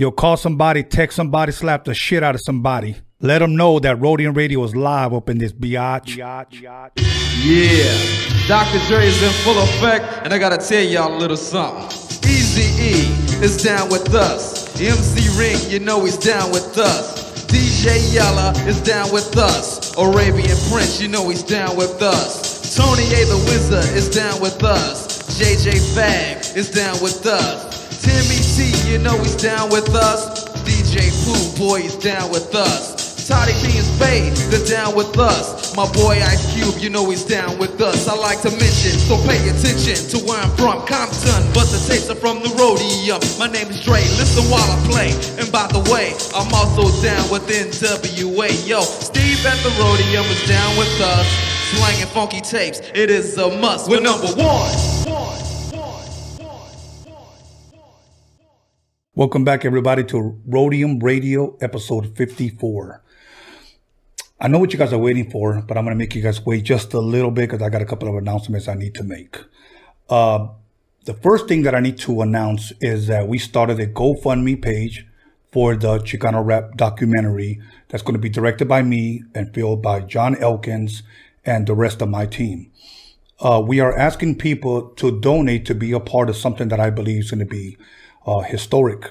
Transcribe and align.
You'll 0.00 0.12
call 0.12 0.38
somebody, 0.38 0.82
text 0.82 1.14
somebody, 1.14 1.52
slap 1.52 1.84
the 1.84 1.92
shit 1.92 2.22
out 2.22 2.34
of 2.34 2.40
somebody. 2.40 2.96
Let 3.20 3.40
them 3.40 3.54
know 3.54 3.78
that 3.80 3.98
Roadium 3.98 4.34
Radio 4.34 4.64
is 4.64 4.74
live 4.74 5.12
up 5.12 5.28
in 5.28 5.36
this 5.36 5.52
biatch. 5.52 6.16
Yeah, 6.16 6.38
Dr. 8.48 8.78
Dre 8.86 9.06
is 9.06 9.22
in 9.22 9.30
full 9.44 9.62
effect, 9.62 10.24
and 10.24 10.32
I 10.32 10.38
gotta 10.38 10.56
tell 10.56 10.82
y'all 10.82 11.14
a 11.14 11.18
little 11.18 11.36
something. 11.36 11.84
Eazy 12.26 12.80
E 12.80 13.44
is 13.44 13.62
down 13.62 13.90
with 13.90 14.14
us. 14.14 14.74
MC 14.80 15.38
Ring, 15.38 15.58
you 15.70 15.80
know 15.80 16.02
he's 16.02 16.16
down 16.16 16.50
with 16.50 16.78
us. 16.78 17.44
DJ 17.48 18.14
Yella 18.14 18.52
is 18.66 18.80
down 18.80 19.12
with 19.12 19.36
us. 19.36 19.94
Arabian 19.98 20.56
Prince, 20.70 20.98
you 20.98 21.08
know 21.08 21.28
he's 21.28 21.42
down 21.42 21.76
with 21.76 22.00
us. 22.00 22.74
Tony 22.74 23.04
A 23.04 23.26
the 23.26 23.36
Wizard 23.44 23.94
is 23.94 24.08
down 24.08 24.40
with 24.40 24.64
us. 24.64 25.20
JJ 25.38 25.94
Fad 25.94 26.56
is 26.56 26.70
down 26.70 26.96
with 27.02 27.26
us. 27.26 27.69
Timmy 28.00 28.40
T, 28.40 28.72
you 28.90 28.98
know 28.98 29.16
he's 29.18 29.36
down 29.36 29.70
with 29.70 29.94
us. 29.94 30.48
DJ 30.64 31.12
Pooh 31.24 31.58
Boy 31.58 31.80
is 31.80 31.96
down 31.96 32.30
with 32.30 32.54
us. 32.54 33.00
Toddy 33.28 33.52
Tee 33.62 33.78
and 33.78 33.86
Spade, 33.86 34.32
they're 34.50 34.66
down 34.66 34.96
with 34.96 35.16
us. 35.16 35.76
My 35.76 35.86
boy 35.92 36.18
Ice 36.18 36.52
Cube, 36.52 36.82
you 36.82 36.90
know 36.90 37.08
he's 37.10 37.24
down 37.24 37.58
with 37.58 37.80
us. 37.80 38.08
I 38.08 38.16
like 38.16 38.40
to 38.42 38.50
mention, 38.50 38.98
so 38.98 39.14
pay 39.22 39.38
attention 39.48 39.94
to 40.10 40.26
where 40.26 40.40
I'm 40.40 40.50
from, 40.56 40.82
Compton. 40.82 41.38
But 41.54 41.70
the 41.70 41.78
tapes 41.86 42.10
are 42.10 42.16
from 42.16 42.42
the 42.42 42.50
Roadium. 42.58 43.22
My 43.38 43.46
name 43.46 43.68
is 43.68 43.84
Dre, 43.84 44.00
listen 44.18 44.50
while 44.50 44.66
I 44.66 44.78
play. 44.90 45.10
And 45.38 45.46
by 45.52 45.68
the 45.68 45.78
way, 45.92 46.10
I'm 46.34 46.50
also 46.52 46.90
down 47.04 47.30
with 47.30 47.46
NWA. 47.46 48.50
Yo, 48.66 48.80
Steve 48.80 49.46
at 49.46 49.62
the 49.62 49.70
Roadium 49.78 50.26
is 50.26 50.48
down 50.48 50.76
with 50.76 50.90
us. 51.00 51.26
Slanging 51.70 52.10
funky 52.10 52.40
tapes, 52.40 52.80
it 52.94 53.10
is 53.10 53.38
a 53.38 53.46
must. 53.60 53.88
We're 53.88 54.00
number 54.00 54.26
one. 54.34 55.09
Welcome 59.20 59.44
back, 59.44 59.66
everybody, 59.66 60.02
to 60.04 60.40
Roadium 60.48 61.02
Radio, 61.02 61.54
episode 61.60 62.16
54. 62.16 63.02
I 64.40 64.48
know 64.48 64.58
what 64.58 64.72
you 64.72 64.78
guys 64.78 64.94
are 64.94 64.98
waiting 64.98 65.30
for, 65.30 65.60
but 65.60 65.76
I'm 65.76 65.84
going 65.84 65.94
to 65.94 65.98
make 65.98 66.14
you 66.14 66.22
guys 66.22 66.46
wait 66.46 66.64
just 66.64 66.94
a 66.94 67.00
little 67.00 67.30
bit 67.30 67.50
because 67.50 67.60
I 67.60 67.68
got 67.68 67.82
a 67.82 67.84
couple 67.84 68.08
of 68.08 68.14
announcements 68.14 68.66
I 68.66 68.72
need 68.72 68.94
to 68.94 69.04
make. 69.04 69.36
Uh, 70.08 70.48
the 71.04 71.12
first 71.12 71.48
thing 71.48 71.64
that 71.64 71.74
I 71.74 71.80
need 71.80 71.98
to 71.98 72.22
announce 72.22 72.72
is 72.80 73.08
that 73.08 73.28
we 73.28 73.36
started 73.36 73.78
a 73.78 73.86
GoFundMe 73.86 74.62
page 74.62 75.06
for 75.52 75.76
the 75.76 75.98
Chicano 75.98 76.42
Rap 76.42 76.78
documentary 76.78 77.60
that's 77.88 78.02
going 78.02 78.14
to 78.14 78.18
be 78.18 78.30
directed 78.30 78.68
by 78.68 78.80
me 78.80 79.24
and 79.34 79.52
filmed 79.52 79.82
by 79.82 80.00
John 80.00 80.34
Elkins 80.36 81.02
and 81.44 81.66
the 81.66 81.74
rest 81.74 82.00
of 82.00 82.08
my 82.08 82.24
team. 82.24 82.72
Uh, 83.38 83.62
we 83.62 83.80
are 83.80 83.94
asking 83.94 84.38
people 84.38 84.88
to 84.92 85.20
donate 85.20 85.66
to 85.66 85.74
be 85.74 85.92
a 85.92 86.00
part 86.00 86.30
of 86.30 86.38
something 86.38 86.68
that 86.68 86.80
I 86.80 86.88
believe 86.88 87.24
is 87.24 87.30
going 87.30 87.40
to 87.40 87.44
be 87.44 87.76
uh, 88.26 88.40
historic. 88.40 89.10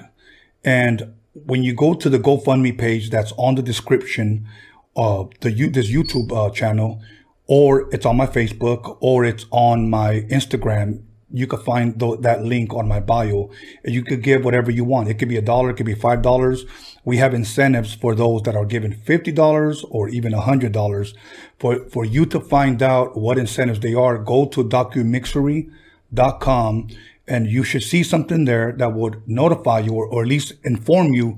And 0.63 1.13
when 1.33 1.63
you 1.63 1.73
go 1.73 1.93
to 1.93 2.09
the 2.09 2.19
GoFundMe 2.19 2.77
page 2.77 3.09
that's 3.09 3.31
on 3.37 3.55
the 3.55 3.61
description 3.61 4.47
of 4.95 5.31
the 5.41 5.51
this 5.69 5.89
YouTube 5.89 6.31
uh, 6.31 6.49
channel, 6.51 7.01
or 7.47 7.93
it's 7.93 8.05
on 8.05 8.17
my 8.17 8.27
Facebook, 8.27 8.97
or 8.99 9.25
it's 9.25 9.45
on 9.51 9.89
my 9.89 10.21
Instagram, 10.29 11.03
you 11.31 11.47
can 11.47 11.59
find 11.59 11.99
th- 11.99 12.21
that 12.21 12.43
link 12.43 12.73
on 12.73 12.87
my 12.87 12.99
bio. 12.99 13.51
And 13.83 13.93
you 13.93 14.03
could 14.03 14.23
give 14.23 14.43
whatever 14.43 14.71
you 14.71 14.83
want. 14.83 15.09
It 15.09 15.19
could 15.19 15.29
be 15.29 15.37
a 15.37 15.41
dollar, 15.41 15.69
it 15.69 15.77
could 15.77 15.85
be 15.85 15.95
five 15.95 16.21
dollars. 16.21 16.65
We 17.05 17.17
have 17.17 17.33
incentives 17.33 17.93
for 17.93 18.15
those 18.15 18.41
that 18.43 18.55
are 18.55 18.65
giving 18.65 18.93
fifty 18.93 19.31
dollars 19.31 19.85
or 19.89 20.09
even 20.09 20.33
a 20.33 20.41
hundred 20.41 20.71
dollars. 20.71 21.13
For 21.59 21.87
for 21.89 22.05
you 22.05 22.25
to 22.27 22.39
find 22.39 22.81
out 22.81 23.17
what 23.17 23.37
incentives 23.37 23.79
they 23.79 23.93
are, 23.93 24.17
go 24.17 24.45
to 24.47 24.63
documixery.com 24.63 26.87
and 27.29 27.47
you 27.47 27.63
should 27.63 27.83
see 27.83 28.03
something 28.03 28.45
there 28.45 28.73
that 28.73 28.93
would 28.93 29.21
notify 29.27 29.79
you 29.79 29.93
or, 29.93 30.07
or 30.07 30.23
at 30.23 30.27
least 30.27 30.53
inform 30.63 31.13
you 31.13 31.37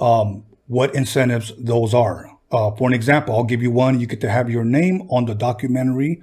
um, 0.00 0.44
what 0.66 0.94
incentives 0.94 1.52
those 1.58 1.94
are. 1.94 2.30
Uh, 2.50 2.70
for 2.72 2.88
an 2.88 2.94
example, 2.94 3.36
I'll 3.36 3.44
give 3.44 3.62
you 3.62 3.70
one. 3.70 4.00
You 4.00 4.06
get 4.06 4.20
to 4.22 4.30
have 4.30 4.50
your 4.50 4.64
name 4.64 5.02
on 5.10 5.26
the 5.26 5.34
documentary. 5.34 6.20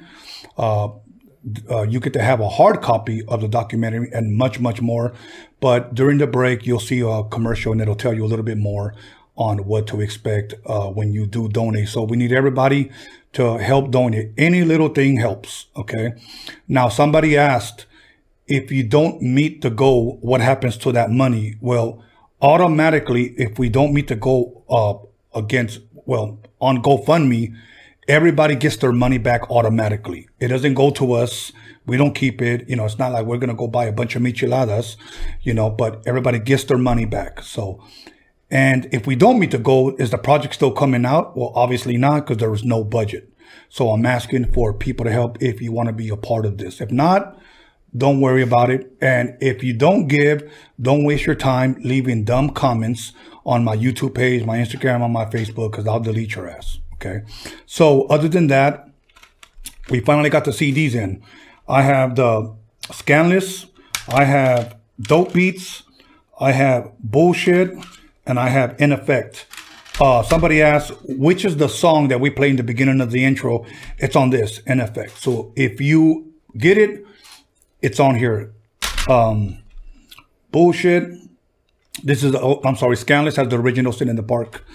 Uh, 0.57 0.90
uh, 1.69 1.84
you 1.84 2.00
get 2.00 2.13
to 2.13 2.22
have 2.22 2.40
a 2.40 2.50
hard 2.50 2.81
copy 2.81 3.23
of 3.28 3.41
the 3.41 3.47
documentary 3.47 4.09
and 4.12 4.35
much, 4.35 4.59
much 4.59 4.81
more. 4.81 5.13
But 5.59 5.94
during 5.94 6.17
the 6.17 6.28
break, 6.28 6.66
you'll 6.66 6.79
see 6.79 7.01
a 7.01 7.23
commercial 7.23 7.72
and 7.72 7.81
it'll 7.81 7.95
tell 7.95 8.13
you 8.13 8.25
a 8.25 8.28
little 8.28 8.45
bit 8.45 8.57
more 8.57 8.95
on 9.38 9.59
what 9.66 9.85
to 9.88 10.01
expect 10.01 10.56
uh, 10.66 10.88
when 10.88 11.11
you 11.11 11.28
do 11.28 11.47
donate. 11.47 11.90
So 11.90 12.03
we 12.03 12.17
need 12.17 12.31
everybody 12.31 12.91
to 13.34 13.57
help 13.57 13.91
donate. 13.91 14.31
Any 14.38 14.63
little 14.63 14.90
thing 14.90 15.17
helps. 15.17 15.67
Okay. 15.75 16.13
Now, 16.67 16.90
somebody 16.90 17.38
asked, 17.38 17.85
if 18.47 18.72
you 18.72 18.83
don't 18.83 19.22
meet 19.22 19.61
the 19.61 19.69
goal, 19.69 20.17
what 20.22 20.41
happens 20.41 20.78
to 20.78 20.91
that 20.91 21.11
money? 21.11 21.56
Well, 21.61 22.03
automatically, 22.41 23.33
if 23.38 23.57
we 23.57 23.69
don't 23.69 23.94
meet 23.94 24.07
the 24.07 24.16
goal 24.16 24.63
uh, 24.69 25.38
against, 25.38 25.79
well, 25.94 26.39
on 26.61 26.81
GoFundMe, 26.81 27.55
everybody 28.07 28.55
gets 28.55 28.78
their 28.78 28.91
money 28.91 29.17
back 29.17 29.50
automatically. 29.50 30.29
It 30.39 30.50
doesn't 30.50 30.75
go 30.75 30.91
to 30.91 31.13
us. 31.13 31.51
We 31.88 31.97
don't 31.97 32.13
keep 32.13 32.41
it. 32.41 32.69
You 32.69 32.75
know, 32.75 32.85
it's 32.85 33.00
not 33.00 33.11
like 33.11 33.25
we're 33.25 33.38
going 33.38 33.50
to 33.50 33.55
go 33.55 33.67
buy 33.67 33.85
a 33.85 33.91
bunch 33.91 34.16
of 34.16 34.22
micheladas, 34.22 34.95
you 35.41 35.53
know, 35.53 35.69
but 35.69 36.03
everybody 36.05 36.39
gets 36.39 36.63
their 36.66 36.78
money 36.78 37.05
back. 37.05 37.41
So, 37.41 37.84
and 38.51 38.88
if 38.91 39.07
we 39.07 39.16
don't 39.16 39.39
meet 39.39 39.51
the 39.51 39.57
goal, 39.57 39.95
is 39.97 40.11
the 40.11 40.17
project 40.17 40.53
still 40.53 40.72
coming 40.72 41.05
out? 41.05 41.35
Well, 41.35 41.51
obviously 41.55 41.97
not 41.97 42.22
because 42.22 42.38
there 42.38 42.51
was 42.51 42.63
no 42.63 42.84
budget. 42.84 43.31
So 43.69 43.89
I'm 43.89 44.05
asking 44.05 44.53
for 44.53 44.73
people 44.73 45.05
to 45.05 45.11
help 45.11 45.41
if 45.41 45.61
you 45.61 45.72
want 45.72 45.88
to 45.88 45.94
be 45.94 46.09
a 46.09 46.17
part 46.17 46.45
of 46.45 46.57
this. 46.57 46.81
If 46.81 46.91
not, 46.91 47.39
don't 47.95 48.22
worry 48.22 48.41
about 48.41 48.69
it. 48.69 48.91
And 49.01 49.38
if 49.41 49.63
you 49.63 49.73
don't 49.73 50.07
give, 50.07 50.51
don't 50.81 51.03
waste 51.03 51.25
your 51.25 51.35
time 51.35 51.78
leaving 51.83 52.23
dumb 52.23 52.50
comments 52.50 53.13
on 53.45 53.63
my 53.63 53.75
YouTube 53.75 54.16
page, 54.16 54.45
my 54.45 54.57
Instagram, 54.57 55.01
on 55.01 55.11
my 55.11 55.25
Facebook, 55.25 55.72
because 55.72 55.88
I'll 55.88 56.00
delete 56.00 56.35
your 56.35 56.50
ass. 56.50 56.79
Okay. 56.95 57.23
So 57.66 58.03
other 58.07 58.28
than 58.28 58.47
that, 58.47 58.89
we 59.89 60.00
finally 60.00 60.29
got 60.29 60.45
the 60.45 60.51
CDs 60.51 60.95
in. 60.95 61.22
I 61.67 61.84
have 61.84 62.16
the 62.16 62.55
Scanless, 62.91 63.67
I 64.07 64.23
have 64.25 64.75
Dope 65.00 65.34
Beats, 65.34 65.84
I 66.39 66.51
have 66.51 66.91
Bullshit, 67.00 67.75
and 68.25 68.39
I 68.39 68.50
have 68.50 68.79
In 68.79 68.91
Effect. 68.91 69.45
Uh, 70.00 70.22
somebody 70.23 70.61
asked, 70.61 70.91
which 71.03 71.45
is 71.45 71.57
the 71.57 71.69
song 71.69 72.09
that 72.09 72.19
we 72.19 72.29
play 72.29 72.50
in 72.50 72.57
the 72.57 72.63
beginning 72.63 73.00
of 73.00 73.11
the 73.11 73.23
intro? 73.23 73.66
It's 73.97 74.16
on 74.16 74.29
this, 74.29 74.59
In 74.59 74.79
Effect. 74.79 75.17
So 75.17 75.53
if 75.55 75.79
you 75.79 76.34
get 76.57 76.78
it, 76.78 77.05
it's 77.85 78.00
on 78.00 78.16
here. 78.16 78.51
Um, 79.07 79.59
bullshit. 80.51 81.03
This 82.03 82.23
is, 82.23 82.34
oh, 82.35 82.59
I'm 82.66 82.75
sorry, 82.75 82.97
Scanless 82.97 83.35
has 83.35 83.47
the 83.47 83.57
original 83.57 83.94
Sit 83.94 84.09
in 84.09 84.16
the 84.16 84.23
Park, 84.23 84.66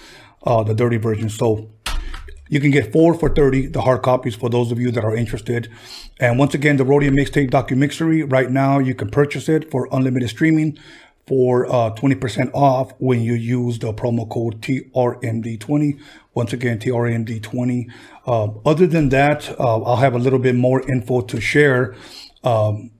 uh, 0.43 0.63
the 0.63 0.73
dirty 0.73 0.97
version. 0.97 1.29
So 1.29 1.69
you 2.47 2.61
can 2.61 2.71
get 2.71 2.93
four 2.93 3.13
for 3.13 3.29
30, 3.29 3.67
the 3.67 3.81
hard 3.81 4.01
copies 4.01 4.35
for 4.35 4.49
those 4.49 4.71
of 4.71 4.79
you 4.79 4.91
that 4.91 5.03
are 5.03 5.15
interested. 5.15 5.69
And 6.21 6.39
once 6.39 6.53
again, 6.53 6.77
the 6.77 6.85
Roadium 6.85 7.19
Mixtape 7.19 7.51
Documixery, 7.51 8.31
right 8.31 8.49
now 8.49 8.79
you 8.79 8.95
can 8.95 9.09
purchase 9.09 9.49
it 9.49 9.69
for 9.69 9.89
unlimited 9.91 10.29
streaming 10.29 10.77
for 11.27 11.65
uh, 11.67 11.93
20% 11.93 12.51
off 12.53 12.93
when 12.97 13.21
you 13.21 13.33
use 13.33 13.79
the 13.79 13.93
promo 13.93 14.27
code 14.29 14.61
TRMD20. 14.61 15.99
Once 16.33 16.53
again, 16.53 16.79
TRMD20. 16.79 17.91
Uh, 18.25 18.47
other 18.65 18.87
than 18.87 19.09
that, 19.09 19.49
uh, 19.59 19.81
I'll 19.83 19.97
have 19.97 20.15
a 20.15 20.19
little 20.19 20.39
bit 20.39 20.55
more 20.55 20.81
info 20.89 21.21
to 21.21 21.41
share 21.41 21.93
um, 22.43 22.91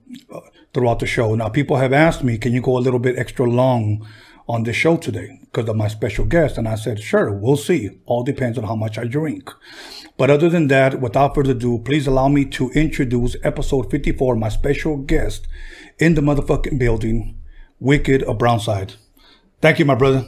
throughout 0.72 0.98
the 0.98 1.06
show. 1.06 1.34
Now, 1.34 1.48
people 1.48 1.76
have 1.76 1.92
asked 1.92 2.24
me, 2.24 2.38
can 2.38 2.52
you 2.52 2.60
go 2.60 2.76
a 2.76 2.80
little 2.80 2.98
bit 2.98 3.18
extra 3.18 3.46
long 3.46 4.06
on 4.48 4.64
the 4.64 4.72
show 4.72 4.96
today 4.96 5.38
because 5.42 5.68
of 5.68 5.76
my 5.76 5.88
special 5.88 6.24
guest? 6.24 6.58
And 6.58 6.68
I 6.68 6.74
said, 6.74 7.00
sure, 7.00 7.32
we'll 7.32 7.56
see. 7.56 7.90
All 8.06 8.22
depends 8.22 8.58
on 8.58 8.64
how 8.64 8.76
much 8.76 8.98
I 8.98 9.04
drink. 9.04 9.50
But 10.16 10.30
other 10.30 10.48
than 10.48 10.68
that, 10.68 11.00
without 11.00 11.34
further 11.34 11.52
ado, 11.52 11.78
please 11.78 12.06
allow 12.06 12.28
me 12.28 12.44
to 12.46 12.70
introduce 12.70 13.36
episode 13.42 13.90
54, 13.90 14.36
my 14.36 14.48
special 14.48 14.96
guest 14.98 15.46
in 15.98 16.14
the 16.14 16.20
motherfucking 16.20 16.78
building, 16.78 17.38
Wicked 17.80 18.22
of 18.24 18.38
Brownside. 18.38 18.94
Thank 19.60 19.78
you, 19.78 19.84
my 19.84 19.94
brother. 19.94 20.26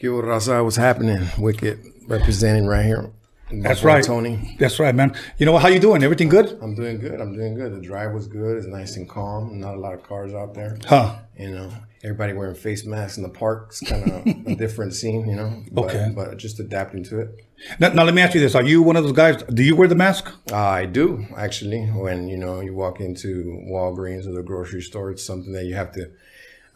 Raza, 0.00 0.62
what's 0.62 0.76
happening? 0.76 1.28
Wicked 1.38 1.80
representing 2.06 2.66
right 2.66 2.84
here. 2.84 3.10
That's 3.50 3.82
right. 3.82 4.04
Tony. 4.04 4.56
That's 4.58 4.78
right, 4.78 4.94
man. 4.94 5.14
You 5.38 5.46
know 5.46 5.52
what? 5.52 5.62
How 5.62 5.68
you 5.68 5.80
doing? 5.80 6.02
Everything 6.02 6.28
good? 6.28 6.58
I'm 6.60 6.74
doing 6.74 6.98
good. 6.98 7.20
I'm 7.20 7.34
doing 7.34 7.54
good. 7.54 7.74
The 7.74 7.80
drive 7.80 8.12
was 8.12 8.26
good. 8.26 8.58
It's 8.58 8.66
nice 8.66 8.96
and 8.96 9.08
calm. 9.08 9.58
Not 9.60 9.74
a 9.74 9.80
lot 9.80 9.94
of 9.94 10.02
cars 10.02 10.34
out 10.34 10.54
there. 10.54 10.78
Huh? 10.86 11.16
You 11.38 11.50
know, 11.52 11.72
everybody 12.04 12.32
wearing 12.34 12.54
face 12.54 12.84
masks 12.84 13.16
in 13.16 13.22
the 13.22 13.28
park. 13.30 13.68
It's 13.70 13.80
kind 13.80 14.10
of 14.12 14.26
a 14.46 14.54
different 14.54 14.94
scene, 14.94 15.28
you 15.28 15.36
know. 15.36 15.62
But, 15.72 15.86
Okay. 15.86 16.12
But 16.14 16.36
just 16.36 16.60
adapting 16.60 17.04
to 17.04 17.20
it. 17.20 17.44
Now, 17.80 17.88
now 17.92 18.04
let 18.04 18.14
me 18.14 18.22
ask 18.22 18.34
you 18.34 18.40
this: 18.40 18.54
Are 18.54 18.62
you 18.62 18.82
one 18.82 18.96
of 18.96 19.04
those 19.04 19.12
guys? 19.12 19.42
Do 19.44 19.62
you 19.62 19.74
wear 19.76 19.88
the 19.88 19.94
mask? 19.94 20.30
Uh, 20.52 20.56
I 20.56 20.84
do 20.86 21.26
actually. 21.36 21.86
When 21.86 22.28
you 22.28 22.36
know 22.36 22.60
you 22.60 22.74
walk 22.74 23.00
into 23.00 23.60
Walgreens 23.70 24.26
or 24.26 24.32
the 24.32 24.42
grocery 24.42 24.82
store, 24.82 25.10
it's 25.10 25.24
something 25.24 25.52
that 25.52 25.64
you 25.64 25.74
have 25.74 25.92
to 25.92 26.10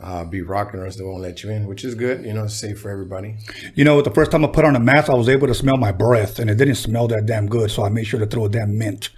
uh, 0.02 0.24
be 0.24 0.42
rocking, 0.42 0.80
or 0.80 0.86
else 0.86 0.96
they 0.96 1.04
won't 1.04 1.22
let 1.22 1.42
you 1.42 1.50
in. 1.50 1.66
Which 1.66 1.84
is 1.84 1.94
good. 1.94 2.24
You 2.24 2.32
know, 2.32 2.44
it's 2.44 2.54
safe 2.54 2.80
for 2.80 2.90
everybody. 2.90 3.36
You 3.74 3.84
know, 3.84 4.02
the 4.02 4.10
first 4.10 4.30
time 4.30 4.44
I 4.44 4.48
put 4.48 4.64
on 4.64 4.76
a 4.76 4.80
mask, 4.80 5.08
I 5.08 5.14
was 5.14 5.28
able 5.28 5.46
to 5.46 5.54
smell 5.54 5.76
my 5.76 5.92
breath, 5.92 6.38
and 6.38 6.50
it 6.50 6.56
didn't 6.56 6.74
smell 6.74 7.08
that 7.08 7.26
damn 7.26 7.46
good. 7.48 7.70
So 7.70 7.84
I 7.84 7.88
made 7.88 8.04
sure 8.04 8.20
to 8.20 8.26
throw 8.26 8.46
a 8.46 8.48
damn 8.48 8.76
mint. 8.76 9.10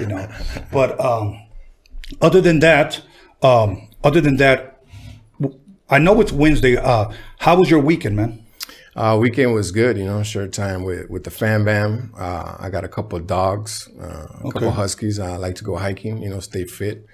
You 0.00 0.06
know, 0.06 0.28
but 0.72 1.00
um, 1.00 1.40
other 2.20 2.40
than 2.40 2.60
that, 2.60 3.00
um, 3.42 3.88
other 4.04 4.20
than 4.20 4.36
that, 4.36 4.82
I 5.88 5.98
know 5.98 6.20
it's 6.20 6.32
Wednesday. 6.32 6.76
Uh, 6.76 7.10
how 7.38 7.56
was 7.56 7.70
your 7.70 7.80
weekend, 7.80 8.16
man? 8.16 8.42
Uh, 8.94 9.16
weekend 9.18 9.54
was 9.54 9.70
good, 9.70 9.96
you 9.96 10.04
know, 10.04 10.22
short 10.22 10.52
time 10.52 10.84
with, 10.84 11.08
with 11.08 11.24
the 11.24 11.30
fam 11.30 11.64
bam. 11.64 12.12
Uh, 12.18 12.56
I 12.58 12.68
got 12.68 12.84
a 12.84 12.88
couple 12.88 13.18
of 13.18 13.26
dogs, 13.26 13.88
uh, 13.98 14.26
a 14.40 14.52
couple 14.52 14.68
of 14.68 14.74
huskies. 14.74 15.18
I 15.18 15.36
like 15.36 15.54
to 15.56 15.64
go 15.64 15.76
hiking, 15.76 16.22
you 16.22 16.28
know, 16.28 16.40
stay 16.40 16.66
fit, 16.66 17.06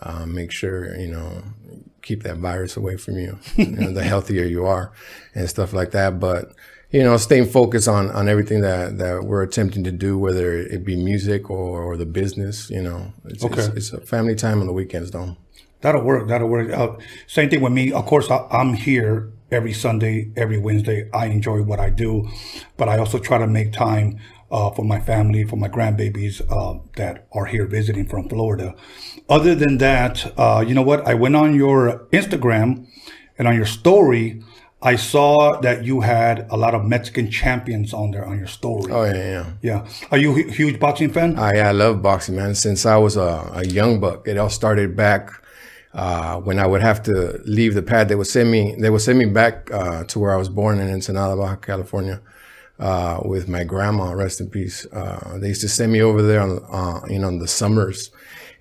uh, 0.00 0.26
make 0.26 0.50
sure, 0.50 0.96
you 0.96 1.12
know, 1.12 1.42
keep 2.02 2.22
that 2.22 2.36
virus 2.36 2.76
away 2.76 2.96
from 2.96 3.18
you, 3.18 3.38
you 3.56 3.66
know, 3.66 3.92
the 3.92 4.02
healthier 4.02 4.44
you 4.44 4.66
are 4.66 4.92
and 5.34 5.48
stuff 5.48 5.72
like 5.72 5.90
that. 5.92 6.18
But, 6.20 6.52
you 6.90 7.02
know, 7.02 7.16
staying 7.16 7.46
focused 7.46 7.88
on, 7.88 8.10
on 8.10 8.28
everything 8.28 8.62
that, 8.62 8.98
that 8.98 9.24
we're 9.24 9.42
attempting 9.42 9.84
to 9.84 9.92
do, 9.92 10.18
whether 10.18 10.58
it 10.58 10.84
be 10.84 10.96
music 10.96 11.48
or, 11.50 11.82
or 11.82 11.96
the 11.96 12.06
business, 12.06 12.68
you 12.70 12.82
know, 12.82 13.12
it's, 13.26 13.44
Okay. 13.44 13.60
it's, 13.62 13.76
it's 13.76 13.92
a 13.92 14.00
family 14.00 14.34
time 14.34 14.60
on 14.60 14.66
the 14.66 14.72
weekends, 14.72 15.10
though. 15.10 15.36
That'll 15.82 16.02
work. 16.02 16.28
That'll 16.28 16.48
work. 16.48 16.70
Uh, 16.70 16.96
same 17.26 17.48
thing 17.48 17.60
with 17.62 17.72
me. 17.72 17.92
Of 17.92 18.04
course, 18.06 18.30
I, 18.30 18.46
I'm 18.50 18.74
here 18.74 19.32
every 19.50 19.72
Sunday, 19.72 20.30
every 20.36 20.58
Wednesday. 20.58 21.08
I 21.14 21.26
enjoy 21.26 21.62
what 21.62 21.80
I 21.80 21.90
do, 21.90 22.28
but 22.76 22.88
I 22.88 22.98
also 22.98 23.18
try 23.18 23.38
to 23.38 23.46
make 23.46 23.72
time 23.72 24.18
uh, 24.50 24.70
for 24.70 24.84
my 24.84 25.00
family, 25.00 25.44
for 25.44 25.56
my 25.56 25.68
grandbabies 25.68 26.42
uh, 26.50 26.80
that 26.96 27.26
are 27.32 27.46
here 27.46 27.66
visiting 27.66 28.06
from 28.06 28.28
Florida. 28.28 28.74
Other 29.28 29.54
than 29.54 29.78
that, 29.78 30.32
uh, 30.38 30.64
you 30.66 30.74
know 30.74 30.82
what? 30.82 31.06
I 31.06 31.14
went 31.14 31.36
on 31.36 31.54
your 31.54 32.06
Instagram 32.12 32.86
and 33.38 33.46
on 33.46 33.54
your 33.54 33.66
story. 33.66 34.42
I 34.82 34.96
saw 34.96 35.60
that 35.60 35.84
you 35.84 36.00
had 36.00 36.46
a 36.50 36.56
lot 36.56 36.74
of 36.74 36.84
Mexican 36.84 37.30
champions 37.30 37.92
on 37.92 38.12
there 38.12 38.24
on 38.24 38.38
your 38.38 38.46
story. 38.46 38.90
Oh, 38.90 39.04
yeah, 39.04 39.12
yeah. 39.14 39.52
Yeah. 39.60 39.88
Are 40.10 40.16
you 40.16 40.34
a 40.34 40.50
huge 40.50 40.80
boxing 40.80 41.12
fan? 41.12 41.38
I, 41.38 41.58
I 41.58 41.72
love 41.72 42.00
boxing, 42.00 42.36
man. 42.36 42.54
Since 42.54 42.86
I 42.86 42.96
was 42.96 43.16
a, 43.16 43.50
a 43.54 43.64
young 43.66 44.00
buck, 44.00 44.26
it 44.26 44.38
all 44.38 44.48
started 44.48 44.96
back 44.96 45.30
uh, 45.92 46.40
when 46.40 46.58
I 46.58 46.66
would 46.66 46.80
have 46.80 47.02
to 47.04 47.40
leave 47.44 47.74
the 47.74 47.82
pad. 47.82 48.08
They 48.08 48.14
would 48.14 48.26
send 48.26 48.50
me. 48.50 48.74
They 48.78 48.88
would 48.88 49.02
send 49.02 49.18
me 49.18 49.26
back 49.26 49.70
uh, 49.70 50.04
to 50.04 50.18
where 50.18 50.32
I 50.32 50.36
was 50.36 50.48
born 50.48 50.80
in 50.80 50.88
Ensenada, 50.88 51.36
Baja 51.36 51.56
California, 51.56 52.22
uh, 52.80 53.20
with 53.24 53.48
my 53.48 53.62
grandma. 53.62 54.12
Rest 54.12 54.40
in 54.40 54.50
peace. 54.50 54.86
Uh, 54.92 55.38
they 55.38 55.48
used 55.48 55.60
to 55.60 55.68
send 55.68 55.92
me 55.92 56.02
over 56.02 56.22
there 56.22 56.40
on, 56.40 56.64
uh, 56.70 57.06
you 57.08 57.18
know, 57.18 57.28
in 57.28 57.38
the 57.38 57.46
summers, 57.46 58.10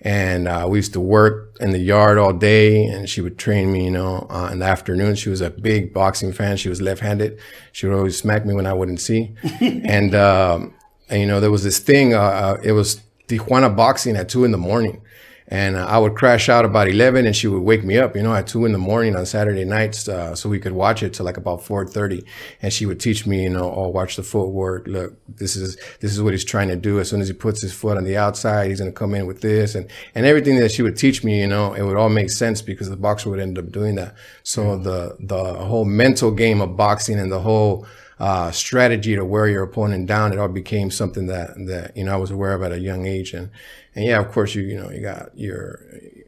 and 0.02 0.48
uh, 0.48 0.68
we 0.70 0.78
used 0.78 0.94
to 0.94 1.00
work 1.00 1.56
in 1.60 1.72
the 1.72 1.80
yard 1.80 2.18
all 2.18 2.34
day. 2.34 2.86
And 2.86 3.10
she 3.10 3.22
would 3.22 3.38
train 3.38 3.72
me, 3.72 3.86
you 3.86 3.92
know, 3.92 4.28
uh, 4.30 4.50
in 4.52 4.60
the 4.60 4.66
afternoon. 4.66 5.16
She 5.16 5.30
was 5.30 5.42
a 5.42 5.50
big 5.50 5.94
boxing 5.94 6.34
fan. 6.34 6.58
She 6.58 6.70
was 6.70 6.82
left-handed. 6.82 7.40
She 7.72 7.88
would 7.88 7.96
always 7.96 8.18
smack 8.18 8.46
me 8.46 8.54
when 8.54 8.68
I 8.68 8.74
wouldn't 8.74 9.02
see, 9.02 9.34
and. 9.62 10.14
Um, 10.14 10.76
and 11.12 11.20
you 11.20 11.26
know 11.26 11.40
there 11.40 11.50
was 11.50 11.64
this 11.64 11.80
thing 11.80 12.12
it 12.12 12.72
was 12.72 13.02
tijuana 13.28 13.76
boxing 13.76 14.16
at 14.16 14.30
two 14.30 14.46
in 14.46 14.52
the 14.52 14.60
morning 14.60 15.02
and 15.50 15.78
i 15.78 15.98
would 15.98 16.16
crash 16.16 16.48
out 16.48 16.64
about 16.64 16.88
11 16.88 17.26
and 17.26 17.36
she 17.36 17.48
would 17.48 17.62
wake 17.62 17.84
me 17.84 17.98
up 17.98 18.16
you 18.16 18.24
know 18.24 18.34
at 18.34 18.48
two 18.48 18.66
in 18.66 18.72
the 18.72 18.78
morning 18.78 19.16
on 19.16 19.26
saturday 19.26 19.66
nights 19.66 20.08
uh, 20.08 20.34
so 20.34 20.48
we 20.48 20.60
could 20.60 20.72
watch 20.72 21.04
it 21.04 21.14
till 21.14 21.26
like 21.26 21.38
about 21.38 21.60
4.30 21.60 22.24
and 22.62 22.72
she 22.72 22.86
would 22.86 23.00
teach 23.00 23.28
me 23.28 23.44
you 23.44 23.50
know 23.50 23.72
oh 23.72 23.90
watch 23.90 24.16
the 24.16 24.24
footwork. 24.24 24.88
Look 24.88 25.14
this 25.28 25.56
is 25.56 25.76
this 26.00 26.12
is 26.12 26.22
what 26.22 26.34
he's 26.34 26.46
trying 26.46 26.70
to 26.70 26.76
do. 26.76 27.00
As 27.00 27.10
soon 27.10 27.22
as 27.22 27.28
he 27.28 27.34
puts 27.34 27.62
his 27.62 27.74
foot 27.74 27.98
on 27.98 28.04
the 28.04 28.18
outside 28.18 28.70
he's 28.70 28.80
going 28.80 28.92
to 28.92 28.98
come 28.98 29.14
in 29.14 29.26
with 29.26 29.42
this. 29.42 29.76
And 29.76 29.90
and 30.16 30.26
everything 30.26 30.58
that 30.60 30.72
she 30.72 30.82
would 30.82 30.98
teach 30.98 31.24
me 31.24 31.42
you 31.42 31.48
know 31.48 31.74
it 31.74 31.84
would 31.84 31.98
all 31.98 32.10
make 32.10 32.30
sense 32.30 32.62
because 32.62 32.90
the 32.90 32.96
boxer 32.96 33.30
would 33.30 33.40
end 33.40 33.58
up 33.58 33.72
doing 33.72 33.96
that. 33.96 34.16
So 34.44 34.78
the 34.78 35.18
the 35.20 35.56
whole 35.56 35.86
mental 35.86 36.32
game 36.32 36.62
of 36.62 36.78
boxing 36.78 37.20
and 37.20 37.32
the 37.32 37.40
whole 37.40 37.86
uh, 38.20 38.52
strategy 38.52 39.16
to 39.16 39.24
wear 39.24 39.48
your 39.48 39.64
opponent 39.64 40.06
down. 40.08 40.34
It 40.34 40.40
all 40.40 40.48
became 40.50 40.92
something 40.92 41.28
that 41.28 41.52
that 41.68 41.96
you 41.96 42.04
know 42.04 42.14
I 42.14 42.18
was 42.18 42.32
aware 42.32 42.54
of 42.54 42.62
at 42.64 42.72
a 42.72 42.80
young 42.80 43.06
age, 43.06 43.34
and 43.34 43.50
and 43.96 44.06
yeah, 44.06 44.20
of 44.20 44.32
course 44.32 44.56
you 44.56 44.64
you 44.64 44.78
know 44.80 44.90
you 44.92 45.02
got 45.02 45.38
your 45.38 45.80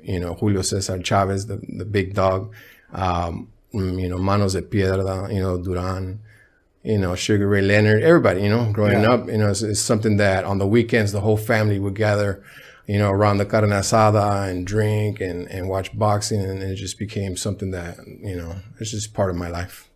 you 0.02 0.20
know 0.20 0.34
Julio 0.36 0.62
Cesar 0.62 1.02
Chavez, 1.04 1.48
the 1.48 1.58
the 1.68 1.86
big 1.86 2.14
dog, 2.14 2.54
um, 2.94 3.50
mm, 3.74 4.02
you 4.02 4.08
know 4.10 4.18
Manos 4.18 4.54
de 4.54 4.62
Piedra, 4.62 5.28
you 5.34 5.42
know 5.42 5.62
Duran. 5.62 6.20
You 6.84 6.98
know, 6.98 7.14
Sugar 7.14 7.48
Ray 7.48 7.62
Leonard, 7.62 8.02
everybody, 8.02 8.42
you 8.42 8.50
know, 8.50 8.72
growing 8.74 9.04
Yeah. 9.04 9.12
up, 9.12 9.28
you 9.28 9.38
know, 9.38 9.50
it's, 9.52 9.62
it's 9.62 9.80
something 9.80 10.18
that 10.18 10.46
on 10.46 10.58
the 10.58 10.66
weekends, 10.66 11.12
the 11.12 11.22
whole 11.22 11.38
family 11.38 11.78
would 11.78 11.94
gather, 11.94 12.42
you 12.88 12.98
know, 12.98 13.12
around 13.12 13.38
the 13.38 13.46
carne 13.46 13.70
asada 13.70 14.50
and 14.50 14.66
drink 14.66 15.22
and, 15.22 15.48
and 15.52 15.70
watch 15.70 15.96
boxing. 15.96 16.42
And 16.42 16.64
it 16.64 16.78
just 16.78 16.98
became 16.98 17.38
something 17.38 17.70
that, 17.70 18.00
you 18.08 18.36
know, 18.36 18.56
it's 18.80 18.90
just 18.90 19.14
part 19.14 19.30
of 19.30 19.36
my 19.36 19.48
life. 19.48 19.91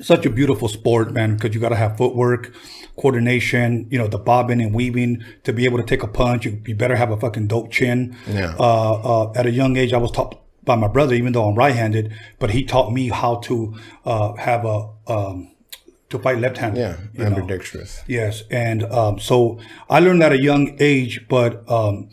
Such 0.00 0.26
a 0.26 0.30
beautiful 0.30 0.68
sport, 0.68 1.12
man, 1.12 1.34
because 1.34 1.54
you 1.54 1.60
got 1.60 1.70
to 1.70 1.76
have 1.76 1.96
footwork, 1.96 2.54
coordination, 2.96 3.86
you 3.90 3.98
know, 3.98 4.06
the 4.06 4.18
bobbing 4.18 4.60
and 4.60 4.74
weaving 4.74 5.24
to 5.44 5.52
be 5.52 5.64
able 5.64 5.78
to 5.78 5.84
take 5.84 6.02
a 6.02 6.08
punch. 6.08 6.44
You, 6.44 6.60
you 6.66 6.74
better 6.74 6.96
have 6.96 7.10
a 7.10 7.16
fucking 7.16 7.48
dope 7.48 7.70
chin. 7.70 8.16
Yeah. 8.26 8.54
Uh, 8.58 8.92
uh, 8.92 9.32
at 9.34 9.46
a 9.46 9.50
young 9.50 9.76
age, 9.76 9.92
I 9.92 9.98
was 9.98 10.10
taught 10.10 10.40
by 10.64 10.76
my 10.76 10.88
brother, 10.88 11.14
even 11.14 11.32
though 11.32 11.48
I'm 11.48 11.54
right-handed, 11.54 12.12
but 12.38 12.50
he 12.50 12.64
taught 12.64 12.92
me 12.92 13.08
how 13.08 13.36
to 13.36 13.76
uh, 14.04 14.34
have 14.34 14.64
a 14.64 14.88
um, 15.06 15.50
to 16.10 16.18
fight 16.18 16.38
left-handed. 16.38 16.80
Yeah, 16.80 16.96
know. 17.12 17.36
ambidextrous. 17.36 18.02
Yes, 18.06 18.44
and 18.50 18.84
um, 18.84 19.18
so 19.18 19.58
I 19.90 20.00
learned 20.00 20.22
at 20.22 20.32
a 20.32 20.40
young 20.40 20.76
age, 20.80 21.26
but 21.28 21.68
um, 21.70 22.08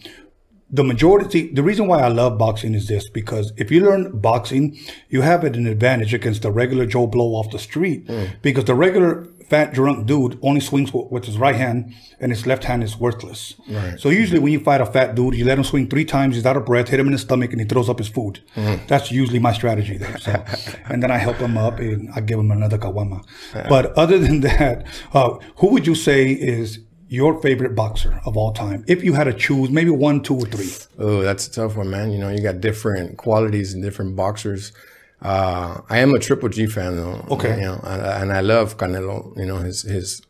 the 0.71 0.83
majority, 0.83 1.51
the 1.51 1.63
reason 1.63 1.87
why 1.87 1.99
I 1.99 2.07
love 2.07 2.37
boxing 2.37 2.73
is 2.73 2.87
this 2.87 3.09
because 3.09 3.51
if 3.57 3.71
you 3.71 3.81
learn 3.81 4.19
boxing, 4.19 4.77
you 5.09 5.21
have 5.21 5.43
an 5.43 5.67
advantage 5.67 6.13
against 6.13 6.43
the 6.43 6.51
regular 6.51 6.85
Joe 6.85 7.07
Blow 7.07 7.35
off 7.35 7.51
the 7.51 7.59
street 7.59 8.09
because 8.41 8.65
the 8.65 8.75
regular 8.75 9.27
fat 9.51 9.73
drunk 9.73 10.07
dude 10.07 10.39
only 10.41 10.61
swings 10.61 10.93
with, 10.93 11.25
his 11.25 11.37
right 11.37 11.55
hand 11.55 11.93
and 12.21 12.31
his 12.31 12.47
left 12.47 12.63
hand 12.63 12.81
is 12.83 12.97
worthless. 12.97 13.55
Right. 13.69 13.99
So 13.99 14.07
usually 14.07 14.39
when 14.39 14.53
you 14.53 14.61
fight 14.61 14.79
a 14.79 14.85
fat 14.85 15.13
dude, 15.13 15.35
you 15.35 15.43
let 15.43 15.57
him 15.57 15.65
swing 15.65 15.89
three 15.89 16.05
times, 16.05 16.35
he's 16.35 16.45
out 16.45 16.55
of 16.55 16.65
breath, 16.65 16.87
hit 16.87 17.01
him 17.01 17.07
in 17.07 17.11
the 17.11 17.19
stomach, 17.19 17.51
and 17.51 17.59
he 17.59 17.67
throws 17.67 17.89
up 17.89 17.97
his 17.97 18.07
food. 18.07 18.39
That's 18.87 19.11
usually 19.11 19.39
my 19.39 19.51
strategy 19.51 19.97
there. 19.97 20.17
So, 20.19 20.31
and 20.85 21.03
then 21.03 21.11
I 21.11 21.17
help 21.17 21.35
him 21.35 21.57
up 21.57 21.79
and 21.79 22.09
I 22.15 22.21
give 22.21 22.39
him 22.39 22.49
another 22.49 22.77
kawama. 22.77 23.25
But 23.67 23.91
other 23.97 24.17
than 24.19 24.39
that, 24.47 24.85
uh, 25.13 25.37
who 25.57 25.67
would 25.71 25.85
you 25.85 25.95
say 25.95 26.31
is 26.31 26.79
your 27.11 27.41
favorite 27.41 27.75
boxer 27.75 28.21
of 28.25 28.37
all 28.37 28.53
time? 28.53 28.85
If 28.87 29.03
you 29.03 29.13
had 29.13 29.25
to 29.25 29.33
choose, 29.33 29.69
maybe 29.69 29.89
one, 29.89 30.21
two, 30.23 30.35
or 30.35 30.45
three. 30.45 30.71
Oh, 30.97 31.21
that's 31.21 31.45
a 31.45 31.51
tough 31.51 31.75
one, 31.75 31.89
man. 31.89 32.09
You 32.11 32.19
know, 32.19 32.29
you 32.29 32.41
got 32.41 32.61
different 32.61 33.17
qualities 33.17 33.73
and 33.73 33.83
different 33.83 34.15
boxers. 34.15 34.71
Uh, 35.21 35.81
I 35.89 35.99
am 35.99 36.13
a 36.15 36.19
Triple 36.19 36.47
G 36.47 36.67
fan, 36.67 36.95
though. 36.95 37.25
Okay. 37.29 37.57
You 37.57 37.63
know, 37.63 37.81
and, 37.83 38.31
I 38.31 38.39
love 38.39 38.77
Canelo. 38.77 39.37
You 39.37 39.45
know, 39.45 39.57
his 39.57 39.81
his 39.81 40.21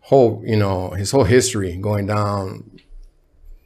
whole 0.00 0.42
you 0.44 0.56
know 0.56 0.90
his 0.90 1.10
whole 1.10 1.24
history 1.24 1.76
going 1.76 2.06
down. 2.06 2.80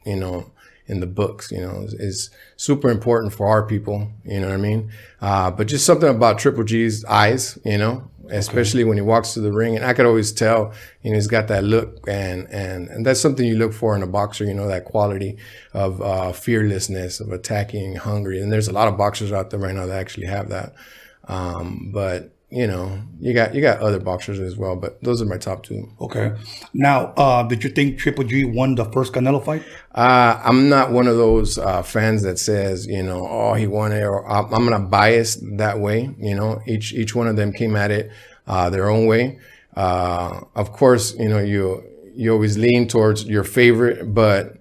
You 0.05 0.17
know, 0.17 0.51
in 0.85 0.99
the 0.99 1.07
books, 1.07 1.51
you 1.51 1.61
know, 1.61 1.81
is, 1.81 1.93
is 1.93 2.29
super 2.57 2.89
important 2.89 3.33
for 3.33 3.47
our 3.47 3.65
people. 3.65 4.11
You 4.25 4.41
know 4.41 4.49
what 4.49 4.53
I 4.53 4.57
mean? 4.57 4.91
Uh, 5.21 5.49
but 5.49 5.67
just 5.67 5.85
something 5.85 6.09
about 6.09 6.39
Triple 6.39 6.65
G's 6.65 7.05
eyes. 7.05 7.57
You 7.63 7.77
know, 7.77 8.11
especially 8.29 8.83
when 8.83 8.97
he 8.97 9.01
walks 9.01 9.33
to 9.33 9.41
the 9.41 9.51
ring, 9.51 9.75
and 9.75 9.85
I 9.85 9.93
could 9.93 10.05
always 10.05 10.31
tell. 10.31 10.73
You 11.01 11.11
know, 11.11 11.15
he's 11.15 11.27
got 11.27 11.47
that 11.47 11.63
look, 11.63 12.07
and 12.07 12.47
and 12.51 12.87
and 12.89 13.05
that's 13.05 13.21
something 13.21 13.45
you 13.45 13.57
look 13.57 13.73
for 13.73 13.95
in 13.95 14.03
a 14.03 14.07
boxer. 14.07 14.45
You 14.45 14.53
know, 14.53 14.67
that 14.67 14.85
quality 14.85 15.37
of 15.73 16.01
uh, 16.01 16.31
fearlessness, 16.31 17.19
of 17.19 17.31
attacking, 17.31 17.95
hungry. 17.95 18.41
And 18.41 18.51
there's 18.51 18.67
a 18.67 18.73
lot 18.73 18.87
of 18.87 18.97
boxers 18.97 19.31
out 19.31 19.49
there 19.49 19.59
right 19.59 19.75
now 19.75 19.85
that 19.85 19.99
actually 19.99 20.27
have 20.27 20.49
that. 20.49 20.73
Um, 21.27 21.89
but 21.93 22.34
you 22.49 22.67
know, 22.67 23.01
you 23.19 23.33
got 23.33 23.55
you 23.55 23.61
got 23.61 23.79
other 23.79 23.99
boxers 23.99 24.39
as 24.39 24.55
well, 24.55 24.75
but 24.75 25.01
those 25.03 25.21
are 25.21 25.25
my 25.25 25.37
top 25.37 25.63
two. 25.63 25.91
Okay. 25.99 26.33
Now, 26.73 27.07
uh, 27.17 27.43
did 27.43 27.63
you 27.63 27.69
think 27.69 27.97
Triple 27.97 28.23
G 28.23 28.45
won 28.45 28.75
the 28.75 28.85
first 28.85 29.13
Canelo 29.13 29.43
fight? 29.43 29.63
Uh, 29.93 30.39
I'm 30.43 30.69
not 30.69 30.91
one 30.91 31.07
of 31.07 31.17
those 31.17 31.57
uh, 31.57 31.81
fans 31.81 32.21
that 32.21 32.37
says, 32.37 32.85
you 32.85 33.01
know, 33.01 33.27
oh, 33.27 33.55
he 33.55 33.67
won 33.67 33.91
it, 33.91 34.03
or 34.03 34.25
I'm 34.29 34.53
I'm 34.53 34.69
not 34.69 34.89
biased 34.89 35.39
that 35.57 35.79
way. 35.79 36.09
You 36.19 36.35
know, 36.35 36.61
each 36.67 36.93
each 36.93 37.15
one 37.15 37.27
of 37.27 37.35
them 37.35 37.51
came 37.51 37.75
at 37.75 37.91
it 37.91 38.11
uh, 38.47 38.69
their 38.69 38.89
own 38.89 39.07
way. 39.07 39.39
Uh, 39.75 40.41
of 40.55 40.71
course, 40.71 41.15
you 41.17 41.27
know, 41.27 41.39
you 41.39 41.83
you 42.15 42.31
always 42.31 42.57
lean 42.57 42.87
towards 42.87 43.25
your 43.25 43.43
favorite, 43.43 44.13
but 44.13 44.57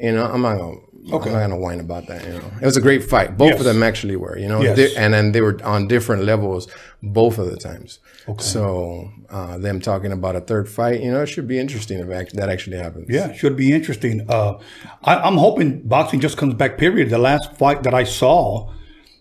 you 0.00 0.12
know, 0.12 0.24
I'm 0.24 0.42
not 0.42 0.58
gonna. 0.58 0.76
Okay. 1.12 1.28
I'm 1.30 1.34
not 1.34 1.40
gonna 1.40 1.56
whine 1.58 1.80
about 1.80 2.06
that. 2.08 2.24
You 2.24 2.32
know, 2.34 2.50
it 2.60 2.64
was 2.64 2.76
a 2.76 2.80
great 2.80 3.04
fight. 3.04 3.36
Both 3.36 3.50
Yes. 3.50 3.58
of 3.60 3.64
them 3.66 3.82
actually 3.82 4.16
were. 4.16 4.36
You 4.38 4.48
know, 4.48 4.60
Yes. 4.62 4.76
They- 4.76 4.96
and 4.96 5.12
then 5.14 5.32
they 5.32 5.40
were 5.40 5.58
on 5.64 5.88
different 5.88 6.24
levels 6.24 6.68
both 7.02 7.38
of 7.38 7.50
the 7.50 7.56
times. 7.56 7.98
Okay. 8.28 8.42
So 8.42 9.10
uh, 9.30 9.58
them 9.58 9.80
talking 9.80 10.12
about 10.12 10.36
a 10.36 10.40
third 10.40 10.68
fight, 10.68 11.00
you 11.02 11.10
know, 11.10 11.22
it 11.22 11.26
should 11.26 11.48
be 11.48 11.58
interesting 11.58 11.98
if 12.00 12.32
that 12.32 12.48
actually 12.48 12.76
happens. 12.78 13.06
Yeah, 13.08 13.32
should 13.32 13.56
be 13.56 13.72
interesting. 13.72 14.26
Uh, 14.28 14.58
I, 15.04 15.16
I'm 15.16 15.36
hoping 15.36 15.82
boxing 15.82 16.20
just 16.20 16.36
comes 16.36 16.54
back. 16.54 16.78
Period. 16.78 17.10
The 17.10 17.18
last 17.18 17.56
fight 17.56 17.82
that 17.84 17.94
I 17.94 18.04
saw 18.04 18.72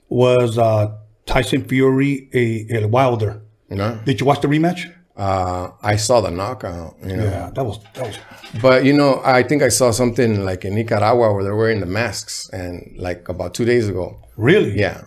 was 0.10 0.58
uh, 0.58 0.92
Tyson 1.26 1.64
Fury, 1.66 2.30
a, 2.34 2.84
a 2.84 2.88
Wilder. 2.88 3.42
You 3.70 3.78
know. 3.78 4.00
Did 4.04 4.20
you 4.20 4.26
watch 4.26 4.42
the 4.42 4.48
rematch? 4.48 4.92
Uh, 5.20 5.72
I 5.84 5.98
saw 5.98 6.22
the 6.22 6.32
knockout, 6.32 6.96
you 7.04 7.16
know. 7.18 7.26
Yeah, 7.26 7.50
that 7.56 7.64
was 7.70 7.78
that 7.96 8.06
was. 8.08 8.18
But 8.62 8.86
you 8.88 8.94
know, 8.94 9.22
I 9.26 9.44
think 9.44 9.62
I 9.62 9.70
saw 9.70 9.92
something 9.92 10.46
like 10.46 10.64
in 10.68 10.74
Nicaragua 10.76 11.34
where 11.34 11.44
they're 11.44 11.56
wearing 11.64 11.82
the 11.82 11.92
masks, 12.00 12.50
and 12.54 12.96
like 12.98 13.28
about 13.28 13.54
two 13.54 13.66
days 13.66 13.90
ago, 13.90 14.06
Really? 14.38 14.80
yeah, 14.80 15.02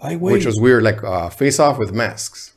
I 0.00 0.14
wait. 0.16 0.32
which 0.34 0.46
was 0.46 0.60
weird, 0.60 0.82
like 0.84 1.02
uh, 1.02 1.28
face 1.28 1.58
off 1.58 1.76
with 1.78 1.92
masks. 1.92 2.52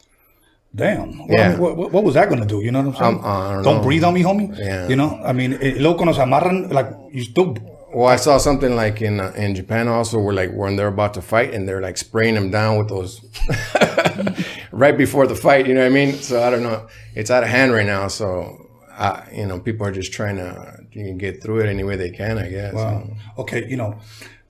Damn. 0.76 1.18
Well, 1.18 1.28
I 1.30 1.34
Yeah. 1.34 1.50
mean, 1.52 1.60
what, 1.60 1.76
what- 1.94 2.04
was 2.04 2.14
that 2.16 2.28
going 2.30 2.42
to 2.42 2.48
do? 2.56 2.60
You 2.62 2.72
know 2.72 2.82
what 2.84 2.96
I'm 3.02 3.02
saying? 3.02 3.20
Um, 3.24 3.26
I 3.26 3.54
don't 3.56 3.64
don't 3.64 3.82
breathe 3.84 4.04
on 4.04 4.14
me, 4.14 4.22
homie. 4.24 4.48
Yeah. 4.60 4.88
You 4.92 4.98
know, 4.98 5.12
I 5.24 5.32
mean, 5.34 5.54
eh, 5.62 5.76
luego 5.80 6.04
nos 6.06 6.18
amarran, 6.20 6.70
like, 6.72 6.90
you 7.18 7.24
still 7.24 7.56
Well, 7.96 8.08
I 8.12 8.18
saw 8.18 8.38
something 8.38 8.76
like 8.76 9.02
in 9.02 9.22
uh, 9.22 9.32
in 9.44 9.56
Japan 9.56 9.88
also, 9.88 10.20
where 10.20 10.36
like 10.42 10.52
when 10.62 10.76
they're 10.76 10.94
about 10.98 11.14
to 11.14 11.22
fight 11.22 11.54
and 11.56 11.62
they're 11.68 11.82
like 11.88 11.98
spraying 11.98 12.36
them 12.36 12.52
down 12.52 12.78
with 12.78 12.90
those 12.90 13.22
right 14.76 14.98
before 14.98 15.26
the 15.26 15.36
fight. 15.36 15.68
You 15.68 15.74
know 15.74 15.82
what 15.82 15.92
I 15.92 16.06
mean? 16.06 16.16
So 16.16 16.44
I 16.44 16.50
don't 16.50 16.64
know. 16.64 16.88
It's 17.16 17.32
out 17.32 17.44
of 17.44 17.50
hand 17.50 17.72
right 17.72 17.86
now. 17.86 18.08
So 18.10 18.68
I, 18.92 19.28
you 19.34 19.46
know, 19.48 19.60
people 19.60 19.88
are 19.88 19.92
just 19.92 20.12
trying 20.12 20.36
to 20.38 20.80
you 20.92 21.04
know, 21.12 21.18
get 21.18 21.42
through 21.42 21.62
it 21.62 21.70
any 21.70 21.84
way 21.84 21.96
they 21.96 22.12
can. 22.12 22.38
I 22.38 22.50
guess. 22.50 22.74
Wow. 22.74 23.08
Okay, 23.38 23.66
you 23.68 23.78
know, 23.78 23.98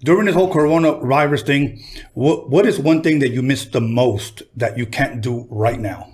during 0.03 0.25
this 0.25 0.36
whole 0.36 0.51
coronavirus 0.51 1.46
thing, 1.46 1.84
what 2.13 2.50
what 2.50 2.65
is 2.65 2.79
one 2.79 3.01
thing 3.01 3.20
that 3.20 3.29
you 3.29 3.41
miss 3.41 3.65
the 3.65 3.82
most 3.82 4.44
that 4.55 4.77
you 4.77 4.86
can't 4.86 5.22
do 5.22 5.48
right 5.50 5.79
now? 5.79 6.12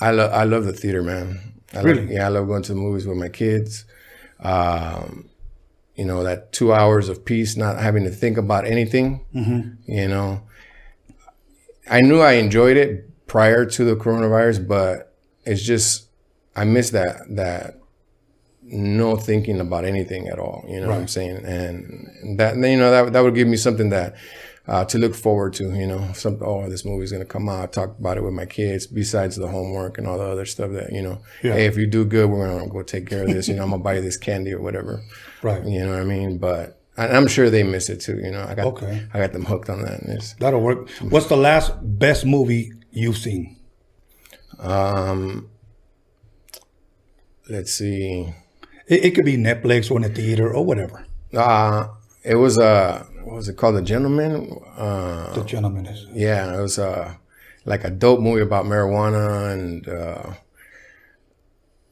I 0.00 0.10
love 0.10 0.32
I 0.32 0.44
love 0.44 0.64
the 0.64 0.72
theater, 0.72 1.02
man. 1.02 1.54
I 1.74 1.82
Really? 1.82 2.02
Love, 2.02 2.10
yeah, 2.10 2.26
I 2.26 2.28
love 2.28 2.46
going 2.46 2.62
to 2.62 2.72
the 2.72 2.80
movies 2.80 3.06
with 3.06 3.16
my 3.16 3.28
kids. 3.28 3.84
Um, 4.40 5.28
you 5.94 6.04
know 6.04 6.24
that 6.24 6.52
two 6.52 6.72
hours 6.72 7.08
of 7.08 7.24
peace, 7.24 7.56
not 7.56 7.78
having 7.78 8.04
to 8.04 8.10
think 8.10 8.36
about 8.36 8.66
anything. 8.66 9.24
You 9.86 10.08
know, 10.08 10.42
I 11.88 12.00
knew 12.00 12.20
I 12.20 12.32
enjoyed 12.34 12.76
it 12.76 13.26
prior 13.26 13.66
to 13.66 13.84
the 13.84 13.96
coronavirus, 13.96 14.66
but 14.66 15.14
it's 15.44 15.62
just 15.62 16.08
I 16.56 16.64
miss 16.64 16.90
that 16.90 17.22
that 17.30 17.80
no 18.62 19.16
thinking 19.16 19.60
about 19.60 19.84
anything 19.84 20.28
at 20.28 20.38
all. 20.38 20.64
You 20.68 20.80
know 20.80 20.88
what 20.88 20.96
I'm 20.96 21.08
saying? 21.08 21.44
And 21.44 22.38
that 22.38 22.56
you 22.56 22.76
know 22.76 22.90
that 22.90 23.12
that 23.12 23.20
would 23.20 23.34
give 23.34 23.48
me 23.48 23.56
something 23.56 23.90
that 23.90 24.14
uh, 24.66 24.84
to 24.86 24.98
look 24.98 25.14
forward 25.14 25.52
to. 25.54 25.74
You 25.74 25.86
know, 25.86 26.12
some 26.14 26.38
oh 26.40 26.68
this 26.68 26.84
movie's 26.84 27.12
gonna 27.12 27.24
come 27.24 27.48
out. 27.48 27.72
Talk 27.72 27.98
about 27.98 28.16
it 28.16 28.22
with 28.22 28.32
my 28.32 28.46
kids. 28.46 28.86
Besides 28.86 29.36
the 29.36 29.48
homework 29.48 29.98
and 29.98 30.06
all 30.06 30.18
the 30.18 30.24
other 30.24 30.46
stuff 30.46 30.70
that 30.72 30.92
you 30.92 31.02
know. 31.02 31.20
Yeah. 31.42 31.54
Hey, 31.54 31.66
if 31.66 31.76
you 31.76 31.86
do 31.86 32.04
good, 32.04 32.30
we're 32.30 32.48
gonna 32.48 32.68
go 32.68 32.82
take 32.82 33.08
care 33.08 33.22
of 33.22 33.28
this. 33.28 33.48
You 33.48 33.56
know, 33.56 33.64
I'm 33.64 33.70
gonna 33.70 33.82
buy 33.82 33.96
you 33.96 34.00
this 34.00 34.16
candy 34.16 34.52
or 34.52 34.60
whatever. 34.60 35.02
Right. 35.42 35.64
You 35.64 35.84
know 35.84 35.92
what 35.92 36.00
I 36.00 36.04
mean? 36.04 36.38
But 36.38 36.80
I- 36.96 37.08
I'm 37.08 37.26
sure 37.26 37.50
they 37.50 37.62
miss 37.64 37.88
it 37.90 38.00
too. 38.00 38.18
You 38.22 38.30
know, 38.30 38.44
I 38.48 38.54
got 38.54 38.66
Okay. 38.66 39.06
I 39.12 39.18
got 39.18 39.32
them 39.32 39.44
hooked 39.44 39.68
on 39.70 39.82
that. 39.82 40.34
That'll 40.38 40.60
work. 40.60 40.88
What's 41.00 41.26
the 41.26 41.36
last 41.36 41.72
best 41.82 42.24
movie 42.26 42.72
you've 42.92 43.18
seen? 43.18 43.56
um, 44.60 45.48
let's 47.50 47.72
see. 47.72 48.32
It, 48.86 49.04
it 49.06 49.14
could 49.14 49.24
be 49.24 49.36
Netflix 49.36 49.90
or 49.90 49.96
in 49.96 50.02
the 50.02 50.08
theater 50.08 50.52
or 50.52 50.64
whatever. 50.64 51.04
Uh, 51.36 51.88
it 52.22 52.36
was 52.36 52.58
uh, 52.58 53.04
what 53.24 53.36
was 53.36 53.48
it 53.48 53.56
called? 53.56 53.76
The 53.76 53.82
Gentleman. 53.82 54.60
Uh, 54.76 55.34
The 55.34 55.44
gentleman 55.44 55.86
is. 55.86 56.06
yeah, 56.12 56.56
it 56.56 56.60
was 56.60 56.78
uh, 56.78 57.14
like 57.64 57.84
a 57.84 57.90
dope 57.90 58.20
movie 58.20 58.42
about 58.42 58.64
marijuana 58.66 59.52
and. 59.52 59.88
Uh, 59.88 60.34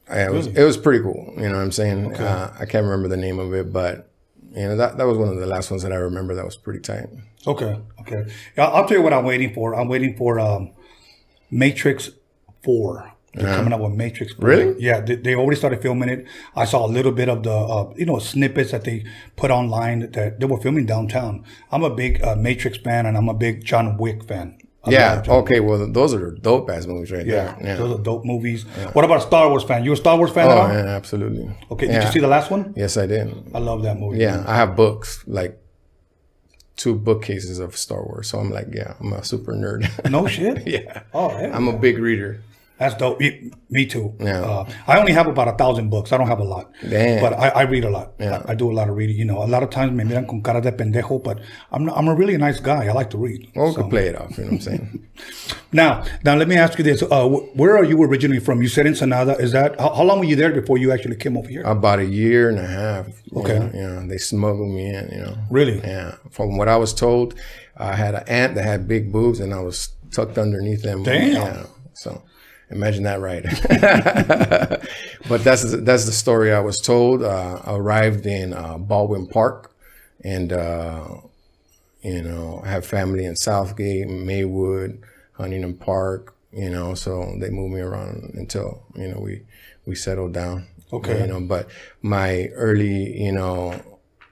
yeah, 0.09 0.27
it 0.27 0.31
was 0.33 0.47
it 0.47 0.63
was 0.63 0.77
pretty 0.77 1.01
cool. 1.03 1.33
You 1.37 1.49
know 1.49 1.55
what 1.55 1.63
I'm 1.63 1.71
saying? 1.71 2.15
Uh, 2.15 2.53
I 2.59 2.65
can't 2.65 2.83
remember 2.85 3.07
the 3.07 3.17
name 3.17 3.39
of 3.39 3.53
it, 3.53 3.73
but 3.73 4.11
you 4.55 4.67
know 4.67 4.75
that 4.77 4.97
that 4.97 5.05
was 5.05 5.17
one 5.17 5.29
of 5.29 5.37
the 5.37 5.47
last 5.47 5.71
ones 5.71 5.83
that 5.83 5.91
I 5.91 5.97
remember 5.97 6.35
that 6.35 6.45
was 6.45 6.55
pretty 6.55 6.79
tight. 6.79 7.07
Okay. 7.45 7.79
Okay. 8.01 8.31
Yeah, 8.57 8.65
I'll 8.67 8.87
tell 8.87 8.97
you 8.97 9.03
what 9.03 9.13
I'm 9.13 9.25
waiting 9.25 9.53
for. 9.53 9.75
I'm 9.75 9.87
waiting 9.87 10.15
for 10.15 10.39
um, 10.39 10.71
Matrix 11.51 12.11
Four. 12.63 13.13
They're 13.33 13.55
coming 13.55 13.73
out 13.73 13.79
with 13.79 13.93
Matrix. 13.93 14.33
4. 14.33 14.47
Really? 14.47 14.75
Yeah, 14.79 15.01
they, 15.01 15.15
they 15.15 15.35
already 15.35 15.57
started 15.57 15.81
filming 15.81 16.07
it. 16.07 16.27
I 16.55 16.65
saw 16.65 16.85
a 16.85 16.87
little 16.87 17.11
bit 17.11 17.29
of 17.29 17.41
the, 17.41 17.51
uh, 17.51 17.91
you 17.95 18.05
know, 18.05 18.19
snippets 18.19 18.71
that 18.71 18.83
they 18.83 19.05
put 19.35 19.49
online 19.49 20.11
that 20.11 20.39
they 20.39 20.45
were 20.45 20.61
filming 20.61 20.85
downtown. 20.85 21.43
I'm 21.71 21.83
a 21.83 21.89
big 21.89 22.23
uh, 22.23 22.35
Matrix 22.35 22.77
fan, 22.77 23.07
and 23.07 23.17
I'm 23.17 23.29
a 23.29 23.33
big 23.33 23.65
John 23.65 23.97
Wick 23.97 24.23
fan. 24.25 24.59
Yeah. 24.87 25.23
Okay. 25.27 25.59
Well, 25.61 25.87
those 25.91 26.13
are 26.13 26.31
dope 26.31 26.69
ass 26.69 26.85
movies 26.85 27.11
right 27.11 27.25
Yeah, 27.25 27.55
there. 27.55 27.57
Yeah. 27.63 27.75
those 27.77 27.99
are 27.99 28.03
dope 28.03 28.25
movies. 28.25 28.63
What 28.93 29.05
about 29.05 29.19
a 29.19 29.21
Star 29.21 29.49
Wars 29.49 29.63
fan? 29.63 29.83
You 29.85 29.93
a 29.93 29.95
Star 29.95 30.17
Wars 30.17 30.31
fan 30.31 30.49
at 30.49 30.57
Oh, 30.57 30.61
all? 30.61 30.67
yeah, 30.67 30.85
absolutely. 30.87 31.49
Okay, 31.71 31.87
did 31.87 32.03
you 32.03 32.11
see 32.11 32.19
the 32.19 32.27
last 32.27 32.51
one? 32.51 32.73
Yes, 32.75 32.97
I 32.97 33.05
did. 33.05 33.33
I 33.53 33.59
love 33.59 33.83
that 33.83 33.97
movie. 33.99 34.19
Yeah, 34.19 34.43
I 34.45 34.55
have 34.55 34.75
books 34.75 35.23
like 35.25 35.57
two 36.75 36.95
bookcases 36.95 37.59
of 37.59 37.77
Star 37.77 38.03
Wars. 38.03 38.27
So 38.29 38.39
I'm 38.39 38.49
like, 38.49 38.67
yeah, 38.73 38.95
I'm 38.99 39.13
a 39.13 39.23
super 39.23 39.53
nerd. 39.53 39.87
No 40.09 40.27
shit. 40.35 40.67
yeah, 40.67 41.03
Oh, 41.13 41.29
yeah. 41.39 41.55
I'm 41.55 41.67
a 41.67 41.77
big 41.77 41.97
reader. 41.99 42.41
That's 42.79 42.95
dope. 42.95 43.21
Me, 43.69 43.85
too. 43.85 44.13
Yeah. 44.19 44.41
Uh, 44.41 44.69
I 44.87 44.99
only 44.99 45.13
have 45.13 45.27
about 45.27 45.47
a 45.47 45.53
thousand 45.53 45.89
books. 45.89 46.11
I 46.11 46.17
don't 46.17 46.27
have 46.27 46.39
a 46.39 46.43
lot. 46.43 46.71
Damn. 46.89 47.21
But 47.21 47.33
I, 47.33 47.49
I 47.49 47.61
read 47.63 47.85
a 47.85 47.89
lot. 47.89 48.13
Yeah. 48.19 48.41
I, 48.47 48.51
I 48.51 48.55
do 48.55 48.69
a 48.69 48.73
lot 48.73 48.89
of 48.89 48.95
reading. 48.97 49.15
You 49.15 49.25
know, 49.25 49.41
a 49.43 49.45
lot 49.47 49.63
of 49.63 49.69
times 49.69 49.93
me 49.93 50.03
miran 50.03 50.25
con 50.27 50.41
cara 50.41 50.59
de 50.59 50.71
pendejo, 50.71 51.23
but 51.23 51.39
I'm 51.71 51.85
not, 51.85 51.97
I'm 51.97 52.07
a 52.07 52.15
really 52.15 52.35
nice 52.37 52.59
guy. 52.59 52.85
I 52.87 52.91
like 52.91 53.09
to 53.11 53.17
read. 53.17 53.49
Well, 53.55 53.67
we 53.67 53.73
So- 53.73 53.81
could 53.83 53.89
play 53.91 54.07
it 54.07 54.19
off. 54.19 54.37
You 54.37 54.45
know 54.45 54.49
what 54.51 54.55
I'm 54.55 54.61
saying? 54.61 55.07
Now, 55.71 56.03
now 56.23 56.35
let 56.35 56.47
me 56.47 56.55
ask 56.55 56.77
you 56.77 56.83
this: 56.83 57.01
uh, 57.01 57.27
wh- 57.27 57.55
Where 57.57 57.75
are 57.77 57.83
you 57.83 58.01
originally 58.03 58.39
from? 58.39 58.61
You 58.61 58.67
said 58.67 58.85
in 58.85 58.93
Ensenada. 58.93 59.35
Is 59.39 59.51
that 59.53 59.79
how, 59.79 59.93
how 59.93 60.03
long 60.03 60.19
were 60.19 60.25
you 60.25 60.35
there 60.35 60.51
before 60.51 60.77
you 60.77 60.91
actually 60.91 61.15
came 61.15 61.35
over 61.37 61.47
here? 61.49 61.63
About 61.63 61.97
a 61.99 62.05
year 62.05 62.49
and 62.49 62.59
a 62.59 62.65
half. 62.67 63.07
you 63.25 63.41
Okay. 63.41 63.57
know, 63.59 63.71
You 63.73 63.87
know, 63.87 64.07
they 64.07 64.17
smuggled 64.17 64.69
me 64.71 64.85
in. 64.93 65.09
You 65.11 65.21
know. 65.25 65.35
Really? 65.49 65.79
Yeah. 65.79 66.15
From 66.29 66.57
what 66.57 66.67
I 66.67 66.77
was 66.77 66.93
told, 66.93 67.33
I 67.77 67.95
had 67.95 68.13
an 68.13 68.23
aunt 68.27 68.53
that 68.55 68.65
had 68.65 68.87
big 68.87 69.11
boobs, 69.11 69.39
and 69.39 69.51
I 69.53 69.61
was 69.61 69.89
tucked 70.11 70.37
underneath 70.37 70.83
them. 70.83 71.01
Damn. 71.03 71.31
Yeah. 71.33 71.63
So. 71.93 72.21
Imagine 72.73 73.03
that, 73.03 73.19
right? 73.21 73.43
but 75.29 75.43
that's 75.43 75.63
that's 75.83 76.05
the 76.05 76.11
story 76.11 76.51
I 76.51 76.59
was 76.59 76.79
told. 76.79 77.23
Uh, 77.23 77.59
I 77.63 77.75
arrived 77.75 78.25
in 78.25 78.53
uh, 78.53 78.77
Baldwin 78.77 79.27
Park, 79.27 79.71
and 80.23 80.51
uh, 80.51 81.07
you 82.01 82.21
know, 82.21 82.61
I 82.63 82.69
have 82.69 82.85
family 82.85 83.25
in 83.25 83.35
Southgate, 83.35 84.07
Maywood, 84.07 85.01
Huntington 85.33 85.75
Park. 85.75 86.35
You 86.51 86.69
know, 86.69 86.93
so 86.93 87.35
they 87.39 87.49
moved 87.49 87.73
me 87.73 87.81
around 87.81 88.31
until 88.35 88.83
you 88.95 89.07
know 89.07 89.19
we 89.19 89.41
we 89.85 89.95
settled 89.95 90.33
down. 90.33 90.67
Okay. 90.91 91.21
You 91.21 91.27
know, 91.27 91.41
but 91.41 91.67
my 92.01 92.47
early 92.53 93.21
you 93.21 93.31
know 93.31 93.79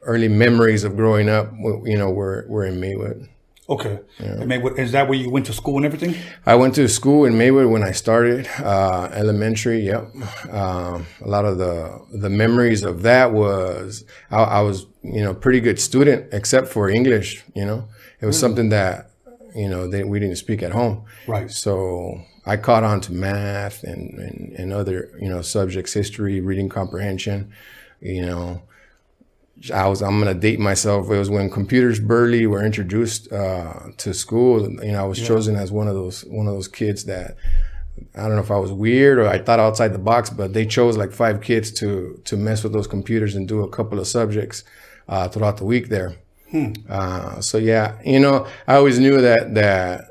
early 0.03 0.27
memories 0.27 0.83
of 0.83 0.95
growing 0.95 1.29
up, 1.29 1.51
you 1.85 1.97
know, 1.97 2.09
were 2.11 2.45
were 2.47 2.65
in 2.65 2.79
Maywood. 2.79 3.27
Okay. 3.71 3.99
And 4.17 4.47
maybe, 4.47 4.67
is 4.77 4.91
that 4.91 5.07
where 5.07 5.17
you 5.17 5.29
went 5.29 5.45
to 5.45 5.53
school 5.53 5.77
and 5.77 5.85
everything? 5.85 6.13
I 6.45 6.55
went 6.55 6.75
to 6.75 6.89
school 6.89 7.23
in 7.23 7.37
Maywood 7.37 7.67
when 7.67 7.83
I 7.83 7.93
started 7.93 8.45
uh, 8.59 9.09
elementary. 9.13 9.79
Yep, 9.79 10.13
um, 10.51 11.05
a 11.21 11.27
lot 11.27 11.45
of 11.45 11.57
the 11.57 12.01
the 12.11 12.29
memories 12.29 12.83
of 12.83 13.03
that 13.03 13.31
was 13.31 14.03
I, 14.29 14.43
I 14.43 14.61
was 14.61 14.87
you 15.03 15.23
know 15.23 15.33
pretty 15.33 15.61
good 15.61 15.79
student 15.79 16.33
except 16.33 16.67
for 16.67 16.89
English. 16.89 17.45
You 17.55 17.65
know, 17.65 17.87
it 18.19 18.25
was 18.25 18.37
something 18.37 18.69
that 18.69 19.11
you 19.55 19.69
know 19.69 19.87
they, 19.87 20.03
we 20.03 20.19
didn't 20.19 20.35
speak 20.35 20.61
at 20.63 20.73
home. 20.73 21.05
Right. 21.25 21.49
So 21.49 22.21
I 22.45 22.57
caught 22.57 22.83
on 22.83 22.99
to 23.01 23.13
math 23.13 23.83
and, 23.83 24.19
and 24.19 24.51
and 24.51 24.73
other 24.73 25.17
you 25.17 25.29
know 25.29 25.41
subjects, 25.41 25.93
history, 25.93 26.41
reading 26.41 26.67
comprehension. 26.67 27.53
You 28.01 28.25
know, 28.25 28.63
I 29.69 29.87
was 29.87 30.01
I'm 30.01 30.17
gonna 30.19 30.33
date 30.33 30.59
myself. 30.59 31.09
It 31.11 31.17
was 31.17 31.29
when 31.29 31.49
computers 31.49 31.99
barely 31.99 32.47
were 32.47 32.63
introduced 32.63 33.31
uh, 33.31 33.73
to 33.97 34.13
school. 34.13 34.61
You 34.83 34.93
know, 34.93 35.01
I 35.01 35.05
was 35.05 35.19
chosen 35.19 35.55
as 35.55 35.71
one 35.71 35.87
of 35.87 35.93
those 35.93 36.25
one 36.25 36.47
of 36.47 36.53
those 36.53 36.67
kids 36.67 37.05
that 37.05 37.35
I 38.15 38.21
don't 38.23 38.35
know 38.35 38.41
if 38.41 38.51
I 38.51 38.57
was 38.57 38.71
weird 38.71 39.19
or 39.19 39.27
I 39.27 39.37
thought 39.37 39.59
outside 39.59 39.89
the 39.89 39.99
box, 39.99 40.29
but 40.29 40.53
they 40.53 40.65
chose 40.65 40.97
like 40.97 41.11
five 41.11 41.41
kids 41.41 41.71
to 41.73 42.19
to 42.25 42.37
mess 42.37 42.63
with 42.63 42.73
those 42.73 42.87
computers 42.87 43.35
and 43.35 43.47
do 43.47 43.61
a 43.61 43.69
couple 43.69 43.99
of 43.99 44.07
subjects 44.07 44.63
uh, 45.07 45.27
throughout 45.27 45.57
the 45.57 45.65
week 45.65 45.89
there. 45.89 46.15
Uh, 46.89 47.39
so 47.39 47.57
yeah, 47.57 47.97
you 48.03 48.19
know, 48.19 48.47
I 48.67 48.75
always 48.75 48.99
knew 48.99 49.21
that 49.21 49.53
that 49.55 50.10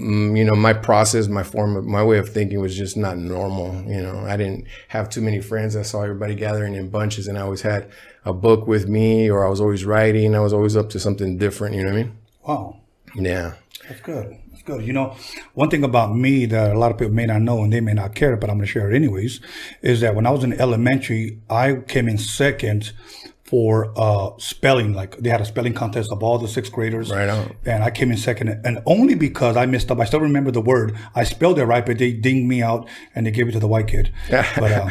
Mm, 0.00 0.36
you 0.36 0.44
know 0.44 0.54
my 0.54 0.72
process, 0.72 1.28
my 1.28 1.42
form, 1.42 1.76
of, 1.76 1.84
my 1.84 2.02
way 2.02 2.18
of 2.18 2.28
thinking 2.28 2.60
was 2.60 2.76
just 2.76 2.96
not 2.96 3.18
normal. 3.18 3.74
You 3.84 4.00
know, 4.00 4.20
I 4.20 4.36
didn't 4.36 4.66
have 4.88 5.10
too 5.10 5.20
many 5.20 5.40
friends. 5.40 5.76
I 5.76 5.82
saw 5.82 6.02
everybody 6.02 6.34
gathering 6.34 6.74
in 6.74 6.88
bunches, 6.88 7.28
and 7.28 7.36
I 7.36 7.42
always 7.42 7.60
had 7.60 7.90
a 8.24 8.32
book 8.32 8.66
with 8.66 8.88
me, 8.88 9.30
or 9.30 9.44
I 9.44 9.50
was 9.50 9.60
always 9.60 9.84
writing. 9.84 10.34
I 10.34 10.40
was 10.40 10.52
always 10.52 10.76
up 10.76 10.88
to 10.90 10.98
something 10.98 11.36
different. 11.36 11.74
You 11.74 11.82
know 11.82 11.90
what 11.90 11.98
I 11.98 12.02
mean? 12.02 12.18
Wow. 12.46 12.80
Yeah. 13.14 13.54
That's 13.88 14.00
good. 14.00 14.38
That's 14.50 14.62
good. 14.62 14.86
You 14.86 14.92
know, 14.92 15.16
one 15.54 15.68
thing 15.68 15.84
about 15.84 16.14
me 16.16 16.46
that 16.46 16.74
a 16.74 16.78
lot 16.78 16.92
of 16.92 16.98
people 16.98 17.12
may 17.12 17.26
not 17.26 17.42
know 17.42 17.62
and 17.62 17.72
they 17.72 17.80
may 17.80 17.92
not 17.92 18.14
care, 18.14 18.36
but 18.36 18.48
I'm 18.48 18.56
going 18.56 18.66
to 18.66 18.72
share 18.72 18.90
it 18.90 18.96
anyways, 18.96 19.40
is 19.82 20.00
that 20.00 20.14
when 20.14 20.26
I 20.26 20.30
was 20.30 20.44
in 20.44 20.52
elementary, 20.54 21.40
I 21.50 21.74
came 21.88 22.08
in 22.08 22.16
second 22.16 22.92
for 23.50 23.92
uh, 23.96 24.30
spelling. 24.38 24.94
Like 24.94 25.16
they 25.18 25.28
had 25.28 25.40
a 25.40 25.44
spelling 25.44 25.74
contest 25.74 26.12
of 26.12 26.22
all 26.22 26.38
the 26.38 26.46
sixth 26.46 26.72
graders. 26.72 27.10
Right 27.10 27.28
on. 27.28 27.56
And 27.66 27.82
I 27.82 27.90
came 27.90 28.12
in 28.12 28.16
second, 28.16 28.48
and 28.64 28.78
only 28.86 29.16
because 29.16 29.56
I 29.56 29.66
messed 29.66 29.90
up. 29.90 29.98
I 29.98 30.04
still 30.04 30.20
remember 30.20 30.52
the 30.52 30.60
word. 30.60 30.96
I 31.16 31.24
spelled 31.24 31.58
it 31.58 31.64
right, 31.64 31.84
but 31.84 31.98
they 31.98 32.12
dinged 32.12 32.48
me 32.48 32.62
out 32.62 32.88
and 33.14 33.26
they 33.26 33.32
gave 33.32 33.48
it 33.48 33.52
to 33.52 33.60
the 33.60 33.68
white 33.68 33.88
kid. 33.88 34.12
But 34.60 34.72
uh, 34.72 34.88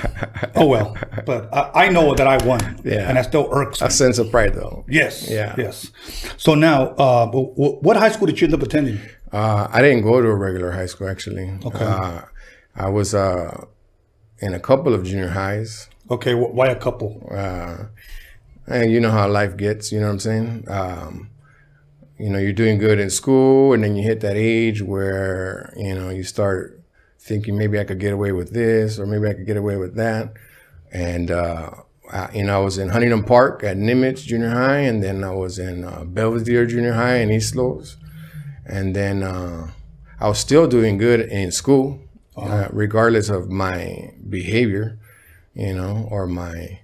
oh 0.56 0.68
well. 0.68 0.98
But 1.26 1.54
I, 1.54 1.86
I 1.86 1.90
know 1.90 2.14
that 2.16 2.28
I 2.28 2.44
won. 2.46 2.82
Yeah. 2.84 3.08
And 3.08 3.18
that 3.18 3.26
still 3.26 3.48
irks 3.52 3.82
me. 3.82 3.88
A 3.88 3.92
sense 3.92 4.18
of 4.18 4.30
pride, 4.32 4.56
though. 4.56 4.84
Yes. 4.88 5.30
Yeah. 5.30 5.56
Yes. 5.58 5.92
So 6.38 6.56
now, 6.56 6.90
uh, 6.96 7.28
what 7.28 7.98
high 7.98 8.10
school 8.10 8.28
did 8.28 8.42
you 8.42 8.46
end 8.46 8.54
up 8.56 8.62
attending? 8.62 9.00
Uh, 9.32 9.68
I 9.72 9.82
didn't 9.82 10.02
go 10.02 10.22
to 10.22 10.28
a 10.28 10.36
regular 10.36 10.72
high 10.72 10.88
school 10.88 11.08
actually. 11.08 11.48
Okay. 11.64 11.86
Uh, 11.86 12.22
I 12.76 12.90
was 12.90 13.14
uh, 13.14 13.66
in 14.40 14.54
a 14.54 14.60
couple 14.60 14.94
of 14.94 15.04
junior 15.04 15.30
highs. 15.30 15.90
Okay, 16.12 16.34
why 16.34 16.68
a 16.68 16.76
couple? 16.76 17.28
And 18.70 18.92
you 18.92 19.00
know 19.00 19.12
how 19.12 19.28
life 19.28 19.58
gets. 19.58 19.92
You 19.92 20.00
know 20.00 20.08
what 20.08 20.14
I'm 20.14 20.20
saying? 20.20 20.66
Um, 20.70 21.30
you 22.18 22.30
know, 22.30 22.38
you're 22.38 22.54
doing 22.54 22.78
good 22.78 23.00
in 23.00 23.10
school, 23.10 23.74
and 23.74 23.84
then 23.84 23.96
you 23.96 24.04
hit 24.04 24.20
that 24.22 24.36
age 24.36 24.82
where 24.82 25.74
you 25.76 25.96
know 25.96 26.10
you 26.10 26.24
start 26.24 26.82
thinking 27.20 27.58
maybe 27.58 27.80
I 27.80 27.84
could 27.84 28.00
get 28.00 28.14
away 28.14 28.32
with 28.32 28.54
this, 28.54 29.00
or 29.00 29.06
maybe 29.06 29.28
I 29.28 29.34
could 29.34 29.46
get 29.46 29.58
away 29.58 29.78
with 29.78 29.96
that. 29.96 30.34
And 30.92 31.32
uh, 31.32 31.72
uh, 32.12 32.28
you 32.34 32.44
know, 32.44 32.62
I 32.62 32.64
was 32.64 32.78
in 32.78 32.90
Huntington 32.90 33.24
Park 33.24 33.64
at 33.64 33.78
Nimitz 33.78 34.24
Junior 34.24 34.50
High, 34.50 34.80
and 34.80 35.04
then 35.04 35.24
I 35.24 35.32
was 35.32 35.60
in 35.60 35.84
uh, 35.84 36.04
Belvedere 36.06 36.66
Junior 36.66 36.94
High 36.94 37.18
in 37.18 37.32
East 37.32 37.56
Los, 37.56 37.98
and 38.66 38.96
then 38.96 39.22
uh, 39.24 39.72
I 40.20 40.28
was 40.28 40.40
still 40.40 40.68
doing 40.68 40.98
good 40.98 41.22
in 41.22 41.52
school, 41.52 42.02
uh, 42.36 42.68
regardless 42.72 43.30
of 43.30 43.50
my 43.50 44.14
behavior, 44.28 44.98
you 45.54 45.74
know, 45.74 46.08
or 46.10 46.26
my, 46.26 46.80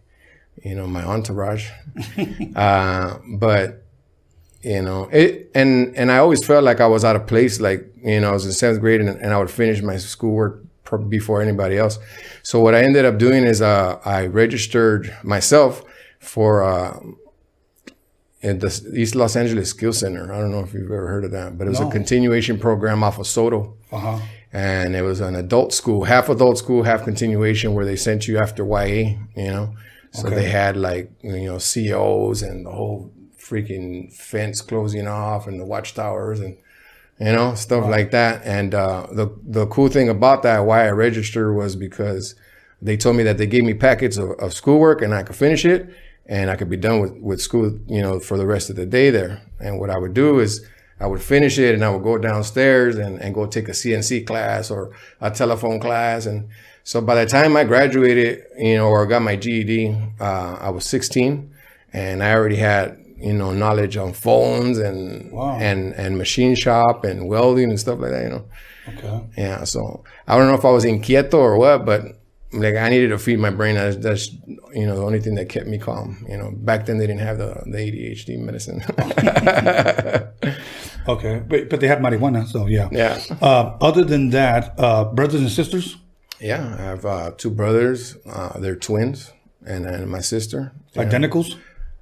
you 0.66 0.74
know, 0.76 0.88
my 0.88 1.04
entourage. 1.04 1.70
uh, 2.56 3.18
but 3.38 3.84
you 4.62 4.82
know, 4.82 5.08
it 5.12 5.52
and 5.54 5.96
and 5.96 6.12
I 6.12 6.18
always 6.18 6.44
felt 6.46 6.64
like 6.64 6.80
I 6.82 6.88
was 6.88 7.04
out 7.06 7.16
of 7.16 7.28
place. 7.28 7.60
Like 7.68 7.82
you 8.04 8.20
know, 8.22 8.30
I 8.30 8.34
was 8.34 8.46
in 8.46 8.52
seventh 8.52 8.82
grade, 8.82 9.00
and, 9.02 9.10
and 9.24 9.32
I 9.34 9.38
would 9.38 9.52
finish 9.52 9.82
my 9.82 9.98
schoolwork 9.98 10.64
before 11.10 11.42
anybody 11.42 11.78
else. 11.78 12.00
So 12.44 12.60
what 12.60 12.74
I 12.76 12.82
ended 12.84 13.06
up 13.06 13.18
doing 13.18 13.44
is 13.46 13.62
uh, 13.62 14.00
I 14.06 14.26
registered 14.28 15.16
myself 15.24 15.84
for. 16.20 16.64
Uh, 16.64 17.00
at 18.44 18.60
the 18.60 18.92
East 18.96 19.16
Los 19.16 19.36
Angeles 19.36 19.72
Skill 19.72 19.92
Center. 19.94 20.32
I 20.32 20.38
don't 20.40 20.52
know 20.52 20.60
if 20.60 20.72
you've 20.72 20.92
ever 20.92 21.08
heard 21.08 21.26
of 21.26 21.32
that, 21.32 21.58
but 21.58 21.66
it 21.66 21.70
was 21.72 21.80
No. 21.80 21.90
a 21.90 21.92
continuation 21.92 22.60
program 22.60 23.04
off 23.04 23.18
of 23.18 23.26
Soto 23.26 23.74
Uh-huh. 23.92 24.20
and 24.54 24.96
it 24.96 25.02
was 25.02 25.20
an 25.20 25.36
adult 25.36 25.74
school, 25.74 26.04
half 26.04 26.30
adult 26.30 26.60
school, 26.60 26.84
half 26.84 27.04
continuation, 27.04 27.74
where 27.74 27.86
they 27.86 27.96
sent 27.96 28.28
you 28.28 28.38
after 28.38 28.64
YA, 28.64 29.18
you 29.36 29.48
know. 29.52 29.74
So 30.16 30.28
Okay. 30.28 30.36
they 30.38 30.50
had 30.50 30.78
like 30.78 31.12
you 31.22 31.46
know 31.46 31.58
COs 31.60 32.42
and 32.42 32.66
the 32.66 32.72
whole 32.72 33.12
freaking 33.38 34.12
fence 34.14 34.62
closing 34.62 35.08
off 35.08 35.48
and 35.48 35.60
the 35.60 35.66
watchtowers 35.66 36.40
and 36.40 36.58
you 37.20 37.32
know 37.32 37.56
stuff 37.56 37.86
like 37.96 38.12
that. 38.12 38.42
And 38.46 38.74
uh, 38.74 39.08
the 39.12 39.28
the 39.44 39.66
cool 39.68 39.90
thing 39.90 40.10
about 40.10 40.44
that, 40.44 40.60
why 40.60 40.86
I 40.88 40.92
registered, 40.92 41.56
was 41.56 41.76
because 41.76 42.36
they 42.82 42.98
told 42.98 43.16
me 43.16 43.24
that 43.24 43.38
they 43.38 43.48
gave 43.48 43.64
me 43.64 43.74
packets 43.74 44.18
of, 44.18 44.32
of 44.40 44.54
schoolwork 44.54 45.02
and 45.02 45.14
I 45.14 45.24
could 45.24 45.36
finish 45.36 45.66
it 45.66 45.90
and 46.28 46.50
I 46.50 46.56
could 46.56 46.70
be 46.70 46.78
done 46.78 47.00
with, 47.02 47.14
with 47.22 47.42
school, 47.42 47.80
you 47.88 48.02
know, 48.02 48.20
for 48.20 48.38
the 48.38 48.46
rest 48.46 48.70
of 48.70 48.76
the 48.76 48.86
day 48.86 49.10
there. 49.12 49.42
And 49.60 49.80
what 49.80 49.90
I 49.90 49.98
would 49.98 50.14
do 50.14 50.40
is 50.40 50.66
I 51.00 51.08
would 51.08 51.22
finish 51.22 51.58
it 51.58 51.74
and 51.76 51.84
I 51.86 51.90
would 51.90 52.04
go 52.04 52.18
downstairs 52.18 52.96
and, 52.98 53.20
and 53.22 53.34
go 53.34 53.46
take 53.46 53.68
a 53.70 53.74
CNC 53.74 54.26
class 54.28 54.70
or 54.72 54.92
a 55.22 55.30
telephone 55.32 55.80
class. 55.80 56.26
And 56.26 56.50
so 56.86 57.02
by 57.02 57.16
the 57.22 57.26
time 57.30 57.58
I 57.58 57.64
graduated, 57.66 58.44
you 58.58 58.76
know, 58.78 58.88
or 58.88 59.06
got 59.06 59.22
my 59.22 59.36
GED, 59.36 59.92
uh, 60.20 60.58
I 60.62 60.70
was 60.70 60.86
16 60.86 61.52
and 61.92 62.24
I 62.24 62.34
already 62.34 62.56
had, 62.58 62.98
you 63.18 63.34
know, 63.34 63.52
knowledge 63.52 63.98
on 63.98 64.14
phones 64.14 64.78
and, 64.78 65.32
Wow. 65.32 65.58
and, 65.60 65.94
and 65.94 66.18
machine 66.18 66.54
shop 66.56 67.04
and 67.04 67.28
welding 67.28 67.70
and 67.72 67.80
stuff 67.80 68.00
like 68.00 68.12
that, 68.12 68.24
you 68.24 68.30
know. 68.30 68.46
Okay. 68.90 69.16
Yeah, 69.36 69.64
so 69.66 70.04
I 70.28 70.38
don't 70.38 70.48
know 70.48 70.54
if 70.54 70.64
I 70.66 70.70
was 70.72 70.86
inquieto 70.86 71.40
or 71.40 71.58
what, 71.58 71.86
but 71.86 72.02
like 72.54 72.76
I 72.76 72.88
needed 72.90 73.10
to 73.10 73.18
feed 73.18 73.40
my 73.40 73.50
brain. 73.50 73.76
That's, 73.76 73.98
that's 73.98 74.32
you 74.80 74.86
know 74.88 74.96
the 74.96 75.04
only 75.04 75.20
thing 75.20 75.36
that 75.36 75.50
kept 75.50 75.66
me 75.68 75.78
calm. 75.80 76.24
You 76.30 76.38
know, 76.38 76.52
back 76.52 76.86
then 76.86 77.00
they 77.00 77.08
didn't 77.08 77.22
have 77.30 77.38
the 77.40 77.52
the 77.66 77.78
ADHD 77.80 78.38
medicine. 78.40 78.80
Okay. 81.08 81.44
But, 81.48 81.70
but 81.70 81.80
they 81.82 81.88
had 81.88 82.00
marijuana, 82.00 82.48
so 82.48 82.66
yeah. 82.66 82.90
yeah, 82.92 83.22
Uh, 83.42 83.78
other 83.80 84.04
than 84.04 84.32
that, 84.32 84.74
uh, 84.80 85.04
brothers 85.14 85.40
and 85.42 85.52
sisters, 85.52 85.98
yeah. 86.40 86.76
I 86.78 86.82
have 86.82 87.06
uh, 87.06 87.32
two 87.38 87.50
brothers. 87.50 88.18
Uh, 88.26 88.60
they're 88.60 88.76
twins, 88.76 89.32
and 89.66 89.86
then 89.86 90.10
my 90.10 90.22
sister. 90.22 90.74
identicals. 90.96 91.58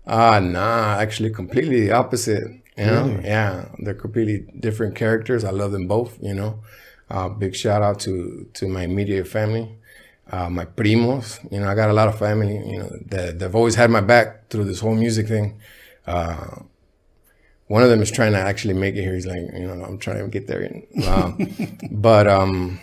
Ah, 0.06 0.40
nah, 0.40 0.98
actually, 1.00 1.30
completely 1.30 1.82
the 1.82 1.92
opposite. 1.92 2.44
You 2.78 2.86
know, 2.86 3.20
yeah, 3.24 3.70
they're 3.80 3.94
completely 3.94 4.48
different 4.60 4.96
characters. 4.96 5.44
I 5.44 5.52
love 5.52 5.72
them 5.72 5.88
both. 5.88 6.18
You 6.22 6.34
know, 6.34 6.60
uh, 7.10 7.30
big 7.30 7.56
shout 7.56 7.84
out 7.84 8.00
to 8.02 8.50
to 8.54 8.68
my 8.68 8.84
immediate 8.84 9.28
family, 9.28 9.78
uh, 10.32 10.50
my 10.50 10.66
primos. 10.66 11.40
You 11.52 11.60
know, 11.60 11.68
I 11.68 11.75
got 11.75 11.92
a 11.92 11.94
lot 11.94 12.08
of 12.08 12.18
family. 12.18 12.56
You 12.56 12.80
know, 12.80 12.90
that 13.08 13.40
they've 13.40 13.56
always 13.56 13.75
had 13.75 13.92
my 13.92 14.02
back 14.02 14.50
through 14.50 14.66
this 14.66 14.80
whole 14.80 14.96
music 14.96 15.28
thing. 15.28 15.60
Uh, 16.08 16.63
one 17.68 17.84
of 17.84 17.90
them 17.90 18.02
is 18.02 18.12
trying 18.12 18.34
to 18.34 18.40
actually 18.40 18.74
make 18.74 18.96
it 18.96 19.02
here. 19.02 19.13
He's 19.13 19.25
like, 19.25 19.42
you 19.54 19.68
know, 19.68 19.84
I'm 19.84 19.98
trying 19.98 20.18
to 20.18 20.28
get 20.28 20.48
there. 20.48 20.70
Um, 21.08 21.38
but 21.92 22.28
um, 22.28 22.80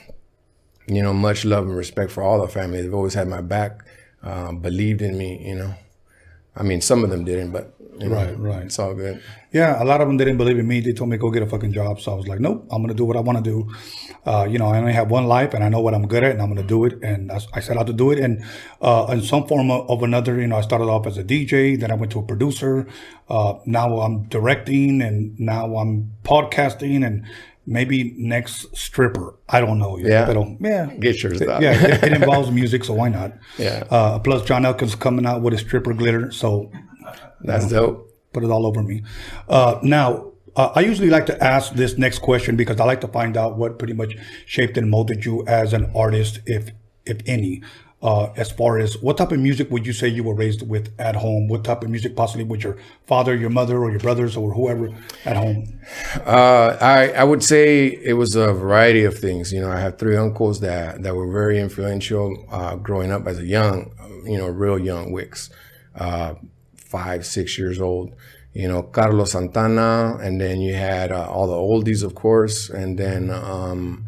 you 0.97 1.03
know, 1.03 1.13
much 1.13 1.45
love 1.45 1.65
and 1.67 1.77
respect 1.77 2.11
for 2.11 2.23
all 2.23 2.41
the 2.41 2.49
family. 2.49 2.83
They've 2.83 2.95
always 2.95 3.15
had 3.15 3.29
my 3.29 3.41
back, 3.41 3.85
uh, 4.23 4.53
believed 4.53 5.03
in 5.03 5.17
me. 5.17 5.47
You 5.49 5.57
know, 5.57 5.75
I 6.57 6.63
mean, 6.63 6.81
some 6.81 7.05
of 7.05 7.11
them 7.11 7.25
didn't, 7.25 7.53
but 7.53 7.75
you 7.99 8.09
know, 8.09 8.17
Right, 8.17 8.39
right. 8.39 8.63
It's 8.63 8.79
all 8.79 8.95
good. 8.95 9.23
Yeah, 9.53 9.83
a 9.83 9.85
lot 9.85 10.01
of 10.01 10.09
them 10.09 10.17
didn't 10.17 10.39
believe 10.39 10.59
in 10.59 10.67
me. 10.67 10.81
They 10.81 10.93
told 10.93 11.11
me 11.11 11.17
go 11.19 11.31
get 11.31 11.43
a 11.43 11.47
fucking 11.47 11.73
job. 11.73 12.01
So 12.01 12.13
I 12.13 12.15
was 12.15 12.27
like, 12.27 12.41
nope, 12.41 12.67
I'm 12.71 12.83
gonna 12.83 12.95
do 12.95 13.05
what 13.05 13.17
I 13.17 13.21
want 13.21 13.45
to 13.45 13.45
do. 13.45 13.71
Uh, 14.25 14.47
you 14.49 14.59
know, 14.59 14.69
I 14.69 14.79
only 14.79 14.93
have 14.93 15.11
one 15.11 15.27
life, 15.27 15.55
and 15.55 15.63
I 15.63 15.69
know 15.69 15.81
what 15.81 15.93
I'm 15.95 16.07
good 16.07 16.25
at, 16.25 16.33
and 16.33 16.41
I'm 16.41 16.49
gonna 16.49 16.67
do 16.67 16.85
it. 16.87 17.03
And 17.03 17.31
I, 17.31 17.41
I 17.53 17.61
set 17.61 17.77
out 17.77 17.87
to 17.89 17.93
do 17.93 18.11
it. 18.11 18.19
And 18.19 18.45
uh, 18.81 19.07
in 19.11 19.23
some 19.23 19.47
form 19.47 19.71
of, 19.71 19.91
of 19.91 20.03
another, 20.03 20.41
you 20.41 20.47
know, 20.47 20.57
I 20.57 20.63
started 20.63 20.85
off 20.85 21.07
as 21.07 21.19
a 21.19 21.25
DJ, 21.25 21.79
then 21.79 21.91
I 21.91 21.95
went 21.95 22.13
to 22.13 22.21
a 22.21 22.23
producer. 22.23 22.87
Uh, 23.29 23.55
now 23.67 24.01
I'm 24.01 24.25
directing, 24.29 25.03
and 25.03 25.39
now 25.39 25.77
I'm 25.77 26.13
podcasting, 26.25 27.05
and 27.05 27.27
maybe 27.71 28.13
next 28.19 28.77
stripper. 28.77 29.35
I 29.49 29.61
don't 29.61 29.79
know 29.79 29.97
yet. 29.97 30.09
Yeah. 30.11 30.27
Pero, 30.27 30.57
yeah. 30.61 30.87
Get 30.97 31.23
yours 31.23 31.41
out. 31.43 31.63
Yeah, 31.63 31.73
it, 31.73 32.05
it 32.05 32.13
involves 32.23 32.51
music, 32.51 32.85
so 32.85 32.95
why 32.95 33.09
not? 33.09 33.33
Yeah. 33.59 33.85
Uh, 33.89 34.19
plus, 34.19 34.45
John 34.45 34.65
Elkins 34.67 34.95
coming 34.95 35.25
out 35.25 35.41
with 35.43 35.53
his 35.53 35.63
stripper 35.63 35.95
glitter, 35.95 36.31
so 36.33 36.71
That's 37.43 37.69
dope. 37.69 38.11
put 38.33 38.43
it 38.45 38.51
all 38.51 38.67
over 38.67 38.83
me. 38.83 39.03
Uh, 39.49 39.79
now, 39.83 40.33
uh, 40.57 40.73
I 40.75 40.81
usually 40.81 41.11
like 41.11 41.27
to 41.27 41.43
ask 41.43 41.73
this 41.75 41.97
next 41.97 42.19
question 42.19 42.57
because 42.57 42.81
I 42.81 42.85
like 42.85 43.01
to 43.03 43.09
find 43.09 43.37
out 43.37 43.57
what 43.57 43.79
pretty 43.79 43.95
much 43.95 44.17
shaped 44.47 44.77
and 44.77 44.91
molded 44.91 45.25
you 45.25 45.47
as 45.47 45.73
an 45.73 45.91
artist, 45.95 46.41
if 46.47 46.71
if 47.07 47.19
any. 47.27 47.63
Uh, 48.03 48.33
as 48.37 48.51
far 48.51 48.79
as 48.79 48.97
what 49.03 49.19
type 49.19 49.31
of 49.31 49.39
music 49.39 49.71
would 49.71 49.87
you 49.87 49.93
say 49.93 50.09
you 50.09 50.25
were 50.25 50.35
raised 50.35 50.67
with 50.67 50.91
at 50.99 51.15
home? 51.15 51.49
What 51.49 51.65
type 51.65 51.83
of 51.83 51.91
music 51.91 52.17
possibly 52.17 52.45
with 52.45 52.65
your 52.65 52.79
father, 53.07 53.37
your 53.37 53.51
mother, 53.51 53.77
or 53.79 53.91
your 53.91 54.01
brothers, 54.01 54.39
or 54.39 54.55
whoever 54.55 54.89
at 55.27 55.37
home? 55.37 55.79
Uh, 56.25 56.79
I 56.81 57.11
I 57.11 57.25
would 57.25 57.45
say 57.45 57.89
it 57.89 58.15
was 58.15 58.37
a 58.37 58.55
variety 58.55 59.05
of 59.05 59.19
things. 59.19 59.53
You 59.53 59.61
know, 59.61 59.71
I 59.71 59.79
have 59.81 59.99
three 59.99 60.17
uncles 60.17 60.61
that 60.61 61.03
that 61.03 61.15
were 61.15 61.31
very 61.31 61.61
influential 61.61 62.47
uh, 62.51 62.77
growing 62.77 63.13
up 63.13 63.27
as 63.27 63.39
a 63.39 63.45
young, 63.45 63.93
you 64.25 64.39
know, 64.39 64.47
real 64.47 64.79
young 64.79 65.13
Wicks, 65.13 65.51
uh, 65.95 66.35
five 66.77 67.27
six 67.27 67.59
years 67.59 67.83
old. 67.83 68.15
You 68.55 68.67
know, 68.67 68.83
Carlos 68.83 69.33
Santana, 69.33 70.17
and 70.23 70.41
then 70.41 70.61
you 70.61 70.75
had 70.75 71.13
uh, 71.13 71.29
all 71.31 71.47
the 71.47 71.53
oldies, 71.55 72.03
of 72.03 72.15
course, 72.15 72.69
and 72.71 72.99
then 72.99 73.31
um, 73.31 74.07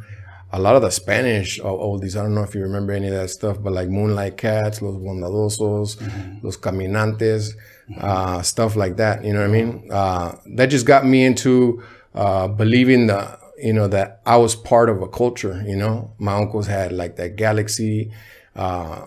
a 0.53 0.59
lot 0.59 0.77
of 0.77 0.83
the 0.83 0.91
Spanish 0.91 1.59
o- 1.61 1.79
oldies. 1.79 2.17
I 2.17 2.23
don't 2.23 2.35
know 2.35 2.43
if 2.43 2.55
you 2.55 2.61
remember 2.63 2.93
any 2.93 3.09
of 3.09 3.15
that 3.15 3.29
stuff, 3.31 3.63
but 3.63 3.73
like 3.73 3.89
Moonlight 3.89 4.37
Cats, 4.37 4.83
Los 4.83 4.97
Bondadosos, 4.97 6.43
Los 6.43 6.57
Caminantes, 6.57 7.55
uh, 7.99 8.43
stuff 8.43 8.77
like 8.77 8.97
that. 8.97 9.25
You 9.25 9.33
know 9.33 9.41
what 9.41 9.49
I 9.49 9.53
mean? 9.53 9.89
Uh, 9.91 10.37
that 10.57 10.67
just 10.67 10.87
got 10.87 11.07
me 11.07 11.25
into 11.25 11.83
uh, 12.15 12.49
believing 12.49 13.07
the, 13.07 13.39
you 13.59 13.73
know, 13.73 13.89
that 13.89 14.21
I 14.27 14.37
was 14.37 14.55
part 14.55 14.91
of 14.91 15.01
a 15.01 15.09
culture. 15.09 15.63
You 15.67 15.77
know, 15.77 16.13
my 16.19 16.35
uncles 16.35 16.67
had 16.67 16.93
like 16.93 17.17
that 17.17 17.37
Galaxy, 17.37 18.13
uh, 18.55 19.07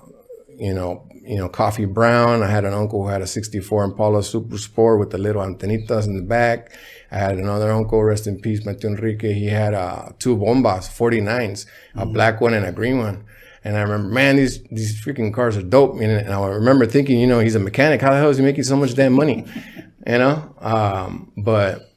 you 0.57 0.73
know, 0.73 1.07
you 1.25 1.37
know, 1.37 1.49
coffee 1.49 1.85
brown. 1.85 2.43
I 2.43 2.47
had 2.47 2.65
an 2.65 2.73
uncle 2.73 3.03
who 3.03 3.09
had 3.09 3.21
a 3.21 3.27
64 3.27 3.83
Impala 3.83 4.23
Super 4.23 4.57
Sport 4.57 4.99
with 4.99 5.09
the 5.09 5.17
little 5.17 5.41
antenitas 5.41 6.05
in 6.05 6.15
the 6.15 6.21
back. 6.21 6.71
I 7.11 7.17
had 7.17 7.37
another 7.37 7.71
uncle, 7.71 8.03
rest 8.03 8.27
in 8.27 8.39
peace, 8.39 8.65
Mateo 8.65 8.91
Enrique. 8.91 9.33
He 9.33 9.47
had 9.47 9.73
uh, 9.73 10.09
two 10.19 10.35
bombas, 10.35 10.89
49s, 10.89 11.65
a 11.95 12.05
black 12.05 12.41
one 12.41 12.53
and 12.53 12.65
a 12.65 12.71
green 12.71 12.97
one. 12.99 13.23
And 13.63 13.77
I 13.77 13.81
remember, 13.81 14.13
man, 14.13 14.35
these 14.35 14.61
these 14.63 15.03
freaking 15.03 15.33
cars 15.33 15.57
are 15.57 15.63
dope. 15.63 15.93
And, 15.95 16.03
and 16.03 16.31
I 16.31 16.47
remember 16.47 16.85
thinking, 16.85 17.19
you 17.19 17.25
know, 17.25 17.39
he's 17.39 17.55
a 17.55 17.59
mechanic. 17.59 17.99
How 18.01 18.11
the 18.11 18.17
hell 18.17 18.29
is 18.29 18.37
he 18.37 18.43
making 18.43 18.63
so 18.63 18.75
much 18.75 18.93
damn 18.95 19.13
money? 19.13 19.45
You 20.07 20.19
know, 20.19 20.55
um, 20.59 21.31
but 21.35 21.91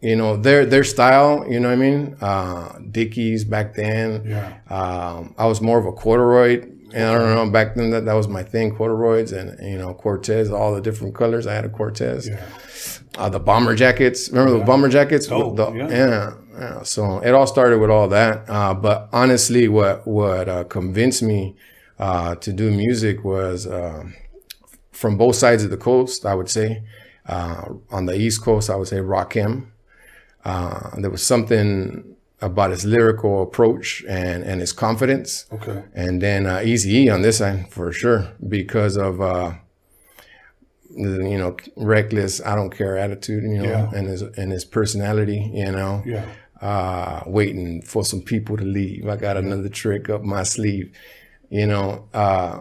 you 0.00 0.16
know 0.16 0.38
their 0.38 0.64
their 0.64 0.82
style. 0.82 1.44
You 1.46 1.60
know 1.60 1.68
what 1.68 1.74
I 1.74 1.76
mean? 1.76 2.16
Uh, 2.18 2.78
Dickies 2.90 3.44
back 3.44 3.74
then. 3.74 4.24
Yeah. 4.24 4.60
Um, 4.70 5.34
I 5.36 5.44
was 5.44 5.60
more 5.60 5.78
of 5.78 5.84
a 5.84 5.92
corduroy. 5.92 6.62
And 6.94 7.02
I 7.02 7.18
don't 7.18 7.34
know, 7.34 7.50
back 7.50 7.74
then 7.74 7.90
that, 7.90 8.04
that 8.04 8.14
was 8.14 8.28
my 8.28 8.44
thing, 8.44 8.76
corduroys 8.76 9.32
and, 9.32 9.58
you 9.68 9.76
know, 9.76 9.94
Cortez, 9.94 10.48
all 10.52 10.72
the 10.72 10.80
different 10.80 11.12
colors. 11.12 11.44
I 11.44 11.52
had 11.52 11.64
a 11.64 11.68
Cortez. 11.68 12.28
Yeah. 12.28 12.40
Uh, 13.16 13.28
the 13.28 13.38
bomber 13.40 13.74
jackets. 13.74 14.28
Remember 14.30 14.58
the 14.58 14.64
bomber 14.64 14.88
jackets? 14.88 15.28
Oh, 15.30 15.54
the- 15.54 15.72
yeah. 15.72 15.88
yeah. 15.88 16.34
yeah. 16.58 16.82
So 16.82 17.18
it 17.20 17.32
all 17.32 17.46
started 17.46 17.78
with 17.78 17.90
all 17.90 18.08
that. 18.08 18.44
Uh, 18.48 18.74
but 18.74 19.08
honestly, 19.12 19.68
what, 19.68 20.06
what, 20.06 20.48
uh, 20.48 20.64
convinced 20.64 21.22
me, 21.22 21.54
uh, 21.98 22.34
to 22.36 22.52
do 22.52 22.70
music 22.70 23.24
was, 23.24 23.66
uh, 23.66 24.04
from 24.90 25.16
both 25.16 25.36
sides 25.36 25.62
of 25.64 25.70
the 25.70 25.76
coast, 25.76 26.26
I 26.26 26.34
would 26.34 26.48
say. 26.50 26.82
Uh, 27.26 27.74
on 27.90 28.06
the 28.06 28.14
East 28.14 28.42
Coast, 28.42 28.68
I 28.68 28.76
would 28.76 28.88
say 28.88 28.98
Rakim. 28.98 29.68
Uh, 30.44 30.90
there 31.00 31.10
was 31.10 31.24
something 31.24 32.16
about 32.42 32.70
his 32.70 32.84
lyrical 32.84 33.42
approach 33.42 34.04
and, 34.06 34.44
and 34.44 34.60
his 34.60 34.72
confidence. 34.72 35.46
Okay. 35.52 35.84
And 35.94 36.20
then 36.20 36.46
uh, 36.46 36.58
Eazy 36.58 36.92
E 36.92 37.08
on 37.08 37.22
this 37.22 37.40
end 37.40 37.72
for 37.72 37.90
sure 37.92 38.32
because 38.46 38.96
of 38.98 39.20
uh, 39.22 39.54
you 40.96 41.38
know 41.38 41.56
reckless, 41.76 42.40
I 42.44 42.54
don't 42.54 42.70
care 42.70 42.96
attitude, 42.98 43.42
you 43.44 43.58
know, 43.62 43.68
Yeah. 43.68 43.90
and 43.94 44.06
his 44.08 44.22
and 44.22 44.52
his 44.52 44.64
personality, 44.64 45.50
you 45.54 45.70
know. 45.72 46.02
Yeah. 46.06 46.24
Uh, 46.60 47.22
waiting 47.26 47.82
for 47.82 48.04
some 48.04 48.22
people 48.22 48.56
to 48.56 48.64
leave. 48.64 49.06
I 49.06 49.16
got 49.16 49.36
another 49.36 49.68
trick 49.68 50.08
up 50.08 50.22
my 50.22 50.44
sleeve, 50.44 50.92
you 51.50 51.66
know. 51.66 52.08
Uh, 52.14 52.60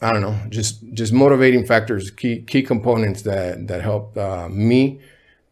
I 0.00 0.12
don't 0.12 0.22
know, 0.22 0.36
just 0.48 0.82
just 0.94 1.12
motivating 1.12 1.66
factors, 1.66 2.10
key 2.10 2.42
key 2.42 2.62
components 2.62 3.22
that 3.22 3.68
that 3.68 3.82
helped 3.82 4.16
uh, 4.16 4.48
me 4.48 5.00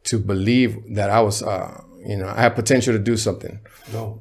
to 0.04 0.18
believe 0.18 0.76
that 0.94 1.10
I 1.10 1.20
was, 1.20 1.42
uh, 1.42 1.82
you 2.06 2.16
know, 2.16 2.26
I 2.28 2.40
have 2.42 2.54
potential 2.54 2.92
to 2.94 2.98
do 2.98 3.16
something. 3.16 3.60
No. 3.92 4.20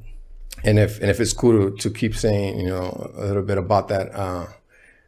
And 0.64 0.78
if 0.78 1.00
and 1.00 1.10
if 1.10 1.20
it's 1.22 1.32
cool 1.34 1.72
to, 1.72 1.78
to 1.78 1.90
keep 1.90 2.16
saying, 2.16 2.60
you 2.60 2.68
know, 2.68 3.12
a 3.16 3.26
little 3.26 3.44
bit 3.44 3.58
about 3.58 3.88
that, 3.88 4.14
uh, 4.14 4.48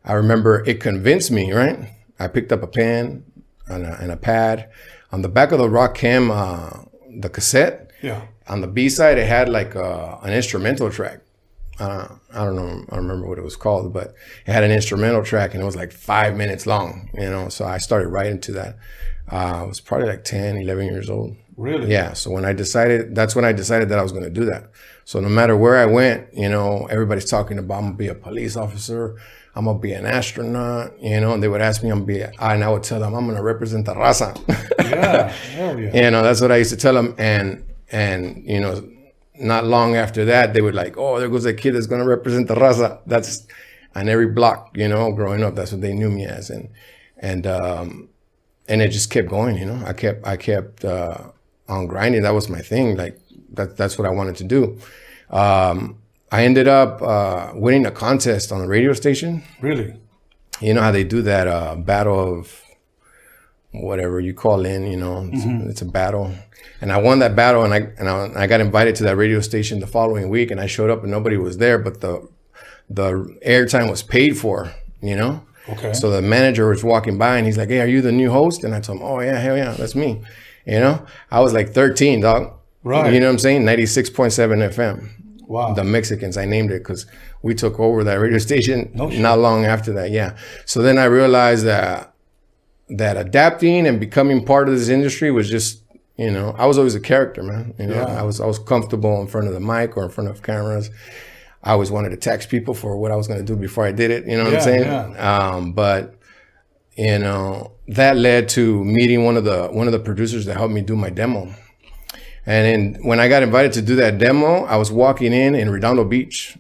I 0.06 0.14
remember 0.14 0.64
it 0.66 0.80
convinced 0.80 1.30
me. 1.32 1.52
Right, 1.52 1.78
I 2.24 2.28
picked 2.28 2.52
up 2.52 2.62
a 2.64 2.68
pen 2.68 3.24
and 3.68 3.86
a, 3.86 3.98
and 4.02 4.12
a 4.12 4.18
pad. 4.18 4.70
On 5.12 5.22
the 5.22 5.30
back 5.30 5.52
of 5.52 5.60
the 5.60 5.68
Rakim, 5.68 6.30
uh, 6.32 6.86
the 7.20 7.30
cassette, 7.30 7.92
Yeah. 8.02 8.22
on 8.48 8.62
the 8.62 8.68
B 8.68 8.90
side, 8.90 9.18
it 9.18 9.28
had 9.28 9.50
like 9.50 9.76
uh, 9.76 10.18
an 10.24 10.34
instrumental 10.34 10.90
track. 10.92 11.20
Uh, 11.80 12.08
I 12.34 12.46
don't 12.46 12.56
know, 12.56 12.86
I 12.90 12.96
don't 12.96 13.08
remember 13.08 13.28
what 13.28 13.40
it 13.40 13.44
was 13.44 13.56
called, 13.56 13.92
but 13.92 14.14
it 14.46 14.52
had 14.52 14.64
an 14.64 14.72
instrumental 14.72 15.24
track 15.24 15.54
and 15.54 15.64
it 15.64 15.66
was 15.66 15.76
like 15.76 15.92
five 15.92 16.36
minutes 16.38 16.68
long, 16.68 17.10
you 17.16 17.30
know. 17.30 17.50
So 17.50 17.66
I 17.66 17.80
started 17.80 18.10
writing 18.10 18.40
to 18.42 18.52
that. 18.54 18.78
Uh, 19.32 19.36
I 19.36 19.64
was 19.64 19.80
probably 19.80 20.08
like 20.08 20.24
10, 20.24 20.58
11 20.58 20.86
years 20.86 21.10
old. 21.10 21.36
Really? 21.58 21.92
Yeah. 21.92 22.14
So 22.14 22.32
when 22.32 22.46
I 22.46 22.54
decided, 22.54 23.16
that's 23.16 23.36
when 23.36 23.46
I 23.46 23.52
decided 23.52 23.90
that 23.90 24.00
I 24.00 24.04
was 24.04 24.12
going 24.12 24.24
to 24.24 24.30
do 24.30 24.46
that. 24.46 24.72
So 25.06 25.20
no 25.20 25.30
matter 25.30 25.58
where 25.58 25.78
I 25.78 25.86
went, 25.86 26.34
you 26.34 26.50
know, 26.50 26.88
everybody's 26.90 27.30
talking 27.30 27.58
about 27.58 27.80
I'm 27.80 27.86
gonna 27.86 27.96
be 27.98 28.08
a 28.08 28.16
police 28.16 28.56
officer, 28.56 29.18
I'm 29.56 29.66
gonna 29.66 29.80
be 29.80 29.94
an 29.94 30.06
astronaut, 30.06 30.98
you 31.02 31.20
know, 31.20 31.34
and 31.34 31.44
they 31.44 31.48
would 31.48 31.62
ask 31.62 31.84
me, 31.84 31.90
I'm 31.90 32.06
gonna 32.06 32.06
be, 32.06 32.22
and 32.22 32.64
I 32.64 32.70
would 32.70 32.84
tell 32.84 33.00
them 33.00 33.14
I'm 33.14 33.28
gonna 33.28 33.44
represent 33.44 33.86
the 33.86 33.94
raza. 33.94 34.38
Yeah. 34.92 35.30
Hell 35.30 35.80
yeah. 35.80 36.06
you 36.06 36.12
know, 36.12 36.22
that's 36.22 36.42
what 36.42 36.52
I 36.52 36.58
used 36.58 36.72
to 36.72 36.76
tell 36.76 36.94
them, 36.94 37.16
and 37.18 37.64
and 37.92 38.44
you 38.46 38.60
know, 38.60 38.86
not 39.40 39.66
long 39.66 39.96
after 39.96 40.26
that, 40.26 40.54
they 40.54 40.60
would 40.60 40.76
like, 40.76 40.98
oh, 40.98 41.18
there 41.18 41.30
goes 41.30 41.46
a 41.46 41.54
kid 41.54 41.76
that's 41.76 41.88
gonna 41.88 42.06
represent 42.06 42.50
the 42.50 42.56
raza. 42.56 43.00
That's 43.06 43.48
on 43.96 44.10
every 44.10 44.28
block, 44.28 44.76
you 44.76 44.90
know, 44.90 45.14
growing 45.14 45.44
up, 45.44 45.56
that's 45.56 45.72
what 45.72 45.80
they 45.80 45.94
knew 45.94 46.10
me 46.10 46.26
as, 46.26 46.50
and 46.50 46.70
and 47.20 47.48
um, 47.48 48.10
and 48.68 48.82
it 48.82 48.90
just 48.90 49.10
kept 49.10 49.30
going, 49.30 49.58
you 49.58 49.66
know. 49.66 49.82
I 49.86 49.94
kept 49.94 50.28
I 50.28 50.36
kept 50.36 50.84
uh, 50.84 51.32
on 51.72 51.88
grinding. 51.88 52.22
That 52.24 52.34
was 52.34 52.50
my 52.50 52.62
thing. 52.62 52.98
Like 52.98 53.20
that 53.54 53.78
that's 53.78 53.98
what 53.98 54.08
I 54.08 54.12
wanted 54.12 54.36
to 54.38 54.44
do. 54.44 54.80
Um, 55.30 55.98
I 56.32 56.46
ended 56.46 56.68
up 56.68 57.02
uh, 57.02 57.52
winning 57.54 57.86
a 57.86 57.92
contest 57.92 58.52
on 58.52 58.62
the 58.62 58.68
radio 58.68 58.94
station. 58.94 59.44
Really? 59.62 59.96
You 60.60 60.74
know 60.74 60.82
how 60.82 60.92
they 60.92 61.04
do 61.04 61.22
that 61.24 61.48
uh, 61.48 61.76
battle 61.76 62.40
of 62.40 62.64
whatever 63.72 64.20
you 64.20 64.34
call 64.34 64.66
in. 64.66 64.86
You 64.86 64.98
know, 64.98 65.30
it's, 65.32 65.46
it's 65.72 65.82
a 65.82 65.86
battle, 65.86 66.34
and 66.82 66.92
I 66.92 66.98
won 66.98 67.20
that 67.20 67.36
battle, 67.36 67.64
and 67.64 67.74
I 67.74 67.80
and 67.98 68.08
I, 68.08 68.44
I 68.44 68.48
got 68.48 68.62
invited 68.62 68.96
to 68.96 69.04
that 69.04 69.18
radio 69.18 69.42
station 69.42 69.80
the 69.80 69.88
following 69.88 70.30
week, 70.30 70.52
and 70.52 70.60
I 70.62 70.68
showed 70.68 70.90
up, 70.90 71.02
and 71.02 71.12
nobody 71.12 71.38
was 71.38 71.58
there, 71.58 71.78
but 71.80 72.02
the 72.02 72.28
the 72.90 73.14
airtime 73.46 73.90
was 73.90 74.04
paid 74.04 74.38
for. 74.38 74.72
You 75.02 75.16
know. 75.16 75.46
Okay. 75.70 75.94
So 75.94 76.10
the 76.10 76.22
manager 76.22 76.68
was 76.70 76.84
walking 76.84 77.18
by 77.18 77.38
and 77.38 77.46
he's 77.46 77.58
like, 77.58 77.70
Hey, 77.70 77.82
are 77.82 77.88
you 77.88 78.02
the 78.02 78.12
new 78.12 78.32
host? 78.32 78.64
And 78.64 78.74
I 78.74 78.80
told 78.80 79.00
him, 79.00 79.06
Oh 79.06 79.20
yeah, 79.20 79.38
hell 79.38 79.56
yeah, 79.58 79.74
that's 79.74 79.96
me. 79.96 80.22
You 80.66 80.80
know, 80.80 81.06
I 81.32 81.40
was 81.40 81.54
like 81.54 81.70
13, 81.74 82.22
dog. 82.22 82.54
Right. 82.84 83.14
You 83.14 83.20
know 83.20 83.28
what 83.28 83.34
I'm 83.34 83.40
saying? 83.40 83.64
96.7 83.64 84.74
FM. 84.74 85.10
Wow. 85.48 85.74
The 85.74 85.84
Mexicans, 85.84 86.38
I 86.38 86.46
named 86.46 86.72
it 86.72 86.80
because 86.80 87.06
we 87.42 87.54
took 87.56 87.80
over 87.80 88.04
that 88.04 88.16
radio 88.16 88.38
station 88.50 88.90
No 88.94 89.08
not 89.10 89.40
long 89.40 89.66
after 89.66 89.92
that. 89.94 90.12
Yeah. 90.12 90.38
So 90.66 90.82
then 90.82 90.98
I 90.98 91.06
realized 91.06 91.66
that 91.66 92.14
that 92.90 93.18
adapting 93.18 93.88
and 93.88 94.00
becoming 94.00 94.46
part 94.46 94.68
of 94.70 94.78
this 94.78 94.90
industry 94.90 95.32
was 95.32 95.50
just, 95.50 95.82
you 96.18 96.30
know, 96.32 96.56
I 96.58 96.66
was 96.66 96.78
always 96.78 96.96
a 96.96 97.00
character, 97.00 97.42
man. 97.44 97.74
You 97.80 97.88
know, 97.88 97.96
Yeah. 97.96 98.20
I 98.20 98.24
was 98.24 98.40
I 98.42 98.46
was 98.46 98.60
comfortable 98.60 99.20
in 99.22 99.28
front 99.28 99.48
of 99.48 99.54
the 99.54 99.60
mic 99.60 99.98
or 99.98 100.04
in 100.04 100.10
front 100.10 100.30
of 100.30 100.42
cameras. 100.44 100.90
I 101.64 101.72
always 101.74 101.92
wanted 101.92 102.10
to 102.10 102.18
text 102.18 102.50
people 102.50 102.74
for 102.74 102.98
what 102.98 103.12
I 103.12 103.16
was 103.16 103.28
going 103.28 103.40
to 103.40 103.46
do 103.46 103.56
before 103.56 103.86
I 103.86 103.92
did 103.92 104.10
it. 104.12 104.26
You 104.26 104.38
know 104.38 104.44
what 104.46 104.54
Yeah, 104.54 104.58
I'm 104.60 104.64
saying? 104.64 104.84
yeah. 104.84 105.50
Um, 105.52 105.74
but 105.74 106.16
you 107.02 107.16
uh, 107.16 107.18
know 107.18 107.72
that 107.88 108.16
led 108.18 108.50
to 108.50 108.84
meeting 108.84 109.24
one 109.24 109.38
of 109.38 109.44
the 109.44 109.68
one 109.68 109.88
of 109.88 109.94
the 109.94 110.00
producers 110.00 110.46
that 110.46 110.58
helped 110.58 110.74
me 110.74 110.82
do 110.82 110.96
my 110.96 111.10
demo. 111.10 111.54
And 112.46 112.96
then 112.96 113.04
when 113.04 113.20
I 113.20 113.28
got 113.28 113.44
invited 113.44 113.74
to 113.74 113.82
do 113.82 113.96
that 113.98 114.18
demo, 114.18 114.66
I 114.66 114.78
was 114.78 114.92
walking 114.92 115.34
in 115.34 115.56
in 115.56 115.70
Redondo 115.70 116.04
Beach, 116.04 116.58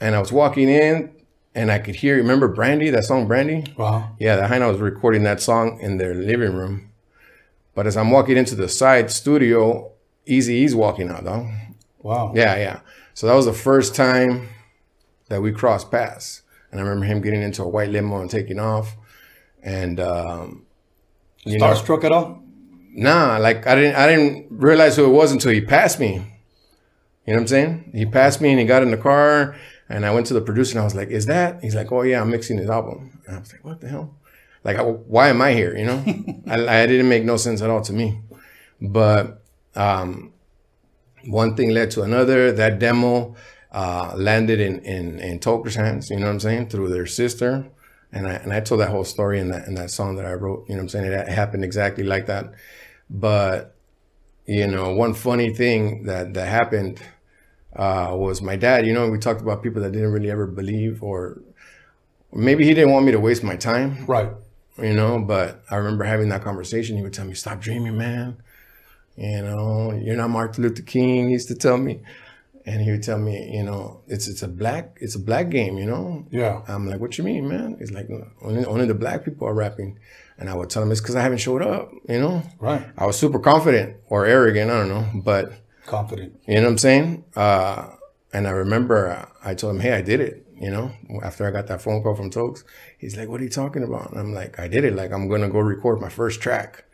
and 0.00 0.14
I 0.14 0.20
was 0.20 0.32
walking 0.32 0.68
in, 0.68 1.10
and 1.54 1.70
I 1.70 1.78
could 1.78 1.96
hear. 1.96 2.16
Remember 2.16 2.48
Brandy? 2.48 2.90
That 2.90 3.04
song 3.04 3.26
Brandy? 3.26 3.64
Wow. 3.76 4.14
Yeah, 4.18 4.36
that 4.36 4.50
Heina 4.50 4.70
was 4.70 4.80
recording 4.80 5.22
that 5.24 5.40
song 5.40 5.78
in 5.80 5.98
their 5.98 6.14
living 6.14 6.54
room. 6.54 6.90
But 7.74 7.86
as 7.86 7.96
I'm 7.96 8.10
walking 8.10 8.36
into 8.36 8.54
the 8.54 8.68
side 8.68 9.10
studio, 9.10 9.92
Eazy 10.26 10.50
E's 10.50 10.74
walking 10.74 11.08
out, 11.08 11.24
though. 11.24 11.50
Wow. 12.02 12.32
Yeah, 12.34 12.56
yeah. 12.56 12.80
So 13.14 13.26
that 13.26 13.34
was 13.34 13.46
the 13.46 13.52
first 13.52 13.94
time 13.94 14.48
that 15.28 15.42
we 15.42 15.52
crossed 15.52 15.90
paths. 15.90 16.42
And 16.70 16.80
I 16.80 16.84
remember 16.84 17.06
him 17.06 17.20
getting 17.20 17.42
into 17.42 17.62
a 17.62 17.68
white 17.68 17.90
limo 17.90 18.20
and 18.20 18.30
taking 18.30 18.58
off. 18.58 18.96
And 19.62 20.00
um, 20.00 20.66
you 21.44 21.58
know, 21.58 21.66
Starstruck 21.66 22.04
at 22.04 22.12
all? 22.12 22.42
nah, 22.92 23.38
like 23.38 23.66
I 23.66 23.74
didn't 23.74 23.96
I 23.96 24.06
didn't 24.08 24.46
realize 24.50 24.96
who 24.96 25.04
it 25.04 25.12
was 25.12 25.32
until 25.32 25.52
he 25.52 25.60
passed 25.60 26.00
me. 26.00 26.14
You 27.26 27.34
know 27.34 27.34
what 27.34 27.40
I'm 27.42 27.46
saying? 27.48 27.90
He 27.94 28.06
passed 28.06 28.40
me 28.40 28.50
and 28.50 28.58
he 28.58 28.64
got 28.66 28.82
in 28.82 28.90
the 28.90 28.96
car 28.96 29.54
and 29.88 30.04
I 30.06 30.12
went 30.12 30.26
to 30.26 30.34
the 30.34 30.40
producer 30.40 30.72
and 30.72 30.80
I 30.80 30.84
was 30.84 30.94
like, 30.94 31.08
"Is 31.10 31.26
that?" 31.26 31.62
He's 31.62 31.74
like, 31.74 31.92
"Oh 31.92 32.02
yeah, 32.02 32.20
I'm 32.20 32.30
mixing 32.30 32.58
his 32.58 32.70
album." 32.70 33.20
And 33.26 33.36
I 33.36 33.40
was 33.40 33.52
like, 33.52 33.64
"What 33.64 33.80
the 33.80 33.88
hell? 33.88 34.14
Like, 34.64 34.78
I- 34.78 34.82
why 34.82 35.28
am 35.28 35.40
I 35.42 35.52
here?" 35.52 35.76
You 35.76 35.86
know, 35.86 36.04
I, 36.48 36.82
I 36.82 36.86
didn't 36.86 37.08
make 37.08 37.24
no 37.24 37.36
sense 37.36 37.60
at 37.62 37.70
all 37.70 37.82
to 37.82 37.92
me. 37.92 38.20
But 38.80 39.42
um, 39.76 40.32
one 41.26 41.54
thing 41.56 41.70
led 41.70 41.90
to 41.92 42.02
another. 42.02 42.50
That 42.52 42.78
demo 42.78 43.36
uh, 43.72 44.14
landed 44.16 44.58
in 44.60 44.80
in 44.80 45.18
in 45.20 45.38
Toker's 45.38 45.74
hands. 45.76 46.10
You 46.10 46.16
know 46.18 46.26
what 46.26 46.32
I'm 46.32 46.40
saying? 46.40 46.68
Through 46.70 46.88
their 46.88 47.06
sister, 47.06 47.66
and 48.12 48.26
I 48.26 48.32
and 48.32 48.52
I 48.52 48.60
told 48.60 48.80
that 48.80 48.90
whole 48.90 49.04
story 49.04 49.38
in 49.40 49.50
that 49.50 49.66
in 49.68 49.74
that 49.76 49.90
song 49.90 50.16
that 50.16 50.26
I 50.26 50.32
wrote. 50.32 50.66
You 50.68 50.74
know 50.74 50.80
what 50.80 50.82
I'm 50.82 50.88
saying? 50.88 51.12
It 51.12 51.28
happened 51.28 51.64
exactly 51.64 52.04
like 52.04 52.26
that. 52.26 52.52
But 53.08 53.74
you 54.46 54.66
know, 54.66 54.92
one 54.94 55.14
funny 55.14 55.54
thing 55.54 56.04
that 56.04 56.34
that 56.34 56.46
happened 56.48 57.00
uh, 57.76 58.12
was 58.14 58.42
my 58.42 58.56
dad. 58.56 58.86
You 58.86 58.92
know, 58.92 59.08
we 59.08 59.18
talked 59.18 59.40
about 59.40 59.62
people 59.62 59.82
that 59.82 59.92
didn't 59.92 60.12
really 60.12 60.30
ever 60.30 60.46
believe, 60.46 61.02
or 61.02 61.40
maybe 62.32 62.64
he 62.64 62.74
didn't 62.74 62.92
want 62.92 63.06
me 63.06 63.12
to 63.12 63.20
waste 63.20 63.42
my 63.44 63.56
time 63.56 64.04
Right. 64.06 64.30
you 64.78 64.94
know. 64.94 65.20
But 65.20 65.62
I 65.70 65.76
remember 65.76 66.04
having 66.04 66.28
that 66.30 66.42
conversation. 66.42 66.96
He 66.96 67.02
would 67.02 67.12
tell 67.12 67.26
me, 67.26 67.34
"Stop 67.34 67.60
dreaming, 67.60 67.96
man. 67.96 68.38
You 69.16 69.42
know, 69.42 69.92
you're 69.92 70.16
not 70.16 70.30
Martin 70.30 70.64
Luther 70.64 70.82
King." 70.82 71.26
He 71.26 71.32
used 71.32 71.48
to 71.48 71.54
tell 71.54 71.76
me, 71.78 72.00
and 72.70 72.80
he 72.80 72.90
would 72.92 73.02
tell 73.02 73.18
me, 73.18 73.36
you 73.56 73.62
know, 73.62 74.02
it's 74.06 74.26
it's 74.28 74.42
a 74.42 74.48
black 74.48 74.96
it's 75.00 75.14
a 75.16 75.18
black 75.30 75.50
game, 75.50 75.74
you 75.78 75.86
know. 75.86 76.26
Yeah. 76.30 76.62
I'm 76.68 76.86
like, 76.88 77.00
"What 77.00 77.18
you 77.18 77.24
mean, 77.24 77.48
man?" 77.48 77.76
He's 77.78 77.90
like, 77.92 78.08
"Only 78.42 78.64
only 78.64 78.86
the 78.86 78.94
black 78.94 79.24
people 79.24 79.46
are 79.48 79.54
rapping," 79.54 79.98
and 80.38 80.48
I 80.48 80.54
would 80.54 80.70
tell 80.70 80.82
him 80.82 80.90
it's 80.92 81.00
because 81.00 81.16
I 81.16 81.22
haven't 81.22 81.38
showed 81.46 81.62
up, 81.62 81.90
you 82.08 82.20
know. 82.20 82.42
Right. 82.58 82.84
I 82.96 83.06
was 83.06 83.18
super 83.18 83.38
confident 83.38 83.96
or 84.08 84.26
arrogant, 84.26 84.70
I 84.70 84.78
don't 84.80 84.88
know, 84.88 85.06
but 85.22 85.52
Confident. 85.86 86.38
you 86.46 86.54
know 86.56 86.62
what 86.62 86.70
I'm 86.70 86.78
saying? 86.78 87.24
Uh, 87.36 87.88
and 88.32 88.46
I 88.46 88.50
remember 88.50 89.08
uh, 89.08 89.26
I 89.44 89.54
told 89.54 89.74
him, 89.74 89.80
hey, 89.80 89.92
I 89.92 90.02
did 90.02 90.20
it. 90.20 90.46
You 90.60 90.70
know, 90.70 90.92
after 91.22 91.46
I 91.46 91.50
got 91.50 91.66
that 91.68 91.80
phone 91.80 92.02
call 92.02 92.14
from 92.14 92.28
Tokes, 92.30 92.64
he's 92.98 93.16
like, 93.16 93.28
what 93.30 93.40
are 93.40 93.44
you 93.44 93.48
talking 93.50 93.82
about? 93.82 94.10
And 94.10 94.20
I'm 94.20 94.34
like, 94.34 94.58
I 94.60 94.68
did 94.68 94.84
it. 94.84 94.94
Like, 94.94 95.10
I'm 95.10 95.26
going 95.26 95.40
to 95.40 95.48
go 95.48 95.58
record 95.58 96.02
my 96.02 96.10
first 96.10 96.42
track. 96.42 96.84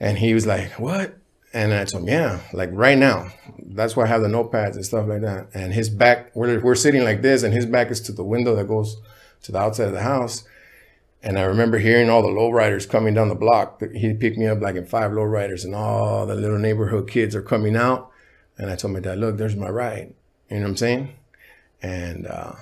And 0.00 0.16
he 0.16 0.32
was 0.32 0.46
like, 0.46 0.80
what? 0.80 1.18
And 1.54 1.74
I 1.74 1.84
told 1.84 2.04
him, 2.04 2.08
yeah, 2.08 2.40
like 2.52 2.70
right 2.72 2.96
now. 2.96 3.30
That's 3.58 3.96
why 3.96 4.04
I 4.04 4.06
have 4.06 4.22
the 4.22 4.28
notepads 4.28 4.74
and 4.74 4.84
stuff 4.84 5.06
like 5.06 5.20
that. 5.22 5.48
And 5.54 5.72
his 5.72 5.88
back, 5.88 6.34
we're, 6.34 6.60
we're 6.60 6.74
sitting 6.74 7.04
like 7.04 7.22
this, 7.22 7.42
and 7.42 7.52
his 7.52 7.66
back 7.66 7.90
is 7.90 8.00
to 8.02 8.12
the 8.12 8.24
window 8.24 8.54
that 8.56 8.68
goes 8.68 8.96
to 9.42 9.52
the 9.52 9.58
outside 9.58 9.88
of 9.88 9.92
the 9.92 10.02
house. 10.02 10.44
And 11.22 11.38
I 11.38 11.42
remember 11.42 11.78
hearing 11.78 12.10
all 12.10 12.22
the 12.22 12.28
lowriders 12.28 12.88
coming 12.88 13.14
down 13.14 13.28
the 13.28 13.34
block. 13.34 13.82
He 13.94 14.12
picked 14.14 14.38
me 14.38 14.46
up 14.46 14.60
like 14.60 14.76
in 14.76 14.86
five 14.86 15.12
lowriders, 15.12 15.64
and 15.64 15.74
all 15.74 16.26
the 16.26 16.34
little 16.34 16.58
neighborhood 16.58 17.08
kids 17.08 17.36
are 17.36 17.42
coming 17.42 17.76
out. 17.76 18.10
And 18.58 18.70
I 18.70 18.76
told 18.76 18.94
my 18.94 19.00
dad, 19.00 19.18
look, 19.18 19.36
there's 19.36 19.56
my 19.56 19.68
ride. 19.68 20.14
You 20.50 20.56
know 20.56 20.62
what 20.62 20.70
I'm 20.70 20.76
saying? 20.76 21.16
And 21.82 22.26
uh, 22.26 22.52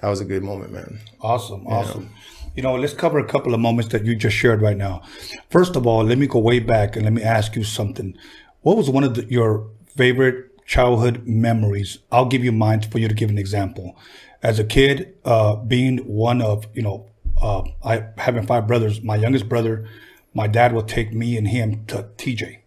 that 0.00 0.08
was 0.08 0.20
a 0.20 0.24
good 0.24 0.42
moment, 0.42 0.72
man. 0.72 1.00
Awesome. 1.20 1.66
Awesome. 1.66 2.02
You 2.02 2.08
know, 2.08 2.43
let's 2.62 2.94
cover 2.94 3.18
a 3.18 3.26
couple 3.26 3.54
of 3.54 3.60
moments 3.60 3.90
that 3.92 4.04
you 4.04 4.14
just 4.14 4.36
shared 4.36 4.62
right 4.62 4.76
now. 4.76 5.02
First 5.50 5.76
of 5.76 5.86
all, 5.86 6.04
let 6.04 6.18
me 6.18 6.26
go 6.26 6.38
way 6.38 6.60
back 6.60 6.96
and 6.96 7.04
let 7.04 7.12
me 7.12 7.22
ask 7.22 7.56
you 7.56 7.64
something. 7.64 8.16
What 8.62 8.76
was 8.76 8.88
one 8.88 9.04
of 9.04 9.14
the, 9.14 9.24
your 9.26 9.68
favorite 9.88 10.64
childhood 10.66 11.26
memories? 11.26 11.98
I'll 12.12 12.26
give 12.26 12.44
you 12.44 12.52
mine 12.52 12.82
for 12.82 12.98
you 12.98 13.08
to 13.08 13.14
give 13.14 13.30
an 13.30 13.38
example. 13.38 13.96
As 14.42 14.58
a 14.58 14.64
kid, 14.64 15.14
uh, 15.24 15.56
being 15.56 15.98
one 15.98 16.40
of, 16.42 16.66
you 16.74 16.82
know, 16.82 17.10
uh, 17.40 17.62
I 17.84 18.06
having 18.18 18.46
five 18.46 18.66
brothers, 18.66 19.02
my 19.02 19.16
youngest 19.16 19.48
brother, 19.48 19.88
my 20.32 20.46
dad 20.46 20.72
would 20.72 20.88
take 20.88 21.12
me 21.12 21.36
and 21.36 21.48
him 21.48 21.84
to 21.86 22.08
TJ. 22.16 22.63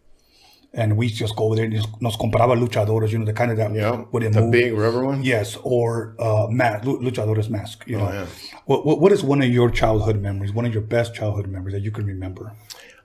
And 0.78 0.96
we 0.96 1.08
just 1.10 1.36
go 1.36 1.46
over 1.46 1.56
there 1.56 1.66
and 1.66 1.74
just, 1.74 1.90
nos 2.02 2.16
compraba 2.18 2.56
luchadores, 2.56 3.12
you 3.12 3.18
know, 3.18 3.26
the 3.26 3.34
kind 3.34 3.50
of 3.52 3.58
that 3.58 3.74
Yeah. 3.74 4.04
wouldn't 4.12 4.36
The 4.36 4.42
move. 4.42 4.52
big 4.52 4.74
rubber 4.74 5.04
one? 5.04 5.24
Yes, 5.24 5.58
or 5.64 6.16
uh, 6.20 6.46
mask, 6.52 6.84
luchadores 6.86 7.50
mask. 7.50 7.84
You 7.88 7.98
know, 7.98 8.08
Oh, 8.08 8.14
yeah. 8.14 8.28
what, 8.66 8.86
what 8.86 9.02
what 9.02 9.12
is 9.12 9.24
one 9.24 9.42
of 9.42 9.50
your 9.50 9.70
childhood 9.72 10.22
memories? 10.22 10.54
One 10.54 10.66
of 10.66 10.74
your 10.78 10.84
best 10.84 11.16
childhood 11.16 11.48
memories 11.48 11.74
that 11.74 11.82
you 11.82 11.92
can 11.92 12.06
remember? 12.06 12.54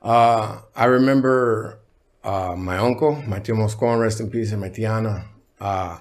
Uh, 0.02 0.58
I 0.76 0.84
remember 0.84 1.78
uh, 2.22 2.54
my 2.56 2.76
uncle, 2.76 3.12
my 3.26 3.38
tio 3.38 3.56
Moscon, 3.56 3.98
rest 3.98 4.20
in 4.20 4.28
peace, 4.30 4.52
and 4.52 4.60
my 4.60 4.68
tiana. 4.68 5.24
Uh, 5.58 5.98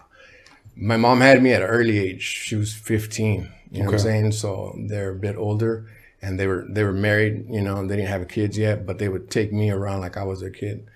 my 0.75 0.97
mom 0.97 1.21
had 1.21 1.41
me 1.41 1.53
at 1.53 1.61
an 1.61 1.69
early 1.69 1.97
age. 1.99 2.21
She 2.23 2.55
was 2.57 2.73
15. 2.73 3.49
You 3.71 3.79
know 3.79 3.85
what 3.85 3.93
I'm 3.93 3.99
saying? 3.99 4.31
So 4.33 4.75
they're 4.89 5.11
a 5.11 5.15
bit 5.15 5.37
older, 5.37 5.87
and 6.21 6.37
they 6.37 6.47
were 6.47 6.65
they 6.69 6.83
were 6.83 6.91
married. 7.09 7.45
You 7.49 7.61
know, 7.61 7.87
they 7.87 7.95
didn't 7.95 8.09
have 8.09 8.27
kids 8.27 8.57
yet, 8.57 8.85
but 8.85 8.97
they 8.99 9.07
would 9.07 9.31
take 9.31 9.53
me 9.53 9.69
around 9.71 10.01
like 10.01 10.17
I 10.17 10.23
was 10.23 10.41
their 10.41 10.49
kid. 10.49 10.87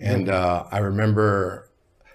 And 0.00 0.28
uh, 0.28 0.64
I 0.72 0.78
remember 0.78 1.68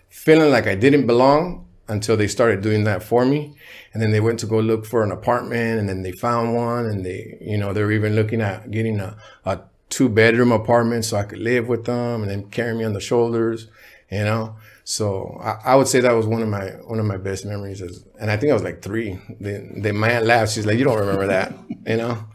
feeling 0.09 0.51
like 0.51 0.67
I 0.67 0.75
didn't 0.75 1.07
belong 1.07 1.67
until 1.87 2.17
they 2.17 2.27
started 2.27 2.61
doing 2.61 2.83
that 2.85 3.03
for 3.03 3.25
me. 3.25 3.55
And 3.93 4.01
then 4.01 4.11
they 4.11 4.19
went 4.19 4.39
to 4.39 4.47
go 4.47 4.59
look 4.59 4.85
for 4.85 5.03
an 5.03 5.11
apartment, 5.11 5.79
and 5.79 5.87
then 5.87 6.01
they 6.01 6.11
found 6.11 6.55
one, 6.55 6.85
and 6.85 7.05
they, 7.05 7.37
you 7.41 7.57
know, 7.57 7.73
they 7.73 7.83
were 7.83 7.91
even 7.91 8.15
looking 8.15 8.41
at 8.41 8.71
getting 8.71 8.99
a, 8.99 9.15
a 9.45 9.61
two 9.89 10.09
bedroom 10.09 10.51
apartment 10.51 11.05
so 11.05 11.17
I 11.17 11.23
could 11.23 11.39
live 11.39 11.67
with 11.67 11.85
them, 11.85 12.21
and 12.23 12.29
then 12.31 12.49
carry 12.49 12.73
me 12.75 12.83
on 12.83 12.93
the 12.93 12.99
shoulders, 12.99 13.67
you 14.11 14.23
know. 14.23 14.55
So 14.83 15.39
I, 15.41 15.71
I 15.71 15.75
would 15.75 15.87
say 15.87 15.99
that 16.01 16.11
was 16.11 16.27
one 16.27 16.41
of 16.41 16.49
my 16.49 16.65
one 16.85 16.99
of 16.99 17.05
my 17.05 17.17
best 17.17 17.45
memories. 17.45 17.81
Is, 17.81 18.03
and 18.19 18.29
I 18.29 18.37
think 18.37 18.51
I 18.51 18.53
was 18.53 18.63
like 18.63 18.81
three. 18.81 19.19
The, 19.39 19.67
the 19.81 19.93
my 19.93 20.11
aunt 20.11 20.25
laughed. 20.25 20.51
She's 20.53 20.65
like, 20.65 20.77
"You 20.77 20.83
don't 20.83 20.99
remember 20.99 21.27
that, 21.27 21.53
you 21.87 21.97
know?" 21.97 22.25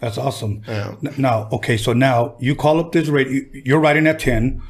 That's 0.00 0.18
awesome. 0.18 0.62
N- 0.66 1.14
Now, 1.16 1.48
okay, 1.52 1.76
so 1.76 1.92
now 1.92 2.36
you 2.40 2.54
call 2.54 2.80
up 2.80 2.92
this 2.92 3.08
radio. 3.08 3.42
You're 3.52 3.80
writing 3.80 4.06
at 4.06 4.18
ten. 4.18 4.62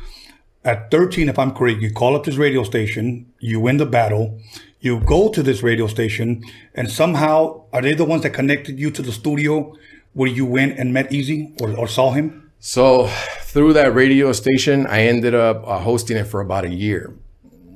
At 0.64 0.90
thirteen, 0.90 1.28
if 1.28 1.38
I'm 1.38 1.52
correct, 1.52 1.80
you 1.80 1.92
call 1.92 2.16
up 2.16 2.24
this 2.24 2.36
radio 2.36 2.62
station. 2.62 3.32
You 3.38 3.60
win 3.60 3.76
the 3.76 3.86
battle. 3.86 4.40
You 4.80 5.00
go 5.00 5.28
to 5.30 5.42
this 5.42 5.62
radio 5.62 5.86
station, 5.86 6.42
and 6.74 6.90
somehow 6.90 7.64
are 7.72 7.82
they 7.82 7.94
the 7.94 8.04
ones 8.04 8.22
that 8.22 8.30
connected 8.30 8.78
you 8.78 8.90
to 8.92 9.02
the 9.02 9.12
studio 9.12 9.74
where 10.14 10.28
you 10.28 10.46
went 10.46 10.78
and 10.78 10.92
met 10.92 11.10
Eazy 11.10 11.60
or, 11.60 11.76
or 11.76 11.88
saw 11.88 12.12
him? 12.12 12.52
So 12.60 13.08
through 13.42 13.74
that 13.74 13.94
radio 13.94 14.32
station, 14.32 14.86
I 14.86 15.02
ended 15.02 15.34
up 15.34 15.66
uh, 15.66 15.78
hosting 15.80 16.16
it 16.16 16.24
for 16.24 16.40
about 16.40 16.64
a 16.64 16.70
year. 16.70 17.14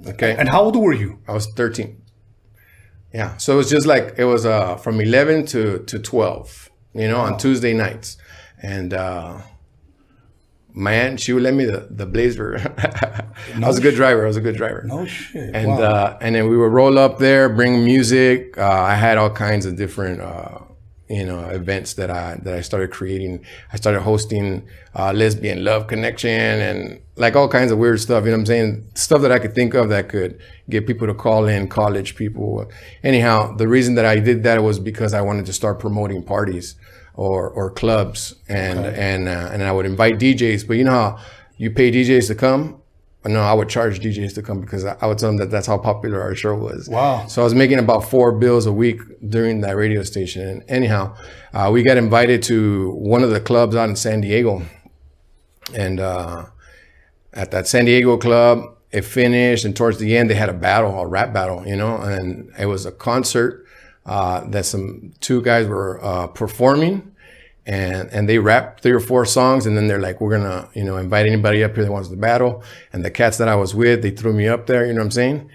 Okay. 0.06 0.34
And 0.36 0.48
how 0.48 0.62
old 0.62 0.76
were 0.76 0.94
you? 0.94 1.18
I 1.28 1.32
was 1.32 1.46
13. 1.46 2.00
Yeah. 3.12 3.36
So 3.36 3.54
it 3.54 3.56
was 3.56 3.70
just 3.70 3.86
like 3.86 4.14
it 4.16 4.24
was 4.24 4.46
uh 4.46 4.76
from 4.76 5.00
11 5.00 5.46
to 5.46 5.80
to 5.84 5.98
12, 5.98 6.70
you 6.94 7.08
know, 7.08 7.20
on 7.20 7.36
Tuesday 7.38 7.74
nights. 7.74 8.16
And 8.62 8.94
uh 8.94 9.42
my 10.78 10.92
aunt, 10.92 11.18
she 11.18 11.32
would 11.32 11.42
let 11.42 11.54
me 11.54 11.64
the, 11.64 11.88
the 11.90 12.06
blazer. 12.06 12.56
I 13.54 13.66
was 13.66 13.78
a 13.78 13.82
good 13.82 13.96
driver. 13.96 14.24
I 14.24 14.28
was 14.28 14.36
a 14.36 14.40
good 14.40 14.56
driver. 14.56 14.84
No 14.86 15.06
shit. 15.06 15.54
And 15.54 15.68
wow. 15.68 15.82
uh, 15.82 16.18
and 16.20 16.34
then 16.34 16.48
we 16.48 16.56
would 16.56 16.72
roll 16.72 16.98
up 16.98 17.18
there, 17.18 17.48
bring 17.48 17.84
music. 17.84 18.56
Uh, 18.56 18.62
I 18.62 18.94
had 18.94 19.18
all 19.18 19.30
kinds 19.30 19.66
of 19.66 19.76
different 19.76 20.20
uh, 20.20 20.60
you 21.08 21.24
know 21.24 21.40
events 21.48 21.94
that 21.94 22.10
I 22.10 22.38
that 22.44 22.54
I 22.54 22.60
started 22.60 22.92
creating. 22.92 23.44
I 23.72 23.76
started 23.76 24.02
hosting 24.02 24.68
uh, 24.94 25.12
lesbian 25.12 25.64
love 25.64 25.88
connection 25.88 26.30
and 26.30 27.00
like 27.16 27.34
all 27.34 27.48
kinds 27.48 27.72
of 27.72 27.78
weird 27.78 28.00
stuff. 28.00 28.24
You 28.24 28.30
know 28.30 28.36
what 28.36 28.40
I'm 28.42 28.46
saying? 28.46 28.90
Stuff 28.94 29.22
that 29.22 29.32
I 29.32 29.40
could 29.40 29.56
think 29.56 29.74
of 29.74 29.88
that 29.88 30.08
could 30.08 30.40
get 30.70 30.86
people 30.86 31.08
to 31.08 31.14
call 31.14 31.46
in, 31.46 31.68
college 31.68 32.14
people. 32.14 32.70
Anyhow, 33.02 33.56
the 33.56 33.66
reason 33.66 33.96
that 33.96 34.04
I 34.04 34.20
did 34.20 34.44
that 34.44 34.62
was 34.62 34.78
because 34.78 35.12
I 35.12 35.22
wanted 35.22 35.46
to 35.46 35.52
start 35.52 35.80
promoting 35.80 36.22
parties 36.22 36.76
or 37.18 37.50
or 37.50 37.68
clubs 37.68 38.36
and 38.48 38.86
and 38.86 39.28
uh, 39.28 39.50
and 39.52 39.64
I 39.64 39.72
would 39.72 39.86
invite 39.86 40.18
DJs. 40.20 40.68
But 40.68 40.76
you 40.76 40.84
know 40.84 40.92
how 40.92 41.18
you 41.56 41.70
pay 41.70 41.90
DJs 41.90 42.28
to 42.28 42.34
come. 42.36 42.80
No, 43.24 43.40
I 43.40 43.52
would 43.52 43.68
charge 43.68 43.98
DJs 43.98 44.36
to 44.36 44.42
come 44.42 44.60
because 44.60 44.84
I 44.84 44.96
I 45.00 45.06
would 45.08 45.18
tell 45.18 45.28
them 45.28 45.38
that 45.38 45.50
that's 45.50 45.66
how 45.66 45.78
popular 45.78 46.22
our 46.22 46.36
show 46.36 46.54
was. 46.54 46.88
Wow. 46.88 47.26
So 47.26 47.42
I 47.42 47.44
was 47.44 47.56
making 47.56 47.80
about 47.80 48.08
four 48.08 48.30
bills 48.30 48.66
a 48.66 48.72
week 48.72 49.00
during 49.28 49.62
that 49.62 49.76
radio 49.76 50.04
station. 50.04 50.48
And 50.48 50.64
anyhow, 50.68 51.16
uh, 51.52 51.70
we 51.72 51.82
got 51.82 51.96
invited 51.96 52.40
to 52.44 52.92
one 52.92 53.24
of 53.24 53.30
the 53.30 53.40
clubs 53.40 53.74
out 53.74 53.88
in 53.88 53.96
San 53.96 54.20
Diego. 54.20 54.62
And 55.74 55.98
uh, 55.98 56.46
at 57.32 57.50
that 57.50 57.66
San 57.66 57.84
Diego 57.84 58.16
club, 58.16 58.62
it 58.92 59.02
finished. 59.02 59.64
And 59.64 59.76
towards 59.76 59.98
the 59.98 60.16
end, 60.16 60.30
they 60.30 60.34
had 60.34 60.48
a 60.48 60.54
battle, 60.54 60.98
a 61.00 61.06
rap 61.06 61.32
battle, 61.32 61.66
you 61.66 61.76
know, 61.76 61.96
and 61.96 62.50
it 62.56 62.66
was 62.66 62.86
a 62.86 62.92
concert 62.92 63.66
uh, 64.08 64.44
that 64.50 64.64
some 64.64 65.12
two 65.20 65.42
guys 65.42 65.66
were 65.66 66.02
uh, 66.04 66.26
performing. 66.28 67.14
And, 67.66 68.08
and 68.12 68.26
they 68.26 68.38
rap 68.38 68.80
three 68.80 68.92
or 68.92 69.00
four 69.00 69.26
songs 69.26 69.66
and 69.66 69.76
then 69.76 69.88
they're 69.88 70.00
like, 70.00 70.22
we're 70.22 70.38
gonna, 70.38 70.70
you 70.72 70.84
know, 70.84 70.96
invite 70.96 71.26
anybody 71.26 71.62
up 71.62 71.74
here 71.74 71.84
that 71.84 71.92
wants 71.92 72.08
to 72.08 72.16
battle. 72.16 72.62
And 72.94 73.04
the 73.04 73.10
cats 73.10 73.36
that 73.36 73.48
I 73.48 73.56
was 73.56 73.74
with, 73.74 74.00
they 74.00 74.10
threw 74.10 74.32
me 74.32 74.48
up 74.48 74.66
there, 74.66 74.86
you 74.86 74.94
know 74.94 75.00
what 75.00 75.04
I'm 75.04 75.10
saying? 75.10 75.50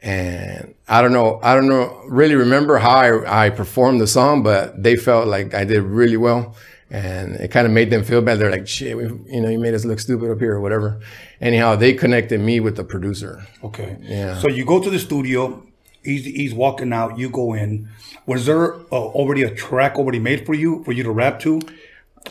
and 0.00 0.74
I 0.86 1.02
don't 1.02 1.12
know, 1.12 1.40
I 1.42 1.54
don't 1.54 1.68
know, 1.68 2.02
really 2.06 2.36
remember 2.36 2.78
how 2.78 2.90
I, 2.90 3.46
I 3.46 3.50
performed 3.50 4.00
the 4.00 4.06
song, 4.06 4.42
but 4.42 4.80
they 4.82 4.96
felt 4.96 5.26
like 5.26 5.54
I 5.54 5.64
did 5.64 5.82
really 5.82 6.16
well, 6.16 6.54
and 6.90 7.34
it 7.36 7.50
kind 7.50 7.66
of 7.66 7.72
made 7.72 7.90
them 7.90 8.04
feel 8.04 8.22
bad. 8.22 8.38
They're 8.38 8.50
like, 8.50 8.68
"Shit, 8.68 8.96
we, 8.96 9.04
you 9.32 9.40
know, 9.40 9.48
you 9.48 9.58
made 9.58 9.74
us 9.74 9.84
look 9.84 9.98
stupid 9.98 10.30
up 10.30 10.38
here 10.38 10.54
or 10.54 10.60
whatever." 10.60 11.00
Anyhow, 11.40 11.76
they 11.76 11.94
connected 11.94 12.40
me 12.40 12.60
with 12.60 12.76
the 12.76 12.84
producer. 12.84 13.46
Okay. 13.62 13.96
Yeah. 14.00 14.38
So 14.38 14.48
you 14.48 14.64
go 14.64 14.80
to 14.80 14.88
the 14.88 14.98
studio. 14.98 15.64
He's, 16.08 16.24
he's 16.24 16.54
walking 16.54 16.92
out. 16.92 17.18
You 17.18 17.28
go 17.28 17.52
in. 17.54 17.88
Was 18.26 18.46
there 18.46 18.74
uh, 18.74 18.84
already 19.18 19.42
a 19.42 19.54
track 19.54 19.96
already 19.96 20.18
made 20.18 20.46
for 20.46 20.54
you 20.54 20.82
for 20.84 20.92
you 20.92 21.02
to 21.02 21.10
rap 21.10 21.38
to? 21.40 21.60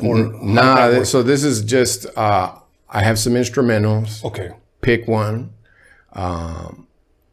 Or 0.01 0.17
Nah, 0.41 0.75
that 0.75 0.87
th- 0.87 0.97
work? 0.99 1.05
so 1.07 1.23
this 1.23 1.43
is 1.43 1.63
just 1.63 2.05
uh, 2.17 2.55
I 2.89 3.01
have 3.03 3.17
some 3.19 3.33
instrumentals. 3.33 4.23
okay. 4.25 4.49
Pick 4.81 5.07
one. 5.07 5.53
Um, 6.13 6.87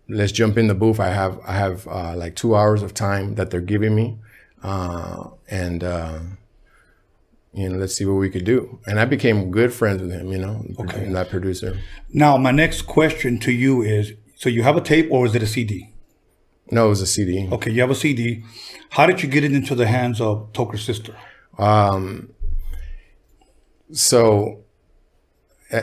let's 0.08 0.32
jump 0.32 0.58
in 0.58 0.66
the 0.66 0.74
booth. 0.74 1.00
I 1.00 1.08
have 1.10 1.40
I 1.46 1.54
have 1.64 1.86
uh, 1.88 2.14
like 2.16 2.36
two 2.36 2.54
hours 2.56 2.82
of 2.82 2.92
time 2.94 3.34
that 3.36 3.50
they're 3.50 3.60
giving 3.74 3.94
me, 3.94 4.18
uh, 4.62 5.28
and. 5.50 5.82
Uh, 5.82 6.18
you 7.56 7.68
know, 7.68 7.76
let's 7.78 7.94
see 7.94 8.04
what 8.04 8.14
we 8.14 8.28
could 8.30 8.44
do. 8.44 8.80
And 8.84 8.98
I 8.98 9.04
became 9.04 9.52
good 9.52 9.72
friends 9.72 10.02
with 10.02 10.10
him, 10.10 10.32
you 10.32 10.38
know, 10.38 10.64
Okay. 10.80 11.08
that 11.12 11.30
producer. 11.30 11.78
Now 12.12 12.36
my 12.36 12.50
next 12.50 12.82
question 12.82 13.38
to 13.46 13.52
you 13.52 13.80
is: 13.80 14.12
So 14.34 14.48
you 14.48 14.64
have 14.64 14.76
a 14.76 14.80
tape 14.80 15.06
or 15.12 15.24
is 15.24 15.36
it 15.36 15.42
a 15.44 15.46
CD? 15.46 15.92
No, 16.70 16.86
it 16.86 16.88
was 16.90 17.00
a 17.02 17.06
CD. 17.06 17.48
Okay, 17.52 17.70
you 17.70 17.80
have 17.80 17.90
a 17.90 17.94
CD. 17.94 18.44
How 18.90 19.06
did 19.06 19.22
you 19.22 19.28
get 19.28 19.44
it 19.44 19.52
into 19.52 19.74
the 19.74 19.86
hands 19.86 20.20
of 20.20 20.52
Toker's 20.52 20.84
sister? 20.84 21.14
Um, 21.58 22.30
so, 23.92 24.64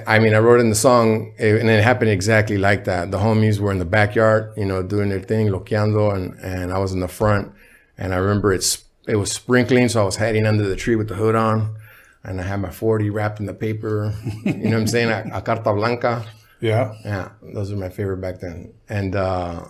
I 0.07 0.19
mean, 0.19 0.33
I 0.33 0.39
wrote 0.39 0.59
in 0.59 0.69
the 0.69 0.75
song, 0.75 1.33
eh, 1.37 1.57
and 1.59 1.69
it 1.69 1.83
happened 1.83 2.09
exactly 2.09 2.57
like 2.57 2.85
that. 2.85 3.11
The 3.11 3.19
homies 3.19 3.59
were 3.59 3.71
in 3.71 3.79
the 3.79 3.85
backyard, 3.85 4.53
you 4.57 4.65
know, 4.65 4.81
doing 4.81 5.09
their 5.09 5.19
thing, 5.19 5.47
loqueando, 5.47 6.13
and, 6.15 6.37
and 6.39 6.73
I 6.73 6.79
was 6.79 6.93
in 6.93 6.99
the 6.99 7.07
front. 7.07 7.51
And 7.97 8.13
I 8.13 8.17
remember 8.17 8.51
it's 8.53 8.85
it 9.07 9.15
was 9.15 9.31
sprinkling, 9.31 9.89
so 9.89 10.01
I 10.01 10.05
was 10.05 10.15
hiding 10.17 10.45
under 10.45 10.67
the 10.67 10.75
tree 10.75 10.95
with 10.95 11.07
the 11.09 11.15
hood 11.15 11.35
on, 11.35 11.75
and 12.23 12.39
I 12.39 12.43
had 12.43 12.61
my 12.61 12.69
40 12.69 13.09
wrapped 13.09 13.39
in 13.39 13.45
the 13.45 13.53
paper. 13.53 14.13
You 14.45 14.53
know 14.53 14.69
what 14.71 14.79
I'm 14.81 14.87
saying? 14.87 15.09
A, 15.09 15.37
a 15.37 15.41
carta 15.41 15.73
blanca. 15.73 16.25
Yeah. 16.61 16.93
Yeah, 17.03 17.29
those 17.41 17.71
were 17.71 17.77
my 17.79 17.89
favorite 17.89 18.21
back 18.21 18.39
then. 18.39 18.71
And 18.87 19.15
uh, 19.15 19.65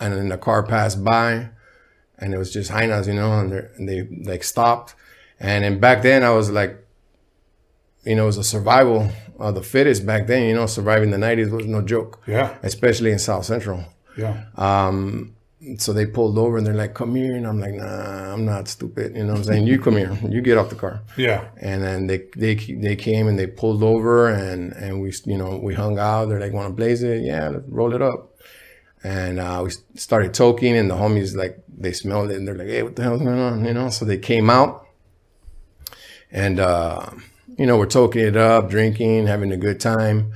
and 0.00 0.14
then 0.14 0.28
the 0.28 0.38
car 0.38 0.62
passed 0.62 1.02
by, 1.04 1.48
and 2.18 2.34
it 2.34 2.38
was 2.38 2.52
just 2.52 2.70
hyenas, 2.70 3.06
you 3.08 3.14
know, 3.14 3.32
and, 3.40 3.52
and 3.52 3.88
they 3.88 4.02
like 4.30 4.44
stopped. 4.44 4.94
And 5.40 5.64
then 5.64 5.78
back 5.80 6.02
then, 6.02 6.22
I 6.22 6.30
was 6.30 6.50
like, 6.50 6.84
you 8.04 8.14
know, 8.16 8.24
it 8.24 8.26
was 8.26 8.38
a 8.38 8.44
survival 8.44 9.10
of 9.38 9.54
the 9.54 9.62
fittest 9.62 10.06
back 10.06 10.26
then. 10.26 10.48
You 10.48 10.54
know, 10.54 10.66
surviving 10.66 11.10
the 11.10 11.16
'90s 11.18 11.50
was 11.50 11.66
no 11.66 11.82
joke, 11.82 12.22
Yeah. 12.26 12.56
especially 12.62 13.10
in 13.12 13.18
South 13.18 13.44
Central. 13.44 13.84
Yeah. 14.16 14.44
Um, 14.56 15.34
So 15.76 15.92
they 15.92 16.06
pulled 16.06 16.38
over 16.38 16.56
and 16.56 16.64
they're 16.66 16.72
like, 16.84 16.94
"Come 16.94 17.16
here," 17.16 17.34
and 17.36 17.44
I'm 17.46 17.58
like, 17.58 17.74
"Nah, 17.74 18.32
I'm 18.32 18.44
not 18.44 18.68
stupid." 18.68 19.16
You 19.16 19.24
know 19.24 19.32
what 19.32 19.38
I'm 19.40 19.44
saying? 19.44 19.66
You 19.66 19.78
come 19.80 19.96
here, 19.96 20.16
you 20.28 20.40
get 20.40 20.56
off 20.56 20.70
the 20.70 20.76
car. 20.76 21.00
Yeah. 21.16 21.40
And 21.60 21.82
then 21.82 22.06
they 22.06 22.18
they 22.36 22.54
they 22.54 22.94
came 22.96 23.26
and 23.28 23.36
they 23.36 23.48
pulled 23.48 23.82
over 23.82 24.28
and 24.28 24.72
and 24.72 25.02
we 25.02 25.12
you 25.24 25.36
know 25.36 25.58
we 25.58 25.74
hung 25.74 25.98
out. 25.98 26.26
They're 26.28 26.38
like, 26.40 26.52
"Want 26.52 26.68
to 26.68 26.74
blaze 26.74 27.02
it? 27.02 27.22
Yeah, 27.24 27.58
roll 27.68 27.92
it 27.94 28.00
up." 28.02 28.27
And 29.08 29.40
uh, 29.40 29.62
we 29.64 29.70
started 29.98 30.34
talking, 30.34 30.76
and 30.76 30.90
the 30.90 30.94
homies 30.94 31.34
like 31.34 31.64
they 31.66 31.92
smelled 31.92 32.30
it, 32.30 32.36
and 32.36 32.46
they're 32.46 32.54
like, 32.54 32.68
"Hey, 32.68 32.82
what 32.82 32.94
the 32.94 33.02
hell's 33.02 33.22
going 33.22 33.38
on?" 33.38 33.64
You 33.64 33.72
know. 33.72 33.88
So 33.88 34.04
they 34.04 34.18
came 34.18 34.50
out, 34.50 34.86
and 36.30 36.60
uh, 36.60 37.08
you 37.56 37.64
know 37.64 37.78
we're 37.78 37.86
talking 37.86 38.20
it 38.20 38.36
up, 38.36 38.68
drinking, 38.68 39.26
having 39.26 39.50
a 39.50 39.56
good 39.56 39.80
time, 39.80 40.34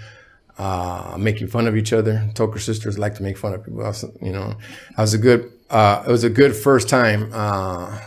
uh, 0.57 1.17
making 1.19 1.49
fun 1.49 1.67
of 1.67 1.77
each 1.77 1.93
other. 1.93 2.31
Toker 2.33 2.59
sisters 2.59 2.99
like 2.99 3.15
to 3.17 3.23
make 3.23 3.37
fun 3.37 3.53
of 3.53 3.63
people. 3.63 3.85
else, 3.85 4.07
You 4.23 4.33
know, 4.33 4.55
it 4.91 4.97
was 4.97 5.13
a 5.13 5.19
good 5.19 5.53
uh, 5.69 6.03
it 6.07 6.11
was 6.11 6.25
a 6.25 6.31
good 6.31 6.57
first 6.57 6.89
time. 6.89 7.29
Uh, 7.31 7.99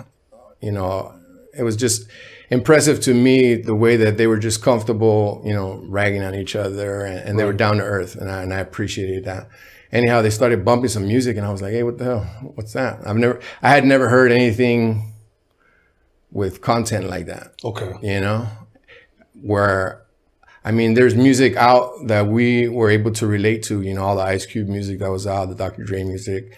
you 0.62 0.72
know, 0.72 1.14
it 1.56 1.62
was 1.62 1.76
just 1.76 2.08
impressive 2.50 3.00
to 3.02 3.14
me 3.14 3.54
the 3.54 3.76
way 3.76 3.98
that 3.98 4.18
they 4.18 4.26
were 4.26 4.40
just 4.40 4.64
comfortable, 4.64 5.44
you 5.46 5.54
know, 5.54 5.84
ragging 5.86 6.24
on 6.24 6.34
each 6.34 6.56
other 6.56 7.06
and, 7.06 7.20
and 7.20 7.40
they 7.40 7.44
were 7.44 7.54
down 7.54 7.78
to 7.78 7.84
earth. 7.84 8.16
And 8.16 8.32
I, 8.32 8.42
and 8.42 8.52
I 8.52 8.60
appreciated 8.60 9.26
that. 9.26 9.48
Anyhow, 9.96 10.22
they 10.22 10.30
started 10.30 10.66
bumping 10.66 10.90
some 10.90 11.08
music 11.08 11.38
and 11.38 11.46
I 11.46 11.52
was 11.52 11.62
like, 11.62 11.72
Hey, 11.72 11.84
what 11.84 11.98
the 11.98 12.04
hell? 12.04 12.24
What's 12.56 12.74
that? 12.74 13.00
I've 13.08 13.16
never, 13.16 13.40
I 13.62 13.70
had 13.70 13.86
never 13.86 14.10
heard 14.10 14.32
anything 14.32 15.14
with 16.32 16.62
content 16.62 17.10
like 17.10 17.28
that, 17.28 17.54
Okay. 17.64 17.94
you 18.02 18.20
know, 18.20 18.48
where, 19.42 20.02
I 20.66 20.72
mean, 20.72 20.96
there's 20.96 21.16
music 21.16 21.56
out 21.56 22.08
that 22.08 22.28
we 22.28 22.68
were 22.68 22.90
able 22.90 23.12
to 23.12 23.26
relate 23.28 23.64
to, 23.64 23.82
you 23.82 23.94
know, 23.94 24.04
all 24.04 24.16
the 24.18 24.24
Ice 24.24 24.46
Cube 24.46 24.68
music 24.68 25.00
that 25.00 25.10
was 25.10 25.26
out, 25.28 25.48
the 25.48 25.56
Dr. 25.56 25.84
Dre 25.84 26.04
music, 26.04 26.52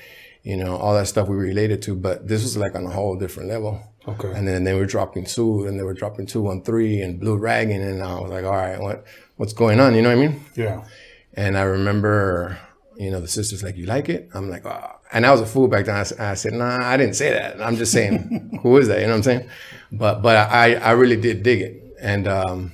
you 0.44 0.58
know, 0.58 0.78
all 0.78 0.94
that 0.96 1.08
stuff 1.08 1.28
we 1.28 1.36
related 1.36 1.82
to, 1.84 1.96
but 1.96 2.28
this 2.28 2.42
was 2.42 2.58
like 2.58 2.74
on 2.74 2.86
a 2.86 2.90
whole 2.90 3.16
different 3.18 3.50
level. 3.50 3.80
Okay. 4.08 4.32
And 4.34 4.48
then 4.48 4.64
they 4.64 4.74
were 4.74 4.86
dropping 4.86 5.26
two, 5.26 5.66
and 5.66 5.78
they 5.78 5.84
were 5.84 5.94
dropping 5.94 6.26
two 6.26 6.48
on 6.48 6.64
three, 6.64 7.02
and 7.02 7.20
blue 7.20 7.36
ragging, 7.38 7.82
and 7.84 8.02
I 8.02 8.20
was 8.22 8.32
like, 8.32 8.46
all 8.46 8.52
right, 8.52 8.80
what 8.80 9.06
what's 9.36 9.52
going 9.54 9.80
on? 9.82 9.94
You 9.94 10.02
know 10.02 10.10
what 10.16 10.24
I 10.24 10.28
mean? 10.28 10.42
Yeah. 10.56 10.86
And 11.34 11.58
I 11.58 11.64
remember, 11.64 12.58
you 13.00 13.12
know, 13.12 13.20
the 13.20 13.28
sister's 13.28 13.64
like, 13.64 13.78
you 13.78 13.86
like 13.86 14.10
it? 14.10 14.30
I'm 14.34 14.50
like, 14.50 14.66
oh. 14.66 14.96
And 15.12 15.26
I 15.26 15.32
was 15.32 15.42
a 15.42 15.46
fool 15.46 15.68
back 15.68 15.86
then. 15.86 15.96
I 15.96 16.34
said, 16.34 16.54
nah, 16.54 16.80
I 16.82 16.98
didn't 16.98 17.16
say 17.16 17.32
that. 17.32 17.62
I'm 17.62 17.78
just 17.78 17.92
saying, 17.92 18.60
who 18.64 18.78
is 18.78 18.88
that? 18.88 19.00
You 19.00 19.06
know 19.06 19.14
what 19.14 19.18
I'm 19.18 19.24
saying? 19.24 19.50
But, 19.92 20.22
but 20.22 20.36
I, 20.52 20.76
I 20.76 20.92
really 20.92 21.16
did 21.16 21.44
dig 21.44 21.62
it. 21.62 21.96
And, 22.02 22.28
um, 22.28 22.72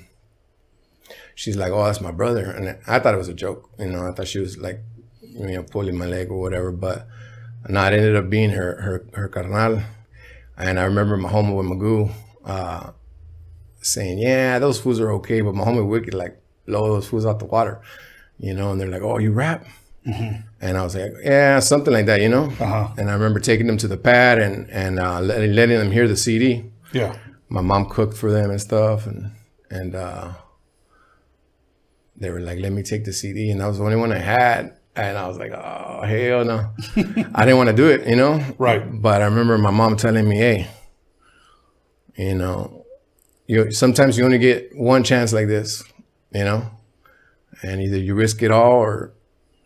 she's 1.35 1.57
like, 1.57 1.71
oh, 1.71 1.83
that's 1.85 2.01
my 2.01 2.11
brother. 2.11 2.49
And 2.49 2.77
I 2.87 2.99
thought 2.99 3.13
it 3.13 3.17
was 3.17 3.27
a 3.27 3.33
joke. 3.33 3.69
You 3.77 3.87
know, 3.87 4.07
I 4.07 4.11
thought 4.13 4.27
she 4.27 4.39
was 4.39 4.57
like, 4.57 4.81
you 5.21 5.47
know, 5.47 5.63
pulling 5.63 5.97
my 5.97 6.05
leg 6.05 6.29
or 6.29 6.39
whatever. 6.39 6.71
But 6.71 7.07
no, 7.67 7.81
it 7.85 7.93
ended 7.93 8.15
up 8.15 8.29
being 8.29 8.51
her, 8.51 8.81
her, 8.81 9.05
her 9.13 9.27
carnal. 9.27 9.83
And 10.57 10.79
I 10.79 10.83
remember 10.83 11.17
my 11.17 11.29
homie 11.29 11.55
with 11.55 11.65
Magoo, 11.65 12.11
uh, 12.45 12.91
saying, 13.81 14.19
yeah, 14.19 14.59
those 14.59 14.79
fools 14.79 14.99
are 14.99 15.11
okay. 15.13 15.41
But 15.41 15.55
my 15.55 15.65
homie 15.65 15.87
Wicked, 15.87 16.13
like, 16.13 16.41
blow 16.65 16.93
those 16.93 17.07
fools 17.07 17.25
out 17.25 17.39
the 17.39 17.45
water, 17.45 17.81
you 18.37 18.53
know? 18.53 18.71
And 18.71 18.79
they're 18.79 18.87
like, 18.87 19.01
oh, 19.01 19.17
you 19.17 19.31
rap? 19.31 19.65
And 20.05 20.77
I 20.77 20.83
was 20.83 20.95
like, 20.95 21.13
yeah, 21.23 21.59
something 21.59 21.93
like 21.93 22.05
that, 22.07 22.21
you 22.21 22.29
know? 22.29 22.45
Uh-huh. 22.45 22.89
And 22.97 23.09
I 23.09 23.13
remember 23.13 23.39
taking 23.39 23.67
them 23.67 23.77
to 23.77 23.87
the 23.87 23.97
pad 23.97 24.39
and, 24.39 24.69
and 24.69 24.99
uh, 24.99 25.21
letting, 25.21 25.53
letting 25.53 25.77
them 25.77 25.91
hear 25.91 26.07
the 26.07 26.17
CD. 26.17 26.65
Yeah. 26.91 27.17
My 27.49 27.61
mom 27.61 27.89
cooked 27.89 28.17
for 28.17 28.31
them 28.31 28.49
and 28.49 28.59
stuff. 28.59 29.07
And, 29.07 29.31
and 29.69 29.95
uh, 29.95 30.33
they 32.17 32.29
were 32.29 32.39
like, 32.39 32.59
let 32.59 32.71
me 32.71 32.83
take 32.83 33.05
the 33.05 33.13
CD. 33.13 33.49
And 33.49 33.61
that 33.61 33.67
was 33.67 33.77
the 33.77 33.83
only 33.85 33.95
one 33.95 34.11
I 34.11 34.19
had. 34.19 34.77
And 34.95 35.17
I 35.17 35.27
was 35.27 35.37
like, 35.37 35.51
oh, 35.51 36.03
hell 36.05 36.45
no. 36.45 36.71
I 37.33 37.45
didn't 37.45 37.57
want 37.57 37.69
to 37.69 37.75
do 37.75 37.89
it, 37.89 38.07
you 38.07 38.15
know? 38.15 38.43
Right. 38.57 39.01
But 39.01 39.21
I 39.21 39.25
remember 39.25 39.57
my 39.57 39.71
mom 39.71 39.97
telling 39.97 40.27
me, 40.27 40.37
hey, 40.37 40.67
you 42.15 42.35
know, 42.35 42.85
you 43.47 43.71
sometimes 43.71 44.17
you 44.17 44.25
only 44.25 44.37
get 44.37 44.75
one 44.75 45.03
chance 45.03 45.33
like 45.33 45.47
this, 45.47 45.83
you 46.31 46.43
know? 46.43 46.69
And 47.63 47.81
either 47.81 47.97
you 47.97 48.13
risk 48.13 48.43
it 48.43 48.51
all 48.51 48.73
or 48.73 49.13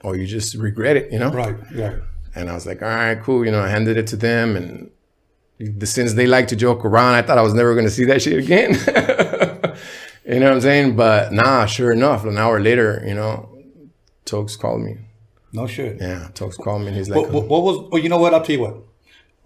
or 0.08 0.15
you 0.15 0.26
just 0.26 0.56
regret 0.56 0.96
it, 0.96 1.12
you 1.12 1.20
know? 1.20 1.30
Right. 1.32 1.56
Yeah. 1.74 1.98
And 2.36 2.50
I 2.50 2.54
was 2.54 2.65
like, 2.65 2.82
all 2.82 2.88
right, 2.88 3.20
cool. 3.22 3.46
You 3.46 3.52
know, 3.52 3.62
I 3.62 3.67
handed 3.67 3.98
it 3.98 4.08
to 4.08 4.15
them 4.15 4.56
and 4.56 4.91
the 5.60 5.86
since 5.88 6.13
they 6.13 6.28
like 6.28 6.48
to 6.50 6.56
joke 6.56 6.86
around, 6.86 7.15
I 7.15 7.22
thought 7.22 7.38
I 7.38 7.41
was 7.41 7.54
never 7.54 7.76
gonna 7.76 7.89
see 7.89 8.06
that 8.06 8.22
shit 8.22 8.38
again. 8.38 8.74
you 10.26 10.39
know 10.39 10.48
what 10.48 10.54
I'm 10.54 10.62
saying? 10.62 10.96
But 10.96 11.34
nah, 11.34 11.65
sure 11.65 11.91
enough, 11.91 12.26
an 12.26 12.38
hour 12.38 12.60
later, 12.60 13.04
you 13.08 13.15
know, 13.15 13.50
Tokes 14.26 14.56
called 14.56 14.82
me. 14.82 14.98
No 15.54 15.65
shit. 15.65 15.98
Yeah, 16.00 16.30
Tokes 16.34 16.58
called 16.58 16.82
me 16.82 16.89
and 16.89 16.98
he's 16.98 17.10
like, 17.10 17.20
What, 17.20 17.32
what, 17.32 17.48
what 17.48 17.63
was? 17.63 17.89
Oh, 17.91 17.98
you 17.98 18.10
know 18.10 18.20
what? 18.20 18.34
I'll 18.34 18.43
tell 18.43 18.56
you 18.56 18.62
what. 18.62 18.78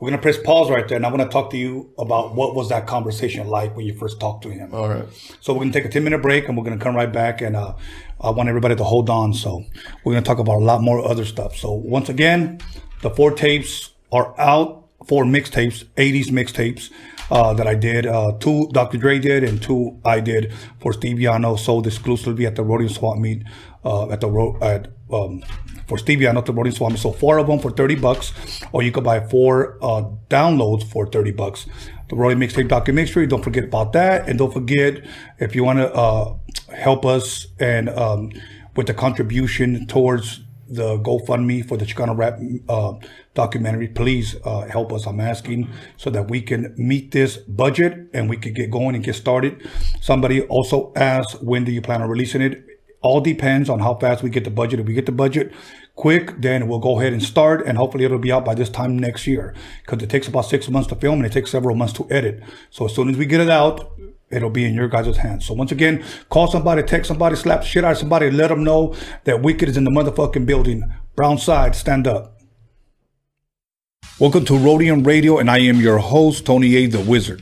We're 0.02 0.10
gonna 0.10 0.22
press 0.22 0.40
pause 0.40 0.72
right 0.72 0.88
there, 0.88 0.96
and 0.96 1.06
I'm 1.06 1.12
gonna 1.12 1.30
talk 1.30 1.52
to 1.52 1.58
you 1.58 1.94
about 2.00 2.34
what 2.34 2.56
was 2.56 2.70
that 2.70 2.88
conversation 2.88 3.48
like 3.48 3.76
when 3.78 3.86
you 3.86 3.94
first 3.94 4.20
talked 4.20 4.42
to 4.44 4.50
him. 4.50 4.74
all 4.74 4.90
right. 4.90 5.06
So 5.42 5.54
we're 5.54 5.60
gonna 5.60 5.74
take 5.74 5.86
a 5.86 5.90
10 5.90 6.04
minute 6.04 6.24
break, 6.24 6.48
and 6.48 6.58
we're 6.58 6.64
gonna 6.64 6.80
come 6.80 6.96
right 6.96 7.14
back, 7.14 7.40
and 7.42 7.56
uh, 7.56 7.76
I 8.20 8.32
want 8.32 8.50
everybody 8.50 8.76
to 8.76 8.84
hold 8.84 9.12
on. 9.12 9.32
So 9.36 9.64
we're 10.04 10.14
gonna 10.14 10.26
talk 10.26 10.40
about 10.40 10.56
a 10.56 10.66
lot 10.66 10.82
more 10.82 11.08
other 11.08 11.24
stuff. 11.24 11.56
So 11.56 11.72
once 11.74 12.10
again, 12.10 12.60
the 13.04 13.12
four 13.12 13.30
tapes 13.30 13.92
are 14.12 14.34
out, 14.40 14.88
four 15.08 15.24
mixtapes, 15.24 15.86
80s 15.96 16.30
mixtapes. 16.30 16.90
Uh, 17.30 17.54
that 17.54 17.66
I 17.66 17.76
did, 17.76 18.06
uh, 18.06 18.34
two 18.42 18.68
Dr. 18.74 18.98
Dre 18.98 19.18
did, 19.18 19.46
and 19.46 19.62
two 19.62 19.98
I 20.04 20.20
did 20.20 20.52
for 20.82 20.92
Steve 20.92 21.16
Yano, 21.16 21.58
sold 21.58 21.88
exclusively 21.88 22.46
at 22.46 22.58
the 22.58 22.62
Roadium 22.62 22.92
Swap 22.92 23.18
Meet, 23.18 23.44
uh, 23.84 24.10
at 24.10 24.22
the 24.22 24.30
ro- 24.30 24.58
at 24.62 24.88
um, 25.12 25.44
for 25.88 25.98
Steve 25.98 26.20
Yano 26.20 26.38
at 26.38 26.46
the 26.46 26.72
Swap 26.72 26.92
Meet. 26.92 27.00
So 27.00 27.12
four 27.12 27.38
of 27.38 27.48
them 27.48 27.60
for 27.60 27.72
thirty 27.72 27.96
bucks, 27.96 28.34
or 28.72 28.84
you 28.84 28.92
could 28.92 29.04
buy 29.04 29.20
four 29.20 29.78
uh, 29.82 30.04
downloads 30.30 30.84
for 30.84 31.06
thirty 31.06 31.32
bucks. 31.32 31.66
The 32.10 32.16
Roadium 32.16 32.44
Mixtape 32.44 32.68
documentary. 32.68 33.28
Don't 33.28 33.44
forget 33.44 33.64
about 33.64 33.94
that, 33.94 34.28
and 34.28 34.38
don't 34.38 34.54
forget 34.54 35.06
if 35.40 35.56
you 35.56 35.64
want 35.64 35.80
to 35.80 35.94
uh, 35.94 36.38
help 36.76 37.06
us 37.06 37.48
and 37.60 37.90
um, 37.90 38.32
with 38.76 38.88
the 38.88 38.94
contribution 38.94 39.88
towards 39.88 40.42
the 40.68 40.98
GoFundMe 41.00 41.68
for 41.68 41.76
the 41.76 41.86
Chicano 41.86 42.18
Rap 42.18 42.40
uh, 42.70 42.94
documentary. 43.34 43.90
Please 43.90 44.38
uh, 44.46 44.62
help 44.62 44.94
us. 44.94 45.06
I'm 45.06 45.20
asking 45.20 45.70
so 45.98 46.10
that 46.12 46.30
we 46.30 46.42
can 46.42 46.74
meet 46.78 47.12
this 47.12 47.36
budget 47.36 48.10
and 48.14 48.30
we 48.30 48.38
can 48.38 48.54
get 48.54 48.72
going 48.72 48.96
and 48.96 49.04
get 49.04 49.16
started. 49.16 49.70
Somebody 50.00 50.44
also 50.44 50.94
asked, 50.96 51.44
when 51.44 51.66
do 51.66 51.74
you 51.74 51.82
plan 51.82 52.02
on 52.02 52.10
releasing 52.10 52.42
it? 52.42 52.64
All 53.02 53.20
depends 53.20 53.70
on 53.70 53.80
how 53.80 53.96
fast 53.96 54.22
we 54.22 54.30
get 54.30 54.44
the 54.44 54.52
budget. 54.52 54.80
If 54.80 54.86
we 54.86 54.94
get 54.94 55.08
the 55.08 55.12
budget 55.12 55.52
quick, 55.96 56.40
then 56.40 56.68
we'll 56.68 56.80
go 56.80 57.00
ahead 57.00 57.14
and 57.14 57.22
start, 57.22 57.66
and 57.66 57.78
hopefully 57.78 58.06
it'll 58.06 58.20
be 58.20 58.32
out 58.32 58.46
by 58.46 58.56
this 58.56 58.70
time 58.70 58.98
next 58.98 59.26
year. 59.26 59.56
Because 59.84 60.04
it 60.04 60.10
takes 60.10 60.28
about 60.28 60.46
six 60.46 60.70
months 60.70 60.88
to 60.90 60.96
film 60.96 61.16
and 61.16 61.26
it 61.26 61.32
takes 61.32 61.52
several 61.52 61.76
months 61.76 61.94
to 61.94 62.08
edit. 62.12 62.44
So 62.70 62.86
as 62.86 62.96
soon 62.96 63.10
as 63.10 63.18
we 63.18 63.26
get 63.26 63.42
it 63.42 63.50
out, 63.50 63.92
it'll 64.30 64.50
be 64.50 64.66
in 64.66 64.76
your 64.76 64.88
guys' 64.88 65.18
hands. 65.18 65.46
So 65.46 65.54
once 65.54 65.72
again, 65.72 66.04
call 66.30 66.48
somebody, 66.48 66.84
text 66.84 67.08
somebody, 67.08 67.36
slap 67.36 67.64
shit 67.64 67.84
out 67.84 67.94
of 67.94 67.98
somebody, 67.98 68.30
let 68.30 68.50
them 68.50 68.64
know 68.64 68.96
that 69.24 69.42
Wicked 69.42 69.68
is 69.68 69.78
in 69.78 69.84
the 69.84 69.92
motherfucking 69.92 70.46
building. 70.46 70.84
Brown 71.16 71.38
side, 71.38 71.76
stand 71.76 72.08
up. 72.08 72.38
Welcome 74.20 74.46
to 74.46 74.54
Roadium 74.54 75.06
Radio, 75.06 75.40
and 75.40 75.50
I 75.50 75.58
am 75.60 75.80
your 75.80 75.98
host, 75.98 76.46
Tony 76.46 76.76
A. 76.76 76.86
the 76.86 77.00
Wizard. 77.00 77.42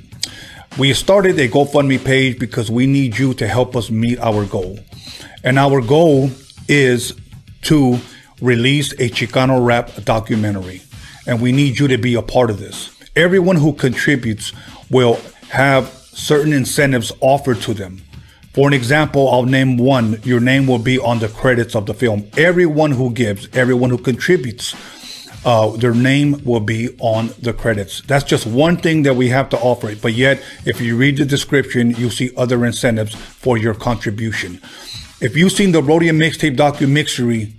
We 0.78 0.93
started 0.93 1.38
a 1.38 1.50
GoFundMe 1.50 2.04
page 2.04 2.39
because 2.39 2.72
we 2.72 2.88
need 2.88 3.17
you 3.17 3.34
to 3.34 3.48
help 3.48 3.76
us 3.76 3.89
meet 3.89 4.17
our 4.19 4.45
goal. 4.45 4.80
And 5.43 5.57
our 5.57 5.81
goal 5.81 6.31
is 6.67 7.13
to 7.63 7.99
release 8.41 8.93
a 8.93 9.09
Chicano 9.09 9.65
rap 9.65 9.91
documentary. 10.03 10.81
And 11.27 11.41
we 11.41 11.51
need 11.51 11.79
you 11.79 11.88
to 11.88 11.97
be 11.97 12.15
a 12.15 12.21
part 12.21 12.49
of 12.49 12.59
this. 12.59 12.95
Everyone 13.15 13.55
who 13.55 13.73
contributes 13.73 14.53
will 14.89 15.19
have 15.49 15.88
certain 16.13 16.53
incentives 16.53 17.12
offered 17.21 17.62
to 17.62 17.73
them. 17.73 18.01
For 18.53 18.67
an 18.67 18.73
example, 18.73 19.29
I'll 19.29 19.43
name 19.43 19.77
one. 19.77 20.19
Your 20.23 20.39
name 20.39 20.67
will 20.67 20.79
be 20.79 20.97
on 20.99 21.19
the 21.19 21.27
credits 21.27 21.75
of 21.75 21.85
the 21.85 21.93
film. 21.93 22.29
Everyone 22.35 22.91
who 22.91 23.12
gives, 23.12 23.47
everyone 23.53 23.89
who 23.89 23.97
contributes, 23.97 24.75
uh, 25.45 25.69
their 25.77 25.93
name 25.93 26.41
will 26.43 26.59
be 26.59 26.89
on 26.99 27.29
the 27.41 27.53
credits. 27.53 28.01
That's 28.01 28.25
just 28.25 28.45
one 28.45 28.77
thing 28.77 29.03
that 29.03 29.15
we 29.15 29.29
have 29.29 29.49
to 29.49 29.59
offer. 29.59 29.95
But 29.95 30.13
yet, 30.13 30.43
if 30.65 30.81
you 30.81 30.97
read 30.97 31.17
the 31.17 31.25
description, 31.25 31.91
you'll 31.91 32.09
see 32.09 32.31
other 32.35 32.65
incentives 32.65 33.15
for 33.15 33.57
your 33.57 33.73
contribution. 33.73 34.62
If 35.21 35.36
you've 35.36 35.51
seen 35.51 35.73
the 35.73 35.82
Roadium 35.82 36.17
Mixtape 36.17 36.55
documentary, 36.55 37.53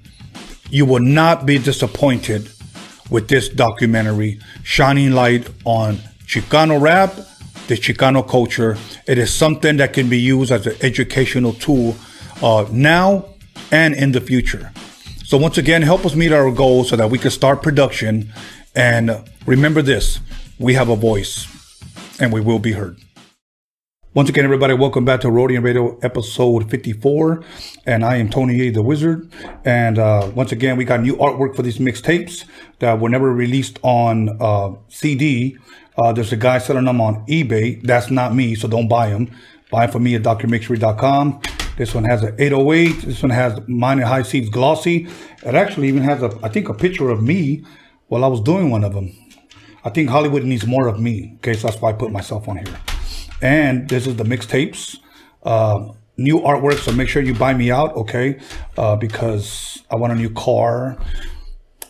you 0.71 0.87
will 0.87 1.03
not 1.03 1.45
be 1.45 1.59
disappointed 1.59 2.49
with 3.11 3.29
this 3.29 3.51
documentary 3.51 4.41
shining 4.63 5.13
light 5.13 5.47
on 5.67 5.97
Chicano 6.25 6.81
rap, 6.81 7.15
the 7.67 7.75
Chicano 7.75 8.27
culture. 8.27 8.79
It 9.07 9.19
is 9.19 9.35
something 9.35 9.77
that 9.77 9.93
can 9.93 10.09
be 10.09 10.19
used 10.19 10.51
as 10.51 10.67
an 10.67 10.77
educational 10.81 11.53
tool 11.53 11.97
uh, 12.41 12.67
now 12.73 13.27
and 13.71 13.95
in 13.95 14.13
the 14.13 14.23
future. 14.23 14.73
So 15.27 15.37
once 15.37 15.59
again, 15.59 15.83
help 15.83 16.07
us 16.07 16.15
meet 16.15 16.33
our 16.33 16.51
goals 16.51 16.89
so 16.89 16.97
that 16.97 17.11
we 17.11 17.19
can 17.19 17.31
start 17.31 17.63
production. 17.63 18.33
And 18.75 19.23
remember 19.45 19.83
this, 19.83 20.19
we 20.59 20.73
have 20.75 20.89
a 20.89 20.97
voice 20.97 21.47
and 22.19 22.33
we 22.33 22.41
will 22.41 22.59
be 22.59 22.73
heard. 22.73 22.97
Once 24.13 24.29
again, 24.29 24.45
everybody, 24.45 24.75
welcome 24.75 25.05
back 25.05 25.21
to 25.21 25.29
Roadium 25.29 25.63
Radio 25.63 25.97
episode 26.01 26.69
54. 26.69 27.45
And 27.87 28.05
I 28.05 28.17
am 28.17 28.29
Tony 28.29 28.61
A. 28.63 28.71
the 28.71 28.83
Wizard. 28.83 29.33
And 29.65 30.01
uh, 30.01 30.33
once 30.35 30.51
again, 30.51 30.77
we 30.77 30.85
got 30.85 31.01
new 31.01 31.15
artwork 31.15 31.55
for 31.55 31.63
these 31.63 31.79
mixtapes 31.79 32.45
that 32.81 32.99
were 32.99 33.09
never 33.09 33.33
released 33.33 33.79
on 33.85 34.37
uh, 34.41 34.73
CD. 34.89 35.57
Uh, 35.97 36.13
there's 36.13 36.33
a 36.33 36.37
guy 36.37 36.59
selling 36.59 36.87
them 36.87 37.01
on 37.01 37.25
eBay. 37.27 37.81
That's 37.85 38.11
not 38.11 38.35
me, 38.35 38.57
so 38.57 38.67
don't 38.67 38.89
buy 38.89 39.11
them. 39.11 39.31
Buy 39.71 39.87
them 39.87 39.93
from 39.93 40.03
me 40.03 40.17
at 40.17 40.23
drmixery.com. 40.23 41.41
This 41.77 41.95
one 41.95 42.03
has 42.03 42.25
an 42.25 42.35
808. 42.37 43.03
This 43.03 43.23
one 43.23 43.31
has 43.31 43.61
and 43.69 44.01
high 44.01 44.23
seeds 44.23 44.49
glossy. 44.49 45.07
It 45.47 45.55
actually 45.55 45.87
even 45.87 46.03
has 46.03 46.21
a, 46.21 46.37
I 46.43 46.49
think, 46.49 46.69
a 46.69 46.75
picture 46.75 47.11
of 47.11 47.23
me 47.23 47.65
while 48.09 48.25
I 48.25 48.27
was 48.27 48.41
doing 48.41 48.71
one 48.71 48.83
of 48.83 48.93
them. 48.93 49.13
I 49.85 49.91
think 49.91 50.11
Hollywood 50.11 50.43
needs 50.43 50.67
more 50.67 50.89
of 50.89 50.99
me. 50.99 51.35
Okay, 51.37 51.55
so 51.55 51.69
that's 51.69 51.81
why 51.81 51.91
I 51.91 51.93
put 51.93 52.11
myself 52.11 52.49
on 52.49 52.57
here. 52.57 52.77
And 53.43 53.89
this 53.89 54.07
is 54.07 54.17
the 54.17 54.25
mixtapes. 54.25 54.99
Uh, 55.43 55.93
new 56.17 56.41
artwork, 56.41 56.79
so 56.79 56.93
make 56.93 57.09
sure 57.09 57.23
you 57.23 57.35
buy 57.35 57.55
me 57.55 57.71
out, 57.71 57.97
okay? 57.97 58.39
Uh, 58.77 58.97
because 58.97 59.83
I 59.91 59.97
want 59.97 60.13
a 60.13 60.17
new 60.17 60.31
car 60.31 60.99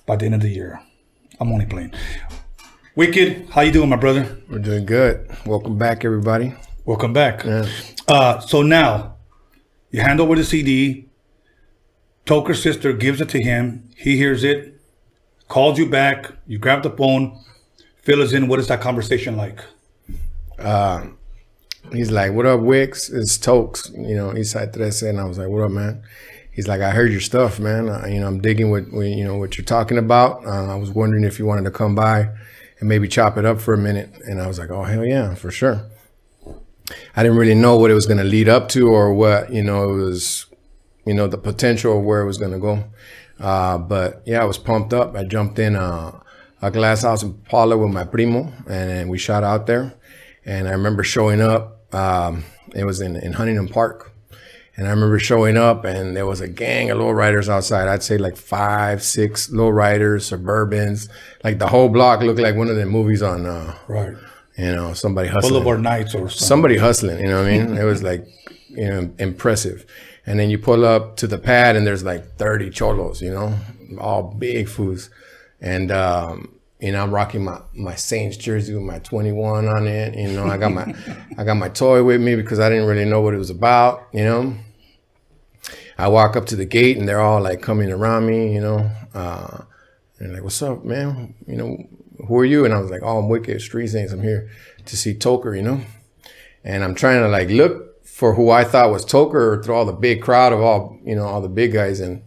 by 0.07 0.17
the 0.17 0.27
end 0.27 0.35
of 0.35 0.41
the 0.41 0.49
year. 0.49 0.81
I'm 1.41 1.51
only 1.53 1.67
playing. 1.67 1.93
Wicked, 2.95 3.49
how 3.51 3.63
you 3.63 3.73
doing, 3.73 3.89
my 3.89 3.97
brother? 3.97 4.39
We're 4.49 4.59
doing 4.59 4.87
good. 4.87 5.29
Welcome 5.45 5.79
back, 5.79 6.05
everybody. 6.05 6.55
Welcome 6.85 7.13
back. 7.13 7.45
Uh, 8.07 8.41
so 8.41 8.63
now, 8.63 9.17
you 9.91 10.01
hand 10.01 10.21
over 10.21 10.37
the 10.37 10.45
CD. 10.45 11.09
Toker's 12.27 12.63
sister 12.63 12.93
gives 12.93 13.21
it 13.21 13.29
to 13.31 13.43
him. 13.43 13.89
He 13.97 14.17
hears 14.17 14.45
it, 14.45 14.81
calls 15.49 15.79
you 15.79 15.89
back. 15.89 16.31
You 16.47 16.59
grab 16.59 16.83
the 16.83 16.91
phone, 16.91 17.43
fill 18.03 18.23
us 18.23 18.33
in. 18.33 18.47
What 18.47 18.61
is 18.61 18.69
that 18.69 18.81
conversation 18.81 19.37
like? 19.37 19.61
He's 21.93 22.11
like, 22.11 22.33
"What 22.33 22.47
up, 22.47 22.61
Wicks?" 22.61 23.09
It's 23.11 23.39
Tokes, 23.39 23.91
you 23.95 24.15
know, 24.15 24.31
Eastside 24.31 24.73
13, 24.73 25.11
and 25.11 25.21
I 25.21 25.25
was 25.25 25.39
like, 25.39 25.49
"What 25.49 25.63
up, 25.63 25.71
man?" 25.71 26.03
He's 26.53 26.69
like, 26.69 26.81
"I 26.81 26.91
heard 26.91 27.11
your 27.11 27.21
stuff, 27.21 27.59
man. 27.59 27.87
You 28.13 28.21
know, 28.21 28.27
I'm 28.27 28.41
digging 28.41 28.71
what, 28.71 28.93
what 28.93 29.07
you 29.07 29.25
know 29.25 29.37
what 29.37 29.57
you're 29.57 29.65
talking 29.65 29.99
about. 29.99 30.45
Uh, 30.45 30.73
I 30.73 30.77
was 30.77 30.91
wondering 30.91 31.25
if 31.25 31.39
you 31.39 31.47
wanted 31.47 31.65
to 31.65 31.71
come 31.71 31.95
by 31.95 32.29
and 32.79 32.89
maybe 32.89 33.09
chop 33.09 33.37
it 33.39 33.45
up 33.45 33.61
for 33.61 33.75
a 33.75 33.79
minute." 33.79 34.11
And 34.27 34.41
I 34.41 34.47
was 34.47 34.59
like, 34.59 34.71
"Oh 34.71 34.85
hell 34.85 35.05
yeah, 35.05 35.35
for 35.35 35.51
sure." 35.51 35.83
I 37.17 37.23
didn't 37.23 37.39
really 37.39 37.55
know 37.55 37.77
what 37.77 37.91
it 37.91 37.95
was 37.95 38.07
going 38.07 38.19
to 38.19 38.25
lead 38.25 38.49
up 38.49 38.69
to 38.71 38.89
or 38.89 39.13
what 39.15 39.53
you 39.53 39.63
know 39.63 39.91
it 39.91 39.97
was, 39.97 40.47
you 41.07 41.15
know, 41.15 41.27
the 41.27 41.39
potential 41.39 41.99
of 41.99 42.05
where 42.05 42.21
it 42.23 42.27
was 42.27 42.39
going 42.39 42.53
to 42.53 42.59
go. 42.59 42.85
Uh, 43.39 43.79
but 43.79 44.23
yeah, 44.27 44.43
I 44.43 44.45
was 44.45 44.59
pumped 44.59 44.93
up. 44.93 45.17
I 45.17 45.25
jumped 45.25 45.59
in 45.59 45.77
uh, 45.77 46.21
a 46.63 46.71
glass 46.71 47.03
house 47.03 47.23
Impala 47.23 47.77
with 47.77 47.91
my 47.91 48.05
primo, 48.05 48.53
and, 48.69 49.09
we 49.09 49.19
shot 49.19 49.43
out 49.43 49.67
there. 49.67 49.95
And 50.45 50.69
I 50.69 50.73
remember 50.73 51.03
showing 51.03 51.41
up. 51.41 51.95
Um, 51.95 52.45
it 52.75 52.85
was 52.85 53.01
in, 53.01 53.17
in 53.17 53.33
Huntington 53.33 53.69
Park. 53.69 54.13
And 54.77 54.87
I 54.87 54.91
remember 54.93 55.19
showing 55.19 55.59
up, 55.59 55.85
and 55.85 56.17
there 56.17 56.25
was 56.25 56.41
a 56.41 56.49
gang 56.49 56.91
of 56.91 56.99
lowriders 56.99 57.51
outside. 57.51 57.87
I'd 57.87 58.03
say 58.03 58.17
like 58.17 58.37
five, 58.37 59.03
six 59.03 59.49
lowriders, 59.51 60.31
Suburbans. 60.31 61.09
Like 61.45 61.59
the 61.59 61.67
whole 61.67 61.91
block 61.91 62.21
looked 62.21 62.41
like 62.41 62.57
one 62.57 62.69
of 62.69 62.77
the 62.77 62.87
movies 62.87 63.23
on, 63.23 63.45
uh, 63.45 63.77
right? 63.89 64.15
You 64.57 64.75
know, 64.75 64.95
somebody 64.95 65.29
hustling. 65.29 65.53
Boulevard 65.53 65.83
Nights 65.83 66.15
or 66.15 66.31
something. 66.31 66.47
somebody 66.47 66.77
hustling. 66.79 67.19
You 67.19 67.27
know 67.29 67.43
what 67.43 67.53
I 67.53 67.59
mean? 67.59 67.77
it 67.77 67.85
was 67.85 68.03
like, 68.03 68.27
you 68.69 68.89
know, 68.89 69.13
impressive. 69.19 69.85
And 70.25 70.39
then 70.39 70.49
you 70.49 70.59
pull 70.59 70.87
up 70.87 71.17
to 71.17 71.27
the 71.27 71.39
pad, 71.39 71.77
and 71.77 71.87
there's 71.87 72.05
like 72.05 72.37
30 72.37 72.71
cholos. 72.71 73.21
You 73.21 73.33
know, 73.33 73.55
all 73.99 74.35
big 74.39 74.69
fools. 74.69 75.11
And 75.61 75.91
um, 75.91 76.55
you 76.81 76.93
know, 76.93 77.03
I'm 77.03 77.13
rocking 77.13 77.45
my 77.45 77.61
my 77.75 77.95
Saints 77.95 78.37
jersey 78.37 78.75
with 78.75 78.83
my 78.83 78.99
21 79.01 79.69
on 79.69 79.87
it. 79.87 80.17
You 80.17 80.33
know, 80.33 80.47
I 80.47 80.57
got 80.57 80.73
my 80.73 80.95
I 81.39 81.45
got 81.45 81.55
my 81.55 81.69
toy 81.69 82.03
with 82.03 82.21
me 82.21 82.37
because 82.37 82.59
I 82.59 82.69
didn't 82.69 82.87
really 82.87 83.05
know 83.05 83.21
what 83.21 83.35
it 83.35 83.39
was 83.39 83.51
about. 83.51 84.09
You 84.13 84.25
know, 84.25 84.57
I 85.99 86.09
walk 86.09 86.37
up 86.37 86.47
to 86.47 86.57
the 86.57 86.65
gate 86.65 86.97
and 86.97 87.09
they're 87.09 87.21
all 87.21 87.43
like 87.43 87.61
coming 87.61 87.91
around 87.91 88.27
me. 88.27 88.55
You 88.55 88.61
know, 88.61 88.91
uh, 89.15 89.63
and 90.19 90.33
like, 90.33 90.43
"What's 90.43 90.63
up, 90.63 90.85
man? 90.85 91.35
You 91.47 91.57
know, 91.57 91.77
who 92.27 92.39
are 92.39 92.47
you?" 92.47 92.65
And 92.65 92.73
I 92.73 92.81
was 92.81 92.91
like, 92.91 93.03
"Oh, 93.03 93.19
I'm 93.19 93.29
Wicked 93.29 93.61
Street 93.61 93.89
Saints. 93.89 94.13
I'm 94.13 94.23
here 94.23 94.51
to 94.87 94.97
see 94.97 95.15
Toker." 95.15 95.55
You 95.55 95.63
know, 95.63 95.81
and 96.65 96.83
I'm 96.83 96.95
trying 96.95 97.21
to 97.21 97.29
like 97.29 97.51
look 97.51 98.07
for 98.07 98.35
who 98.35 98.51
I 98.51 98.65
thought 98.65 98.91
was 98.91 99.05
Toker 99.05 99.63
through 99.63 99.75
all 99.75 99.85
the 99.85 99.93
big 99.93 100.23
crowd 100.23 100.55
of 100.55 100.61
all 100.61 100.99
you 101.05 101.15
know 101.15 101.27
all 101.27 101.43
the 101.43 101.49
big 101.49 101.73
guys 101.73 102.01
and 102.01 102.23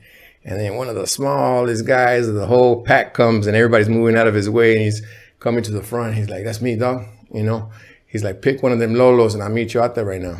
and 0.46 0.60
then 0.60 0.76
one 0.76 0.90
of 0.90 0.96
the 0.96 1.08
smallest 1.08 1.86
guys 1.86 2.28
of 2.28 2.36
the 2.36 2.46
whole 2.46 2.84
pack 2.84 3.14
comes 3.14 3.48
and 3.48 3.56
everybody's 3.56 3.90
moving 3.90 4.18
out 4.18 4.28
of 4.28 4.34
his 4.34 4.50
way 4.50 4.74
and 4.74 4.82
he's 4.82 5.02
coming 5.40 5.64
to 5.64 5.72
the 5.72 5.84
front. 5.84 6.16
He's 6.16 6.30
like, 6.30 6.44
that's 6.44 6.62
me, 6.62 6.76
dog. 6.76 7.06
You 7.34 7.44
know, 7.44 7.72
he's 8.08 8.24
like, 8.24 8.42
pick 8.42 8.62
one 8.62 8.72
of 8.72 8.80
them 8.80 8.94
Lolos 8.94 9.34
and 9.34 9.44
I'll 9.44 9.50
meet 9.50 9.74
you 9.74 9.82
out 9.82 9.96
there 9.96 10.06
right 10.06 10.22
now. 10.22 10.40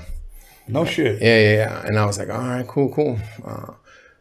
No 0.68 0.86
shit. 0.86 1.22
Yeah, 1.22 1.40
yeah, 1.40 1.54
yeah. 1.54 1.86
And 1.86 1.98
I 1.98 2.06
was 2.06 2.18
like, 2.18 2.30
all 2.30 2.38
right, 2.38 2.68
cool, 2.68 2.90
cool. 2.90 3.20
Uh, 3.46 3.74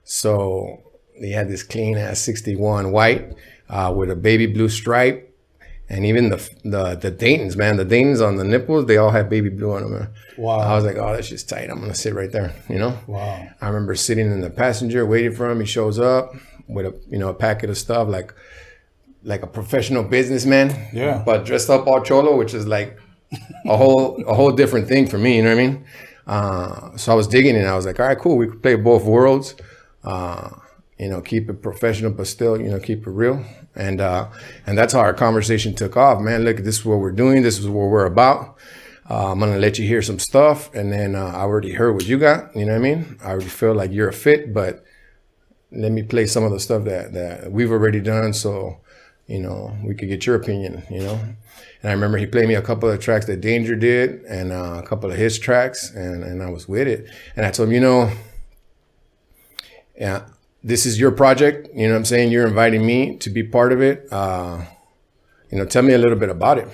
so 0.05 0.83
he 1.15 1.33
had 1.33 1.49
this 1.49 1.63
clean 1.63 1.97
ass 1.97 2.21
61 2.21 2.93
white 2.93 3.35
uh, 3.69 3.93
with 3.97 4.11
a 4.11 4.17
baby 4.17 4.47
blue 4.47 4.69
stripe 4.69 5.32
and 5.93 6.07
even 6.07 6.31
the 6.31 6.51
the 6.65 6.95
the 6.95 7.11
Daytons, 7.11 7.55
man, 7.55 7.77
the 7.77 7.85
Daytons 7.85 8.23
on 8.23 8.37
the 8.37 8.45
nipples, 8.45 8.87
they 8.87 8.97
all 8.97 9.11
had 9.11 9.29
baby 9.29 9.51
blue 9.51 9.73
on 9.73 9.83
them. 9.83 9.93
Man. 9.93 10.09
Wow. 10.39 10.61
I 10.61 10.75
was 10.75 10.87
like, 10.87 10.97
oh, 10.97 11.13
that's 11.15 11.29
just 11.29 11.51
tight. 11.51 11.69
I'm 11.69 11.81
gonna 11.81 11.95
sit 11.95 12.15
right 12.15 12.33
there, 12.33 12.55
you 12.67 12.79
know. 12.79 12.99
Wow. 13.07 13.47
I 13.61 13.67
remember 13.69 13.95
sitting 13.95 14.33
in 14.33 14.41
the 14.41 14.49
passenger 14.49 15.05
waiting 15.05 15.35
for 15.35 15.51
him. 15.51 15.61
He 15.61 15.67
shows 15.67 15.99
up 15.99 16.35
with 16.67 16.87
a 16.87 16.99
you 17.11 17.19
know 17.19 17.29
a 17.29 17.35
packet 17.35 17.69
of 17.69 17.77
stuff 17.77 18.09
like 18.09 18.33
like 19.23 19.43
a 19.43 19.47
professional 19.47 20.03
businessman. 20.03 20.89
Yeah. 20.95 21.23
But 21.27 21.45
dressed 21.45 21.69
up 21.69 21.87
all 21.87 22.01
cholo, 22.01 22.39
which 22.39 22.55
is 22.55 22.67
like 22.67 22.99
a 23.67 23.77
whole 23.77 24.25
a 24.27 24.33
whole 24.33 24.53
different 24.53 24.89
thing 24.89 25.07
for 25.07 25.19
me. 25.19 25.37
You 25.37 25.43
know 25.43 25.55
what 25.55 25.63
I 25.63 25.67
mean? 25.67 25.85
Uh, 26.27 26.97
so 26.97 27.13
I 27.13 27.15
was 27.15 27.27
digging 27.27 27.55
and 27.57 27.69
I 27.69 27.77
was 27.77 27.85
like, 27.85 28.01
all 28.01 28.07
right, 28.07 28.19
cool. 28.19 28.39
We 28.39 28.47
could 28.47 28.63
play 28.63 28.77
both 28.77 29.05
worlds. 29.05 29.57
Uh, 30.03 30.49
you 30.99 31.11
know, 31.11 31.21
keep 31.21 31.51
it 31.51 31.61
professional, 31.63 32.13
but 32.13 32.27
still, 32.29 32.59
you 32.59 32.71
know, 32.71 32.79
keep 32.79 33.07
it 33.07 33.11
real. 33.11 33.45
And 33.75 34.01
uh, 34.01 34.29
and 34.67 34.77
that's 34.77 34.93
how 34.93 35.01
our 35.01 35.15
conversation 35.15 35.75
took 35.75 35.97
off. 35.97 36.21
Man, 36.21 36.45
look, 36.45 36.59
this 36.59 36.79
is 36.79 36.85
what 36.85 36.99
we're 36.99 37.13
doing. 37.13 37.43
This 37.43 37.59
is 37.59 37.67
what 37.67 37.87
we're 37.89 38.07
about. 38.07 38.59
Uh, 39.09 39.33
I'm 39.33 39.41
gonna 39.41 39.59
let 39.59 39.79
you 39.79 39.87
hear 39.87 40.03
some 40.03 40.19
stuff, 40.19 40.73
and 40.75 40.93
then 40.93 41.15
uh, 41.15 41.25
I 41.25 41.41
already 41.41 41.73
heard 41.73 41.93
what 41.93 42.07
you 42.07 42.19
got. 42.19 42.55
You 42.55 42.67
know 42.67 42.73
what 42.73 42.79
I 42.79 42.95
mean? 42.95 43.19
I 43.23 43.31
already 43.31 43.47
feel 43.47 43.75
like 43.75 43.91
you're 43.91 44.09
a 44.09 44.13
fit, 44.13 44.55
but 44.55 44.85
let 45.71 45.91
me 45.91 46.03
play 46.03 46.27
some 46.27 46.45
of 46.45 46.53
the 46.53 46.61
stuff 46.61 46.85
that 46.85 47.13
that 47.15 47.51
we've 47.51 47.71
already 47.71 48.01
done, 48.01 48.33
so 48.33 48.81
you 49.27 49.41
know 49.41 49.77
we 49.83 49.95
could 49.95 50.09
get 50.09 50.27
your 50.27 50.37
opinion. 50.37 50.85
You 50.91 51.01
know. 51.01 51.21
And 51.83 51.91
I 51.91 51.95
remember 51.95 52.17
he 52.17 52.27
played 52.27 52.47
me 52.47 52.55
a 52.55 52.63
couple 52.63 52.89
of 52.89 53.01
tracks 53.01 53.27
that 53.27 53.41
Danger 53.41 53.75
did, 53.75 54.23
and 54.25 54.53
uh, 54.53 54.81
a 54.83 54.87
couple 54.87 55.11
of 55.11 55.17
his 55.17 55.39
tracks, 55.39 55.91
and 55.91 56.23
and 56.23 56.43
I 56.43 56.51
was 56.51 56.69
with 56.69 56.87
it. 56.87 57.09
And 57.35 57.45
I 57.45 57.51
told 57.51 57.69
him, 57.69 57.75
you 57.75 57.81
know, 57.81 58.13
yeah, 59.99 60.27
this 60.65 60.87
is 60.87 60.99
your 60.99 61.11
project. 61.11 61.69
You 61.75 61.87
know 61.87 61.95
what 61.95 61.99
I'm 61.99 62.05
saying? 62.05 62.31
You're 62.31 62.47
inviting 62.47 62.87
me 62.87 63.17
to 63.19 63.31
be 63.31 63.43
part 63.43 63.73
of 63.73 63.81
it. 63.81 64.07
Uh, 64.13 64.65
you 65.51 65.59
know, 65.59 65.65
tell 65.65 65.83
me 65.83 65.93
a 65.93 65.99
little 65.99 66.19
bit 66.19 66.29
about 66.29 66.59
it. 66.59 66.69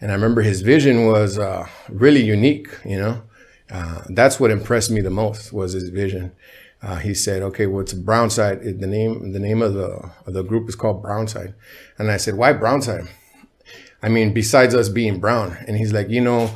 And 0.00 0.10
I 0.10 0.14
remember 0.14 0.42
his 0.42 0.62
vision 0.62 1.06
was 1.06 1.38
uh, 1.38 1.68
really 1.88 2.22
unique, 2.22 2.68
you 2.84 2.98
know. 2.98 3.22
Uh, 3.70 4.02
that's 4.08 4.40
what 4.40 4.50
impressed 4.50 4.90
me 4.90 5.00
the 5.00 5.10
most 5.10 5.52
was 5.52 5.74
his 5.74 5.90
vision. 5.90 6.32
Uh, 6.82 6.96
he 6.96 7.12
said, 7.12 7.42
"Okay, 7.42 7.66
well, 7.66 7.82
it's 7.82 7.92
Brownside. 7.92 8.62
The 8.64 8.86
name, 8.86 9.32
the 9.32 9.38
name 9.38 9.60
of 9.60 9.74
the 9.74 10.10
of 10.26 10.32
the 10.32 10.42
group 10.42 10.68
is 10.68 10.74
called 10.74 11.02
Brownside." 11.02 11.54
And 11.98 12.10
I 12.10 12.16
said, 12.16 12.34
"Why 12.36 12.54
Brownside?" 12.54 13.04
I 14.02 14.08
mean, 14.08 14.32
besides 14.32 14.74
us 14.74 14.88
being 14.88 15.20
brown. 15.20 15.58
And 15.68 15.76
he's 15.76 15.92
like, 15.92 16.08
"You 16.08 16.22
know, 16.22 16.50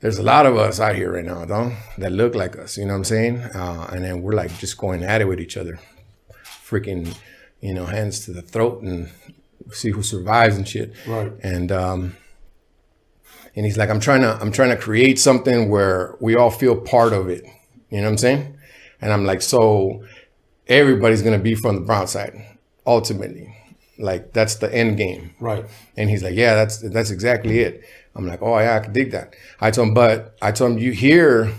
there's 0.00 0.18
a 0.18 0.22
lot 0.22 0.46
of 0.46 0.56
us 0.56 0.78
out 0.78 0.94
here 0.94 1.12
right 1.12 1.24
now, 1.24 1.44
though, 1.44 1.72
that 1.98 2.12
look 2.12 2.34
like 2.34 2.56
us. 2.56 2.76
You 2.76 2.84
know 2.84 2.92
what 2.92 2.98
I'm 2.98 3.04
saying? 3.04 3.42
Uh, 3.42 3.88
and 3.92 4.04
then 4.04 4.22
we're 4.22 4.32
like 4.32 4.56
just 4.58 4.78
going 4.78 5.02
at 5.02 5.20
it 5.20 5.26
with 5.26 5.40
each 5.40 5.56
other, 5.56 5.78
freaking, 6.44 7.16
you 7.60 7.74
know, 7.74 7.86
hands 7.86 8.24
to 8.26 8.32
the 8.32 8.42
throat 8.42 8.82
and 8.82 9.10
see 9.72 9.90
who 9.90 10.02
survives 10.02 10.56
and 10.56 10.68
shit. 10.68 10.94
Right. 11.06 11.32
And 11.42 11.72
um, 11.72 12.16
and 13.56 13.66
he's 13.66 13.76
like, 13.76 13.90
I'm 13.90 13.98
trying 13.98 14.20
to, 14.20 14.38
I'm 14.40 14.52
trying 14.52 14.70
to 14.70 14.76
create 14.76 15.18
something 15.18 15.68
where 15.68 16.16
we 16.20 16.36
all 16.36 16.50
feel 16.50 16.80
part 16.80 17.12
of 17.12 17.28
it. 17.28 17.44
You 17.90 17.98
know 17.98 18.04
what 18.04 18.10
I'm 18.10 18.18
saying? 18.18 18.56
And 19.00 19.12
I'm 19.12 19.24
like, 19.24 19.42
so 19.42 20.04
everybody's 20.68 21.22
gonna 21.22 21.38
be 21.40 21.56
from 21.56 21.74
the 21.74 21.80
brown 21.80 22.06
side, 22.06 22.34
ultimately. 22.86 23.54
Like 23.98 24.32
that's 24.32 24.56
the 24.56 24.72
end 24.72 24.96
game. 24.96 25.34
Right. 25.40 25.64
And 25.96 26.08
he's 26.08 26.22
like, 26.22 26.36
yeah, 26.36 26.54
that's 26.54 26.78
that's 26.78 27.10
exactly 27.10 27.58
it. 27.58 27.82
I'm 28.18 28.26
like, 28.26 28.42
oh 28.42 28.58
yeah, 28.58 28.76
I 28.76 28.80
can 28.80 28.92
dig 28.92 29.12
that. 29.12 29.34
I 29.60 29.70
told 29.70 29.88
him, 29.88 29.94
but 29.94 30.36
I 30.42 30.50
told 30.50 30.72
him, 30.72 30.78
you 30.78 30.90
hear 30.90 31.54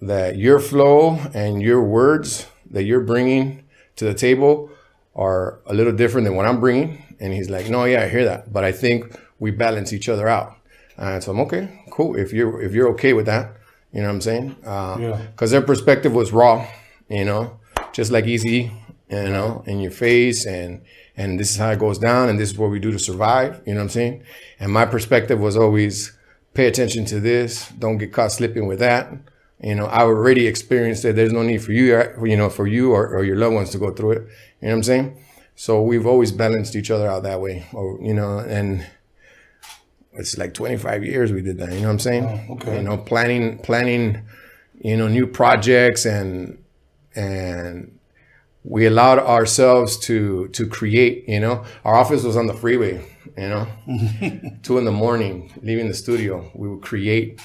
that 0.00 0.36
your 0.36 0.60
flow 0.60 1.18
and 1.34 1.60
your 1.60 1.82
words 1.82 2.46
that 2.70 2.84
you're 2.84 3.00
bringing 3.00 3.64
to 3.96 4.04
the 4.04 4.14
table 4.14 4.70
are 5.16 5.60
a 5.66 5.74
little 5.74 5.92
different 5.92 6.24
than 6.26 6.36
what 6.36 6.46
I'm 6.46 6.60
bringing. 6.60 7.02
And 7.18 7.32
he's 7.32 7.50
like, 7.50 7.68
no, 7.68 7.84
yeah, 7.84 8.02
I 8.02 8.08
hear 8.08 8.24
that, 8.24 8.52
but 8.52 8.62
I 8.64 8.70
think 8.70 9.18
we 9.40 9.50
balance 9.50 9.92
each 9.92 10.08
other 10.08 10.28
out. 10.28 10.56
And 10.96 11.08
I 11.08 11.18
told 11.18 11.36
him, 11.36 11.42
okay, 11.46 11.84
cool. 11.90 12.16
If 12.16 12.32
you're 12.32 12.62
if 12.62 12.72
you're 12.72 12.88
okay 12.90 13.12
with 13.12 13.26
that, 13.26 13.56
you 13.92 14.00
know 14.02 14.06
what 14.06 14.14
I'm 14.14 14.20
saying? 14.20 14.56
Uh, 14.64 14.96
yeah. 15.00 15.16
Because 15.32 15.50
their 15.50 15.62
perspective 15.62 16.12
was 16.14 16.32
raw, 16.32 16.66
you 17.08 17.24
know, 17.24 17.58
just 17.92 18.12
like 18.12 18.26
easy, 18.26 18.70
you 19.08 19.28
know, 19.30 19.64
in 19.66 19.80
your 19.80 19.90
face 19.90 20.46
and 20.46 20.82
and 21.16 21.38
this 21.38 21.50
is 21.50 21.56
how 21.56 21.70
it 21.70 21.78
goes 21.78 21.98
down 21.98 22.28
and 22.28 22.38
this 22.38 22.50
is 22.50 22.58
what 22.58 22.70
we 22.70 22.78
do 22.78 22.90
to 22.90 22.98
survive 22.98 23.60
you 23.66 23.74
know 23.74 23.80
what 23.80 23.84
i'm 23.84 23.88
saying? 23.90 24.22
And 24.60 24.72
my 24.72 24.86
perspective 24.86 25.40
was 25.40 25.56
always 25.56 26.16
pay 26.54 26.66
attention 26.66 27.04
to 27.06 27.20
this 27.20 27.68
don't 27.78 27.98
get 27.98 28.12
caught 28.12 28.32
slipping 28.32 28.66
with 28.66 28.78
that. 28.80 29.12
You 29.60 29.74
know 29.74 29.86
i 29.86 30.00
already 30.00 30.46
experienced 30.46 31.04
it 31.04 31.14
there's 31.16 31.32
no 31.32 31.42
need 31.42 31.62
for 31.62 31.72
you 31.72 32.02
you 32.24 32.36
know 32.36 32.48
for 32.50 32.66
you 32.66 32.92
or, 32.92 33.06
or 33.06 33.24
your 33.24 33.36
loved 33.36 33.54
ones 33.54 33.70
to 33.70 33.78
go 33.78 33.92
through 33.92 34.12
it 34.12 34.22
you 34.60 34.68
know 34.68 34.68
what 34.68 34.72
i'm 34.74 34.82
saying? 34.82 35.24
So 35.54 35.82
we've 35.82 36.06
always 36.06 36.32
balanced 36.32 36.74
each 36.76 36.90
other 36.90 37.08
out 37.08 37.22
that 37.24 37.40
way 37.40 37.66
or 37.72 37.98
you 38.02 38.14
know 38.14 38.38
and 38.38 38.86
it's 40.14 40.36
like 40.36 40.52
25 40.54 41.04
years 41.04 41.32
we 41.32 41.40
did 41.42 41.58
that 41.58 41.72
you 41.72 41.80
know 41.80 41.86
what 41.86 41.92
i'm 41.92 41.98
saying? 41.98 42.24
Oh, 42.24 42.54
okay. 42.54 42.76
you 42.76 42.82
know 42.82 42.96
planning 42.98 43.58
planning 43.58 44.22
you 44.80 44.96
know 44.96 45.08
new 45.08 45.26
projects 45.26 46.04
and 46.04 46.58
and 47.14 47.98
we 48.64 48.86
allowed 48.86 49.18
ourselves 49.18 49.98
to 49.98 50.48
to 50.48 50.66
create 50.66 51.28
you 51.28 51.40
know? 51.40 51.64
Our 51.84 51.94
office 51.94 52.22
was 52.22 52.36
on 52.36 52.46
the 52.46 52.54
freeway 52.54 53.04
you 53.36 53.48
know? 53.48 53.66
Two 54.62 54.78
in 54.78 54.84
the 54.84 54.92
morning 54.92 55.52
leaving 55.62 55.88
the 55.88 55.94
studio 55.94 56.50
we 56.54 56.68
would 56.68 56.82
create 56.82 57.40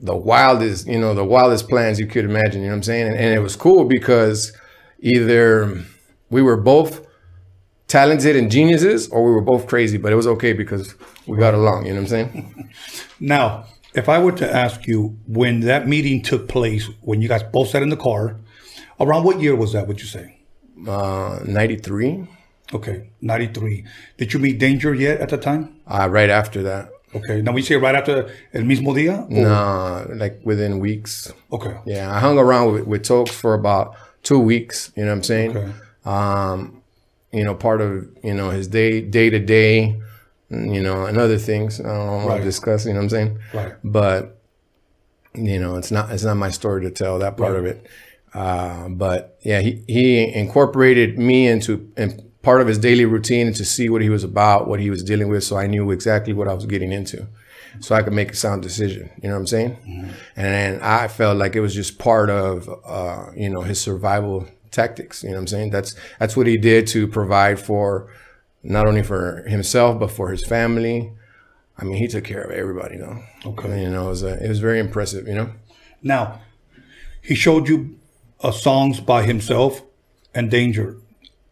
the 0.00 0.16
wildest 0.16 0.86
you 0.86 0.98
know 0.98 1.14
the 1.14 1.24
wildest 1.24 1.68
plans 1.68 1.98
you 2.00 2.06
could 2.06 2.24
imagine 2.24 2.62
you 2.62 2.68
know 2.68 2.72
what 2.72 2.78
i'm 2.78 2.82
saying? 2.82 3.08
And, 3.08 3.16
and 3.16 3.34
it 3.34 3.40
was 3.40 3.56
cool 3.56 3.84
because 3.84 4.52
either 5.00 5.84
we 6.30 6.42
were 6.42 6.56
both 6.56 7.06
talented 7.86 8.36
and 8.36 8.50
geniuses 8.50 9.08
or 9.08 9.24
we 9.24 9.32
were 9.32 9.42
both 9.42 9.66
crazy 9.66 9.98
but 9.98 10.12
it 10.12 10.16
was 10.16 10.26
okay 10.26 10.52
because 10.52 10.94
we 11.26 11.36
got 11.36 11.54
along 11.54 11.86
you 11.86 11.92
know 11.92 12.00
what 12.00 12.12
i'm 12.12 12.30
saying? 12.32 12.70
Now 13.20 13.66
if 13.92 14.08
i 14.08 14.18
were 14.18 14.32
to 14.32 14.50
ask 14.50 14.86
you 14.86 15.18
when 15.26 15.60
that 15.60 15.86
meeting 15.86 16.22
took 16.22 16.48
place 16.48 16.88
when 17.02 17.20
you 17.20 17.28
guys 17.28 17.42
both 17.42 17.68
sat 17.68 17.82
in 17.82 17.90
the 17.90 17.96
car 17.96 18.39
Around 19.00 19.24
what 19.24 19.40
year 19.40 19.56
was 19.56 19.72
that, 19.72 19.88
would 19.88 20.00
you 20.00 20.06
say? 20.06 20.36
Uh, 20.86 21.40
93. 21.44 22.28
Okay, 22.72 23.10
93. 23.20 23.84
Did 24.18 24.32
you 24.32 24.38
meet 24.38 24.58
Danger 24.58 24.94
yet 24.94 25.20
at 25.20 25.30
the 25.30 25.38
time? 25.38 25.80
Uh, 25.86 26.08
right 26.10 26.30
after 26.30 26.62
that. 26.62 26.90
Okay, 27.14 27.42
now 27.42 27.52
we 27.52 27.62
say 27.62 27.74
right 27.74 27.94
after 27.94 28.32
el 28.54 28.62
mismo 28.62 28.94
día? 28.94 29.24
Or? 29.24 30.08
No, 30.08 30.14
like 30.16 30.40
within 30.44 30.78
weeks. 30.78 31.32
Okay. 31.50 31.76
Yeah, 31.84 32.14
I 32.14 32.20
hung 32.20 32.38
around 32.38 32.72
with, 32.72 32.86
with 32.86 33.02
Tokes 33.02 33.32
for 33.32 33.54
about 33.54 33.96
two 34.22 34.38
weeks, 34.38 34.92
you 34.94 35.02
know 35.02 35.10
what 35.10 35.16
I'm 35.16 35.22
saying? 35.24 35.56
Okay. 35.56 35.72
Um, 36.04 36.82
you 37.32 37.44
know, 37.44 37.54
part 37.54 37.80
of, 37.80 38.08
you 38.22 38.34
know, 38.34 38.50
his 38.50 38.68
day, 38.68 39.00
day 39.00 39.30
to 39.30 39.38
day, 39.38 40.00
you 40.50 40.82
know, 40.82 41.06
and 41.06 41.18
other 41.18 41.38
things 41.38 41.80
I 41.80 41.84
don't 41.84 42.24
want 42.24 42.40
to 42.40 42.44
discuss, 42.44 42.86
you 42.86 42.92
know 42.92 42.98
what 42.98 43.04
I'm 43.04 43.10
saying? 43.10 43.38
Right. 43.54 43.72
But, 43.82 44.40
you 45.34 45.58
know, 45.58 45.76
it's 45.76 45.90
not, 45.90 46.10
it's 46.12 46.24
not 46.24 46.36
my 46.36 46.50
story 46.50 46.82
to 46.82 46.90
tell 46.90 47.18
that 47.20 47.36
part 47.36 47.52
right. 47.52 47.60
of 47.60 47.66
it. 47.66 47.86
Uh, 48.32 48.88
but 48.88 49.38
yeah, 49.40 49.60
he, 49.60 49.82
he 49.86 50.32
incorporated 50.32 51.18
me 51.18 51.48
into 51.48 51.92
in 51.96 52.30
part 52.42 52.60
of 52.60 52.66
his 52.66 52.78
daily 52.78 53.04
routine 53.04 53.52
to 53.52 53.64
see 53.64 53.88
what 53.88 54.02
he 54.02 54.08
was 54.08 54.24
about, 54.24 54.68
what 54.68 54.80
he 54.80 54.90
was 54.90 55.02
dealing 55.02 55.28
with, 55.28 55.44
so 55.44 55.56
I 55.56 55.66
knew 55.66 55.90
exactly 55.90 56.32
what 56.32 56.48
I 56.48 56.54
was 56.54 56.66
getting 56.66 56.92
into, 56.92 57.26
so 57.80 57.94
I 57.94 58.02
could 58.02 58.12
make 58.12 58.32
a 58.32 58.36
sound 58.36 58.62
decision. 58.62 59.10
You 59.22 59.28
know 59.28 59.34
what 59.34 59.40
I'm 59.40 59.46
saying? 59.46 59.76
Mm-hmm. 59.76 60.10
And 60.36 60.82
I 60.82 61.08
felt 61.08 61.36
like 61.38 61.56
it 61.56 61.60
was 61.60 61.74
just 61.74 61.98
part 61.98 62.30
of 62.30 62.68
uh, 62.84 63.30
you 63.36 63.48
know 63.48 63.62
his 63.62 63.80
survival 63.80 64.46
tactics. 64.70 65.22
You 65.22 65.30
know 65.30 65.36
what 65.36 65.40
I'm 65.42 65.46
saying? 65.48 65.70
That's 65.70 65.94
that's 66.18 66.36
what 66.36 66.46
he 66.46 66.56
did 66.56 66.86
to 66.88 67.08
provide 67.08 67.58
for 67.58 68.12
not 68.62 68.86
only 68.86 69.02
for 69.02 69.42
himself 69.48 69.98
but 69.98 70.10
for 70.10 70.30
his 70.30 70.44
family. 70.44 71.12
I 71.78 71.84
mean, 71.84 71.96
he 71.96 72.08
took 72.08 72.24
care 72.24 72.42
of 72.42 72.50
everybody. 72.50 72.96
Know. 72.96 73.22
Okay. 73.44 73.82
You 73.82 73.90
know, 73.90 74.06
it 74.06 74.10
was 74.10 74.22
a, 74.22 74.44
it 74.44 74.48
was 74.48 74.60
very 74.60 74.78
impressive. 74.78 75.26
You 75.26 75.34
know. 75.34 75.50
Now, 76.02 76.40
he 77.22 77.34
showed 77.34 77.68
you 77.68 77.98
uh, 78.42 78.50
songs 78.50 79.00
by 79.00 79.22
himself 79.22 79.82
and 80.34 80.50
Danger. 80.50 80.96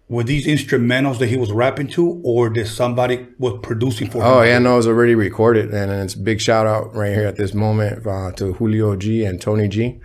Were 0.08 0.24
these 0.24 0.46
instrumentals 0.46 1.18
that 1.18 1.26
he 1.26 1.36
was 1.36 1.52
rapping 1.52 1.88
to, 1.88 2.22
or 2.24 2.48
did 2.48 2.66
somebody 2.66 3.26
was 3.38 3.58
producing 3.62 4.08
for 4.08 4.18
him? 4.18 4.24
Oh 4.24 4.42
yeah, 4.42 4.58
no, 4.58 4.74
it 4.74 4.76
was 4.76 4.86
already 4.86 5.14
recorded, 5.14 5.74
and, 5.74 5.92
it's 5.92 6.14
a 6.14 6.18
big 6.18 6.40
shout 6.40 6.66
out 6.66 6.94
right 6.94 7.12
here 7.12 7.26
at 7.26 7.36
this 7.36 7.52
moment 7.52 8.06
uh, 8.06 8.32
to 8.32 8.54
Julio 8.54 8.96
G 8.96 9.24
and 9.24 9.38
Tony 9.38 9.68
G. 9.68 10.00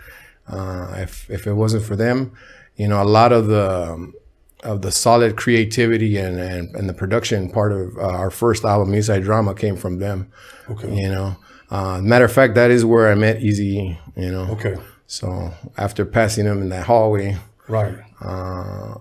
Uh, 0.46 0.94
if 0.98 1.30
if 1.30 1.48
it 1.48 1.54
wasn't 1.54 1.86
for 1.86 1.96
them, 1.96 2.34
you 2.76 2.90
know, 2.90 3.02
a 3.02 3.06
lot 3.06 3.32
of 3.32 3.48
the 3.48 3.94
um, 3.94 4.14
of 4.62 4.82
the 4.82 4.92
solid 4.92 5.38
creativity 5.38 6.18
and, 6.18 6.40
and, 6.40 6.76
and 6.76 6.90
the 6.90 6.94
production 6.94 7.50
part 7.50 7.72
of 7.72 7.98
uh, 7.98 8.02
our 8.02 8.30
first 8.30 8.64
album, 8.66 8.94
Inside 8.94 9.24
Drama, 9.24 9.54
came 9.54 9.76
from 9.78 10.00
them. 10.00 10.32
Okay. 10.70 10.94
You 10.94 11.12
know, 11.12 11.36
uh, 11.70 12.02
matter 12.02 12.26
of 12.26 12.32
fact, 12.32 12.56
that 12.56 12.72
is 12.72 12.84
where 12.84 13.10
I 13.10 13.16
met 13.16 13.40
Eazy. 13.40 13.98
You 14.18 14.32
know. 14.32 14.48
Okay. 14.52 14.76
So 15.08 15.54
after 15.78 16.06
passing 16.06 16.45
him 16.45 16.62
in 16.62 16.70
that 16.70 16.86
hallway, 16.86 17.38
right. 17.68 17.95
Uh, 18.22 18.95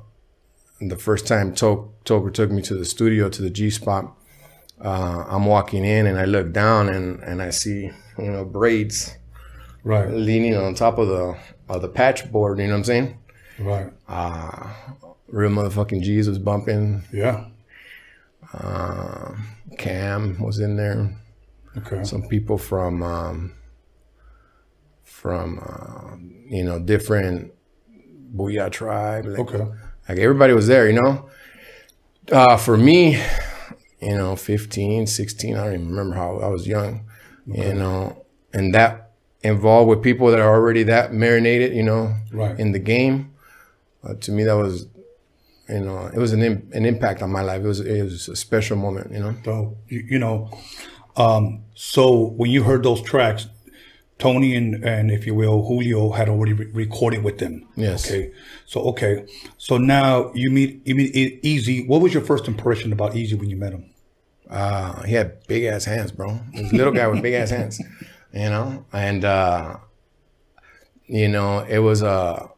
the 0.80 0.96
first 0.96 1.26
time 1.26 1.55
Toker 1.55 2.32
took 2.32 2.50
me 2.50 2.61
to 2.62 2.74
the 2.74 2.84
studio 2.84 3.28
to 3.28 3.42
the 3.42 3.50
G 3.50 3.70
spot, 3.70 4.12
uh, 4.80 5.24
I'm 5.28 5.46
walking 5.46 5.84
in 5.84 6.07
and 6.07 6.18
I 6.18 6.24
look 6.24 6.53
down 6.53 6.88
and, 6.88 7.22
and 7.22 7.40
I 7.40 7.50
see 7.50 7.90
you 8.18 8.30
know 8.30 8.44
braids, 8.44 9.16
right, 9.84 10.11
leaning 10.11 10.57
on 10.57 10.74
top 10.74 10.98
of 10.98 11.09
the 11.09 11.38
of 11.68 11.82
the 11.82 11.88
patch 11.88 12.30
board. 12.30 12.59
You 12.59 12.66
know 12.66 12.72
what 12.72 12.78
I'm 12.78 12.84
saying? 12.84 13.18
Right. 13.59 13.92
Uh, 14.09 14.72
real 15.28 15.50
motherfucking 15.50 16.03
G's 16.03 16.28
was 16.28 16.38
bumping. 16.38 17.03
Yeah. 17.12 17.46
Uh, 18.53 19.34
Cam 19.78 20.38
was 20.40 20.59
in 20.59 20.76
there. 20.76 21.16
Okay. 21.78 22.05
Some 22.05 22.28
people 22.28 22.59
from 22.59 23.03
um, 23.03 23.55
from 25.23 25.61
uh, 25.62 26.16
you 26.49 26.64
know 26.64 26.81
different 26.81 27.53
Boo-Yaa 28.35 28.70
Tribe. 28.73 29.27
Like, 29.27 29.39
okay. 29.39 29.66
Like 30.09 30.18
everybody 30.18 30.53
was 30.53 30.66
there, 30.66 30.89
you 30.91 31.01
know. 31.01 31.31
Uh, 32.31 32.57
for 32.57 32.77
me, 32.77 33.23
you 34.01 34.16
know, 34.16 34.37
15, 34.37 35.07
16, 35.07 35.57
I 35.57 35.64
don't 35.64 35.75
even 35.75 35.89
remember 35.89 36.16
how 36.16 36.39
I 36.39 36.49
was 36.49 36.66
young, 36.66 37.05
okay. 37.49 37.68
you 37.68 37.75
know, 37.75 38.25
and 38.53 38.75
that 38.75 39.12
involved 39.43 39.89
with 39.89 40.03
people 40.03 40.29
that 40.31 40.41
are 40.41 40.55
already 40.55 40.83
that 40.85 41.12
marinated, 41.12 41.75
you 41.75 41.83
know, 41.83 42.14
right. 42.33 42.59
in 42.59 42.73
the 42.73 42.79
game 42.79 43.33
uh, 44.05 44.14
to 44.14 44.33
me 44.33 44.45
that 44.45 44.55
was 44.55 44.87
you 45.68 45.81
know 45.81 46.11
it 46.12 46.18
was 46.18 46.33
an 46.33 46.43
Im- 46.43 46.68
an 46.73 46.85
impact 46.85 47.23
on 47.23 47.31
my 47.31 47.43
life 47.43 47.62
it 47.62 47.66
was 47.66 47.81
it 47.81 48.03
was 48.03 48.29
a 48.29 48.37
special 48.37 48.77
moment 48.77 49.12
you 49.12 49.20
know 49.20 49.35
so 49.45 49.77
you, 49.89 50.05
you 50.11 50.18
know 50.18 50.51
um, 51.14 51.62
so 51.75 52.31
when 52.37 52.51
you 52.51 52.62
heard 52.62 52.83
those 52.83 53.03
tracks 53.03 53.47
Tony 54.18 54.54
and, 54.54 54.84
and 54.84 55.10
if 55.10 55.26
you 55.26 55.34
will 55.34 55.66
Julio 55.66 56.10
had 56.10 56.28
already 56.28 56.52
re- 56.52 56.70
recorded 56.72 57.24
with 57.24 57.38
them 57.38 57.66
yes 57.76 58.06
okay 58.06 58.32
so 58.66 58.80
okay 58.82 59.26
so 59.58 59.78
now 59.78 60.32
you 60.34 60.50
meet 60.50 60.86
you 60.86 60.94
meet 60.94 61.42
Eazy 61.42 61.86
what 61.88 62.00
was 62.00 62.14
your 62.14 62.22
first 62.22 62.46
impression 62.46 62.92
about 62.92 63.12
Eazy 63.12 63.38
when 63.38 63.50
you 63.50 63.56
met 63.56 63.72
him 63.72 63.90
uh, 64.48 65.02
he 65.04 65.14
had 65.14 65.46
big 65.46 65.64
ass 65.64 65.84
hands 65.84 66.12
bro 66.12 66.38
this 66.52 66.72
little 66.72 66.92
guy 66.92 67.06
with 67.08 67.22
big 67.22 67.34
ass 67.34 67.50
hands 67.50 67.80
you 68.32 68.48
know 68.48 68.84
and 68.92 69.24
uh, 69.24 69.76
you 71.06 71.28
know 71.28 71.60
it 71.68 71.78
was 71.78 72.02
a 72.02 72.08
uh, 72.08 72.48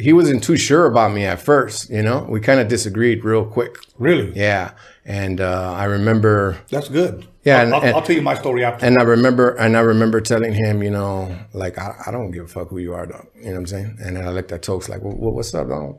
he 0.00 0.12
wasn't 0.12 0.42
too 0.42 0.56
sure 0.56 0.86
about 0.86 1.12
me 1.12 1.24
at 1.24 1.40
first. 1.40 1.90
You 1.90 2.02
know, 2.02 2.26
we 2.28 2.40
kind 2.40 2.60
of 2.60 2.68
disagreed 2.68 3.24
real 3.24 3.44
quick. 3.44 3.76
Really? 3.98 4.32
Yeah. 4.34 4.72
And 5.04 5.40
uh, 5.40 5.72
I 5.72 5.84
remember. 5.84 6.58
That's 6.68 6.88
good. 6.88 7.26
Yeah, 7.44 7.58
I'll, 7.58 7.64
and, 7.64 7.74
I'll, 7.74 7.96
I'll, 7.96 8.02
tell 8.02 8.16
you 8.16 8.22
my 8.22 8.34
story 8.34 8.64
after. 8.64 8.84
And 8.84 8.98
I 8.98 9.02
remember, 9.02 9.56
and 9.56 9.76
I 9.76 9.80
remember 9.80 10.20
telling 10.20 10.52
him, 10.52 10.82
you 10.82 10.90
know, 10.90 11.34
like 11.54 11.78
I, 11.78 11.94
I 12.06 12.10
don't 12.10 12.30
give 12.30 12.44
a 12.44 12.48
fuck 12.48 12.68
who 12.68 12.78
you 12.78 12.92
are, 12.92 13.06
dog. 13.06 13.26
You 13.34 13.46
know 13.46 13.52
what 13.52 13.58
I'm 13.58 13.66
saying? 13.66 13.98
And 14.04 14.16
then 14.16 14.26
I 14.26 14.30
looked 14.30 14.52
at 14.52 14.62
Tokes 14.62 14.88
like, 14.88 15.00
well, 15.02 15.32
what's 15.32 15.54
up, 15.54 15.68
dog? 15.68 15.98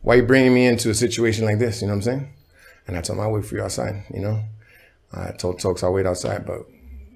Why 0.00 0.14
you 0.14 0.22
bringing 0.22 0.54
me 0.54 0.66
into 0.66 0.88
a 0.90 0.94
situation 0.94 1.44
like 1.44 1.58
this? 1.58 1.82
You 1.82 1.88
know 1.88 1.92
what 1.92 1.98
I'm 1.98 2.02
saying? 2.02 2.32
And 2.86 2.96
I 2.96 3.02
told 3.02 3.18
him 3.18 3.24
I'll 3.24 3.32
wait 3.32 3.44
for 3.44 3.54
you 3.54 3.62
outside. 3.62 4.04
You 4.12 4.20
know, 4.20 4.42
I 5.12 5.32
told 5.32 5.60
Tokes 5.60 5.82
I'll 5.82 5.92
wait 5.92 6.06
outside, 6.06 6.46
but 6.46 6.62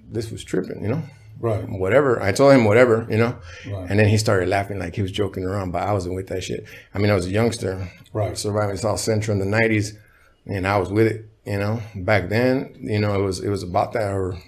this 0.08 0.30
was 0.30 0.44
tripping. 0.44 0.82
You 0.82 0.88
know. 0.88 1.02
Right. 1.38 1.68
Whatever. 1.68 2.22
I 2.22 2.32
told 2.32 2.54
him 2.54 2.64
whatever, 2.64 3.06
you 3.10 3.18
know. 3.18 3.36
Right. 3.66 3.90
And 3.90 3.98
then 3.98 4.08
he 4.08 4.16
started 4.16 4.48
laughing 4.48 4.78
like 4.78 4.94
he 4.94 5.02
was 5.02 5.12
joking 5.12 5.44
around, 5.44 5.70
but 5.70 5.82
I 5.82 5.92
wasn't 5.92 6.14
with 6.14 6.28
that 6.28 6.42
shit. 6.42 6.64
I 6.94 6.98
mean, 6.98 7.10
I 7.10 7.14
was 7.14 7.26
a 7.26 7.30
youngster. 7.30 7.90
Right. 8.12 8.36
Surviving 8.38 8.76
South 8.76 9.00
Central 9.00 9.34
in 9.34 9.38
the 9.38 9.44
nineties, 9.58 9.98
and 10.46 10.66
I 10.66 10.78
was 10.78 10.90
with 10.90 11.06
it, 11.06 11.28
you 11.44 11.58
know. 11.58 11.82
Back 11.94 12.28
then, 12.28 12.76
you 12.80 12.98
know, 12.98 13.18
it 13.20 13.24
was 13.24 13.40
it 13.40 13.48
was 13.48 13.62
about 13.62 13.92
that 13.92 14.12
or 14.12 14.38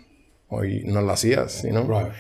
or 0.51 0.65
you 0.65 0.91
know, 0.91 1.03
las 1.03 1.25
hacías, 1.25 1.65
you 1.65 1.73
know. 1.73 1.85
Right. 1.85 2.13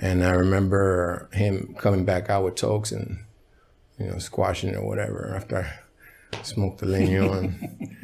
And 0.00 0.24
I 0.24 0.32
remember 0.32 1.28
him 1.32 1.74
coming 1.78 2.04
back 2.04 2.28
out 2.28 2.44
with 2.44 2.56
tokes 2.56 2.92
and 2.92 3.24
you 3.98 4.06
know, 4.06 4.18
squashing 4.18 4.74
or 4.74 4.86
whatever 4.86 5.34
after 5.34 5.66
I 6.32 6.42
smoked 6.42 6.80
the 6.80 6.86
leño 6.86 7.36
and 7.38 7.96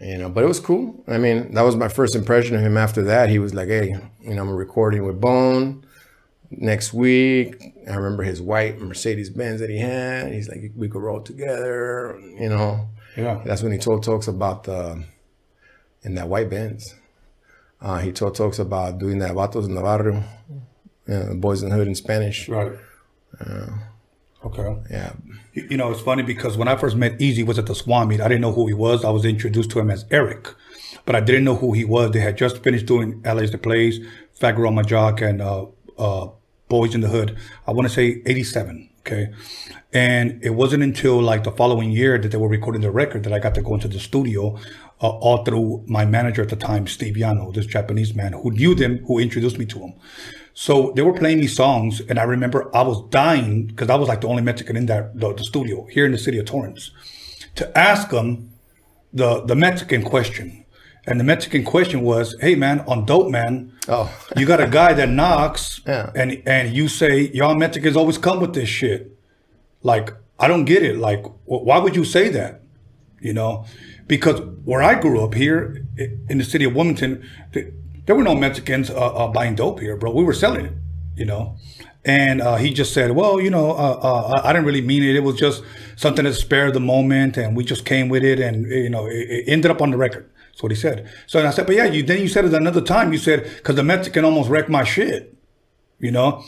you 0.00 0.18
know, 0.18 0.28
but 0.28 0.42
it 0.42 0.48
was 0.48 0.58
cool. 0.58 1.04
I 1.06 1.18
mean, 1.18 1.54
that 1.54 1.62
was 1.62 1.76
my 1.76 1.88
first 1.88 2.16
impression 2.16 2.56
of 2.56 2.62
him. 2.62 2.76
After 2.76 3.02
that, 3.02 3.28
he 3.28 3.38
was 3.38 3.54
like, 3.54 3.68
"Hey, 3.68 3.96
you 4.20 4.34
know, 4.34 4.42
I'm 4.42 4.50
recording 4.50 5.06
with 5.06 5.20
Bone 5.20 5.84
next 6.50 6.92
week." 6.92 7.72
I 7.88 7.94
remember 7.94 8.24
his 8.24 8.42
white 8.42 8.80
Mercedes 8.80 9.30
Benz 9.30 9.60
that 9.60 9.70
he 9.70 9.78
had. 9.78 10.32
He's 10.32 10.48
like, 10.48 10.72
"We 10.74 10.88
could 10.88 11.02
roll 11.02 11.20
together," 11.20 12.18
you 12.20 12.48
know. 12.48 12.88
Yeah. 13.16 13.42
That's 13.44 13.62
when 13.62 13.72
he 13.72 13.78
told 13.78 14.02
Tokes 14.02 14.28
about 14.28 14.64
the 14.64 15.04
in 16.02 16.14
that 16.14 16.28
white 16.28 16.50
Benz. 16.50 16.94
Uh, 17.80 17.98
he 17.98 18.12
told 18.12 18.34
Tokes 18.34 18.58
about 18.58 18.98
doing 18.98 19.18
that 19.18 19.32
vatos 19.32 19.64
en 19.64 19.74
Navarro, 19.74 20.22
you 21.08 21.34
boys 21.34 21.62
in 21.62 21.70
the 21.70 21.76
hood 21.76 21.88
in 21.88 21.94
Spanish. 21.94 22.48
Right. 22.48 22.72
Uh, 23.40 23.66
Okay. 24.44 24.76
Yeah. 24.90 25.12
You 25.52 25.76
know, 25.76 25.90
it's 25.92 26.00
funny 26.00 26.22
because 26.22 26.56
when 26.56 26.66
I 26.66 26.76
first 26.76 26.96
met 26.96 27.18
Eazy 27.18 27.46
was 27.46 27.58
at 27.58 27.66
the 27.66 27.74
Swan 27.74 28.08
meet. 28.08 28.20
I 28.20 28.28
didn't 28.28 28.40
know 28.40 28.52
who 28.52 28.66
he 28.66 28.74
was. 28.74 29.04
I 29.04 29.10
was 29.10 29.24
introduced 29.24 29.70
to 29.70 29.78
him 29.78 29.90
as 29.90 30.04
Eric, 30.10 30.48
but 31.04 31.14
I 31.14 31.20
didn't 31.20 31.44
know 31.44 31.54
who 31.54 31.72
he 31.72 31.84
was. 31.84 32.10
They 32.10 32.20
had 32.20 32.36
just 32.36 32.62
finished 32.62 32.86
doing 32.86 33.22
LA's 33.24 33.50
the 33.52 33.58
Plays, 33.58 34.00
Fat 34.32 34.52
Girl 34.52 34.68
on 34.68 34.74
My 34.74 34.82
Jock, 34.82 35.20
and 35.20 35.40
uh, 35.40 35.66
uh, 35.96 36.28
Boys 36.68 36.94
in 36.94 37.02
the 37.02 37.08
Hood. 37.08 37.36
I 37.66 37.70
want 37.70 37.86
to 37.88 37.94
say 37.94 38.22
87. 38.26 38.88
Okay. 39.04 39.32
And 39.92 40.42
it 40.44 40.50
wasn't 40.50 40.84
until 40.84 41.20
like 41.20 41.42
the 41.42 41.50
following 41.50 41.90
year 41.90 42.18
that 42.18 42.30
they 42.30 42.38
were 42.38 42.48
recording 42.48 42.82
the 42.82 42.90
record 42.90 43.24
that 43.24 43.32
I 43.32 43.40
got 43.40 43.54
to 43.56 43.62
go 43.62 43.74
into 43.74 43.88
the 43.88 43.98
studio, 43.98 44.56
uh, 45.00 45.08
all 45.08 45.44
through 45.44 45.84
my 45.88 46.04
manager 46.04 46.40
at 46.40 46.50
the 46.50 46.56
time, 46.56 46.86
Steve 46.86 47.16
Yano, 47.16 47.52
this 47.52 47.66
Japanese 47.66 48.14
man 48.14 48.32
who 48.32 48.52
knew 48.52 48.76
them, 48.76 49.04
who 49.06 49.18
introduced 49.18 49.58
me 49.58 49.66
to 49.66 49.80
him. 49.80 49.94
So 50.54 50.92
they 50.94 51.02
were 51.02 51.12
playing 51.14 51.40
these 51.40 51.56
songs, 51.56 52.00
and 52.08 52.18
I 52.18 52.22
remember 52.22 52.74
I 52.76 52.82
was 52.82 53.02
dying 53.08 53.66
because 53.66 53.90
I 53.90 53.96
was 53.96 54.08
like 54.08 54.20
the 54.20 54.28
only 54.28 54.42
Mexican 54.42 54.76
in 54.76 54.86
that 54.86 55.18
the, 55.18 55.34
the, 55.34 55.44
studio 55.44 55.86
here 55.90 56.06
in 56.06 56.12
the 56.12 56.18
city 56.18 56.38
of 56.38 56.44
Torrance 56.44 56.90
to 57.56 57.76
ask 57.76 58.10
them 58.10 58.52
the 59.12 59.42
the 59.44 59.56
Mexican 59.56 60.02
question. 60.02 60.64
And 61.06 61.18
the 61.18 61.24
Mexican 61.24 61.64
question 61.64 62.02
was, 62.02 62.36
"Hey 62.40 62.54
man, 62.54 62.80
on 62.80 63.06
Dope 63.06 63.30
Man, 63.30 63.71
oh. 63.88 64.12
you 64.36 64.46
got 64.46 64.60
a 64.60 64.66
guy 64.66 64.92
that 64.94 65.08
knocks, 65.08 65.80
yeah. 65.86 66.10
and 66.14 66.42
and 66.46 66.74
you 66.74 66.88
say 66.88 67.30
y'all 67.32 67.54
Mexicans 67.54 67.96
always 67.96 68.18
come 68.18 68.40
with 68.40 68.54
this 68.54 68.68
shit. 68.68 69.16
Like 69.82 70.10
I 70.38 70.48
don't 70.48 70.64
get 70.64 70.82
it. 70.82 70.96
Like 70.96 71.24
why 71.44 71.78
would 71.78 71.96
you 71.96 72.04
say 72.04 72.28
that? 72.30 72.62
You 73.20 73.32
know, 73.32 73.64
because 74.06 74.40
where 74.64 74.82
I 74.82 75.00
grew 75.00 75.24
up 75.24 75.34
here 75.34 75.86
in 76.28 76.38
the 76.38 76.44
city 76.44 76.64
of 76.64 76.74
Wilmington, 76.74 77.28
there 77.52 78.16
were 78.16 78.24
no 78.24 78.34
Mexicans 78.34 78.90
uh, 78.90 78.94
uh, 78.94 79.28
buying 79.28 79.54
dope 79.54 79.80
here, 79.80 79.96
bro. 79.96 80.12
We 80.12 80.24
were 80.24 80.32
selling 80.32 80.66
it, 80.66 80.72
you 81.16 81.24
know. 81.24 81.56
And 82.04 82.40
uh, 82.40 82.56
he 82.56 82.72
just 82.72 82.92
said, 82.92 83.12
well, 83.12 83.40
you 83.40 83.48
know, 83.48 83.70
uh, 83.70 84.00
uh, 84.02 84.40
I 84.42 84.52
didn't 84.52 84.66
really 84.66 84.80
mean 84.80 85.04
it. 85.04 85.14
It 85.14 85.22
was 85.22 85.36
just 85.36 85.62
something 85.94 86.24
to 86.24 86.34
spare 86.34 86.72
the 86.72 86.80
moment, 86.80 87.36
and 87.36 87.56
we 87.56 87.64
just 87.64 87.84
came 87.84 88.08
with 88.08 88.24
it, 88.24 88.40
and 88.40 88.66
you 88.66 88.90
know, 88.90 89.06
it, 89.06 89.30
it 89.30 89.44
ended 89.46 89.70
up 89.70 89.80
on 89.80 89.92
the 89.92 89.96
record. 89.96 90.28
That's 90.62 90.70
what 90.70 90.72
he 90.72 90.76
said. 90.76 91.10
So 91.26 91.44
I 91.44 91.50
said, 91.50 91.66
but 91.66 91.74
yeah, 91.74 91.86
you 91.86 92.04
then 92.04 92.20
you 92.20 92.28
said 92.28 92.44
it 92.44 92.54
another 92.54 92.80
time. 92.80 93.12
You 93.12 93.18
said 93.18 93.44
because 93.56 93.74
the 93.74 93.82
Mexican 93.82 94.24
almost 94.24 94.48
wrecked 94.48 94.68
my 94.70 94.84
shit, 94.84 95.36
you 95.98 96.12
know. 96.12 96.44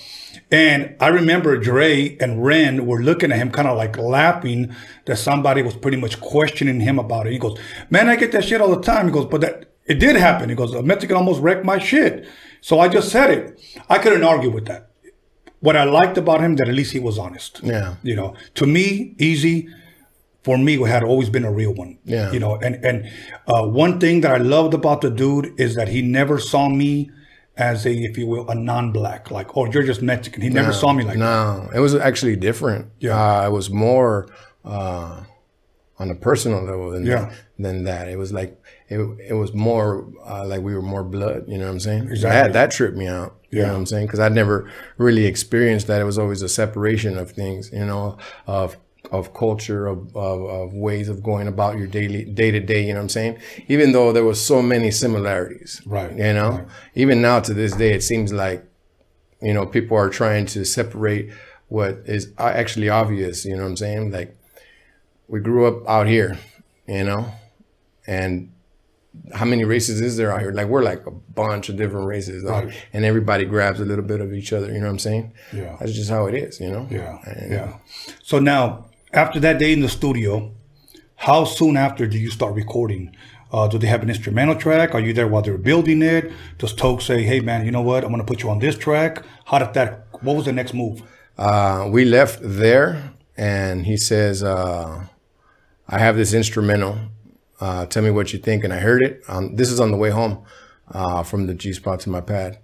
And 0.50 0.94
I 1.00 1.08
remember 1.08 1.58
Dre 1.58 2.16
and 2.20 2.44
Ren 2.44 2.86
were 2.86 3.02
looking 3.02 3.32
at 3.32 3.38
him 3.38 3.50
kind 3.50 3.66
of 3.66 3.76
like 3.76 3.96
laughing 3.98 4.74
that 5.06 5.16
somebody 5.16 5.62
was 5.62 5.74
pretty 5.76 5.96
much 5.96 6.20
questioning 6.20 6.80
him 6.80 6.98
about 6.98 7.26
it. 7.26 7.32
He 7.32 7.38
goes, 7.38 7.58
man, 7.90 8.08
I 8.08 8.16
get 8.16 8.32
that 8.32 8.44
shit 8.44 8.60
all 8.60 8.74
the 8.74 8.82
time. 8.82 9.06
He 9.06 9.12
goes, 9.12 9.26
but 9.26 9.40
that 9.40 9.72
it 9.86 9.98
did 9.98 10.16
happen. 10.16 10.48
He 10.48 10.54
goes, 10.54 10.72
a 10.74 10.82
Mexican 10.82 11.16
almost 11.16 11.40
wrecked 11.42 11.64
my 11.64 11.78
shit. 11.78 12.26
So 12.60 12.80
I 12.80 12.88
just 12.88 13.10
said 13.10 13.30
it. 13.30 13.60
I 13.88 13.98
couldn't 13.98 14.24
argue 14.24 14.50
with 14.50 14.66
that. 14.66 14.90
what 15.64 15.76
I 15.76 15.84
liked 15.84 16.18
about 16.18 16.40
him 16.42 16.56
that 16.56 16.68
at 16.68 16.74
least 16.74 16.92
he 16.92 17.00
was 17.00 17.18
honest. 17.18 17.60
Yeah. 17.62 17.94
You 18.02 18.14
know, 18.16 18.34
to 18.54 18.66
me, 18.66 19.14
Eazy 19.18 19.68
for 20.44 20.56
me 20.58 20.74
it 20.74 20.86
had 20.86 21.02
always 21.02 21.28
been 21.30 21.44
a 21.44 21.52
real 21.52 21.74
one. 21.74 21.98
Yeah. 22.04 22.30
You 22.32 22.38
know, 22.40 22.56
and 22.56 22.74
and 22.84 23.10
uh, 23.48 23.66
one 23.66 23.98
thing 23.98 24.20
that 24.22 24.32
I 24.32 24.38
loved 24.38 24.74
about 24.74 25.00
the 25.00 25.10
dude 25.10 25.58
is 25.58 25.74
that 25.74 25.88
he 25.88 26.00
never 26.02 26.38
saw 26.38 26.68
me 26.68 27.10
as 27.56 27.86
a, 27.86 27.92
if 27.92 28.18
you 28.18 28.26
will, 28.26 28.48
a 28.50 28.54
non-black. 28.54 29.30
Like, 29.30 29.56
oh, 29.56 29.64
you're 29.70 29.84
just 29.84 30.02
Mexican. 30.02 30.42
He 30.42 30.48
never 30.48 30.72
saw 30.72 30.92
me 30.92 31.04
like 31.04 31.14
that. 31.18 31.20
No, 31.20 31.70
it 31.74 31.78
was 31.78 31.94
actually 31.94 32.36
different. 32.36 32.90
Yeah. 32.98 33.16
Uh, 33.16 33.46
it 33.46 33.52
was 33.52 33.70
more 33.70 34.26
uh, 34.64 35.22
on 35.98 36.10
a 36.10 36.14
personal 36.16 36.62
level 36.64 36.90
than 36.90 37.06
Yeah. 37.06 37.26
that, 37.26 37.32
than 37.58 37.84
that. 37.84 38.08
It 38.08 38.18
was 38.18 38.32
like 38.32 38.60
it, 38.88 38.98
it 39.28 39.34
was 39.34 39.54
more 39.54 40.06
uh, 40.26 40.44
like 40.46 40.62
we 40.62 40.74
were 40.74 40.82
more 40.82 41.04
blood. 41.04 41.44
You 41.48 41.58
know 41.58 41.66
what 41.66 41.70
I'm 41.72 41.80
saying? 41.80 42.08
Exactly. 42.10 42.28
That 42.30 42.52
that 42.54 42.70
tripped 42.72 42.96
me 42.96 43.06
out. 43.06 43.36
You 43.50 43.60
Yeah. 43.60 43.66
know 43.66 43.72
what 43.74 43.78
I'm 43.78 43.86
saying? 43.86 44.06
Because 44.06 44.18
I'd 44.20 44.32
never 44.34 44.68
really 44.98 45.24
experienced 45.26 45.86
that. 45.86 46.00
It 46.00 46.04
was 46.04 46.18
always 46.18 46.42
a 46.42 46.48
separation 46.48 47.16
of 47.18 47.30
things. 47.30 47.70
You 47.72 47.86
know, 47.86 48.18
of 48.48 48.76
of 49.18 49.32
culture, 49.34 49.86
of, 49.86 50.14
of, 50.16 50.40
of 50.44 50.72
ways 50.74 51.08
of 51.08 51.22
going 51.22 51.46
about 51.48 51.78
your 51.78 51.86
daily 51.86 52.24
day 52.24 52.50
to 52.50 52.60
day. 52.60 52.82
You 52.86 52.92
know 52.94 52.98
what 53.00 53.04
I'm 53.04 53.08
saying? 53.08 53.38
Even 53.68 53.92
though 53.92 54.12
there 54.12 54.24
was 54.24 54.40
so 54.44 54.60
many 54.62 54.90
similarities. 54.90 55.80
Right, 55.86 56.10
You 56.12 56.32
know, 56.32 56.50
right. 56.50 56.66
even 56.94 57.22
now 57.22 57.40
to 57.40 57.54
this 57.54 57.72
day, 57.74 57.92
it 57.92 58.02
seems 58.02 58.32
like 58.32 58.64
you 59.42 59.52
know 59.52 59.66
people 59.66 59.96
are 59.96 60.08
trying 60.08 60.46
to 60.46 60.64
separate 60.64 61.30
what 61.68 61.98
is 62.06 62.32
actually 62.38 62.88
obvious 62.88 63.44
you 63.44 63.54
know 63.56 63.62
what 63.64 63.68
i'm 63.70 63.76
saying 63.76 64.10
like 64.10 64.34
we 65.28 65.40
grew 65.40 65.66
up 65.66 65.86
out 65.88 66.06
here 66.06 66.38
you 66.86 67.04
know 67.04 67.26
and 68.06 68.50
how 69.34 69.44
many 69.44 69.64
races 69.64 70.00
is 70.00 70.16
there 70.16 70.32
out 70.32 70.40
here 70.40 70.52
like 70.52 70.68
we're 70.68 70.82
like 70.82 71.04
a 71.06 71.10
bunch 71.10 71.68
of 71.68 71.76
different 71.76 72.06
races. 72.06 72.42
Right. 72.44 72.72
and 72.92 73.04
everybody 73.04 73.44
grabs 73.44 73.80
a 73.80 73.84
little 73.84 74.04
bit 74.04 74.20
of 74.20 74.32
each 74.32 74.52
other 74.52 74.68
you 74.68 74.78
know 74.78 74.86
what 74.86 74.92
i'm 74.92 74.98
saying 74.98 75.32
Yeah. 75.52 75.76
that's 75.78 75.92
just 75.92 76.08
how 76.10 76.26
it 76.26 76.34
is 76.34 76.60
you 76.60 76.70
know 76.70 76.86
Yeah, 76.90 77.18
And- 77.26 77.52
yeah. 77.52 77.76
So 78.22 78.38
now, 78.38 78.86
after 79.14 79.40
that 79.40 79.58
day 79.58 79.72
in 79.72 79.80
the 79.80 79.88
studio, 79.88 80.52
how 81.16 81.44
soon 81.44 81.76
after 81.76 82.06
do 82.06 82.18
you 82.18 82.30
start 82.30 82.54
recording? 82.54 83.16
Uh, 83.52 83.68
do 83.68 83.78
they 83.78 83.86
have 83.86 84.02
an 84.02 84.10
instrumental 84.10 84.56
track? 84.56 84.94
Are 84.94 85.00
you 85.00 85.12
there 85.12 85.28
while 85.28 85.42
they're 85.42 85.58
building 85.58 86.02
it? 86.02 86.32
Does 86.58 86.74
Toke 86.74 87.00
say, 87.00 87.22
"Hey, 87.22 87.40
man, 87.40 87.64
you 87.64 87.70
know 87.70 87.82
what? 87.82 88.04
I'm 88.04 88.14
to 88.16 88.24
put 88.24 88.42
you 88.42 88.50
on 88.50 88.58
this 88.58 88.76
track"? 88.76 89.22
How 89.46 89.58
did 89.60 89.74
that? 89.74 90.08
What 90.22 90.36
was 90.36 90.44
the 90.46 90.52
next 90.52 90.74
move? 90.74 91.02
uh, 91.38 91.88
we 91.90 92.04
left 92.04 92.38
there 92.42 93.12
and 93.36 93.86
he 93.86 93.96
says 93.96 94.42
uh, 94.42 95.06
i 95.88 95.98
have 95.98 96.16
this 96.16 96.32
instrumental 96.32 96.98
uh, 97.60 97.86
tell 97.86 98.02
me 98.02 98.10
what 98.10 98.32
you 98.32 98.38
think 98.38 98.64
and 98.64 98.72
i 98.72 98.78
heard 98.78 99.02
it 99.02 99.22
um, 99.28 99.56
this 99.56 99.70
is 99.70 99.80
on 99.80 99.90
the 99.90 99.96
way 99.96 100.10
home 100.10 100.44
uh, 100.92 101.22
from 101.22 101.46
the 101.46 101.54
g 101.54 101.72
spot 101.72 102.00
to 102.00 102.10
my 102.10 102.20
pad 102.20 102.58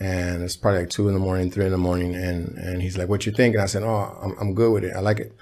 and 0.00 0.42
it's 0.42 0.56
probably 0.56 0.80
like 0.80 0.90
two 0.90 1.06
in 1.08 1.14
the 1.14 1.20
morning 1.20 1.50
three 1.50 1.66
in 1.66 1.72
the 1.72 1.78
morning 1.78 2.14
and 2.14 2.56
and 2.56 2.82
he's 2.82 2.96
like 2.96 3.08
what 3.08 3.26
you 3.26 3.32
think 3.32 3.54
and 3.54 3.62
i 3.62 3.66
said 3.66 3.82
oh 3.82 4.18
i'm, 4.22 4.34
I'm 4.40 4.54
good 4.54 4.72
with 4.72 4.84
it 4.84 4.96
i 4.96 5.00
like 5.00 5.18
it 5.18 5.34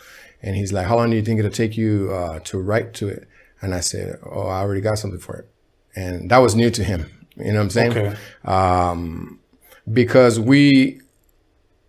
and 0.43 0.57
he's 0.57 0.72
like 0.72 0.86
how 0.86 0.97
long 0.97 1.11
do 1.11 1.16
you 1.16 1.22
think 1.22 1.38
it'll 1.38 1.51
take 1.51 1.76
you 1.76 2.11
uh, 2.12 2.38
to 2.40 2.59
write 2.59 2.93
to 2.95 3.09
it 3.09 3.28
and 3.61 3.74
i 3.74 3.80
said 3.80 4.18
oh 4.24 4.47
i 4.49 4.61
already 4.61 4.80
got 4.80 4.99
something 4.99 5.20
for 5.20 5.36
it 5.36 5.49
and 5.95 6.30
that 6.30 6.38
was 6.38 6.55
new 6.55 6.70
to 6.70 6.82
him 6.84 7.11
you 7.36 7.45
know 7.53 7.55
what 7.55 7.61
i'm 7.62 7.70
saying 7.70 7.93
Okay. 7.97 8.16
because 9.93 10.38
we, 10.40 11.01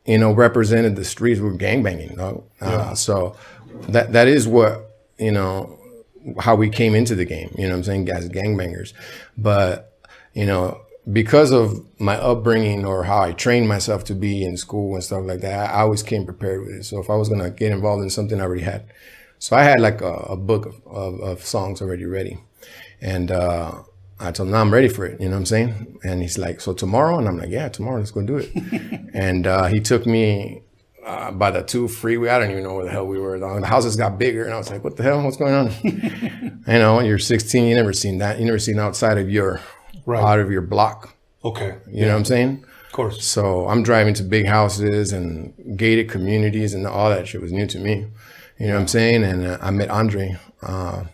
you 0.06 0.18
know, 0.18 0.32
represented 0.34 0.96
the 0.96 1.06
streets. 1.06 1.40
We 1.40 1.50
were 1.50 1.58
gangbanging, 1.58 2.18
dog. 2.18 2.44
Uh, 2.60 2.94
so 2.96 3.36
that 3.90 4.14
that 4.14 4.28
is 4.28 4.48
what 4.48 4.92
you 5.18 5.32
know 5.32 5.80
how 6.40 6.56
we 6.56 6.70
came 6.70 6.96
into 6.96 7.16
the 7.16 7.26
game. 7.26 7.54
You 7.58 7.66
know, 7.68 7.72
what 7.72 7.78
I'm 7.80 7.84
saying, 7.84 8.10
as 8.10 8.30
gangbangers. 8.30 8.94
But 9.38 9.98
you 10.34 10.46
know, 10.46 10.82
because 11.12 11.52
of 11.52 11.86
my 12.00 12.16
upbringing 12.18 12.86
or 12.86 13.04
how 13.04 13.22
I 13.22 13.34
trained 13.34 13.68
myself 13.68 14.04
to 14.06 14.16
be 14.16 14.44
in 14.44 14.58
school 14.58 14.96
and 14.96 15.04
stuff 15.04 15.24
like 15.26 15.42
that, 15.42 15.72
I 15.72 15.82
always 15.82 16.04
came 16.04 16.26
prepared 16.26 16.62
with 16.62 16.76
it. 16.76 16.84
So 16.86 17.00
if 17.00 17.10
I 17.10 17.16
was 17.16 17.30
gonna 17.30 17.50
get 17.50 17.72
involved 17.72 18.04
in 18.04 18.10
something, 18.10 18.40
I 18.40 18.44
already 18.44 18.64
had. 18.64 18.86
So 19.40 19.56
I 19.58 19.64
had 19.64 19.80
like 19.82 20.02
a, 20.02 20.14
a 20.14 20.38
book 20.38 20.66
of, 20.66 20.76
of, 20.88 21.20
of 21.20 21.46
songs 21.46 21.82
already 21.82 22.06
ready, 22.06 22.40
and. 23.02 23.32
uh 23.32 23.84
I 24.20 24.32
told 24.32 24.48
him, 24.48 24.54
no, 24.54 24.60
I'm 24.62 24.74
ready 24.74 24.88
for 24.88 25.06
it. 25.06 25.20
You 25.20 25.28
know 25.28 25.34
what 25.36 25.40
I'm 25.40 25.46
saying? 25.48 26.00
And 26.04 26.22
he's 26.22 26.38
like, 26.38 26.62
so 26.62 26.72
tomorrow? 26.74 27.18
And 27.18 27.28
I'm 27.28 27.38
like, 27.38 27.50
yeah, 27.50 27.68
tomorrow, 27.68 27.98
let's 27.98 28.12
go 28.12 28.22
do 28.22 28.38
it. 28.38 28.52
and 29.14 29.46
uh, 29.46 29.66
he 29.66 29.82
took 29.82 30.06
me 30.06 30.62
uh, 31.06 31.32
by 31.32 31.52
the 31.52 31.62
two 31.62 31.90
freeway. 31.90 32.30
I 32.30 32.40
don't 32.40 32.52
even 32.52 32.64
know 32.64 32.74
where 32.76 32.86
the 32.86 32.92
hell 32.92 33.06
we 33.06 33.20
were. 33.20 33.38
The 33.38 33.66
houses 33.66 33.98
got 33.98 34.18
bigger. 34.18 34.46
And 34.46 34.54
I 34.54 34.58
was 34.58 34.70
like, 34.70 34.84
what 34.84 34.96
the 34.96 35.04
hell? 35.04 35.22
What's 35.22 35.36
going 35.36 35.54
on? 35.54 35.74
you 35.84 36.62
know, 36.68 37.02
you're 37.02 37.20
16. 37.20 37.66
You 37.66 37.76
never 37.76 37.92
seen 37.92 38.20
that. 38.20 38.40
You 38.40 38.46
never 38.46 38.60
seen 38.60 38.80
outside 38.80 39.18
of 39.18 39.30
your, 39.30 39.60
Right. 40.06 40.24
out 40.24 40.40
of 40.40 40.52
your 40.52 40.62
block. 40.62 41.16
Okay, 41.46 41.76
You 41.92 42.06
know 42.06 42.12
what 42.12 42.18
I'm 42.20 42.26
saying? 42.26 42.64
of 42.88 42.92
course. 42.94 43.24
So 43.26 43.68
I'm 43.68 43.84
driving 43.84 44.14
to 44.16 44.24
big 44.24 44.46
houses 44.46 45.12
and 45.12 45.54
gated 45.78 46.10
communities 46.10 46.74
and 46.74 46.86
all 46.88 47.10
that 47.10 47.28
shit 47.28 47.42
was 47.42 47.52
new 47.52 47.66
to 47.68 47.80
me. 47.80 48.08
You 48.60 48.68
know 48.68 48.74
what 48.76 48.82
I'm 48.82 48.88
saying? 48.88 49.24
And 49.24 49.46
uh, 49.46 49.58
I 49.62 49.72
met 49.72 49.90
Andre, 49.90 50.38
uh, 50.62 51.06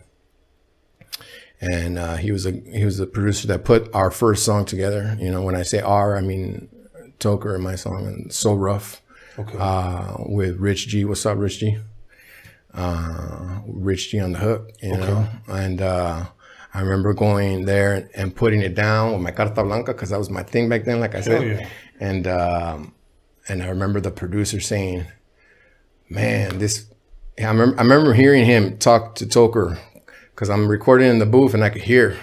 and 1.60 1.98
uh, 1.98 2.16
he 2.16 2.32
was 2.32 2.46
a 2.46 2.52
he 2.52 2.84
was 2.84 2.98
the 2.98 3.06
producer 3.06 3.46
that 3.48 3.64
put 3.64 3.92
our 3.94 4.10
first 4.10 4.44
song 4.44 4.64
together. 4.64 5.16
You 5.20 5.30
know, 5.30 5.42
when 5.42 5.56
I 5.56 5.62
say 5.62 5.80
our, 5.80 6.16
I 6.16 6.20
mean 6.20 6.68
Toker 7.18 7.54
and 7.54 7.62
my 7.64 7.74
song 7.76 8.06
and 8.06 8.32
So 8.32 8.54
Rough 8.54 9.02
Okay. 9.38 9.56
uh, 9.58 10.14
with 10.26 10.58
Rich 10.58 10.88
G. 10.88 11.04
What's 11.04 11.24
up, 11.26 11.38
Rich 11.38 11.58
G? 11.60 11.78
Uh, 12.72 13.60
Rich 13.66 14.10
G 14.10 14.20
on 14.20 14.32
the 14.32 14.38
hook, 14.38 14.70
you 14.82 14.96
know. 14.96 15.28
And 15.48 15.80
uh, 15.82 16.26
I 16.72 16.80
remember 16.80 17.12
going 17.14 17.64
there 17.64 18.08
and 18.14 18.34
putting 18.34 18.60
it 18.60 18.74
down 18.74 19.12
with 19.12 19.22
my 19.22 19.32
carta 19.32 19.64
blanca 19.64 19.92
because 19.92 20.10
that 20.10 20.18
was 20.18 20.30
my 20.30 20.42
thing 20.42 20.68
back 20.68 20.84
then, 20.84 21.00
like 21.00 21.14
I 21.14 21.20
said. 21.20 21.60
yeah. 21.60 21.68
And 21.98 22.26
um, 22.26 22.94
and 23.48 23.62
I 23.62 23.68
remember 23.68 24.00
the 24.00 24.10
producer 24.10 24.60
saying, 24.60 25.06
"Man, 26.08 26.58
this." 26.58 26.86
I 27.38 27.44
remember, 27.44 27.78
I 27.78 27.82
remember 27.82 28.12
hearing 28.12 28.44
him 28.44 28.76
talk 28.76 29.14
to 29.16 29.26
Toker 29.26 29.78
because 30.30 30.50
I'm 30.50 30.68
recording 30.68 31.08
in 31.08 31.18
the 31.18 31.26
booth 31.26 31.54
and 31.54 31.64
I 31.64 31.70
could 31.70 31.82
hear. 31.82 32.18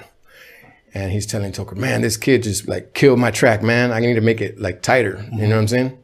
And 0.94 1.12
he's 1.12 1.26
telling 1.26 1.52
Toker, 1.52 1.76
man, 1.76 2.02
this 2.02 2.18
kid 2.18 2.44
just 2.44 2.68
like 2.68 2.94
killed 2.94 3.20
my 3.20 3.32
track, 3.32 3.62
man. 3.62 3.92
I 3.92 4.00
need 4.00 4.16
to 4.16 4.22
make 4.22 4.42
it 4.42 4.60
like 4.60 4.82
tighter. 4.82 5.24
You 5.32 5.48
know 5.48 5.56
what 5.56 5.62
I'm 5.62 5.68
saying? 5.68 6.04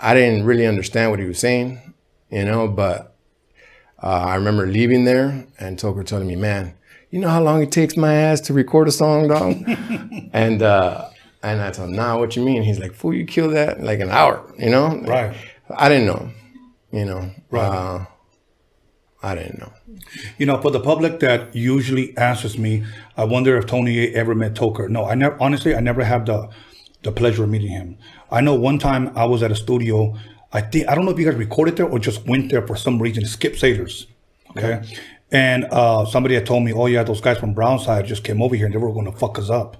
I 0.00 0.14
didn't 0.14 0.44
really 0.44 0.66
understand 0.66 1.10
what 1.10 1.20
he 1.20 1.26
was 1.26 1.38
saying, 1.38 1.94
you 2.30 2.44
know, 2.44 2.68
but 2.68 3.16
uh, 4.02 4.06
I 4.06 4.34
remember 4.36 4.66
leaving 4.66 5.04
there 5.04 5.46
and 5.58 5.78
Toker 5.78 6.04
telling 6.06 6.28
me, 6.28 6.36
man, 6.36 6.74
you 7.10 7.20
know 7.20 7.28
how 7.28 7.42
long 7.42 7.62
it 7.62 7.72
takes 7.72 7.96
my 7.96 8.14
ass 8.14 8.40
to 8.42 8.52
record 8.52 8.88
a 8.88 8.92
song, 8.92 9.28
dog? 9.28 9.56
and 10.32 10.62
uh, 10.62 11.08
and 11.42 11.60
I 11.60 11.70
told 11.70 11.90
him, 11.90 11.96
nah, 11.96 12.18
what 12.18 12.36
you 12.36 12.44
mean? 12.44 12.62
He's 12.62 12.78
like, 12.78 12.92
fool, 12.92 13.14
you 13.14 13.24
killed 13.24 13.54
that 13.54 13.78
in 13.78 13.84
like 13.84 14.00
an 14.00 14.10
hour, 14.10 14.42
you 14.58 14.70
know? 14.70 15.00
Right. 15.06 15.34
I 15.76 15.88
didn't 15.88 16.06
know, 16.06 16.30
you 16.92 17.04
know. 17.04 17.30
Right. 17.50 17.66
Uh, 17.66 18.06
I 19.22 19.34
didn't 19.34 19.58
know. 19.58 19.72
You 20.38 20.46
know, 20.46 20.60
for 20.60 20.70
the 20.70 20.80
public 20.80 21.20
that 21.20 21.54
usually 21.54 22.16
asks 22.16 22.56
me, 22.56 22.84
I 23.16 23.24
wonder 23.24 23.56
if 23.58 23.66
Tony 23.66 24.14
ever 24.14 24.34
met 24.34 24.54
Toker. 24.54 24.88
No, 24.88 25.04
I 25.06 25.14
never. 25.14 25.36
Honestly, 25.40 25.74
I 25.74 25.80
never 25.80 26.04
have 26.04 26.26
the 26.26 26.48
the 27.02 27.12
pleasure 27.12 27.44
of 27.44 27.50
meeting 27.50 27.70
him. 27.70 27.96
I 28.30 28.40
know 28.40 28.54
one 28.54 28.78
time 28.78 29.16
I 29.16 29.24
was 29.24 29.42
at 29.42 29.50
a 29.50 29.56
studio. 29.56 30.16
I 30.52 30.60
think 30.60 30.88
I 30.88 30.94
don't 30.94 31.04
know 31.04 31.10
if 31.10 31.18
you 31.18 31.24
guys 31.24 31.34
recorded 31.34 31.76
there 31.76 31.86
or 31.86 31.98
just 31.98 32.26
went 32.26 32.50
there 32.50 32.66
for 32.66 32.76
some 32.76 33.00
reason. 33.00 33.26
Skip 33.26 33.54
Saylors, 33.54 34.06
okay. 34.50 34.82
And 35.30 35.66
uh, 35.66 36.06
somebody 36.06 36.34
had 36.34 36.46
told 36.46 36.64
me, 36.64 36.72
"Oh 36.72 36.86
yeah, 36.86 37.02
those 37.02 37.20
guys 37.20 37.38
from 37.38 37.54
Brownside 37.54 38.06
just 38.06 38.24
came 38.24 38.40
over 38.40 38.56
here 38.56 38.66
and 38.66 38.74
they 38.74 38.78
were 38.78 38.92
going 38.92 39.10
to 39.10 39.18
fuck 39.18 39.38
us 39.38 39.50
up." 39.50 39.76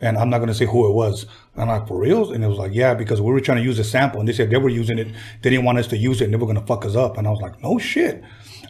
And 0.00 0.16
I'm 0.16 0.30
not 0.30 0.38
going 0.38 0.48
to 0.48 0.54
say 0.54 0.64
who 0.64 0.88
it 0.88 0.94
was. 0.94 1.26
I'm 1.56 1.68
like, 1.68 1.86
for 1.86 1.98
reals? 1.98 2.30
And 2.30 2.42
it 2.42 2.46
was 2.46 2.56
like, 2.56 2.72
yeah, 2.72 2.94
because 2.94 3.20
we 3.20 3.30
were 3.30 3.40
trying 3.40 3.58
to 3.58 3.64
use 3.64 3.78
a 3.78 3.84
sample 3.84 4.18
and 4.18 4.26
they 4.26 4.32
said 4.32 4.48
they 4.48 4.56
were 4.56 4.70
using 4.70 4.98
it. 4.98 5.08
They 5.42 5.50
didn't 5.50 5.66
want 5.66 5.78
us 5.78 5.86
to 5.88 5.96
use 5.96 6.22
it 6.22 6.24
and 6.24 6.32
they 6.32 6.38
were 6.38 6.46
going 6.46 6.58
to 6.58 6.66
fuck 6.66 6.86
us 6.86 6.96
up. 6.96 7.18
And 7.18 7.26
I 7.26 7.30
was 7.30 7.40
like, 7.42 7.62
no 7.62 7.78
shit. 7.78 8.24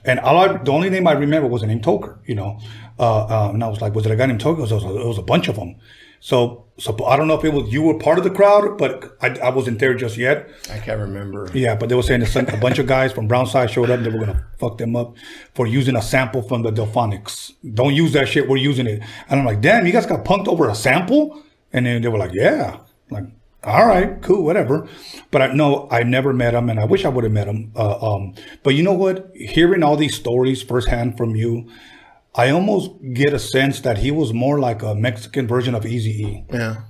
And 0.04 0.18
all 0.20 0.38
I, 0.38 0.56
the 0.56 0.72
only 0.72 0.90
name 0.90 1.06
I 1.06 1.12
remember 1.12 1.48
was 1.48 1.60
the 1.60 1.68
name 1.68 1.80
Toker, 1.80 2.18
you 2.26 2.34
know. 2.34 2.58
Uh, 2.98 3.26
uh, 3.26 3.50
and 3.52 3.62
I 3.62 3.68
was 3.68 3.80
like, 3.80 3.94
was 3.94 4.06
it 4.06 4.12
a 4.12 4.16
guy 4.16 4.26
named 4.26 4.40
Toker? 4.40 4.68
It 4.68 4.72
was, 4.72 4.84
it 4.84 5.06
was 5.06 5.18
a 5.18 5.22
bunch 5.22 5.48
of 5.48 5.56
them. 5.56 5.76
So, 6.22 6.66
so 6.78 7.02
I 7.06 7.16
don't 7.16 7.28
know 7.28 7.38
if 7.38 7.44
it 7.44 7.52
was 7.52 7.72
you 7.72 7.80
were 7.82 7.98
part 7.98 8.18
of 8.18 8.24
the 8.24 8.30
crowd, 8.30 8.76
but 8.76 9.16
I, 9.22 9.28
I 9.38 9.48
wasn't 9.48 9.78
there 9.78 9.94
just 9.94 10.18
yet. 10.18 10.50
I 10.70 10.78
can't 10.78 11.00
remember. 11.00 11.48
Yeah, 11.54 11.74
but 11.74 11.88
they 11.88 11.94
were 11.94 12.02
saying 12.02 12.24
some, 12.26 12.46
a 12.48 12.58
bunch 12.58 12.78
of 12.78 12.86
guys 12.86 13.10
from 13.10 13.26
Brownside 13.26 13.70
showed 13.70 13.88
up 13.90 13.98
and 13.98 14.06
they 14.06 14.10
were 14.10 14.24
gonna 14.24 14.46
fuck 14.58 14.76
them 14.76 14.94
up 14.94 15.16
for 15.54 15.66
using 15.66 15.96
a 15.96 16.02
sample 16.02 16.42
from 16.42 16.62
the 16.62 16.70
Delfonics. 16.70 17.52
Don't 17.74 17.94
use 17.94 18.12
that 18.12 18.28
shit. 18.28 18.48
We're 18.48 18.58
using 18.58 18.86
it. 18.86 19.02
And 19.30 19.40
I'm 19.40 19.46
like, 19.46 19.62
damn, 19.62 19.86
you 19.86 19.92
guys 19.92 20.04
got 20.04 20.24
punked 20.26 20.46
over 20.46 20.68
a 20.68 20.74
sample? 20.74 21.42
And 21.72 21.86
then 21.86 22.02
they 22.02 22.08
were 22.08 22.18
like, 22.18 22.34
yeah. 22.34 22.80
I'm 23.10 23.14
like, 23.24 23.24
all 23.62 23.86
right, 23.86 24.20
cool, 24.22 24.42
whatever. 24.42 24.88
But 25.30 25.42
I 25.42 25.52
know 25.52 25.88
I 25.90 26.02
never 26.02 26.32
met 26.32 26.54
him, 26.54 26.70
and 26.70 26.80
I 26.80 26.84
wish 26.86 27.04
I 27.04 27.08
would 27.08 27.24
have 27.24 27.32
met 27.32 27.46
him. 27.46 27.72
Uh, 27.76 28.14
um, 28.14 28.34
but 28.62 28.74
you 28.74 28.82
know 28.82 28.94
what? 28.94 29.30
Hearing 29.34 29.82
all 29.82 29.96
these 29.96 30.16
stories 30.16 30.62
firsthand 30.62 31.18
from 31.18 31.36
you, 31.36 31.70
I 32.34 32.50
almost 32.50 32.92
get 33.12 33.32
a 33.32 33.38
sense 33.38 33.80
that 33.80 33.98
he 33.98 34.10
was 34.10 34.32
more 34.32 34.60
like 34.60 34.82
a 34.82 34.94
Mexican 34.94 35.46
version 35.48 35.74
of 35.74 35.84
Eazy 35.84 36.06
E. 36.06 36.44
Yeah. 36.52 36.82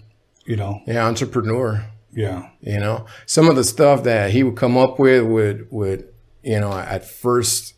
You 0.45 0.57
know? 0.57 0.83
Yeah, 0.87 1.07
entrepreneur. 1.07 1.87
Yeah. 2.13 2.51
You 2.61 2.81
know, 2.81 3.07
some 3.27 3.49
of 3.49 3.57
the 3.57 3.65
stuff 3.65 4.03
that 4.05 4.33
he 4.33 4.43
would 4.43 4.57
come 4.57 4.77
up 4.77 4.99
with 4.99 5.25
would 5.25 5.69
would 5.71 6.09
you 6.43 6.59
know 6.59 6.73
at 6.73 7.09
first, 7.09 7.75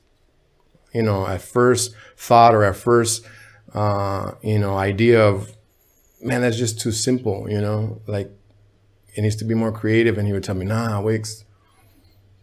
you 0.93 1.03
know, 1.03 1.27
at 1.27 1.43
first 1.43 1.95
thought 2.17 2.55
or 2.55 2.65
at 2.65 2.77
first, 2.77 3.25
uh, 3.75 4.33
you 4.43 4.59
know, 4.59 4.77
idea 4.77 5.23
of, 5.23 5.57
man, 6.23 6.41
that's 6.41 6.57
just 6.57 6.81
too 6.81 6.93
simple. 6.93 7.49
You 7.49 7.61
know, 7.61 8.01
like, 8.07 8.31
it 9.15 9.23
needs 9.23 9.37
to 9.37 9.45
be 9.45 9.55
more 9.55 9.73
creative, 9.73 10.17
and 10.19 10.27
he 10.27 10.33
would 10.33 10.45
tell 10.45 10.55
me, 10.55 10.65
nah, 10.65 11.01
Wicks, 11.01 11.45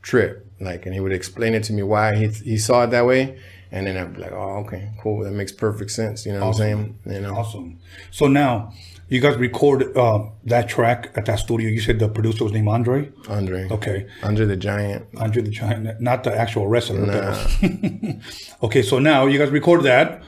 trip, 0.01 0.45
like, 0.59 0.85
and 0.85 0.93
he 0.93 0.99
would 0.99 1.13
explain 1.13 1.53
it 1.53 1.63
to 1.65 1.73
me 1.73 1.81
why 1.83 2.15
he 2.15 2.27
he 2.27 2.57
saw 2.57 2.83
it 2.83 2.91
that 2.91 3.05
way, 3.05 3.39
and 3.71 3.85
then 3.87 3.97
I'd 3.97 4.13
be 4.15 4.21
like, 4.21 4.31
oh, 4.31 4.63
okay, 4.65 4.91
cool, 5.01 5.23
that 5.23 5.31
makes 5.31 5.51
perfect 5.51 5.91
sense. 5.91 6.25
You 6.25 6.33
know 6.33 6.39
what 6.39 6.47
I'm 6.47 6.53
saying? 6.53 6.99
You 7.05 7.21
know, 7.21 7.35
Awesome. 7.35 7.79
So 8.11 8.27
now 8.27 8.73
you 9.09 9.19
guys 9.21 9.35
record 9.37 9.95
uh, 9.97 10.25
that 10.45 10.69
track 10.69 11.11
at 11.15 11.25
that 11.25 11.39
studio. 11.39 11.67
You 11.69 11.79
said 11.81 11.99
the 11.99 12.09
producer 12.09 12.43
was 12.43 12.53
named 12.53 12.67
Andre. 12.67 13.11
Andre, 13.27 13.67
Okay. 13.71 14.07
Andre 14.23 14.45
the 14.45 14.55
Giant. 14.57 15.05
Andre 15.17 15.41
the 15.41 15.49
Giant, 15.51 15.99
not 16.01 16.23
the 16.23 16.35
actual 16.35 16.67
wrestler. 16.67 17.05
but- 17.05 18.15
okay, 18.63 18.81
so 18.81 18.99
now 18.99 19.25
you 19.25 19.37
guys 19.39 19.49
record 19.49 19.83
that, 19.83 20.21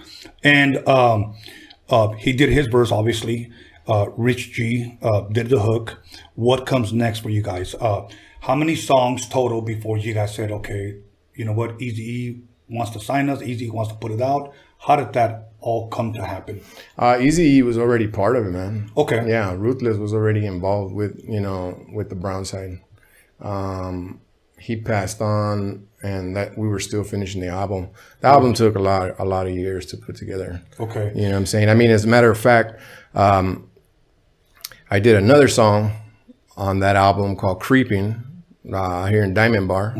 and 0.43 0.87
um, 0.87 1.35
uh, 1.89 2.09
he 2.11 2.33
did 2.33 2.49
his 2.49 2.67
verse, 2.67 2.91
obviously. 2.91 3.51
Uh, 3.87 4.05
Rich 4.15 4.53
G 4.53 4.97
uh, 5.01 5.21
did 5.31 5.49
the 5.49 5.59
hook. 5.59 6.01
What 6.35 6.65
comes 6.67 6.93
next 6.93 7.19
for 7.19 7.29
you 7.31 7.41
guys? 7.41 7.73
Uh, 7.75 8.07
how 8.41 8.55
many 8.55 8.75
songs 8.75 9.27
total 9.27 9.61
before 9.61 9.97
you 9.97 10.13
guys 10.13 10.33
said, 10.35 10.51
okay, 10.51 10.97
you 11.35 11.45
know 11.45 11.53
what, 11.53 11.77
Eazy 11.79 11.99
E 11.99 12.41
wants 12.71 12.91
to 12.91 12.99
sign 12.99 13.29
us, 13.29 13.41
Eazy 13.41 13.71
wants 13.71 13.91
to 13.91 13.97
put 13.97 14.11
it 14.11 14.21
out? 14.21 14.53
How 14.79 14.95
did 14.95 15.13
that 15.13 15.51
all 15.59 15.89
come 15.89 16.13
to 16.13 16.25
happen? 16.25 16.61
Uh, 16.97 17.13
Eazy 17.15 17.61
was 17.61 17.77
already 17.77 18.07
part 18.07 18.35
of 18.35 18.47
it, 18.47 18.51
man. 18.51 18.91
Okay. 18.97 19.27
Yeah, 19.27 19.53
Ruthless 19.53 19.97
was 19.97 20.13
already 20.13 20.45
involved 20.45 20.93
with 20.93 21.23
you 21.27 21.39
know 21.39 21.79
with 21.93 22.09
the 22.09 22.15
Brown 22.15 22.45
side. 22.45 22.79
Um, 23.39 24.21
he 24.59 24.75
passed 24.75 25.21
on, 25.21 25.87
and 26.03 26.35
that 26.35 26.57
we 26.57 26.67
were 26.67 26.79
still 26.79 27.03
finishing 27.03 27.41
the 27.41 27.47
album. 27.47 27.89
The 28.21 28.27
album 28.27 28.53
took 28.53 28.75
a 28.75 28.79
lot 28.79 29.19
a 29.19 29.25
lot 29.25 29.47
of 29.47 29.53
years 29.53 29.85
to 29.87 29.97
put 29.97 30.15
together. 30.15 30.61
Okay. 30.79 31.11
You 31.15 31.23
know 31.23 31.31
what 31.31 31.37
I'm 31.37 31.45
saying? 31.45 31.69
I 31.69 31.73
mean, 31.73 31.91
as 31.91 32.05
a 32.05 32.07
matter 32.07 32.31
of 32.31 32.39
fact, 32.39 32.79
um, 33.13 33.69
I 34.89 34.99
did 34.99 35.15
another 35.15 35.47
song 35.47 35.91
on 36.57 36.79
that 36.79 36.95
album 36.95 37.35
called 37.35 37.59
"Creeping" 37.59 38.23
uh, 38.71 39.05
here 39.07 39.23
in 39.23 39.33
Diamond 39.33 39.67
Bar 39.67 39.95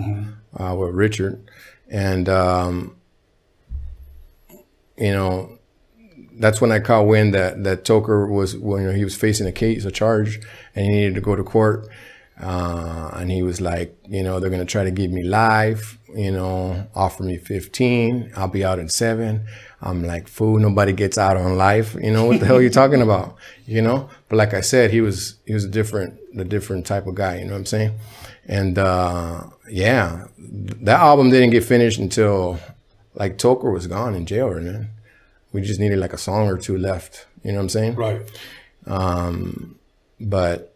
uh, 0.60 0.76
with 0.76 0.94
Richard, 0.94 1.50
and 1.92 2.28
um, 2.30 2.96
you 4.98 5.12
know 5.12 5.58
that's 6.40 6.62
when 6.62 6.72
I 6.72 6.80
caught 6.80 7.08
wind 7.08 7.34
that 7.34 7.64
that 7.64 7.84
Toker 7.86 8.30
was 8.30 8.58
when 8.58 8.84
you 8.84 8.88
know, 8.90 8.94
he 8.94 9.04
was 9.04 9.16
facing 9.16 9.48
a 9.48 9.52
case, 9.52 9.86
a 9.86 9.92
charge, 9.92 10.40
and 10.76 10.86
he 10.86 10.92
needed 10.92 11.16
to 11.16 11.22
go 11.22 11.36
to 11.36 11.44
court. 11.44 11.88
Uh, 12.40 13.12
and 13.16 13.30
he 13.30 13.44
was 13.44 13.62
like, 13.62 13.96
you 14.08 14.24
know, 14.24 14.40
they're 14.40 14.50
gonna 14.50 14.66
try 14.66 14.84
to 14.84 14.90
give 14.90 15.12
me 15.12 15.22
life, 15.24 16.00
you 16.16 16.32
know, 16.32 16.88
offer 16.96 17.22
me 17.22 17.38
15, 17.38 18.32
I'll 18.36 18.48
be 18.48 18.66
out 18.66 18.80
in 18.80 18.90
seven. 18.90 19.46
I'm 19.82 20.04
like, 20.04 20.28
fool, 20.28 20.60
nobody 20.60 20.94
gets 20.94 21.18
out 21.18 21.38
on 21.38 21.58
life. 21.58 21.96
You 22.00 22.12
know, 22.12 22.26
what 22.26 22.40
the 22.40 22.46
hell 22.46 22.58
are 22.58 22.62
you 22.62 22.70
talking 22.70 23.02
about? 23.02 23.36
You 23.66 23.82
know? 23.82 24.10
But 24.30 24.38
like 24.38 24.54
I 24.54 24.62
said, 24.62 24.92
he 24.92 25.02
was 25.02 25.36
he 25.46 25.54
was 25.54 25.66
a 25.66 25.70
different 25.70 26.20
the 26.36 26.46
different 26.46 26.86
type 26.86 27.08
of 27.08 27.16
guy, 27.16 27.40
you 27.40 27.46
know 27.46 27.54
what 27.54 27.60
I'm 27.60 27.66
saying? 27.66 27.92
And 28.46 28.78
uh 28.78 29.44
yeah, 29.70 30.28
that 30.38 31.00
album 31.00 31.30
didn't 31.30 31.50
get 31.52 31.64
finished 31.64 32.00
until 32.00 32.60
like 33.16 33.38
Toker 33.38 33.72
was 33.74 33.88
gone 33.88 34.16
in 34.16 34.26
jail, 34.26 34.54
man. 34.54 34.90
We 35.52 35.62
just 35.62 35.80
needed 35.80 36.00
like 36.00 36.14
a 36.14 36.18
song 36.18 36.48
or 36.48 36.58
two 36.58 36.78
left. 36.78 37.28
You 37.44 37.52
know 37.52 37.58
what 37.58 37.64
I'm 37.64 37.70
saying? 37.70 37.96
Right. 37.96 38.22
Um, 38.86 39.80
But 40.20 40.71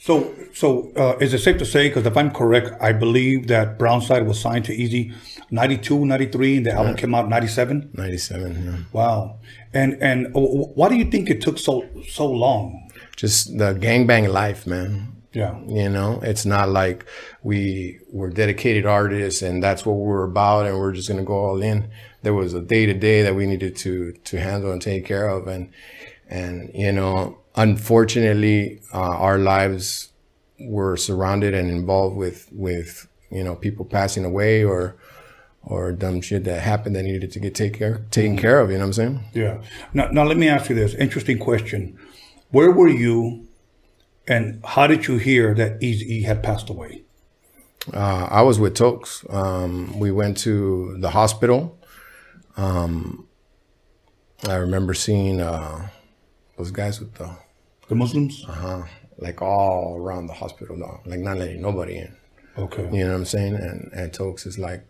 So, 0.00 0.34
so 0.54 0.92
uh, 0.96 1.16
is 1.20 1.34
it 1.34 1.40
safe 1.40 1.58
to 1.58 1.66
say, 1.66 1.88
because 1.88 2.06
if 2.06 2.16
I'm 2.16 2.30
correct, 2.30 2.72
I 2.80 2.92
believe 2.92 3.48
that 3.48 3.78
Brownside 3.78 4.26
was 4.26 4.40
signed 4.40 4.64
to 4.64 4.76
Eazy 4.76 5.14
92, 5.50 6.06
93, 6.06 6.56
and 6.56 6.66
the 6.66 6.72
album 6.72 6.96
came 6.96 7.14
out 7.14 7.28
97? 7.28 7.90
97, 7.92 8.64
yeah. 8.64 8.76
Wow. 8.92 9.38
And 9.72 10.02
and 10.02 10.28
why 10.32 10.88
do 10.88 10.96
you 10.96 11.04
think 11.04 11.30
it 11.30 11.40
took 11.40 11.58
so 11.58 11.86
so 12.08 12.26
long? 12.26 12.90
just 13.20 13.58
the 13.58 13.74
gangbang 13.74 14.32
life, 14.32 14.66
man. 14.66 15.12
Yeah. 15.34 15.60
You 15.66 15.90
know, 15.90 16.20
it's 16.22 16.46
not 16.46 16.70
like 16.70 17.04
we 17.42 18.00
were 18.10 18.30
dedicated 18.30 18.86
artists 18.86 19.42
and 19.42 19.62
that's 19.62 19.84
what 19.84 19.96
we're 19.96 20.24
about 20.24 20.66
and 20.66 20.78
we're 20.78 20.92
just 20.92 21.08
gonna 21.08 21.22
go 21.22 21.34
all 21.34 21.62
in. 21.62 21.90
There 22.22 22.32
was 22.32 22.54
a 22.54 22.62
day 22.62 22.86
to 22.86 22.94
day 22.94 23.20
that 23.22 23.34
we 23.34 23.46
needed 23.46 23.76
to 23.76 24.12
to 24.12 24.40
handle 24.40 24.72
and 24.72 24.80
take 24.80 25.04
care 25.04 25.28
of, 25.28 25.46
and 25.46 25.70
and 26.28 26.70
you 26.74 26.92
know, 26.92 27.38
unfortunately, 27.60 28.80
uh, 28.92 29.16
our 29.16 29.38
lives 29.38 30.08
were 30.58 30.96
surrounded 30.96 31.54
and 31.54 31.70
involved 31.70 32.16
with 32.16 32.48
with 32.52 33.06
you 33.30 33.44
know 33.44 33.54
people 33.54 33.84
passing 33.84 34.24
away 34.24 34.64
or 34.64 34.96
or 35.62 35.92
dumb 35.92 36.22
shit 36.22 36.44
that 36.44 36.62
happened 36.62 36.96
that 36.96 37.02
needed 37.02 37.30
to 37.30 37.38
get 37.38 37.54
take 37.54 37.74
care, 37.74 37.98
taken 38.10 38.36
care 38.36 38.60
of. 38.60 38.70
You 38.70 38.78
know 38.78 38.84
what 38.84 38.86
I'm 38.86 38.92
saying? 38.94 39.24
Yeah. 39.34 39.62
Now, 39.92 40.08
now 40.10 40.24
let 40.24 40.38
me 40.38 40.48
ask 40.48 40.70
you 40.70 40.74
this 40.74 40.94
interesting 40.94 41.38
question: 41.38 41.98
Where 42.50 42.70
were 42.70 42.88
you, 42.88 43.46
and 44.26 44.60
how 44.64 44.86
did 44.86 45.06
you 45.06 45.18
hear 45.18 45.54
that 45.54 45.80
Eazy 45.80 46.24
had 46.24 46.42
passed 46.42 46.70
away? 46.70 47.02
Uh, 47.92 48.26
I 48.30 48.42
was 48.42 48.58
with 48.58 48.74
Tokes. 48.74 49.24
Um, 49.30 49.98
we 49.98 50.10
went 50.10 50.36
to 50.38 50.96
the 50.98 51.10
hospital. 51.10 51.78
Um, 52.56 53.26
I 54.48 54.56
remember 54.56 54.94
seeing 54.94 55.40
uh, 55.40 55.88
those 56.56 56.70
guys 56.70 57.00
with 57.00 57.14
the 57.14 57.36
The 57.90 57.96
Muslims. 57.96 58.44
uh, 58.48 58.52
huh. 58.52 58.82
like 59.18 59.42
all 59.42 59.96
around 59.98 60.28
the 60.28 60.32
hospital, 60.32 60.76
though, 60.78 61.00
like 61.04 61.20
not 61.20 61.36
letting 61.36 61.60
nobody 61.60 61.98
in. 61.98 62.16
Okay. 62.56 62.84
You 62.84 63.04
know 63.04 63.10
what 63.10 63.16
I'm 63.16 63.24
saying? 63.24 63.54
And 63.54 63.90
and 63.92 64.12
Tokes 64.12 64.46
is 64.46 64.58
like, 64.58 64.84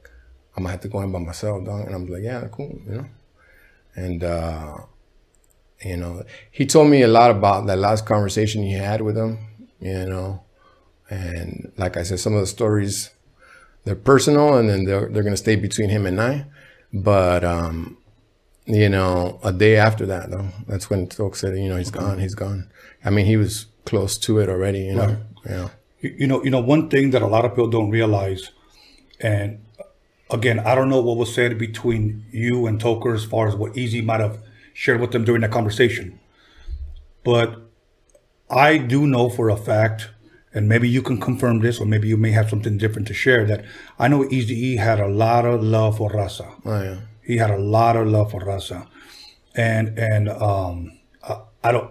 I'm 0.57 0.63
gonna 0.63 0.73
have 0.73 0.83
to 0.83 0.89
go 0.89 1.01
in 1.01 1.11
by 1.11 1.19
myself, 1.19 1.65
dog. 1.65 1.87
And 1.87 1.95
I'm 1.95 2.07
like, 2.07 2.23
yeah, 2.23 2.47
cool, 2.53 2.79
you 2.87 2.95
know. 2.97 3.07
And 3.97 4.23
uh, 4.23 4.77
you 5.85 5.97
know, 5.97 6.25
he 6.51 6.67
told 6.67 6.89
me 6.91 7.03
a 7.03 7.09
lot 7.09 7.31
about 7.31 7.67
that 7.67 7.79
last 7.79 8.07
conversation 8.07 8.63
he 8.63 8.75
had 8.75 9.01
with 9.01 9.17
him. 9.17 9.39
You 9.81 10.05
know, 10.07 10.43
and 11.09 11.73
like 11.79 11.97
I 11.97 12.03
said, 12.03 12.21
some 12.21 12.35
of 12.35 12.41
the 12.41 12.47
stories 12.47 13.11
they're 13.85 13.95
personal, 13.95 14.59
and 14.59 14.69
then 14.69 14.85
they're 14.85 15.09
they're 15.09 15.23
gonna 15.23 15.37
stay 15.37 15.57
between 15.57 15.89
him 15.89 16.05
and 16.07 16.21
I. 16.21 16.47
But 16.93 17.45
um, 17.45 17.97
you 18.75 18.89
know, 18.89 19.39
a 19.43 19.53
day 19.53 19.77
after 19.77 20.07
that, 20.07 20.31
though, 20.31 20.49
that's 20.67 20.89
when 20.91 21.09
Tokes 21.09 21.41
said, 21.41 21.57
you 21.57 21.69
know, 21.69 21.77
he's 21.77 21.91
gone, 21.91 22.19
he's 22.19 22.35
gone. 22.35 22.71
I 23.05 23.11
mean, 23.11 23.27
he 23.27 23.37
was 23.37 23.67
close 23.85 24.19
to 24.19 24.39
it 24.39 24.49
already, 24.49 24.81
you 24.81 24.95
know. 24.95 25.07
Right. 25.07 25.19
Yeah. 25.49 25.69
You, 26.01 26.15
you 26.21 26.27
know, 26.27 26.45
you 26.45 26.51
know, 26.51 26.61
one 26.61 26.89
thing 26.89 27.11
that 27.11 27.23
a 27.23 27.27
lot 27.27 27.45
of 27.45 27.53
people 27.53 27.69
don't 27.69 27.91
realize, 27.91 28.51
and 29.21 29.65
again, 30.31 30.61
I 30.61 30.75
don't 30.75 30.89
know 30.89 31.01
what 31.01 31.17
was 31.17 31.35
said 31.35 31.59
between 31.59 32.25
you 32.31 32.67
and 32.67 32.81
Toker 32.81 33.15
as 33.15 33.25
far 33.25 33.49
as 33.49 33.57
what 33.57 33.75
Eazy 33.75 34.05
might 34.05 34.21
have 34.21 34.39
shared 34.73 35.01
with 35.01 35.13
them 35.13 35.25
during 35.25 35.43
that 35.43 35.51
conversation, 35.51 36.19
but 37.25 37.61
I 38.49 38.79
do 38.79 39.07
know 39.07 39.29
for 39.29 39.49
a 39.49 39.57
fact, 39.57 40.11
and 40.53 40.69
maybe 40.69 40.89
you 40.89 41.03
can 41.03 41.21
confirm 41.21 41.61
this, 41.61 41.81
or 41.81 41.87
maybe 41.87 42.09
you 42.09 42.17
may 42.17 42.33
have 42.33 42.51
something 42.51 42.79
different 42.79 43.07
to 43.09 43.15
share. 43.15 43.45
That 43.45 43.65
I 43.99 44.09
know 44.09 44.25
Eazy 44.25 44.51
E 44.51 44.77
had 44.77 44.99
a 44.99 45.07
lot 45.07 45.45
of 45.47 45.63
love 45.63 45.99
for 45.99 46.11
Raza. 46.11 46.61
Oh 46.65 46.83
yeah. 46.83 47.01
He 47.31 47.37
had 47.37 47.51
a 47.51 47.59
lot 47.59 47.97
of 47.97 48.09
love 48.09 48.33
for 48.33 48.41
Raza, 48.41 48.87
and 49.55 49.97
and 49.99 50.29
um, 50.29 50.99
I, 51.23 51.43
I 51.63 51.73
don't. 51.73 51.91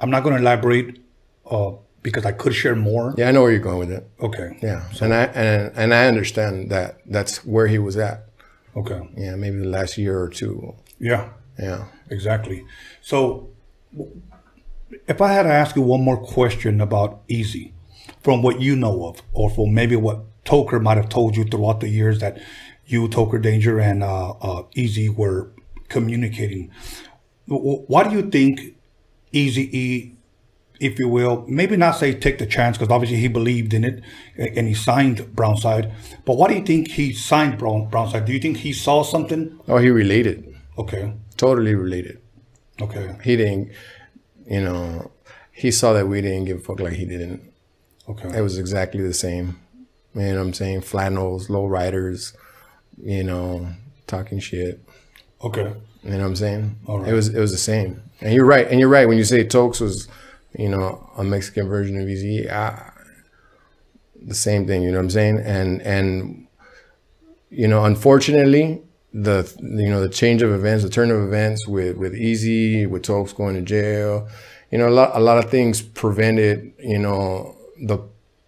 I'm 0.00 0.10
not 0.10 0.24
going 0.24 0.34
to 0.34 0.40
elaborate 0.40 1.00
uh, 1.48 1.72
because 2.02 2.24
I 2.26 2.32
could 2.32 2.54
share 2.54 2.74
more. 2.74 3.14
Yeah, 3.16 3.28
I 3.28 3.30
know 3.30 3.42
where 3.42 3.52
you're 3.52 3.60
going 3.60 3.78
with 3.78 3.92
it. 3.92 4.08
Okay. 4.20 4.58
Yeah, 4.62 4.88
and 5.00 5.14
I 5.14 5.24
and 5.26 5.72
and 5.76 5.94
I 5.94 6.08
understand 6.08 6.70
that 6.70 6.98
that's 7.06 7.44
where 7.44 7.68
he 7.68 7.78
was 7.78 7.96
at. 7.96 8.26
Okay. 8.76 9.00
Yeah, 9.16 9.36
maybe 9.36 9.58
the 9.58 9.68
last 9.68 9.96
year 9.96 10.20
or 10.20 10.28
two. 10.28 10.74
Yeah. 10.98 11.30
Yeah. 11.58 11.84
Exactly. 12.10 12.66
So, 13.00 13.50
if 15.06 15.20
I 15.20 15.32
had 15.32 15.44
to 15.44 15.52
ask 15.52 15.76
you 15.76 15.82
one 15.82 16.02
more 16.02 16.20
question 16.20 16.80
about 16.80 17.26
Eazy, 17.28 17.72
from 18.22 18.42
what 18.42 18.60
you 18.60 18.74
know 18.74 19.06
of, 19.06 19.22
or 19.32 19.50
from 19.50 19.72
maybe 19.72 19.94
what 19.94 20.24
Toker 20.44 20.82
might 20.82 20.96
have 20.96 21.08
told 21.08 21.36
you 21.36 21.44
throughout 21.44 21.80
the 21.80 21.88
years 21.88 22.20
that 22.20 22.38
you, 22.86 23.08
Toker 23.08 23.40
Danger, 23.40 23.78
and 23.78 24.02
uh, 24.02 24.30
uh, 24.30 24.62
Eazy 24.76 25.14
were 25.14 25.50
communicating, 25.88 26.70
why 27.46 28.04
do 28.04 28.14
you 28.14 28.30
think 28.30 28.76
Eazy 29.32 29.72
E, 29.72 30.16
if 30.80 30.98
you 30.98 31.08
will, 31.08 31.44
maybe 31.46 31.76
not 31.76 31.92
say 31.92 32.14
take 32.14 32.38
the 32.38 32.46
chance 32.46 32.76
because 32.76 32.90
obviously 32.92 33.18
he 33.18 33.28
believed 33.28 33.72
in 33.72 33.84
it 33.84 34.02
and 34.36 34.66
he 34.66 34.74
signed 34.74 35.34
Brownside, 35.34 35.92
but 36.24 36.36
why 36.36 36.48
do 36.48 36.54
you 36.54 36.64
think 36.64 36.90
he 36.90 37.12
signed 37.12 37.58
Brown, 37.58 37.88
Brownside? 37.88 38.24
Do 38.24 38.32
you 38.32 38.40
think 38.40 38.58
he 38.58 38.72
saw 38.72 39.02
something? 39.02 39.58
Oh, 39.68 39.78
he 39.78 39.90
related. 39.90 40.54
Okay. 40.76 41.14
Totally 41.36 41.74
related. 41.74 42.20
Okay. 42.80 43.16
He 43.22 43.36
didn't. 43.36 43.70
You 44.46 44.62
know, 44.62 45.10
he 45.52 45.70
saw 45.70 45.92
that 45.92 46.08
we 46.08 46.20
didn't 46.20 46.46
give 46.46 46.58
a 46.58 46.60
fuck 46.60 46.80
like 46.80 46.94
he 46.94 47.06
didn't. 47.06 47.52
Okay. 48.08 48.36
It 48.36 48.42
was 48.42 48.58
exactly 48.58 49.02
the 49.02 49.14
same. 49.14 49.60
You 50.14 50.22
know 50.22 50.34
what 50.34 50.40
I'm 50.40 50.52
saying? 50.52 50.82
Flannels, 50.82 51.48
low 51.48 51.66
riders. 51.66 52.36
You 53.02 53.24
know, 53.24 53.68
talking 54.06 54.38
shit. 54.38 54.80
Okay. 55.42 55.72
You 56.02 56.10
know 56.10 56.18
what 56.18 56.26
I'm 56.26 56.36
saying? 56.36 56.76
All 56.86 57.00
right. 57.00 57.10
It 57.10 57.14
was 57.14 57.28
it 57.28 57.40
was 57.40 57.52
the 57.52 57.58
same. 57.58 58.02
And 58.20 58.32
you're 58.34 58.44
right. 58.44 58.66
And 58.68 58.78
you're 58.80 58.88
right 58.88 59.06
when 59.08 59.18
you 59.18 59.24
say 59.24 59.44
Tokes 59.44 59.80
was, 59.80 60.08
you 60.56 60.68
know, 60.68 61.10
a 61.16 61.24
Mexican 61.24 61.68
version 61.68 62.00
of 62.00 62.06
Eazy. 62.06 62.48
The 64.22 64.34
same 64.34 64.66
thing. 64.66 64.82
You 64.82 64.90
know 64.90 64.98
what 64.98 65.04
I'm 65.04 65.10
saying? 65.10 65.38
And 65.44 65.82
and 65.82 66.46
you 67.50 67.68
know, 67.68 67.84
unfortunately, 67.84 68.82
the 69.12 69.50
you 69.60 69.88
know 69.88 70.00
the 70.00 70.08
change 70.08 70.42
of 70.42 70.50
events, 70.50 70.82
the 70.82 70.90
turn 70.90 71.10
of 71.10 71.22
events 71.22 71.66
with 71.68 71.96
with 71.96 72.14
Eazy, 72.14 72.88
with 72.88 73.02
Tokes 73.02 73.32
going 73.32 73.54
to 73.54 73.62
jail. 73.62 74.28
you 74.70 74.78
know, 74.78 74.88
a 74.88 74.90
lot, 74.90 75.10
a 75.14 75.20
lot 75.20 75.38
of 75.38 75.50
things 75.50 75.80
prevented, 75.80 76.72
you 76.78 76.98
know, 76.98 77.56
the 77.80 77.98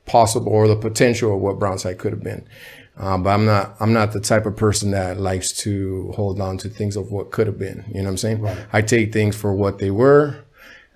possible 0.07 0.51
or 0.53 0.67
the 0.67 0.77
potential 0.77 1.35
of 1.35 1.41
what 1.41 1.59
Brownside 1.59 1.99
could 1.99 2.13
have 2.13 2.23
been. 2.23 2.47
Uh, 2.99 3.19
but 3.19 3.31
I'm 3.31 3.45
not, 3.45 3.77
I'm 3.79 3.93
not 3.93 4.13
the 4.13 4.21
type 4.21 4.47
of 4.47 4.57
person 4.57 4.91
that 4.93 5.21
likes 5.21 5.53
to 5.65 6.13
hold 6.17 6.41
on 6.41 6.57
to 6.59 6.69
things 6.69 6.97
of 6.97 7.13
what 7.13 7.31
could 7.31 7.47
have 7.47 7.59
been. 7.59 7.85
You 7.89 8.01
know 8.01 8.05
what 8.05 8.11
I'm 8.11 8.17
saying? 8.17 8.41
Right. 8.41 8.59
I 8.73 8.81
take 8.81 9.13
things 9.13 9.37
for 9.37 9.53
what 9.55 9.79
they 9.79 9.91
were 9.91 10.45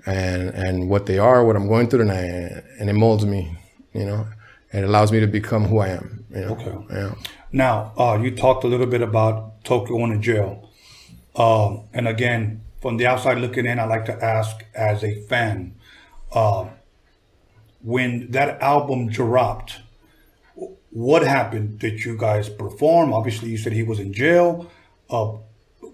and, 0.06 0.48
and 0.50 0.88
what 0.88 1.04
they 1.04 1.18
are, 1.18 1.44
what 1.44 1.56
I'm 1.56 1.68
going 1.68 1.88
through, 1.88 2.02
and, 2.02 2.12
I, 2.12 2.62
and 2.78 2.88
it 2.88 2.94
molds 2.94 3.26
me, 3.26 3.54
you 3.92 4.06
know, 4.06 4.26
it 4.72 4.82
allows 4.82 5.12
me 5.12 5.20
to 5.20 5.26
become 5.26 5.66
who 5.66 5.80
I 5.80 5.88
am. 5.88 6.24
You 6.30 6.40
know? 6.40 6.52
Okay. 6.52 6.94
Yeah. 6.94 7.14
Now, 7.52 7.92
uh, 7.98 8.18
you 8.22 8.34
talked 8.34 8.64
a 8.64 8.68
little 8.68 8.86
bit 8.86 9.02
about 9.02 9.62
Toker 9.64 9.88
going 9.88 10.12
to 10.12 10.18
jail. 10.18 10.70
Um, 11.36 11.84
and 11.92 12.08
again, 12.08 12.62
from 12.80 12.96
the 12.96 13.06
outside 13.06 13.38
looking 13.38 13.66
in, 13.66 13.78
I 13.78 13.84
like 13.84 14.06
to 14.06 14.24
ask 14.24 14.64
as 14.74 15.04
a 15.04 15.20
fan, 15.22 15.74
uh, 16.32 16.68
when 17.82 18.30
that 18.30 18.60
album 18.62 19.08
dropped, 19.08 19.80
what 20.90 21.22
happened? 21.22 21.78
Did 21.78 22.04
you 22.04 22.16
guys 22.16 22.48
perform? 22.48 23.12
Obviously, 23.12 23.50
you 23.50 23.58
said 23.58 23.72
he 23.72 23.82
was 23.82 24.00
in 24.00 24.12
jail. 24.12 24.70
Uh, 25.08 25.36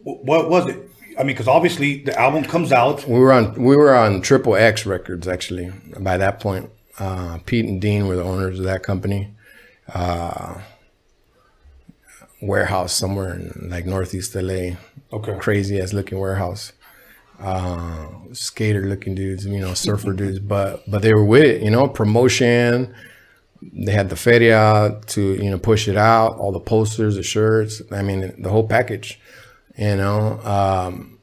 what 0.02 0.48
was 0.48 0.68
it? 0.68 0.90
I 1.18 1.20
mean, 1.20 1.28
because 1.28 1.48
obviously 1.48 2.02
the 2.02 2.18
album 2.18 2.44
comes 2.44 2.72
out. 2.72 3.06
We 3.08 3.18
were 3.18 3.32
on 3.32 3.54
we 3.54 3.76
were 3.76 3.94
on 3.94 4.20
Triple 4.20 4.54
X 4.56 4.84
Records 4.86 5.26
actually 5.26 5.72
by 5.98 6.16
that 6.18 6.40
point. 6.40 6.70
Uh, 6.98 7.38
Pete 7.46 7.66
and 7.66 7.80
Dean 7.80 8.06
were 8.06 8.16
the 8.16 8.24
owners 8.24 8.58
of 8.58 8.64
that 8.64 8.82
company. 8.82 9.34
Uh, 9.92 10.60
warehouse 12.40 12.92
somewhere 12.92 13.34
in 13.34 13.68
like 13.70 13.86
northeast 13.86 14.34
LA. 14.34 14.76
Okay. 15.12 15.36
Crazy 15.38 15.80
ass 15.80 15.92
looking 15.92 16.18
warehouse. 16.18 16.72
Uh, 17.38 18.08
skater 18.32 18.86
looking 18.86 19.14
dudes, 19.14 19.44
you 19.44 19.60
know, 19.60 19.74
surfer 19.74 20.12
dudes, 20.12 20.38
but 20.54 20.82
but 20.90 21.02
they 21.02 21.14
were 21.14 21.24
with 21.24 21.42
it, 21.42 21.62
you 21.62 21.70
know, 21.70 21.88
promotion. 21.88 22.94
They 23.62 23.92
had 23.92 24.08
the 24.10 24.16
feria 24.16 25.00
to 25.08 25.20
you 25.42 25.50
know 25.50 25.58
push 25.58 25.88
it 25.88 25.96
out, 25.96 26.36
all 26.38 26.52
the 26.52 26.60
posters, 26.60 27.16
the 27.16 27.22
shirts. 27.22 27.82
I 27.90 28.02
mean, 28.02 28.40
the 28.42 28.50
whole 28.50 28.66
package. 28.66 29.20
You 29.78 29.96
know, 29.96 30.40
um, 30.44 31.18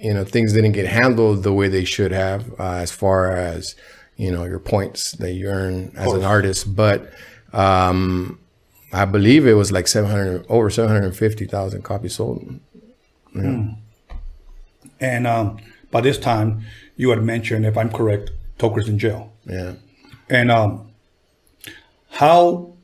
you 0.00 0.12
know 0.14 0.24
things 0.24 0.52
didn't 0.52 0.72
get 0.72 0.86
handled 0.86 1.42
the 1.42 1.52
way 1.52 1.68
they 1.68 1.84
should 1.84 2.12
have 2.12 2.52
uh, 2.60 2.74
as 2.74 2.90
far 2.90 3.36
as 3.36 3.74
you 4.16 4.30
know 4.30 4.44
your 4.44 4.58
points 4.58 5.12
that 5.12 5.32
you 5.32 5.46
earn 5.48 5.92
as 5.96 6.12
an 6.12 6.24
artist 6.24 6.74
but 6.76 7.10
um 7.52 8.38
i 8.92 9.04
believe 9.04 9.46
it 9.46 9.54
was 9.54 9.72
like 9.72 9.88
700 9.88 10.44
over 10.48 10.70
750,000 10.70 11.82
copies 11.82 12.14
sold 12.16 12.60
yeah 13.34 13.70
And 15.00 15.26
um, 15.26 15.58
by 15.90 16.00
this 16.00 16.18
time, 16.18 16.62
you 16.96 17.10
had 17.10 17.22
mentioned, 17.22 17.64
if 17.64 17.76
I'm 17.76 17.90
correct, 17.90 18.30
Toker's 18.58 18.88
in 18.88 18.98
jail. 18.98 19.32
yeah 19.44 19.74
And 20.28 20.50
um, 20.50 20.87
how 22.20 22.74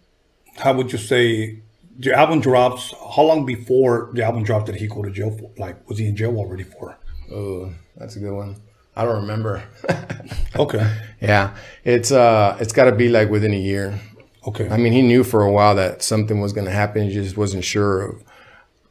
how 0.62 0.72
would 0.76 0.92
you 0.92 0.98
say 0.98 1.58
the 1.98 2.12
album 2.22 2.40
drops? 2.40 2.82
How 3.16 3.22
long 3.30 3.44
before 3.44 4.10
the 4.14 4.22
album 4.28 4.42
dropped 4.44 4.66
did 4.66 4.76
he 4.76 4.86
go 4.86 5.02
to 5.02 5.10
jail 5.10 5.30
for? 5.38 5.50
Like, 5.64 5.76
was 5.88 5.98
he 5.98 6.06
in 6.06 6.16
jail 6.16 6.36
already 6.36 6.64
for? 6.74 6.96
oh 7.32 7.72
that's 7.96 8.16
a 8.16 8.20
good 8.20 8.34
one 8.34 8.54
i 8.96 9.02
don't 9.04 9.20
remember 9.22 9.62
Okay, 10.64 10.84
yeah 11.22 11.56
it's 11.84 12.12
uh 12.12 12.56
it's 12.60 12.72
got 12.78 12.84
to 12.84 12.92
be 12.92 13.08
like 13.08 13.30
within 13.30 13.54
a 13.54 13.62
year 13.72 13.98
okay, 14.46 14.68
I 14.68 14.76
mean, 14.76 14.92
he 14.92 15.00
knew 15.02 15.24
for 15.24 15.40
a 15.42 15.50
while 15.50 15.74
that 15.76 16.02
something 16.02 16.38
was 16.40 16.52
going 16.52 16.66
to 16.66 16.70
happen. 16.82 17.08
He 17.08 17.14
just 17.14 17.36
wasn't 17.36 17.64
sure 17.64 18.02
of 18.02 18.22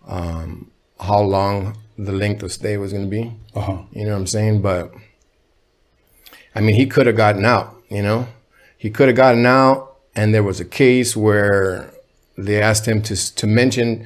um, 0.08 0.72
how 1.00 1.22
long 1.22 1.78
the 1.96 2.12
length 2.12 2.42
of 2.42 2.52
stay 2.52 2.76
was 2.78 2.92
going 2.92 3.06
to 3.06 3.10
be. 3.10 3.32
uh 3.56 3.62
huh, 3.62 3.78
You 3.92 4.06
know 4.06 4.12
what 4.14 4.18
I'm 4.18 4.28
saying? 4.28 4.62
But 4.64 4.92
I 6.56 6.60
mean, 6.62 6.76
he 6.76 6.88
could 6.88 7.06
have 7.06 7.16
gotten 7.16 7.46
out, 7.46 7.76
you 7.90 8.02
know? 8.02 8.28
He 8.78 8.90
could 8.90 9.08
have 9.10 9.16
gotten 9.16 9.46
out, 9.46 9.93
and 10.16 10.34
there 10.34 10.44
was 10.44 10.60
a 10.60 10.66
case 10.66 11.16
where 11.16 11.92
they 12.38 12.62
asked 12.62 12.88
him 12.88 13.02
to, 13.04 13.36
to 13.36 13.48
mention 13.48 14.06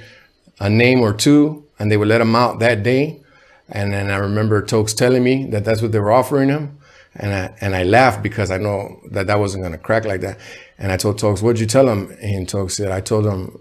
a 0.59 0.69
name 0.69 1.01
or 1.01 1.13
two, 1.13 1.65
and 1.79 1.91
they 1.91 1.97
would 1.97 2.07
let 2.07 2.21
him 2.21 2.35
out 2.35 2.59
that 2.59 2.83
day. 2.83 3.21
And 3.69 3.93
then 3.93 4.09
I 4.09 4.17
remember 4.17 4.61
Tokes 4.61 4.93
telling 4.93 5.23
me 5.23 5.45
that 5.47 5.65
that's 5.65 5.81
what 5.81 5.91
they 5.91 5.99
were 5.99 6.11
offering 6.11 6.49
him. 6.49 6.77
And 7.15 7.33
I, 7.33 7.53
and 7.61 7.75
I 7.75 7.83
laughed 7.83 8.23
because 8.23 8.51
I 8.51 8.57
know 8.57 9.01
that 9.11 9.27
that 9.27 9.39
wasn't 9.39 9.63
going 9.63 9.71
to 9.73 9.77
crack 9.77 10.05
like 10.05 10.21
that. 10.21 10.37
And 10.77 10.91
I 10.91 10.97
told 10.97 11.17
Tokes, 11.17 11.41
what'd 11.41 11.59
you 11.59 11.65
tell 11.65 11.89
him? 11.89 12.15
And 12.21 12.47
Tokes 12.47 12.75
said, 12.77 12.91
I 12.91 13.01
told 13.01 13.25
him, 13.25 13.59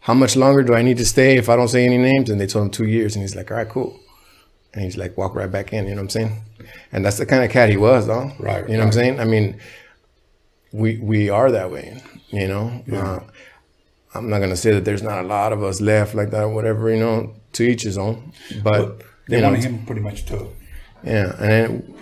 how 0.00 0.14
much 0.14 0.34
longer 0.34 0.62
do 0.64 0.74
I 0.74 0.82
need 0.82 0.96
to 0.98 1.04
stay 1.04 1.36
if 1.36 1.48
I 1.48 1.54
don't 1.54 1.68
say 1.68 1.84
any 1.84 1.98
names? 1.98 2.28
And 2.28 2.40
they 2.40 2.46
told 2.46 2.66
him 2.66 2.70
two 2.72 2.86
years. 2.86 3.14
And 3.14 3.22
he's 3.22 3.36
like, 3.36 3.50
all 3.50 3.56
right, 3.56 3.68
cool. 3.68 3.98
And 4.74 4.82
he's 4.84 4.96
like, 4.96 5.16
walk 5.16 5.34
right 5.34 5.50
back 5.50 5.72
in. 5.72 5.84
You 5.84 5.90
know 5.90 5.96
what 5.96 6.02
I'm 6.02 6.08
saying? 6.10 6.42
And 6.90 7.04
that's 7.04 7.18
the 7.18 7.26
kind 7.26 7.44
of 7.44 7.50
cat 7.50 7.68
he 7.68 7.76
was, 7.76 8.06
though. 8.06 8.32
Right, 8.38 8.68
You 8.68 8.74
know 8.74 8.80
what 8.80 8.86
I'm 8.86 8.92
saying? 8.92 9.20
I 9.20 9.24
mean, 9.24 9.60
we 10.72 10.98
we 10.98 11.30
are 11.30 11.50
that 11.50 11.70
way. 11.70 12.02
You 12.30 12.48
know. 12.48 12.84
Uh, 12.92 13.20
I'm 14.14 14.28
not 14.28 14.40
gonna 14.40 14.56
say 14.56 14.72
that 14.72 14.84
there's 14.84 15.02
not 15.02 15.24
a 15.24 15.26
lot 15.26 15.52
of 15.52 15.62
us 15.62 15.80
left 15.80 16.14
like 16.14 16.30
that, 16.30 16.42
or 16.44 16.54
whatever. 16.54 16.90
You 16.90 16.98
know, 16.98 17.34
to 17.52 17.62
each 17.64 17.82
his 17.82 17.98
own. 17.98 18.32
But 18.62 19.02
they 19.28 19.36
you 19.36 19.42
know, 19.42 19.48
wanted 19.48 19.64
him 19.64 19.86
pretty 19.86 20.02
much 20.02 20.26
too. 20.26 20.50
yeah, 21.02 21.34
and 21.38 21.50
then 21.50 21.94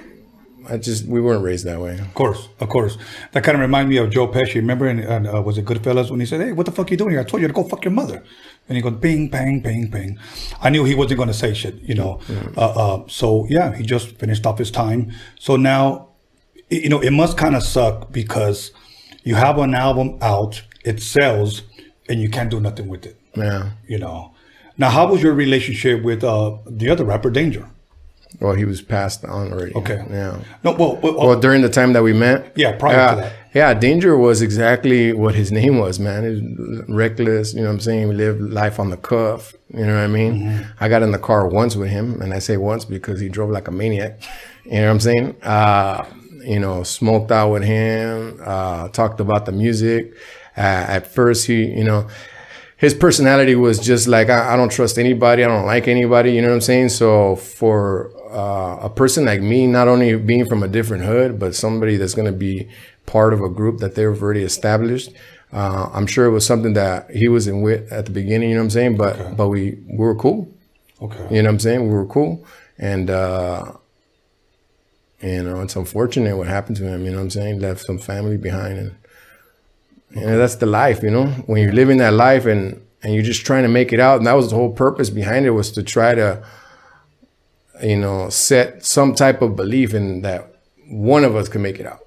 I 0.69 0.77
just 0.77 1.07
we 1.07 1.21
weren't 1.21 1.43
raised 1.43 1.65
that 1.67 1.81
way. 1.81 1.99
Of 1.99 2.15
course, 2.15 2.49
of 2.61 2.69
course. 2.69 2.99
That 3.33 3.43
kind 3.45 3.57
of 3.57 3.61
reminded 3.61 3.91
me 3.91 3.97
of 3.97 4.11
Joe 4.11 4.29
Pesci. 4.29 4.57
Remember, 4.57 4.87
and 4.87 5.27
uh, 5.27 5.43
was 5.43 5.59
it 5.59 5.65
Goodfellas 5.65 6.11
when 6.11 6.21
he 6.21 6.27
said, 6.27 6.41
"Hey, 6.41 6.53
what 6.53 6.67
the 6.67 6.73
fuck 6.73 6.91
you 6.91 6.97
doing 6.97 7.11
here? 7.11 7.21
I 7.21 7.25
told 7.25 7.43
you 7.43 7.49
to 7.49 7.55
go 7.55 7.65
fuck 7.65 7.85
your 7.85 7.93
mother." 7.93 8.23
And 8.69 8.77
he 8.77 8.83
goes, 8.83 8.95
"Bing, 8.95 9.29
bang, 9.29 9.61
bang, 9.61 9.89
bang." 9.89 10.19
I 10.61 10.71
knew 10.71 10.85
he 10.85 10.95
wasn't 10.95 11.19
going 11.19 11.29
to 11.29 11.35
say 11.35 11.55
shit, 11.55 11.77
you 11.83 11.95
know. 11.95 12.21
Uh, 12.57 12.61
uh, 12.61 13.09
so 13.09 13.47
yeah, 13.49 13.75
he 13.75 13.85
just 13.85 14.17
finished 14.19 14.47
off 14.47 14.59
his 14.59 14.71
time. 14.71 15.13
So 15.39 15.57
now, 15.57 16.10
you 16.71 16.89
know, 16.89 17.01
it 17.01 17.11
must 17.11 17.37
kind 17.37 17.57
of 17.57 17.63
suck 17.63 18.13
because 18.13 18.73
you 19.25 19.35
have 19.35 19.59
an 19.59 19.75
album 19.75 20.19
out, 20.23 20.63
it 20.85 21.03
sells, 21.03 21.63
and 22.09 22.21
you 22.21 22.31
can't 22.31 22.51
do 22.51 22.61
nothing 22.61 22.89
with 22.89 23.07
it. 23.07 23.21
Yeah. 23.37 23.71
You 23.87 23.99
know. 23.99 24.35
Now, 24.79 24.89
how 24.91 25.11
was 25.11 25.23
your 25.23 25.35
relationship 25.35 26.03
with 26.03 26.25
uh, 26.25 26.57
the 26.67 26.89
other 26.89 27.05
rapper, 27.05 27.31
Danger? 27.31 27.69
Well, 28.41 28.55
he 28.55 28.65
was 28.65 28.81
passed 28.81 29.25
on 29.25 29.53
already. 29.53 29.75
Okay. 29.75 30.03
Yeah. 30.09 30.41
No, 30.65 30.73
well, 30.73 30.97
well, 30.97 31.15
Well, 31.15 31.41
during 31.41 31.63
the 31.63 31.69
time 31.69 31.93
that 31.93 32.03
we 32.03 32.13
met. 32.13 32.53
Yeah, 32.57 32.77
prior 32.79 32.95
yeah, 32.95 33.11
to 33.11 33.21
that. 33.21 33.33
Yeah, 33.53 33.75
Danger 33.75 34.17
was 34.17 34.41
exactly 34.41 35.13
what 35.13 35.35
his 35.35 35.51
name 35.51 35.79
was, 35.79 35.99
man. 35.99 36.23
He 36.23 36.31
was 36.31 36.89
reckless, 36.89 37.53
you 37.53 37.61
know 37.61 37.67
what 37.67 37.75
I'm 37.75 37.81
saying? 37.81 38.09
We 38.09 38.15
lived 38.15 38.41
life 38.41 38.79
on 38.79 38.91
the 38.91 38.97
cuff, 38.97 39.53
you 39.69 39.85
know 39.85 39.95
what 39.95 40.05
I 40.05 40.07
mean? 40.07 40.41
Mm-hmm. 40.41 40.71
I 40.83 40.89
got 40.89 41.03
in 41.03 41.11
the 41.11 41.19
car 41.19 41.49
once 41.49 41.75
with 41.75 41.91
him, 41.91 42.23
and 42.23 42.33
I 42.33 42.39
say 42.39 42.57
once 42.57 42.85
because 42.85 43.21
he 43.21 43.29
drove 43.29 43.51
like 43.51 43.67
a 43.67 43.73
maniac. 43.73 44.23
You 44.65 44.73
know 44.73 44.85
what 44.85 44.91
I'm 44.93 45.01
saying? 45.01 45.43
Uh, 45.43 46.07
you 46.45 46.59
know, 46.59 46.83
smoked 46.83 47.31
out 47.33 47.51
with 47.51 47.63
him, 47.65 48.41
uh, 48.45 48.89
talked 48.89 49.21
about 49.21 49.47
the 49.47 49.53
music. 49.53 50.15
Uh, 50.57 50.61
at 50.61 51.07
first, 51.07 51.47
he, 51.47 51.65
you 51.65 51.85
know, 51.85 52.09
his 52.77 52.95
personality 52.95 53.55
was 53.55 53.79
just 53.79 54.09
like 54.09 54.31
I, 54.31 54.55
I 54.55 54.57
don't 54.57 54.73
trust 54.73 54.99
anybody. 54.99 55.45
I 55.45 55.49
don't 55.49 55.67
like 55.67 55.87
anybody. 55.87 56.33
You 56.33 56.43
know 56.43 56.49
what 56.49 56.55
I'm 56.55 56.61
saying? 56.63 56.89
So 56.91 57.37
for 57.37 58.11
uh, 58.33 58.87
a 58.87 58.91
person 58.91 59.27
like 59.27 59.43
me, 59.43 59.67
not 59.67 59.87
only 59.87 60.17
being 60.17 60.47
from 60.47 60.63
a 60.63 60.69
different 60.69 61.05
hood, 61.05 61.39
but 61.39 61.55
somebody 61.55 61.97
that's 61.97 62.15
going 62.15 62.27
to 62.27 62.37
be 62.37 62.69
part 63.05 63.35
of 63.35 63.43
a 63.43 63.51
group 63.51 63.79
that 63.81 63.97
they've 63.97 64.23
already 64.23 64.43
established, 64.43 65.13
uh, 65.53 65.91
I'm 65.93 66.07
sure 66.07 66.25
it 66.27 66.31
was 66.31 66.47
something 66.47 66.73
that 66.75 67.11
he 67.11 67.29
was 67.29 67.47
in 67.49 67.61
with 67.61 67.93
at 67.93 68.07
the 68.07 68.13
beginning. 68.13 68.51
You 68.51 68.55
know 68.55 68.63
what 68.63 68.67
I'm 68.67 68.71
saying? 68.71 68.97
But 68.97 69.37
but 69.37 69.49
we 69.49 69.79
we 69.87 69.99
were 69.99 70.15
cool. 70.15 70.49
okay. 71.03 71.19
You 71.31 71.43
know 71.43 71.49
what 71.49 71.55
I'm 71.55 71.59
saying? 71.61 71.83
We 71.83 71.95
were 71.95 72.07
cool, 72.07 72.47
and 72.79 73.11
uh, 73.11 73.73
you 75.23 75.41
uh, 75.41 75.43
know 75.43 75.61
it's 75.61 75.77
unfortunate 75.77 76.37
what 76.37 76.47
happened 76.47 76.77
to 76.79 76.85
him. 76.85 77.05
You 77.05 77.11
know 77.11 77.19
what 77.19 77.25
I'm 77.25 77.31
saying? 77.31 77.61
Left 77.61 77.85
some 77.85 77.99
family 77.99 78.37
behind, 78.37 78.79
and 78.79 78.95
you 80.11 80.23
know 80.27 80.39
that's 80.39 80.57
the 80.57 80.67
life. 80.67 81.03
You 81.03 81.11
know 81.11 81.27
when 81.47 81.63
you're 81.63 81.73
living 81.73 81.99
that 81.99 82.13
life 82.15 82.47
and 82.47 82.81
and 83.03 83.15
you're 83.15 83.23
just 83.25 83.47
trying 83.47 83.63
to 83.63 83.69
make 83.69 83.93
it 83.93 84.01
out, 84.01 84.19
and 84.19 84.27
that 84.27 84.35
was 84.35 84.51
the 84.51 84.57
whole 84.57 84.73
purpose 84.73 85.11
behind 85.11 85.47
it 85.47 85.51
was 85.51 85.71
to 85.73 85.83
try 85.83 86.15
to, 86.15 86.43
you 87.83 87.97
know, 87.97 88.29
set 88.29 88.85
some 88.85 89.15
type 89.15 89.41
of 89.41 89.57
belief 89.57 89.95
in 89.95 90.21
that 90.23 90.55
one 90.87 91.25
of 91.25 91.35
us 91.35 91.49
can 91.49 91.63
make 91.63 91.79
it 91.81 91.87
out 91.87 92.01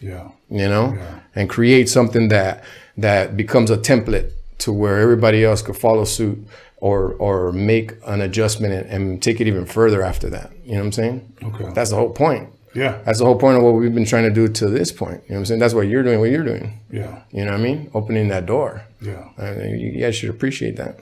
Yeah. 0.00 0.30
you 0.50 0.68
know, 0.68 0.98
and 1.34 1.48
create 1.48 1.88
something 1.88 2.28
that 2.28 2.64
that 2.96 3.36
becomes 3.36 3.70
a 3.70 3.76
template 3.76 4.32
to 4.58 4.72
where 4.72 4.98
everybody 4.98 5.44
else 5.44 5.62
could 5.62 5.76
follow 5.76 6.04
suit 6.04 6.38
or 6.78 7.14
or 7.14 7.52
make 7.52 7.94
an 8.06 8.20
adjustment 8.20 8.74
and, 8.74 8.86
and 8.90 9.22
take 9.22 9.40
it 9.40 9.46
even 9.46 9.66
further 9.66 10.02
after 10.02 10.28
that. 10.30 10.52
You 10.64 10.72
know 10.72 10.78
what 10.78 10.86
I'm 10.86 10.92
saying? 10.92 11.32
Okay. 11.42 11.72
That's 11.72 11.90
the 11.90 11.96
whole 11.96 12.10
point. 12.10 12.50
Yeah. 12.74 13.00
That's 13.06 13.18
the 13.20 13.24
whole 13.24 13.38
point 13.38 13.56
of 13.56 13.62
what 13.62 13.70
we've 13.72 13.94
been 13.94 14.04
trying 14.04 14.24
to 14.24 14.30
do 14.30 14.48
to 14.48 14.68
this 14.68 14.92
point. 14.92 15.22
You 15.24 15.30
know 15.30 15.36
what 15.36 15.38
I'm 15.38 15.44
saying? 15.46 15.60
That's 15.60 15.72
what 15.72 15.88
you're 15.88 16.02
doing, 16.02 16.20
what 16.20 16.30
you're 16.30 16.44
doing. 16.44 16.78
Yeah. 16.90 17.22
You 17.30 17.44
know 17.46 17.52
what 17.52 17.60
I 17.60 17.62
mean? 17.62 17.90
Opening 17.94 18.28
that 18.28 18.44
door. 18.44 18.82
Yeah. 19.00 19.30
And 19.38 19.80
you 19.80 19.98
guys 19.98 20.16
should 20.16 20.28
appreciate 20.28 20.76
that. 20.76 20.98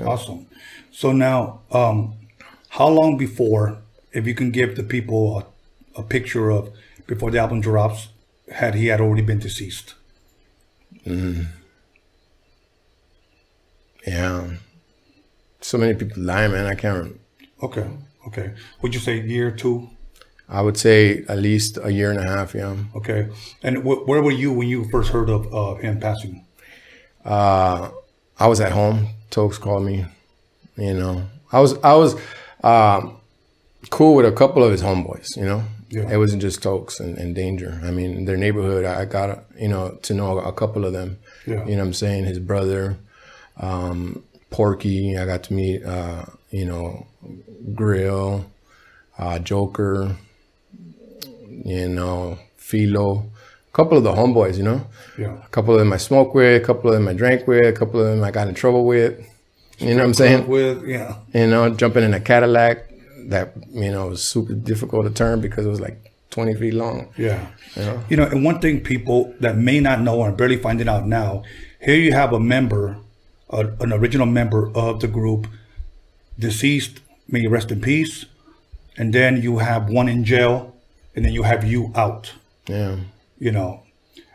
Awesome. 0.00 0.46
So 0.92 1.10
now, 1.10 1.62
um, 1.72 2.14
how 2.68 2.88
long 2.88 3.16
before, 3.16 3.78
if 4.12 4.26
you 4.28 4.34
can 4.34 4.52
give 4.52 4.76
the 4.76 4.84
people 4.84 5.38
a, 5.96 6.00
a 6.00 6.02
picture 6.04 6.50
of 6.50 6.70
before 7.08 7.32
the 7.32 7.38
album 7.38 7.60
drops, 7.60 8.08
had 8.52 8.76
he 8.76 8.86
had 8.86 9.00
already 9.00 9.22
been 9.22 9.40
deceased? 9.40 9.94
Yeah. 14.06 14.50
So 15.68 15.76
many 15.76 15.92
people 15.94 16.24
die, 16.24 16.48
man. 16.48 16.64
I 16.66 16.74
can't. 16.74 17.20
Okay. 17.62 17.86
Okay. 18.28 18.48
Would 18.80 18.94
you 18.94 19.00
say 19.00 19.20
year 19.20 19.50
two? 19.50 19.76
I 20.48 20.62
would 20.62 20.78
say 20.78 21.24
at 21.28 21.38
least 21.38 21.78
a 21.82 21.90
year 21.92 22.10
and 22.10 22.18
a 22.20 22.26
half. 22.34 22.54
Yeah. 22.54 22.74
Okay. 22.96 23.28
And 23.62 23.74
wh- 23.86 24.02
where 24.08 24.22
were 24.22 24.32
you 24.42 24.50
when 24.50 24.66
you 24.68 24.88
first 24.90 25.10
heard 25.10 25.28
of 25.28 25.42
uh, 25.52 25.74
him 25.74 26.00
passing? 26.00 26.46
Uh, 27.22 27.90
I 28.40 28.46
was 28.46 28.60
at 28.60 28.72
home. 28.72 29.08
Tokes 29.28 29.58
called 29.58 29.84
me. 29.84 30.06
You 30.76 30.94
know, 30.94 31.14
I 31.52 31.60
was 31.60 31.76
I 31.84 31.94
was 32.02 32.14
um, 32.64 33.18
cool 33.90 34.14
with 34.14 34.24
a 34.24 34.32
couple 34.32 34.64
of 34.64 34.70
his 34.72 34.82
homeboys. 34.82 35.36
You 35.36 35.44
know, 35.44 35.64
Yeah. 35.90 36.10
it 36.10 36.16
wasn't 36.16 36.40
just 36.40 36.62
Tokes 36.62 36.98
and, 36.98 37.18
and 37.18 37.34
Danger. 37.34 37.78
I 37.84 37.90
mean, 37.90 38.24
their 38.24 38.38
neighborhood. 38.38 38.86
I 38.86 39.04
got 39.04 39.44
you 39.58 39.68
know 39.68 39.98
to 40.06 40.14
know 40.14 40.38
a 40.38 40.52
couple 40.52 40.86
of 40.86 40.94
them. 40.94 41.18
Yeah. 41.46 41.66
You 41.66 41.76
know, 41.76 41.82
what 41.82 41.88
I'm 41.88 41.92
saying 42.04 42.24
his 42.24 42.38
brother, 42.38 42.96
um, 43.58 44.22
Porky. 44.50 45.16
I 45.16 45.24
got 45.26 45.42
to 45.44 45.54
meet. 45.54 45.84
Uh, 45.84 46.24
you 46.50 46.64
know, 46.64 47.06
Grill, 47.74 48.50
uh, 49.18 49.38
Joker. 49.38 50.16
You 51.64 51.88
know, 51.88 52.38
Philo. 52.56 53.30
A 53.68 53.72
couple 53.72 53.98
of 53.98 54.04
the 54.04 54.12
homeboys. 54.12 54.56
You 54.56 54.64
know. 54.64 54.86
Yeah. 55.18 55.36
A 55.44 55.48
couple 55.48 55.74
of 55.74 55.80
them 55.80 55.92
I 55.92 55.96
smoked 55.96 56.34
with, 56.34 56.62
a 56.62 56.64
couple 56.64 56.90
of 56.90 56.96
them 56.96 57.08
I 57.08 57.12
drank 57.12 57.46
with, 57.46 57.66
a 57.66 57.72
couple 57.72 58.00
of 58.00 58.06
them 58.06 58.22
I 58.22 58.30
got 58.30 58.48
in 58.48 58.54
trouble 58.54 58.86
with. 58.86 59.20
You 59.78 59.90
know 59.90 59.96
what 59.96 60.04
I'm 60.04 60.14
saying? 60.14 60.46
With 60.46 60.86
yeah. 60.86 61.16
You 61.34 61.46
know, 61.48 61.70
jumping 61.70 62.04
in 62.04 62.14
a 62.14 62.20
Cadillac 62.20 62.88
that, 63.26 63.52
you 63.70 63.90
know, 63.90 64.08
was 64.08 64.22
super 64.22 64.54
difficult 64.54 65.06
to 65.06 65.12
turn 65.12 65.40
because 65.40 65.66
it 65.66 65.68
was 65.68 65.80
like 65.80 66.12
20 66.30 66.54
feet 66.54 66.74
long. 66.74 67.08
Yeah. 67.16 67.46
You 68.08 68.16
know, 68.16 68.24
and 68.24 68.44
one 68.44 68.60
thing 68.60 68.80
people 68.80 69.34
that 69.40 69.56
may 69.56 69.80
not 69.80 70.00
know 70.00 70.22
and 70.22 70.36
barely 70.36 70.56
finding 70.56 70.88
out 70.88 71.06
now, 71.06 71.42
here 71.80 71.96
you 71.96 72.12
have 72.12 72.32
a 72.32 72.40
member, 72.40 72.96
a, 73.50 73.66
an 73.80 73.92
original 73.92 74.26
member 74.26 74.70
of 74.74 75.00
the 75.00 75.08
group, 75.08 75.46
deceased, 76.38 77.00
may 77.28 77.40
you 77.40 77.48
rest 77.48 77.70
in 77.70 77.80
peace, 77.80 78.26
and 78.96 79.12
then 79.12 79.40
you 79.42 79.58
have 79.58 79.88
one 79.88 80.08
in 80.08 80.24
jail, 80.24 80.74
and 81.14 81.24
then 81.24 81.32
you 81.32 81.42
have 81.42 81.64
you 81.64 81.92
out. 81.94 82.32
Yeah. 82.66 82.96
You 83.38 83.52
know, 83.52 83.82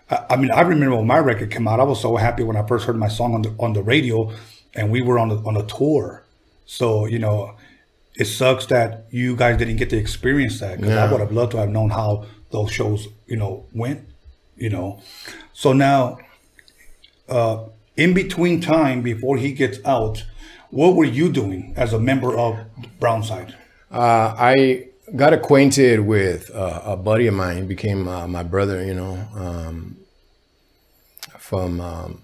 I, 0.10 0.26
I 0.32 0.36
mean, 0.36 0.52
I 0.52 0.62
remember 0.62 0.96
when 0.96 1.08
my 1.08 1.20
record 1.20 1.52
came 1.52 1.68
out, 1.68 1.80
I 1.80 1.84
was 1.84 2.02
so 2.02 2.16
happy 2.16 2.44
when 2.44 2.56
I 2.56 2.66
first 2.66 2.86
heard 2.86 2.96
my 2.96 3.08
song 3.08 3.34
on 3.34 3.42
the 3.42 3.56
on 3.60 3.74
the 3.74 3.84
radio, 3.84 4.32
and 4.74 4.92
we 4.92 5.02
were 5.02 5.20
on 5.20 5.30
the, 5.30 5.36
on 5.38 5.58
a 5.58 5.66
tour. 5.66 6.24
So 6.66 7.06
you 7.06 7.20
know, 7.20 7.56
it 8.16 8.26
sucks 8.26 8.66
that 8.68 9.06
you 9.12 9.36
guys 9.36 9.58
didn't 9.58 9.78
get 9.78 9.90
to 9.92 9.98
experience 9.98 10.60
that 10.60 10.80
because 10.80 10.96
I 10.96 11.12
would 11.12 11.20
have 11.20 11.32
loved 11.32 11.52
to 11.52 11.58
have 11.58 11.70
known 11.70 11.90
how 11.90 12.26
those 12.52 12.72
shows, 12.72 13.08
you 13.28 13.36
know, 13.36 13.66
went. 13.74 14.08
You 14.56 14.70
know, 14.70 15.02
so 15.52 15.74
now, 15.74 16.20
uh, 17.28 17.66
in 17.96 18.14
between 18.14 18.62
time 18.62 19.02
before 19.02 19.38
he 19.38 19.54
gets 19.54 19.80
out, 19.86 20.26
what 20.70 20.96
were 20.96 21.06
you 21.06 21.32
doing 21.32 21.74
as 21.76 21.94
a 21.94 22.00
member 22.00 22.38
of 22.38 22.60
Brownside? 23.00 23.56
Uh, 23.92 24.36
I 24.38 24.88
got 25.16 25.34
acquainted 25.34 26.00
with 26.00 26.50
uh, 26.52 26.82
a 26.84 26.98
buddy 26.98 27.28
of 27.28 27.36
mine, 27.36 27.68
became 27.68 28.08
uh, 28.08 28.28
my 28.28 28.42
brother, 28.42 28.84
you 28.84 28.94
know, 28.96 29.28
um, 29.36 29.98
from 31.38 31.80
um, 31.80 32.24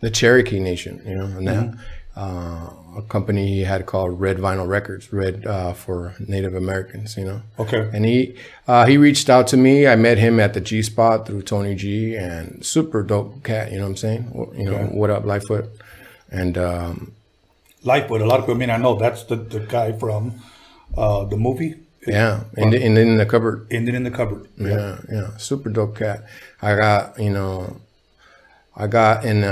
the 0.00 0.10
Cherokee 0.10 0.60
Nation, 0.60 1.02
you 1.04 1.16
know, 1.16 1.24
and 1.24 1.48
that 1.48 1.74
uh, 2.16 2.70
a 2.96 3.02
company 3.08 3.46
he 3.48 3.60
had 3.64 3.84
called 3.84 4.18
Red 4.18 4.38
Vinyl 4.38 4.66
Records, 4.66 5.12
Red 5.12 5.46
uh, 5.46 5.74
for 5.74 6.14
Native 6.18 6.54
Americans, 6.54 7.16
you 7.16 7.24
know. 7.24 7.42
Okay. 7.58 7.90
And 7.92 8.04
he 8.06 8.36
uh, 8.66 8.86
he 8.86 8.96
reached 8.96 9.28
out 9.28 9.46
to 9.48 9.56
me. 9.56 9.86
I 9.86 9.96
met 9.96 10.16
him 10.18 10.40
at 10.40 10.54
the 10.54 10.60
G 10.62 10.82
Spot 10.82 11.26
through 11.26 11.42
Tony 11.42 11.74
G, 11.74 12.16
and 12.16 12.64
super 12.64 13.02
dope 13.02 13.42
cat. 13.44 13.70
You 13.70 13.78
know 13.78 13.84
what 13.84 13.90
I'm 13.90 13.96
saying? 13.96 14.52
You 14.56 14.64
know 14.64 14.74
Okay. 14.76 14.96
what 14.96 15.10
up, 15.10 15.24
Litefoot? 15.24 15.68
And 16.30 16.56
um, 16.56 17.12
Litefoot. 17.84 18.22
A 18.22 18.24
lot 18.24 18.40
of 18.40 18.46
people 18.46 18.56
mean. 18.56 18.70
I 18.70 18.78
know 18.78 18.96
that's 18.96 19.24
the, 19.24 19.36
the 19.36 19.60
guy 19.60 19.92
from 19.92 20.40
uh, 20.96 21.24
the 21.24 21.36
movie. 21.36 21.74
yeah, 22.06 22.44
and, 22.56 22.72
and 22.72 22.96
in 22.96 23.16
the 23.18 23.26
cupboard. 23.26 23.66
Ended 23.70 23.94
in 23.94 24.04
the 24.04 24.10
cupboard. 24.10 24.48
Yeah, 24.56 25.00
yeah, 25.12 25.36
super 25.36 25.68
dope 25.68 25.96
cat. 25.98 26.24
I 26.62 26.74
got 26.76 27.18
you 27.18 27.30
know, 27.30 27.76
I 28.74 28.86
got 28.86 29.24
in 29.26 29.44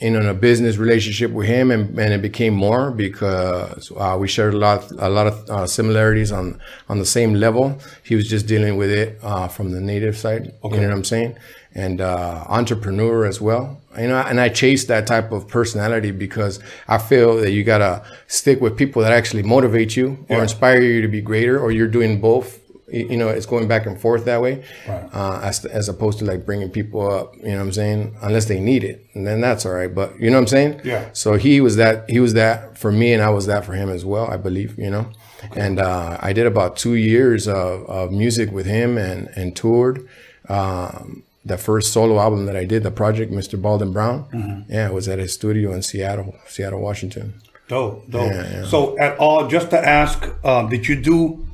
in 0.00 0.14
a 0.14 0.32
business 0.32 0.76
relationship 0.76 1.32
with 1.32 1.48
him, 1.48 1.72
and, 1.72 1.98
and 1.98 2.12
it 2.12 2.22
became 2.22 2.54
more 2.54 2.92
because 2.92 3.90
uh, 3.96 4.16
we 4.18 4.28
shared 4.28 4.54
a 4.54 4.56
lot 4.56 4.90
a 4.98 5.08
lot 5.08 5.26
of 5.26 5.50
uh, 5.50 5.66
similarities 5.66 6.30
on 6.30 6.60
on 6.88 6.98
the 6.98 7.04
same 7.04 7.34
level. 7.34 7.78
He 8.04 8.14
was 8.14 8.28
just 8.28 8.46
dealing 8.46 8.76
with 8.76 8.90
it 8.90 9.18
uh, 9.22 9.48
from 9.48 9.72
the 9.72 9.80
native 9.80 10.16
side. 10.16 10.54
You 10.62 10.70
know 10.70 10.88
what 10.88 10.92
I'm 10.92 11.04
saying? 11.04 11.36
And 11.74 12.00
uh, 12.00 12.44
entrepreneur 12.48 13.26
as 13.26 13.40
well. 13.40 13.80
You 13.98 14.08
know, 14.08 14.18
and 14.18 14.40
I 14.40 14.48
chase 14.50 14.84
that 14.84 15.08
type 15.08 15.32
of 15.32 15.48
personality 15.48 16.12
because 16.12 16.60
I 16.86 16.98
feel 16.98 17.36
that 17.38 17.50
you 17.50 17.64
gotta 17.64 18.04
stick 18.28 18.60
with 18.60 18.76
people 18.76 19.02
that 19.02 19.12
actually 19.12 19.42
motivate 19.42 19.96
you 19.96 20.24
or 20.28 20.42
inspire 20.42 20.80
you 20.80 21.02
to 21.02 21.08
be 21.08 21.20
greater, 21.20 21.58
or 21.58 21.72
you're 21.72 21.88
doing 21.88 22.20
both 22.20 22.60
you 22.90 23.16
know, 23.16 23.28
it's 23.28 23.46
going 23.46 23.68
back 23.68 23.86
and 23.86 24.00
forth 24.00 24.24
that 24.24 24.40
way, 24.40 24.64
Right. 24.88 25.04
uh, 25.12 25.40
as, 25.42 25.64
as 25.66 25.88
opposed 25.88 26.18
to 26.20 26.24
like 26.24 26.46
bringing 26.46 26.70
people 26.70 27.10
up, 27.10 27.36
you 27.36 27.42
know 27.50 27.56
what 27.56 27.60
I'm 27.62 27.72
saying? 27.72 28.16
Unless 28.22 28.46
they 28.46 28.60
need 28.60 28.82
it, 28.84 29.06
and 29.14 29.26
then 29.26 29.40
that's 29.40 29.66
all 29.66 29.72
right. 29.72 29.94
But 29.94 30.18
you 30.20 30.30
know 30.30 30.36
what 30.36 30.42
I'm 30.42 30.46
saying? 30.48 30.80
Yeah. 30.84 31.08
So 31.12 31.34
he 31.34 31.60
was 31.60 31.76
that, 31.76 32.08
he 32.08 32.20
was 32.20 32.34
that 32.34 32.78
for 32.78 32.90
me, 32.92 33.12
and 33.12 33.22
I 33.22 33.30
was 33.30 33.46
that 33.46 33.64
for 33.64 33.72
him 33.74 33.90
as 33.90 34.04
well, 34.04 34.26
I 34.30 34.36
believe, 34.36 34.78
you 34.78 34.90
know? 34.90 35.10
And 35.54 35.78
uh, 35.78 36.18
I 36.20 36.32
did 36.32 36.46
about 36.46 36.76
two 36.76 36.94
years 36.94 37.46
of, 37.46 37.84
of 37.88 38.10
music 38.10 38.50
with 38.50 38.66
him 38.66 38.98
and, 38.98 39.28
and 39.36 39.54
toured. 39.54 40.08
Um, 40.48 41.22
the 41.44 41.56
first 41.58 41.92
solo 41.92 42.18
album 42.18 42.46
that 42.46 42.56
I 42.56 42.64
did, 42.64 42.82
the 42.82 42.90
project, 42.90 43.32
Mr. 43.32 43.60
Baldwin 43.60 43.92
Brown, 43.92 44.24
Mm-hmm. 44.32 44.72
yeah, 44.72 44.88
it 44.88 44.92
was 44.92 45.08
at 45.08 45.18
his 45.18 45.32
studio 45.32 45.72
in 45.72 45.82
Seattle, 45.82 46.34
Seattle, 46.46 46.80
Washington. 46.80 47.34
Dope, 47.68 48.10
dope. 48.10 48.32
Yeah, 48.32 48.50
yeah. 48.50 48.64
So, 48.66 48.98
at 48.98 49.16
all, 49.18 49.46
just 49.46 49.70
to 49.70 49.78
ask, 49.78 50.26
um, 50.44 50.68
did 50.68 50.86
you 50.88 50.96
do 51.00 51.46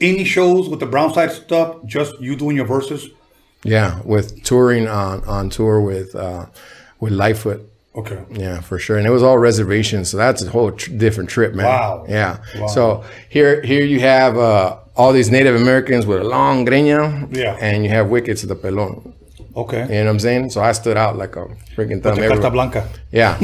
any 0.00 0.24
shows 0.24 0.68
with 0.68 0.80
the 0.80 0.86
Brownside 0.86 1.32
stuff? 1.32 1.76
Just 1.84 2.20
you 2.20 2.36
doing 2.36 2.56
your 2.56 2.66
verses? 2.66 3.08
Yeah, 3.64 4.00
with 4.04 4.42
touring 4.44 4.86
on, 4.86 5.24
on 5.24 5.50
tour 5.50 5.80
with 5.80 6.14
uh, 6.14 6.46
with 7.00 7.12
Litefoot. 7.12 7.66
Okay. 7.96 8.22
Yeah, 8.30 8.60
for 8.60 8.78
sure. 8.78 8.98
And 8.98 9.06
it 9.06 9.10
was 9.10 9.22
all 9.22 9.38
reservations, 9.38 10.10
so 10.10 10.18
that's 10.18 10.42
a 10.42 10.50
whole 10.50 10.70
tr- 10.72 10.92
different 10.92 11.30
trip, 11.30 11.54
man. 11.54 11.64
Wow. 11.64 12.04
Yeah. 12.06 12.38
Wow. 12.58 12.66
So 12.66 13.04
here, 13.30 13.62
here 13.62 13.84
you 13.84 14.00
have 14.00 14.36
uh, 14.36 14.76
all 14.96 15.14
these 15.14 15.30
Native 15.30 15.56
Americans 15.56 16.04
with 16.04 16.20
a 16.20 16.24
long 16.24 16.66
greña. 16.66 17.34
Yeah. 17.34 17.56
And 17.58 17.84
you 17.84 17.88
have 17.90 18.10
Wickets 18.10 18.42
of 18.42 18.50
the 18.50 18.56
Pelon. 18.56 19.14
Okay. 19.56 19.82
You 19.84 19.88
know 19.88 20.04
what 20.04 20.10
I'm 20.10 20.18
saying? 20.18 20.50
So 20.50 20.60
I 20.60 20.72
stood 20.72 20.98
out 20.98 21.16
like 21.16 21.36
a 21.36 21.46
freaking 21.74 22.02
thumb. 22.02 22.16
Carta 22.16 22.24
everywhere. 22.24 22.50
Blanca. 22.50 22.88
Yeah. 23.10 23.38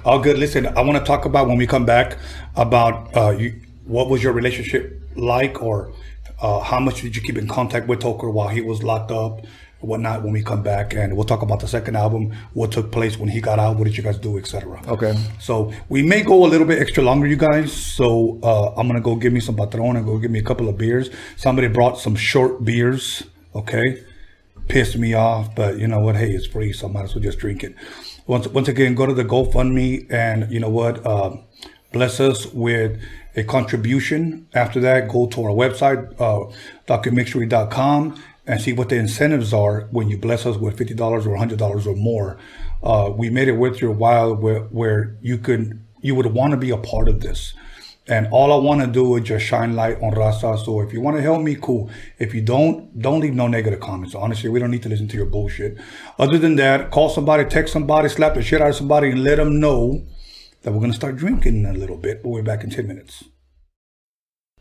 All 0.06 0.18
good. 0.18 0.38
Listen, 0.38 0.66
I 0.68 0.80
want 0.80 0.96
to 0.98 1.04
talk 1.04 1.26
about 1.26 1.46
when 1.46 1.58
we 1.58 1.66
come 1.66 1.84
back 1.84 2.16
about 2.56 3.14
uh, 3.14 3.30
you, 3.30 3.60
what 3.84 4.08
was 4.08 4.22
your 4.22 4.32
relationship 4.32 5.00
like, 5.16 5.62
or 5.62 5.92
uh, 6.40 6.60
how 6.60 6.80
much 6.80 7.02
did 7.02 7.14
you 7.16 7.22
keep 7.22 7.38
in 7.38 7.48
contact 7.48 7.86
with 7.86 8.00
Toker 8.00 8.32
while 8.32 8.48
he 8.48 8.60
was 8.60 8.82
locked 8.82 9.10
up, 9.10 9.40
whatnot. 9.82 10.22
When 10.22 10.32
we 10.32 10.42
come 10.42 10.62
back, 10.62 10.94
and 10.94 11.16
we'll 11.16 11.26
talk 11.26 11.42
about 11.42 11.60
the 11.60 11.68
second 11.68 11.96
album, 11.96 12.32
what 12.54 12.72
took 12.72 12.90
place 12.90 13.18
when 13.18 13.28
he 13.28 13.40
got 13.40 13.58
out, 13.58 13.76
what 13.76 13.84
did 13.84 13.96
you 13.96 14.02
guys 14.02 14.18
do, 14.18 14.38
etc. 14.38 14.80
Okay. 14.88 15.14
So 15.38 15.72
we 15.88 16.02
may 16.02 16.22
go 16.22 16.44
a 16.44 16.48
little 16.48 16.66
bit 16.66 16.80
extra 16.80 17.02
longer, 17.02 17.26
you 17.26 17.36
guys. 17.36 17.72
So 17.72 18.38
uh, 18.42 18.74
I'm 18.76 18.86
gonna 18.86 19.00
go 19.00 19.16
give 19.16 19.32
me 19.32 19.40
some 19.40 19.56
patron 19.56 19.96
and 19.96 20.06
go 20.06 20.18
give 20.18 20.30
me 20.30 20.38
a 20.38 20.44
couple 20.44 20.68
of 20.68 20.78
beers. 20.78 21.10
Somebody 21.36 21.68
brought 21.68 21.98
some 21.98 22.16
short 22.16 22.64
beers. 22.64 23.24
Okay, 23.54 24.02
pissed 24.68 24.96
me 24.96 25.14
off, 25.14 25.54
but 25.54 25.78
you 25.78 25.86
know 25.86 26.00
what? 26.00 26.16
Hey, 26.16 26.30
it's 26.30 26.46
free, 26.46 26.72
so 26.72 26.88
I 26.88 26.92
might 26.92 27.04
as 27.04 27.14
well 27.14 27.22
just 27.22 27.38
drink 27.38 27.62
it. 27.62 27.74
Once 28.26 28.48
once 28.48 28.68
again, 28.68 28.94
go 28.94 29.06
to 29.06 29.14
the 29.14 29.24
GoFundMe 29.24 30.10
and 30.10 30.50
you 30.50 30.60
know 30.60 30.70
what? 30.70 31.04
Uh, 31.04 31.36
bless 31.92 32.20
us 32.20 32.46
with 32.46 32.98
a 33.36 33.44
contribution. 33.44 34.46
After 34.54 34.80
that, 34.80 35.08
go 35.08 35.26
to 35.26 35.44
our 35.44 35.50
website, 35.50 36.12
uh, 36.20 36.52
documixery.com, 36.86 38.22
and 38.46 38.60
see 38.60 38.72
what 38.72 38.88
the 38.88 38.96
incentives 38.96 39.52
are 39.54 39.88
when 39.90 40.08
you 40.08 40.18
bless 40.18 40.46
us 40.46 40.56
with 40.56 40.76
$50 40.76 41.26
or 41.26 41.36
$100 41.36 41.86
or 41.86 41.96
more. 41.96 42.38
Uh, 42.82 43.10
we 43.14 43.30
made 43.30 43.48
it 43.48 43.52
worth 43.52 43.80
your 43.80 43.92
while 43.92 44.34
where, 44.34 44.60
where 44.60 45.16
you 45.20 45.38
could 45.38 45.80
you 46.02 46.16
would 46.16 46.26
want 46.26 46.50
to 46.50 46.56
be 46.56 46.70
a 46.70 46.76
part 46.76 47.08
of 47.08 47.20
this. 47.20 47.54
And 48.08 48.26
all 48.32 48.52
I 48.52 48.56
want 48.56 48.80
to 48.80 48.88
do 48.88 49.14
is 49.16 49.22
just 49.22 49.44
shine 49.46 49.76
light 49.76 50.02
on 50.02 50.12
Raza. 50.12 50.62
So 50.64 50.80
if 50.80 50.92
you 50.92 51.00
want 51.00 51.16
to 51.16 51.22
help 51.22 51.40
me, 51.40 51.54
cool. 51.54 51.88
If 52.18 52.34
you 52.34 52.42
don't, 52.42 53.00
don't 53.00 53.20
leave 53.20 53.32
no 53.32 53.46
negative 53.46 53.78
comments. 53.78 54.16
Honestly, 54.16 54.50
we 54.50 54.58
don't 54.58 54.72
need 54.72 54.82
to 54.82 54.88
listen 54.88 55.06
to 55.06 55.16
your 55.16 55.26
bullshit. 55.26 55.78
Other 56.18 56.36
than 56.36 56.56
that, 56.56 56.90
call 56.90 57.08
somebody, 57.08 57.44
text 57.44 57.72
somebody, 57.72 58.08
slap 58.08 58.34
the 58.34 58.42
shit 58.42 58.60
out 58.60 58.70
of 58.70 58.74
somebody, 58.74 59.10
and 59.10 59.22
let 59.22 59.36
them 59.36 59.60
know 59.60 60.04
that 60.62 60.72
we're 60.72 60.78
going 60.78 60.90
to 60.90 60.96
start 60.96 61.16
drinking 61.16 61.64
in 61.64 61.66
a 61.66 61.78
little 61.78 61.96
bit. 61.96 62.22
But 62.22 62.30
we're 62.30 62.42
back 62.42 62.64
in 62.64 62.70
10 62.70 62.86
minutes. 62.86 63.24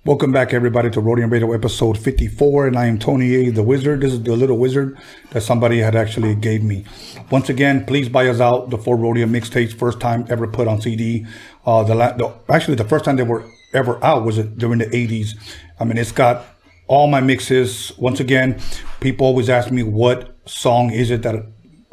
Welcome 0.03 0.31
back, 0.31 0.51
everybody, 0.51 0.89
to 0.89 0.99
Roadium 0.99 1.31
Radio 1.31 1.51
episode 1.51 1.95
54. 1.95 2.67
And 2.67 2.75
I 2.75 2.87
am 2.87 2.97
Tony 2.97 3.35
A, 3.35 3.51
the 3.51 3.61
wizard. 3.61 4.01
This 4.01 4.13
is 4.13 4.23
the 4.23 4.35
little 4.35 4.57
wizard 4.57 4.97
that 5.29 5.41
somebody 5.41 5.77
had 5.77 5.95
actually 5.95 6.33
gave 6.33 6.63
me. 6.63 6.85
Once 7.29 7.49
again, 7.49 7.85
please 7.85 8.09
buy 8.09 8.27
us 8.27 8.39
out 8.39 8.71
the 8.71 8.79
four 8.79 8.97
Roadium 8.97 9.29
mixtapes, 9.29 9.77
first 9.77 9.99
time 9.99 10.25
ever 10.27 10.47
put 10.47 10.67
on 10.67 10.81
CD. 10.81 11.27
Uh, 11.67 11.83
the, 11.83 11.93
la- 11.93 12.13
the 12.13 12.33
Actually, 12.49 12.75
the 12.75 12.83
first 12.83 13.05
time 13.05 13.15
they 13.15 13.23
were 13.23 13.45
ever 13.73 14.03
out 14.03 14.25
was 14.25 14.39
during 14.39 14.79
the 14.79 14.87
80s. 14.87 15.35
I 15.79 15.83
mean, 15.83 15.99
it's 15.99 16.11
got 16.11 16.47
all 16.87 17.05
my 17.05 17.21
mixes. 17.21 17.95
Once 17.99 18.19
again, 18.19 18.59
people 19.01 19.27
always 19.27 19.51
ask 19.51 19.69
me 19.69 19.83
what 19.83 20.35
song 20.45 20.89
is 20.89 21.11
it 21.11 21.21
that 21.21 21.35
a 21.35 21.45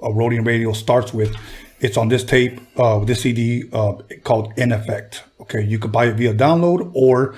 Roadium 0.08 0.46
Radio 0.46 0.72
starts 0.72 1.12
with. 1.12 1.36
It's 1.80 1.96
on 1.96 2.08
this 2.08 2.24
tape, 2.24 2.60
uh, 2.76 3.04
this 3.04 3.22
CD 3.22 3.68
uh, 3.72 3.94
called 4.24 4.52
In 4.56 4.72
Effect. 4.72 5.24
Okay, 5.42 5.62
you 5.64 5.78
could 5.78 5.92
buy 5.92 6.06
it 6.06 6.16
via 6.16 6.34
download 6.34 6.90
or 6.94 7.34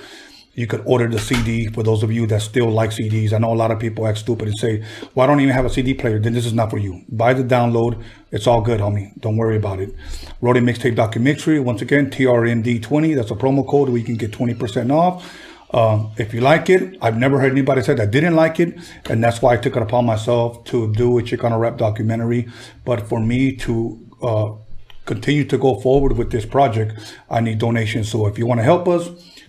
You 0.55 0.66
could 0.66 0.82
order 0.84 1.09
the 1.09 1.18
CD 1.18 1.68
for 1.68 1.82
those 1.82 2.03
of 2.03 2.11
you 2.12 2.26
that 2.26 2.43
still 2.43 2.68
like 2.68 2.91
CDs. 2.91 3.32
I 3.32 3.38
know 3.38 3.53
a 3.53 3.55
lot 3.55 3.70
of 3.70 3.78
people 3.78 4.07
act 4.07 4.18
stupid 4.18 4.49
and 4.49 4.59
say, 4.59 4.82
"Well, 5.14 5.24
I 5.24 5.26
don't 5.28 5.41
even 5.41 5.55
have 5.55 5.64
a 5.64 5.70
CD 5.70 5.95
player." 5.95 6.18
Then 6.18 6.32
this 6.32 6.45
is 6.45 6.53
not 6.53 6.70
for 6.70 6.76
you. 6.76 7.03
Buy 7.09 7.32
the 7.34 7.45
download. 7.45 8.03
It's 8.32 8.47
all 8.47 8.61
good, 8.61 8.80
homie. 8.80 9.18
Don't 9.20 9.36
worry 9.36 9.57
about 9.57 9.78
it. 9.80 9.95
Roddy 10.41 10.61
Mixtape 10.61 10.97
Documentary. 10.97 11.61
Once 11.61 11.82
again, 11.82 12.11
TRND20. 12.11 13.14
That's 13.14 13.30
a 13.30 13.36
promo 13.36 13.66
code 13.66 13.88
where 13.88 13.99
you 13.99 14.05
can 14.05 14.16
get 14.16 14.32
20% 14.32 14.91
off. 14.93 15.24
Um, 15.72 16.11
if 16.18 16.34
you 16.34 16.41
like 16.41 16.68
it, 16.68 16.99
I've 17.01 17.16
never 17.16 17.38
heard 17.38 17.53
anybody 17.53 17.80
say 17.82 17.95
that 17.95 18.11
didn't 18.11 18.34
like 18.34 18.59
it, 18.59 18.76
and 19.09 19.22
that's 19.22 19.41
why 19.41 19.55
I 19.55 19.57
took 19.57 19.76
it 19.76 19.82
upon 19.82 20.05
myself 20.05 20.64
to 20.64 20.93
do 20.93 21.18
a 21.18 21.22
Chicano 21.22 21.61
rap 21.61 21.78
documentary. 21.78 22.49
But 22.84 23.09
for 23.09 23.20
me 23.20 23.55
to 23.64 24.09
uh, 24.22 24.52
continue 25.06 25.44
to 25.44 25.58
go 25.58 25.80
forward 25.80 26.16
with 26.16 26.30
this 26.30 26.46
project, 26.46 27.16
I 27.28 27.40
need 27.40 27.58
donations. 27.58 28.10
So 28.10 28.26
if 28.26 28.38
you 28.38 28.46
want 28.46 28.60
to 28.60 28.64
help 28.64 28.88
us, 28.88 29.08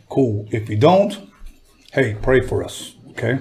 cool. 0.09 0.47
If 0.51 0.69
you 0.69 0.78
don't, 0.78 1.13
hey, 1.93 2.15
pray 2.22 2.41
for 2.41 2.63
us. 2.63 2.95
Okay. 3.11 3.39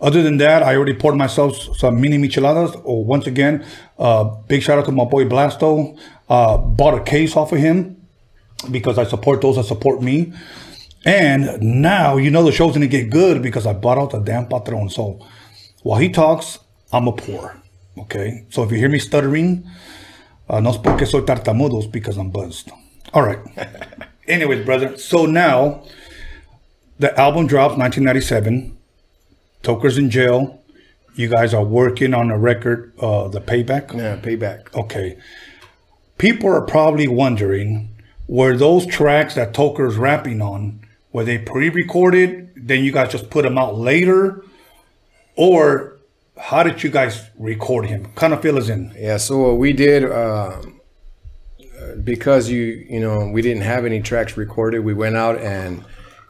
Other 0.00 0.22
than 0.22 0.36
that, 0.38 0.62
I 0.62 0.76
already 0.76 0.94
poured 0.94 1.16
myself 1.16 1.56
some 1.76 2.00
mini 2.00 2.18
micheladas. 2.18 2.80
Oh, 2.84 3.00
once 3.00 3.26
again, 3.26 3.64
uh, 3.98 4.24
big 4.46 4.62
shout 4.62 4.78
out 4.78 4.84
to 4.84 4.92
my 4.92 5.04
boy 5.04 5.24
Blasto. 5.24 5.98
Uh, 6.28 6.58
bought 6.58 6.94
a 6.94 7.02
case 7.02 7.34
off 7.36 7.52
of 7.52 7.58
him 7.58 7.96
because 8.70 8.98
I 8.98 9.04
support 9.04 9.40
those 9.40 9.56
that 9.56 9.64
support 9.64 10.02
me. 10.02 10.32
And 11.04 11.60
now 11.60 12.16
you 12.16 12.30
know 12.30 12.44
the 12.44 12.52
show's 12.52 12.74
gonna 12.74 12.86
get 12.88 13.10
good 13.10 13.42
because 13.42 13.66
I 13.66 13.72
bought 13.72 13.98
out 13.98 14.10
the 14.10 14.20
damn 14.20 14.46
patron. 14.46 14.90
So 14.90 15.26
while 15.82 15.98
he 15.98 16.10
talks, 16.10 16.58
I'm 16.92 17.08
a 17.08 17.12
pour. 17.12 17.56
Okay. 17.98 18.44
So 18.50 18.62
if 18.64 18.70
you 18.70 18.78
hear 18.78 18.88
me 18.88 18.98
stuttering, 18.98 19.68
uh, 20.48 20.60
no 20.60 20.70
es 20.70 20.78
porque 20.78 21.06
soy 21.06 21.22
tartamudo, 21.22 21.78
it's 21.78 21.86
because 21.86 22.16
I'm 22.16 22.30
buzzed. 22.30 22.70
All 23.12 23.22
right. 23.22 23.38
Anyways, 24.28 24.64
brother. 24.64 24.96
So 24.98 25.26
now 25.26 25.84
the 26.98 27.18
album 27.18 27.46
drops 27.46 27.76
1997. 27.76 28.76
Toker's 29.62 29.98
in 29.98 30.10
jail. 30.10 30.62
You 31.14 31.28
guys 31.28 31.54
are 31.54 31.64
working 31.64 32.12
on 32.12 32.30
a 32.30 32.38
record, 32.38 32.92
uh, 33.00 33.28
the 33.28 33.40
payback. 33.40 33.94
Yeah, 33.94 34.16
payback. 34.16 34.74
Okay. 34.74 35.16
People 36.18 36.50
are 36.50 36.62
probably 36.62 37.08
wondering 37.08 37.96
were 38.28 38.56
those 38.56 38.86
tracks 38.86 39.34
that 39.34 39.54
Toker's 39.54 39.96
rapping 39.96 40.42
on, 40.42 40.80
were 41.12 41.24
they 41.24 41.38
pre-recorded? 41.38 42.52
Then 42.56 42.82
you 42.82 42.92
guys 42.92 43.12
just 43.12 43.30
put 43.30 43.42
them 43.42 43.56
out 43.56 43.76
later? 43.76 44.42
Or 45.36 45.95
how 46.38 46.62
did 46.62 46.82
you 46.82 46.90
guys 46.90 47.28
record 47.38 47.86
him? 47.86 48.06
Kind 48.14 48.32
of 48.32 48.42
fill 48.42 48.58
us 48.58 48.68
in. 48.68 48.94
Yeah, 48.96 49.16
so 49.16 49.38
what 49.38 49.58
we 49.58 49.72
did, 49.72 50.04
uh, 50.04 50.60
because 52.04 52.50
you 52.50 52.86
you 52.88 53.00
know 53.00 53.28
we 53.28 53.42
didn't 53.42 53.62
have 53.62 53.84
any 53.84 54.00
tracks 54.00 54.36
recorded, 54.36 54.80
we 54.80 54.94
went 54.94 55.16
out 55.16 55.38
and 55.38 55.84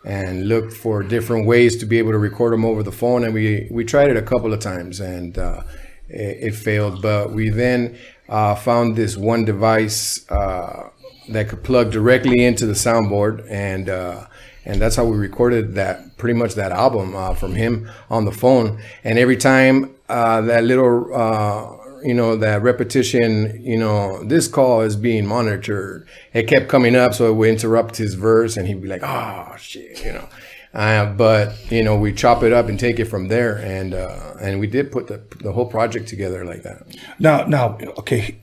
and 0.05 0.49
looked 0.49 0.73
for 0.73 1.03
different 1.03 1.47
ways 1.47 1.77
to 1.79 1.87
be 1.87 1.99
able 1.99 2.13
to 2.13 2.19
record 2.19 2.53
them 2.53 2.65
over 2.65 2.83
the 2.83 2.93
phone, 2.93 3.25
and 3.25 3.35
we 3.35 3.69
we 3.71 3.85
tried 3.85 4.09
it 4.09 4.17
a 4.17 4.23
couple 4.23 4.53
of 4.53 4.61
times 4.61 5.01
and 5.01 5.37
uh, 5.37 5.63
it, 6.09 6.49
it, 6.49 6.55
failed. 6.55 7.03
But 7.03 7.33
we 7.33 7.49
then 7.49 7.99
uh, 8.29 8.55
found 8.55 8.97
this 8.97 9.17
one 9.17 9.45
device 9.45 10.31
uh, 10.31 10.91
that 11.29 11.49
could 11.49 11.65
plug 11.65 11.91
directly 11.91 12.45
into 12.45 12.67
the 12.67 12.75
soundboard 12.75 13.45
and 13.51 13.89
uh, 13.89 14.27
and 14.67 14.83
that's 14.83 14.97
how 14.97 15.05
we 15.05 15.17
recorded 15.17 15.75
that 15.77 16.17
pretty 16.19 16.39
much 16.39 16.55
that 16.55 16.73
album 16.73 17.15
uh, 17.15 17.35
from 17.35 17.55
him 17.55 17.89
on 18.11 18.25
the 18.25 18.33
phone. 18.33 18.81
And 19.05 19.19
every 19.19 19.37
time 19.37 19.95
uh, 20.09 20.41
that 20.43 20.65
little, 20.65 21.15
uh, 21.15 22.01
you 22.03 22.13
know, 22.13 22.37
that 22.37 22.63
repetition, 22.63 23.63
you 23.63 23.79
know, 23.79 24.23
this 24.25 24.49
call 24.49 24.83
is 24.83 24.97
being 24.97 25.25
monitored. 25.25 26.07
It 26.35 26.49
kept 26.49 26.69
coming 26.69 26.97
up, 26.97 27.15
so 27.15 27.31
it 27.31 27.35
would 27.35 27.49
interrupt 27.49 27.97
his 27.97 28.15
verse, 28.15 28.57
and 28.57 28.67
he'd 28.67 28.83
be 28.83 28.89
like, 28.89 29.03
"Oh 29.03 29.55
shit," 29.57 30.05
you 30.05 30.13
know. 30.13 30.29
Uh, 30.75 31.07
but 31.15 31.55
you 31.71 31.83
know, 31.83 31.97
we 31.97 32.13
chop 32.13 32.43
it 32.43 32.53
up 32.53 32.69
and 32.69 32.79
take 32.79 32.99
it 32.99 33.07
from 33.07 33.29
there, 33.29 33.57
and 33.57 33.95
uh, 33.95 34.35
and 34.41 34.61
we 34.61 34.67
did 34.67 34.93
put 34.93 35.07
the 35.07 35.23
the 35.43 35.53
whole 35.53 35.67
project 35.67 36.09
together 36.09 36.45
like 36.45 36.63
that. 36.65 36.87
Now, 37.19 37.47
now, 37.47 37.79
okay, 37.99 38.39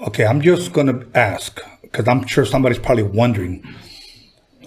okay. 0.00 0.26
I'm 0.26 0.40
just 0.40 0.72
gonna 0.72 1.04
ask 1.14 1.60
because 1.82 2.08
I'm 2.08 2.26
sure 2.26 2.46
somebody's 2.46 2.78
probably 2.78 3.04
wondering 3.04 3.62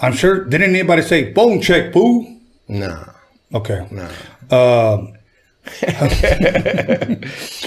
I'm 0.02 0.14
sure. 0.14 0.44
Didn't 0.46 0.76
anybody 0.76 1.02
say 1.04 1.32
bone 1.32 1.62
check, 1.62 1.94
boo? 1.94 2.40
No. 2.68 3.14
Okay. 3.54 3.88
No. 3.92 4.06
Um, 4.50 5.14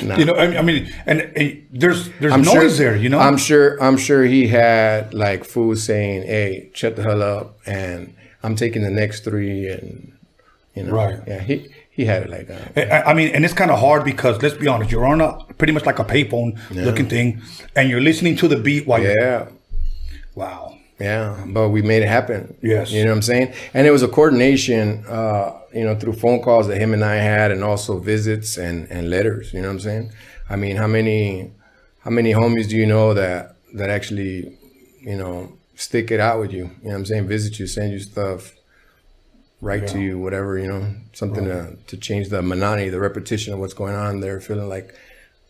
no. 0.02 0.16
You 0.16 0.24
know, 0.24 0.34
I, 0.34 0.62
mean, 0.62 0.92
and, 1.06 1.20
and 1.20 1.66
there's 1.70 2.10
there's 2.18 2.32
I'm 2.32 2.42
noise 2.42 2.52
sure, 2.52 2.68
there. 2.76 2.96
You 2.96 3.08
know, 3.08 3.20
I'm 3.20 3.36
sure. 3.36 3.80
I'm 3.82 3.96
sure 3.96 4.24
he 4.24 4.48
had 4.48 5.14
like 5.14 5.44
food 5.44 5.78
saying, 5.78 6.22
"Hey, 6.24 6.70
shut 6.74 6.96
the 6.96 7.04
hell 7.04 7.22
up," 7.22 7.56
and 7.66 8.14
I'm 8.42 8.56
taking 8.56 8.82
the 8.82 8.90
next 8.90 9.22
three, 9.22 9.68
and 9.68 10.12
you 10.74 10.82
know, 10.82 10.92
right? 10.92 11.20
Yeah, 11.26 11.40
he 11.40 11.68
he 11.90 12.04
had 12.04 12.24
it 12.24 12.30
like 12.30 12.48
that. 12.48 12.92
I, 13.06 13.12
I 13.12 13.14
mean, 13.14 13.28
and 13.28 13.44
it's 13.44 13.54
kind 13.54 13.70
of 13.70 13.78
hard 13.78 14.04
because 14.04 14.42
let's 14.42 14.56
be 14.56 14.66
honest, 14.66 14.90
you're 14.90 15.06
on 15.06 15.20
a 15.20 15.38
pretty 15.56 15.72
much 15.72 15.86
like 15.86 16.00
a 16.00 16.04
payphone 16.04 16.58
yeah. 16.72 16.84
looking 16.84 17.08
thing, 17.08 17.42
and 17.76 17.88
you're 17.88 18.00
listening 18.00 18.34
to 18.38 18.48
the 18.48 18.56
beat 18.56 18.88
while 18.88 19.00
yeah. 19.00 19.14
you're. 19.14 19.48
Wow. 20.34 20.73
Yeah, 21.00 21.44
but 21.48 21.70
we 21.70 21.82
made 21.82 22.02
it 22.02 22.08
happen. 22.08 22.56
Yes. 22.62 22.92
You 22.92 23.04
know 23.04 23.10
what 23.10 23.16
I'm 23.16 23.22
saying? 23.22 23.52
And 23.74 23.86
it 23.86 23.90
was 23.90 24.02
a 24.02 24.08
coordination, 24.08 25.04
uh, 25.08 25.58
you 25.72 25.84
know, 25.84 25.98
through 25.98 26.12
phone 26.12 26.40
calls 26.40 26.68
that 26.68 26.78
him 26.78 26.94
and 26.94 27.04
I 27.04 27.16
had 27.16 27.50
and 27.50 27.64
also 27.64 27.98
visits 27.98 28.56
and, 28.56 28.88
and 28.90 29.10
letters, 29.10 29.52
you 29.52 29.60
know 29.60 29.68
what 29.68 29.74
I'm 29.74 29.80
saying? 29.80 30.12
I 30.48 30.56
mean, 30.56 30.76
how 30.76 30.86
many 30.86 31.50
how 32.00 32.10
many 32.10 32.32
homies 32.32 32.68
do 32.68 32.76
you 32.76 32.86
know 32.86 33.14
that 33.14 33.56
that 33.74 33.90
actually, 33.90 34.56
you 35.00 35.16
know, 35.16 35.52
stick 35.74 36.10
it 36.10 36.20
out 36.20 36.38
with 36.38 36.52
you? 36.52 36.64
You 36.64 36.84
know 36.84 36.90
what 36.90 36.94
I'm 36.96 37.06
saying? 37.06 37.26
Visit 37.26 37.58
you, 37.58 37.66
send 37.66 37.92
you 37.92 37.98
stuff, 37.98 38.52
write 39.60 39.82
yeah. 39.82 39.88
to 39.88 40.00
you, 40.00 40.18
whatever, 40.18 40.58
you 40.58 40.68
know, 40.68 40.94
something 41.12 41.48
right. 41.48 41.86
to, 41.88 41.96
to 41.96 41.96
change 41.96 42.28
the 42.28 42.42
monotony, 42.42 42.88
the 42.88 43.00
repetition 43.00 43.52
of 43.52 43.58
what's 43.58 43.74
going 43.74 43.94
on 43.94 44.20
there, 44.20 44.40
feeling 44.40 44.68
like 44.68 44.94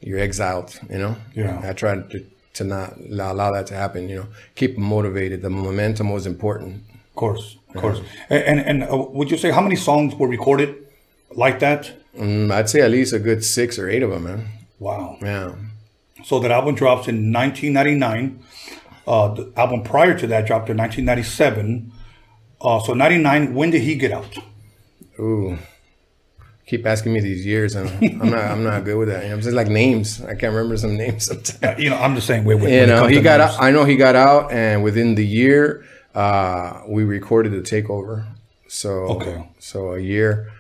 you're 0.01 0.21
exiled, 0.21 0.79
you 0.89 0.99
know? 0.99 1.17
Yeah. 1.35 1.61
I 1.63 1.73
tried 1.73 2.11
to 2.11 2.25
to 2.55 2.65
not 2.65 2.99
allow 2.99 3.53
that 3.53 3.67
to 3.69 3.75
happen. 3.75 4.09
You 4.09 4.17
know, 4.17 4.27
keep 4.55 4.75
them 4.75 4.85
motivated. 4.85 5.43
The 5.43 5.51
momentum 5.51 6.11
was 6.11 6.27
important. 6.27 6.83
Of 6.93 7.15
course, 7.15 7.57
of 7.75 7.81
course. 7.81 8.01
And 8.31 8.61
and 8.61 8.85
uh, 8.85 8.97
would 9.11 9.31
you 9.31 9.37
say 9.37 9.51
how 9.51 9.61
many 9.61 9.77
songs 9.77 10.15
were 10.15 10.29
recorded 10.29 10.87
like 11.31 11.61
that? 11.61 11.93
Mm, 12.17 12.51
I'd 12.51 12.69
say 12.69 12.81
at 12.81 12.91
least 12.91 13.13
a 13.13 13.19
good 13.19 13.45
six 13.45 13.79
or 13.79 13.89
eight 13.89 14.03
of 14.03 14.11
them, 14.11 14.25
man. 14.25 14.49
Wow. 14.79 15.19
Yeah. 15.21 15.55
So 16.25 16.39
that 16.41 16.51
album 16.51 16.75
drops 16.75 17.09
in 17.09 17.33
1999. 17.33 18.43
Uh, 19.07 19.35
the 19.35 19.53
album 19.57 19.83
prior 19.83 20.19
to 20.19 20.27
that 20.29 20.47
dropped 20.47 20.71
in 20.71 20.77
1997. 20.79 21.93
Uh, 22.61 22.81
so 22.81 22.95
99. 22.95 23.55
When 23.55 23.71
did 23.71 23.83
he 23.83 23.95
get 23.97 24.13
out? 24.13 24.39
Ooh 25.19 25.59
keep 26.67 26.87
asking 26.87 27.13
me 27.13 27.21
these 27.21 27.45
years, 27.45 27.75
and 27.75 27.89
I'm 28.21 28.31
not 28.31 28.45
I'm 28.45 28.65
not 28.65 28.85
good 28.85 28.97
with 28.97 29.09
that. 29.09 29.23
You 29.23 29.29
know, 29.29 29.35
I'm 29.37 29.41
just 29.41 29.55
like 29.55 29.69
names. 29.69 30.23
I 30.23 30.35
can't 30.35 30.55
remember 30.55 30.77
some 30.77 30.97
names 30.97 31.27
sometimes. 31.27 31.83
You 31.83 31.91
know, 31.91 31.97
I'm 31.97 32.15
the 32.15 32.21
same 32.21 32.45
way 32.45 32.55
with. 32.55 32.71
You 32.71 32.87
know, 32.87 33.07
he 33.07 33.21
got 33.21 33.41
out, 33.41 33.61
I 33.61 33.71
know 33.71 33.85
he 33.85 33.97
got 33.97 34.17
out, 34.17 34.53
and 34.53 34.83
within 34.83 35.15
the 35.15 35.27
year, 35.27 35.85
uh, 36.15 36.83
we 36.89 37.05
recorded 37.05 37.53
the 37.53 37.61
takeover. 37.63 38.27
So 38.69 38.91
okay, 39.17 39.49
so 39.59 39.95
a 39.95 40.01
year, 40.01 40.53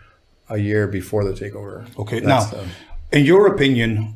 a 0.48 0.58
year 0.58 0.86
before 0.86 1.24
the 1.24 1.32
takeover. 1.32 1.86
Okay, 1.98 2.20
now, 2.20 2.50
in 3.12 3.24
your 3.24 3.46
opinion, 3.46 4.14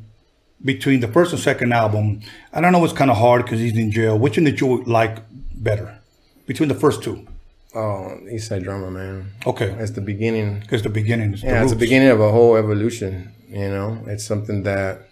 between 0.65 1.01
the 1.01 1.09
first 1.09 1.32
and 1.32 1.40
second 1.40 1.73
album, 1.73 2.20
I 2.52 2.60
don't 2.60 2.73
know 2.73 2.85
it's 2.85 2.93
kind 2.93 3.10
of 3.10 3.16
hard 3.16 3.44
because 3.44 3.60
he's 3.60 3.77
in 3.77 3.90
jail. 3.90 4.19
Which 4.19 4.36
one 4.36 4.44
did 4.44 4.60
you 4.60 4.85
like 4.85 5.19
better 5.55 5.98
between 6.47 6.69
the 6.69 6.74
first 6.74 7.02
two? 7.02 7.27
Oh, 7.74 8.19
Eastside 8.24 8.62
Drama, 8.62 8.90
man. 8.90 9.32
Okay. 9.47 9.70
It's 9.78 9.90
the 9.93 10.01
beginning. 10.01 10.65
It's 10.70 10.82
the 10.82 10.89
beginning. 10.89 11.35
It's 11.35 11.43
yeah, 11.43 11.59
the 11.59 11.62
it's 11.62 11.73
the 11.73 11.78
beginning 11.78 12.09
of 12.09 12.20
a 12.20 12.31
whole 12.31 12.57
evolution. 12.57 13.35
You 13.49 13.69
know, 13.69 14.03
it's 14.07 14.24
something 14.24 14.62
that. 14.62 15.09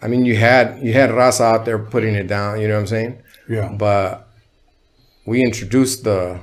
I 0.00 0.08
mean, 0.08 0.24
you 0.24 0.36
had 0.36 0.80
you 0.82 0.92
had 0.92 1.10
Raza 1.10 1.42
out 1.42 1.64
there 1.64 1.78
putting 1.78 2.14
it 2.14 2.26
down. 2.26 2.60
You 2.60 2.66
know 2.66 2.74
what 2.74 2.80
I'm 2.80 2.86
saying? 2.88 3.22
Yeah. 3.48 3.72
But 3.72 4.28
we 5.24 5.42
introduced 5.42 6.02
the 6.04 6.40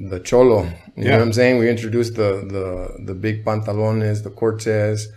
the 0.00 0.20
cholo. 0.20 0.64
You 0.64 0.72
yeah. 0.96 1.10
know 1.10 1.18
what 1.18 1.22
I'm 1.22 1.32
saying? 1.32 1.58
We 1.58 1.68
introduced 1.68 2.14
the 2.14 2.46
the 2.48 3.04
the 3.04 3.14
big 3.14 3.44
pantalones, 3.44 4.22
the 4.22 4.30
Cortez. 4.30 5.08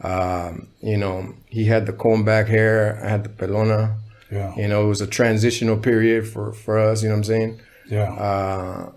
Um, 0.00 0.68
you 0.80 0.96
know, 0.96 1.34
he 1.48 1.66
had 1.66 1.86
the 1.86 1.92
comb 1.92 2.24
back 2.24 2.48
hair. 2.48 3.00
I 3.04 3.08
had 3.08 3.24
the 3.24 3.30
pelona. 3.30 3.96
Yeah. 4.30 4.54
You 4.56 4.68
know, 4.68 4.84
it 4.84 4.88
was 4.88 5.00
a 5.00 5.06
transitional 5.06 5.76
period 5.76 6.26
for 6.26 6.52
for 6.52 6.78
us. 6.78 7.02
You 7.02 7.08
know 7.10 7.14
what 7.14 7.18
I'm 7.18 7.24
saying? 7.24 7.60
Yeah. 7.88 8.12
Uh, 8.12 8.92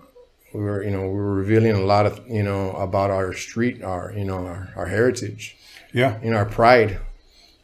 we 0.54 0.60
were, 0.60 0.82
you 0.82 0.90
know, 0.90 1.02
we 1.02 1.14
were 1.14 1.34
revealing 1.34 1.72
a 1.72 1.80
lot 1.80 2.06
of, 2.06 2.26
you 2.26 2.42
know, 2.42 2.72
about 2.72 3.10
our 3.10 3.34
street, 3.34 3.82
our, 3.82 4.12
you 4.16 4.24
know, 4.24 4.46
our, 4.46 4.72
our 4.76 4.86
heritage. 4.86 5.56
Yeah. 5.92 6.18
You 6.22 6.30
know, 6.30 6.38
our 6.38 6.46
pride. 6.46 7.00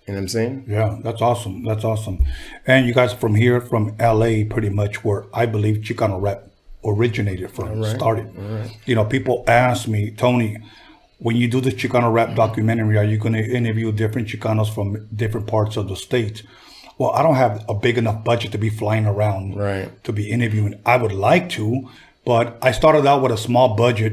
You 0.06 0.12
know 0.12 0.18
what 0.18 0.22
I'm 0.24 0.28
saying? 0.28 0.64
Yeah, 0.68 0.98
that's 1.02 1.22
awesome. 1.22 1.64
That's 1.64 1.82
awesome. 1.82 2.26
And 2.66 2.86
you 2.86 2.92
guys 2.92 3.14
from 3.14 3.34
here, 3.34 3.58
from 3.62 3.96
LA, 3.98 4.44
pretty 4.48 4.68
much 4.68 5.02
where 5.02 5.24
I 5.32 5.46
believe 5.46 5.78
Chicano 5.78 6.20
rap 6.20 6.42
originated 6.84 7.50
from, 7.50 7.80
right. 7.80 7.96
started. 7.96 8.30
Right. 8.36 8.76
You 8.84 8.96
know, 8.96 9.06
people 9.06 9.44
ask 9.48 9.88
me, 9.88 10.10
Tony, 10.10 10.58
when 11.18 11.36
you 11.36 11.48
do 11.48 11.62
the 11.62 11.70
Chicano 11.70 12.12
rap 12.12 12.36
documentary, 12.36 12.98
are 12.98 13.04
you 13.04 13.16
going 13.16 13.32
to 13.32 13.42
interview 13.42 13.92
different 13.92 14.28
Chicanos 14.28 14.72
from 14.72 15.08
different 15.14 15.46
parts 15.46 15.78
of 15.78 15.88
the 15.88 15.96
state? 15.96 16.42
Well, 16.98 17.10
I 17.10 17.22
don't 17.22 17.34
have 17.36 17.64
a 17.68 17.74
big 17.74 17.98
enough 17.98 18.24
budget 18.24 18.52
to 18.52 18.58
be 18.58 18.70
flying 18.70 19.06
around 19.06 19.56
Right. 19.56 19.88
to 20.04 20.12
be 20.12 20.30
interviewing. 20.30 20.74
I 20.86 20.96
would 20.96 21.12
like 21.12 21.48
to, 21.50 21.88
but 22.24 22.56
I 22.62 22.70
started 22.72 23.06
out 23.06 23.22
with 23.22 23.32
a 23.32 23.36
small 23.38 23.74
budget 23.76 24.12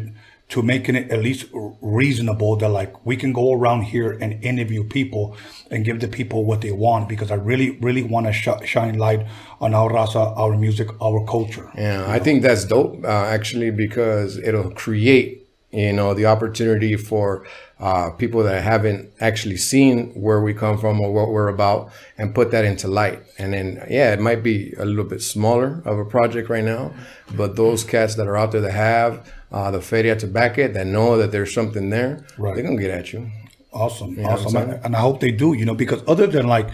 to 0.49 0.61
making 0.61 0.95
it 0.95 1.09
at 1.11 1.21
least 1.23 1.45
reasonable 1.81 2.55
that 2.57 2.67
like 2.69 3.05
we 3.05 3.15
can 3.15 3.31
go 3.33 3.53
around 3.53 3.83
here 3.83 4.11
and 4.21 4.43
interview 4.43 4.83
people 4.83 5.35
and 5.69 5.85
give 5.85 5.99
the 6.01 6.07
people 6.07 6.43
what 6.43 6.59
they 6.61 6.71
want 6.71 7.07
because 7.07 7.31
I 7.31 7.35
really, 7.35 7.71
really 7.79 8.03
want 8.03 8.25
to 8.27 8.33
sh- 8.33 8.49
shine 8.65 8.97
light 8.97 9.25
on 9.61 9.73
our 9.73 9.89
raza, 9.89 10.37
our 10.37 10.57
music, 10.57 10.89
our 11.01 11.25
culture. 11.25 11.69
Yeah, 11.77 12.05
I 12.07 12.19
think 12.19 12.41
that's 12.43 12.65
dope 12.65 13.03
uh, 13.05 13.07
actually 13.07 13.71
because 13.71 14.37
it'll 14.37 14.71
create, 14.71 15.47
you 15.71 15.93
know, 15.93 16.13
the 16.13 16.25
opportunity 16.25 16.97
for 16.97 17.45
uh, 17.81 18.11
people 18.11 18.43
that 18.43 18.63
haven't 18.63 19.11
actually 19.19 19.57
seen 19.57 20.11
where 20.11 20.39
we 20.39 20.53
come 20.53 20.77
from 20.77 21.01
or 21.01 21.11
what 21.11 21.29
we're 21.29 21.47
about 21.47 21.91
and 22.17 22.33
put 22.35 22.51
that 22.51 22.63
into 22.63 22.87
light. 22.87 23.19
And 23.39 23.53
then, 23.53 23.83
yeah, 23.89 24.13
it 24.13 24.19
might 24.19 24.43
be 24.43 24.73
a 24.77 24.85
little 24.85 25.03
bit 25.03 25.21
smaller 25.21 25.81
of 25.83 25.97
a 25.97 26.05
project 26.05 26.47
right 26.47 26.63
now, 26.63 26.93
but 27.35 27.55
those 27.55 27.83
cats 27.83 28.13
that 28.15 28.27
are 28.27 28.37
out 28.37 28.51
there 28.51 28.61
that 28.61 28.71
have 28.71 29.33
uh, 29.51 29.71
the 29.71 29.81
feria 29.81 30.15
to 30.17 30.27
back 30.27 30.59
it, 30.59 30.75
that 30.75 30.85
know 30.85 31.17
that 31.17 31.31
there's 31.31 31.53
something 31.53 31.89
there, 31.89 32.23
Right. 32.37 32.53
they're 32.55 32.63
gonna 32.63 32.79
get 32.79 32.91
at 32.91 33.11
you. 33.13 33.31
Awesome, 33.73 34.15
what 34.15 34.25
I'm 34.39 34.45
awesome, 34.45 34.79
and, 34.83 34.95
I 34.95 34.99
hope 34.99 35.19
they 35.21 35.31
do. 35.31 35.53
You 35.53 35.65
know, 35.65 35.73
because 35.73 36.03
other 36.05 36.27
than 36.27 36.45
like 36.47 36.69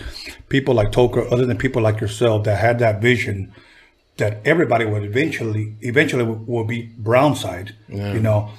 people 0.49 0.73
like 0.73 0.91
Toker, 0.91 1.31
other 1.31 1.45
than 1.45 1.57
people 1.57 1.81
like 1.81 2.01
yourself 2.01 2.43
that 2.45 2.57
had 2.57 2.79
that 2.79 3.01
vision, 3.01 3.53
that 4.17 4.41
everybody 4.45 4.83
would 4.83 5.03
eventually, 5.03 5.75
eventually 5.81 6.23
will, 6.23 6.63
be 6.63 6.89
brown 6.97 7.35
side. 7.35 7.75
You 7.87 8.19
know, 8.19 8.49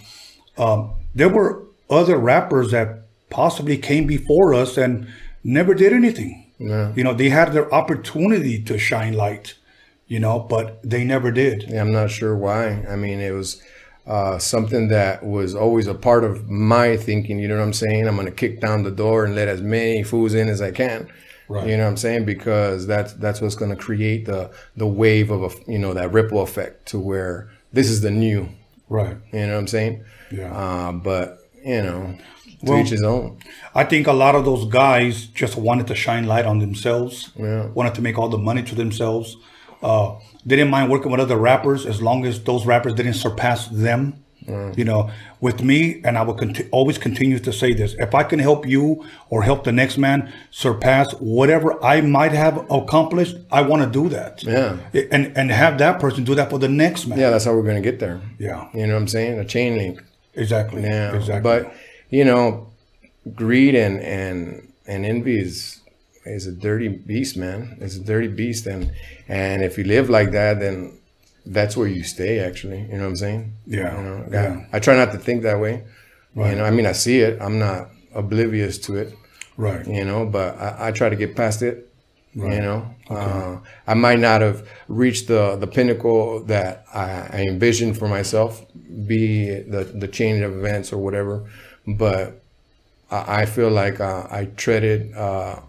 um, 0.56 0.92
there 1.16 1.28
were 1.28 1.67
other 1.90 2.16
rappers 2.16 2.70
that 2.70 3.06
possibly 3.30 3.76
came 3.76 4.06
before 4.06 4.54
us 4.54 4.76
and 4.76 5.08
never 5.44 5.74
did 5.74 5.92
anything. 5.92 6.50
Yeah. 6.58 6.92
You 6.94 7.04
know, 7.04 7.14
they 7.14 7.28
had 7.28 7.52
their 7.52 7.72
opportunity 7.72 8.62
to 8.64 8.78
shine 8.78 9.14
light. 9.14 9.54
You 10.06 10.18
know, 10.18 10.40
but 10.40 10.80
they 10.82 11.04
never 11.04 11.30
did. 11.30 11.66
Yeah, 11.68 11.82
I'm 11.82 11.92
not 11.92 12.10
sure 12.10 12.34
why. 12.34 12.82
I 12.88 12.96
mean, 12.96 13.20
it 13.20 13.32
was 13.32 13.62
uh, 14.06 14.38
something 14.38 14.88
that 14.88 15.22
was 15.22 15.54
always 15.54 15.86
a 15.86 15.94
part 15.94 16.24
of 16.24 16.48
my 16.48 16.96
thinking. 16.96 17.38
You 17.38 17.46
know 17.46 17.58
what 17.58 17.62
I'm 17.62 17.74
saying? 17.74 18.08
I'm 18.08 18.16
gonna 18.16 18.30
kick 18.30 18.58
down 18.58 18.84
the 18.84 18.90
door 18.90 19.26
and 19.26 19.34
let 19.34 19.48
as 19.48 19.60
many 19.60 20.02
fools 20.02 20.32
in 20.32 20.48
as 20.48 20.62
I 20.62 20.70
can. 20.70 21.10
Right. 21.48 21.66
You 21.68 21.76
know 21.76 21.84
what 21.84 21.90
I'm 21.90 21.96
saying? 21.98 22.24
Because 22.24 22.86
that's 22.86 23.12
that's 23.14 23.42
what's 23.42 23.54
gonna 23.54 23.76
create 23.76 24.24
the 24.24 24.50
the 24.76 24.86
wave 24.86 25.30
of 25.30 25.42
a 25.42 25.70
you 25.70 25.78
know 25.78 25.92
that 25.92 26.12
ripple 26.12 26.40
effect 26.40 26.86
to 26.88 26.98
where 26.98 27.50
this 27.72 27.90
is 27.90 28.00
the 28.00 28.10
new. 28.10 28.48
Right. 28.88 29.18
You 29.30 29.40
know 29.40 29.52
what 29.52 29.58
I'm 29.60 29.66
saying? 29.66 30.04
Yeah. 30.30 30.54
Uh, 30.54 30.92
but 30.92 31.37
you 31.64 31.82
know, 31.82 32.14
to 32.64 32.72
Well- 32.72 32.80
each 32.80 32.90
his 32.90 33.02
own. 33.02 33.36
I 33.74 33.84
think 33.84 34.06
a 34.06 34.12
lot 34.12 34.34
of 34.34 34.44
those 34.44 34.64
guys 34.66 35.26
just 35.26 35.56
wanted 35.56 35.86
to 35.88 35.94
shine 35.94 36.26
light 36.26 36.44
on 36.46 36.58
themselves. 36.58 37.30
Yeah. 37.38 37.66
Wanted 37.74 37.94
to 37.94 38.02
make 38.02 38.18
all 38.18 38.28
the 38.28 38.38
money 38.38 38.62
to 38.62 38.74
themselves. 38.74 39.36
Uh, 39.82 40.14
they 40.44 40.56
didn't 40.56 40.70
mind 40.70 40.90
working 40.90 41.10
with 41.12 41.20
other 41.20 41.36
rappers 41.36 41.86
as 41.86 42.02
long 42.02 42.26
as 42.26 42.40
those 42.40 42.66
rappers 42.66 42.94
didn't 42.94 43.14
surpass 43.14 43.68
them. 43.68 44.14
You 44.76 44.84
know, 44.84 45.10
with 45.42 45.62
me, 45.62 46.00
and 46.06 46.16
I 46.16 46.22
will 46.22 46.32
conti- 46.32 46.68
always 46.70 46.96
continue 46.96 47.38
to 47.38 47.52
say 47.52 47.74
this: 47.74 47.94
if 47.98 48.14
I 48.14 48.22
can 48.22 48.38
help 48.38 48.66
you 48.66 49.04
or 49.28 49.42
help 49.42 49.64
the 49.64 49.72
next 49.72 49.98
man 49.98 50.32
surpass 50.50 51.12
whatever 51.20 51.76
I 51.84 52.00
might 52.00 52.32
have 52.32 52.64
accomplished, 52.70 53.36
I 53.52 53.60
want 53.60 53.82
to 53.82 53.90
do 53.90 54.08
that. 54.08 54.42
Yeah. 54.42 54.76
and 55.12 55.32
and 55.36 55.50
have 55.50 55.76
that 55.78 56.00
person 56.00 56.24
do 56.24 56.34
that 56.36 56.48
for 56.48 56.58
the 56.58 56.68
next 56.68 57.06
man. 57.06 57.18
Yeah, 57.18 57.28
that's 57.28 57.44
how 57.44 57.52
we're 57.54 57.62
gonna 57.70 57.82
get 57.82 57.98
there. 57.98 58.22
Yeah. 58.38 58.68
You 58.72 58.86
know 58.86 58.94
what 58.94 59.02
I'm 59.02 59.08
saying? 59.08 59.38
A 59.38 59.44
chain 59.44 59.76
link. 59.76 60.00
Exactly. 60.38 60.82
Yeah, 60.82 61.14
exactly. 61.14 61.42
but 61.42 61.74
you 62.10 62.24
know, 62.24 62.70
greed 63.34 63.74
and 63.74 64.00
and 64.00 64.72
and 64.86 65.04
envy 65.06 65.38
is 65.38 65.80
is 66.26 66.46
a 66.46 66.52
dirty 66.52 66.88
beast, 66.88 67.36
man. 67.36 67.76
It's 67.80 67.96
a 67.96 68.00
dirty 68.04 68.28
beast, 68.28 68.66
and 68.66 68.92
and 69.28 69.62
if 69.62 69.78
you 69.78 69.84
live 69.84 70.10
like 70.10 70.30
that, 70.32 70.60
then 70.60 70.98
that's 71.46 71.76
where 71.76 71.88
you 71.88 72.04
stay. 72.04 72.40
Actually, 72.40 72.82
you 72.82 72.94
know 72.98 73.04
what 73.04 73.10
I'm 73.10 73.16
saying? 73.16 73.52
Yeah, 73.66 73.96
You 73.96 74.04
know, 74.04 74.28
yeah. 74.32 74.66
I, 74.72 74.76
I 74.76 74.80
try 74.80 74.96
not 74.96 75.12
to 75.12 75.18
think 75.18 75.42
that 75.42 75.60
way. 75.60 75.84
You 76.36 76.54
know, 76.54 76.64
I 76.64 76.70
mean, 76.70 76.86
I 76.86 76.92
see 76.92 77.18
it. 77.20 77.40
I'm 77.40 77.58
not 77.58 77.88
oblivious 78.14 78.78
to 78.86 78.96
it. 78.96 79.12
right. 79.56 79.84
You 79.86 80.04
know, 80.04 80.24
but 80.24 80.56
I, 80.56 80.88
I 80.88 80.92
try 80.92 81.08
to 81.08 81.16
get 81.16 81.34
past 81.34 81.62
it. 81.62 81.87
You 82.44 82.60
know, 82.60 82.94
uh, 83.10 83.58
I 83.86 83.94
might 83.94 84.20
not 84.20 84.42
have 84.42 84.68
reached 84.86 85.26
the 85.26 85.56
the 85.56 85.66
pinnacle 85.66 86.44
that 86.44 86.84
I, 86.94 87.28
I 87.32 87.46
envisioned 87.48 87.98
for 87.98 88.06
myself, 88.06 88.64
be 89.06 89.50
the 89.60 89.84
the 89.84 90.06
chain 90.06 90.42
of 90.44 90.56
events 90.56 90.92
or 90.92 90.98
whatever, 90.98 91.50
but 91.86 92.40
I, 93.10 93.42
I 93.42 93.46
feel 93.46 93.70
like 93.70 93.98
uh, 94.00 94.26
I 94.30 94.46
treaded, 94.56 95.14
uh, 95.16 95.60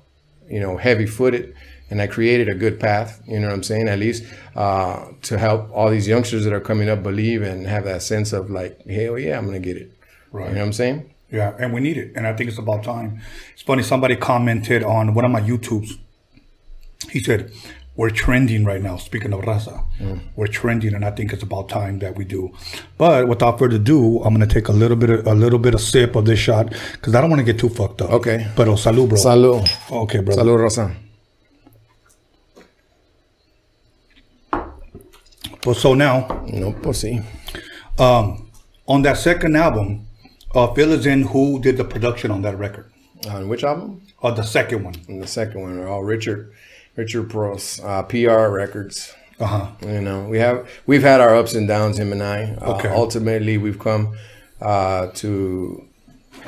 you 0.48 0.60
know, 0.60 0.78
heavy 0.78 1.08
footed, 1.08 1.56
and 1.90 2.02
I 2.02 2.08
created 2.08 2.50
a 2.50 2.56
good 2.56 2.80
path. 2.80 3.20
You 3.28 3.40
know 3.40 3.48
what 3.48 3.56
I'm 3.56 3.64
saying? 3.64 3.88
At 3.88 3.98
least 3.98 4.24
uh, 4.56 5.08
to 5.24 5.38
help 5.40 5.72
all 5.74 5.90
these 5.90 6.08
youngsters 6.08 6.44
that 6.44 6.54
are 6.54 6.60
coming 6.60 6.88
up 6.88 7.02
believe 7.02 7.42
and 7.42 7.66
have 7.66 7.86
that 7.86 8.04
sense 8.04 8.32
of 8.32 8.52
like, 8.52 8.86
hell 8.86 9.18
yeah, 9.18 9.38
I'm 9.38 9.46
gonna 9.46 9.60
get 9.60 9.78
it. 9.78 9.92
Right. 10.32 10.50
You 10.50 10.54
know 10.54 10.62
what 10.62 10.68
I'm 10.68 10.74
saying? 10.74 11.14
Yeah, 11.32 11.56
and 11.60 11.74
we 11.74 11.80
need 11.82 11.98
it. 11.98 12.12
And 12.16 12.28
I 12.28 12.34
think 12.34 12.50
it's 12.50 12.60
about 12.60 12.84
time. 12.84 13.22
It's 13.54 13.62
funny, 13.62 13.84
somebody 13.84 14.16
commented 14.16 14.84
on 14.84 15.14
one 15.14 15.26
of 15.26 15.32
my 15.32 15.42
YouTubes. 15.42 15.98
He 17.12 17.20
said, 17.20 17.52
We're 17.96 18.10
trending 18.12 18.64
right 18.66 18.82
now. 18.82 18.96
Speaking 18.98 19.34
of 19.34 19.42
Raza, 19.42 19.84
we're 20.36 20.48
trending, 20.48 20.94
and 20.94 21.04
I 21.04 21.12
think 21.12 21.34
it's 21.34 21.44
about 21.44 21.68
time 21.70 22.00
that 22.00 22.16
we 22.16 22.24
do. 22.24 22.52
But 22.98 23.28
without 23.28 23.60
further 23.60 23.76
ado, 23.76 24.22
I'm 24.24 24.34
gonna 24.34 24.48
take 24.48 24.70
a 24.70 24.72
little 24.72 24.96
bit 24.96 25.10
of 25.10 25.28
a 25.28 25.34
little 25.34 25.60
bit 25.60 25.74
of 25.74 25.82
sip 25.82 26.16
of 26.16 26.24
this 26.26 26.40
shot 26.40 26.74
because 26.94 27.14
I 27.16 27.20
don't 27.22 27.30
want 27.30 27.40
to 27.42 27.46
get 27.52 27.60
too 27.60 27.70
fucked 27.70 28.02
up. 28.02 28.12
Okay. 28.12 28.48
Pero 28.56 28.76
salud, 28.76 29.10
bro. 29.10 29.18
Salud. 29.18 29.68
okay, 29.92 30.20
bro. 30.22 30.36
Salud, 30.36 30.60
raza. 30.64 30.96
But 35.62 35.76
so 35.76 35.94
now, 35.94 36.46
No, 36.48 36.72
pues 36.72 37.04
sí. 37.04 37.22
um, 38.00 38.50
on 38.88 39.02
that 39.02 39.18
second 39.18 39.58
album, 39.58 40.08
uh, 40.56 40.74
in 41.06 41.24
who 41.24 41.60
did 41.62 41.78
the 41.78 41.84
production 41.84 42.32
on 42.32 42.42
that 42.44 42.58
record. 42.58 42.92
On 43.30 43.48
which 43.50 43.64
album? 43.64 44.02
Uh, 44.24 44.32
the 44.32 44.44
second 44.44 44.84
one. 44.84 44.96
And 45.08 45.22
the 45.22 45.28
second 45.28 45.62
one, 45.62 45.80
oh, 45.80 46.00
Richard, 46.00 46.54
Richard 46.96 47.30
Pros, 47.30 47.80
uh, 47.84 48.04
PR 48.04 48.48
Records. 48.50 49.14
Uh 49.40 49.46
huh. 49.46 49.68
You 49.82 50.02
know, 50.02 50.26
we 50.28 50.40
have 50.40 50.70
we've 50.86 51.02
had 51.04 51.22
our 51.22 51.36
ups 51.36 51.54
and 51.54 51.68
downs, 51.68 51.98
him 51.98 52.12
and 52.12 52.22
I. 52.22 52.56
Uh, 52.62 52.76
Okay. 52.76 52.90
Ultimately, 52.90 53.58
we've 53.58 53.80
come 53.80 54.18
uh, 54.62 55.08
to 55.16 55.86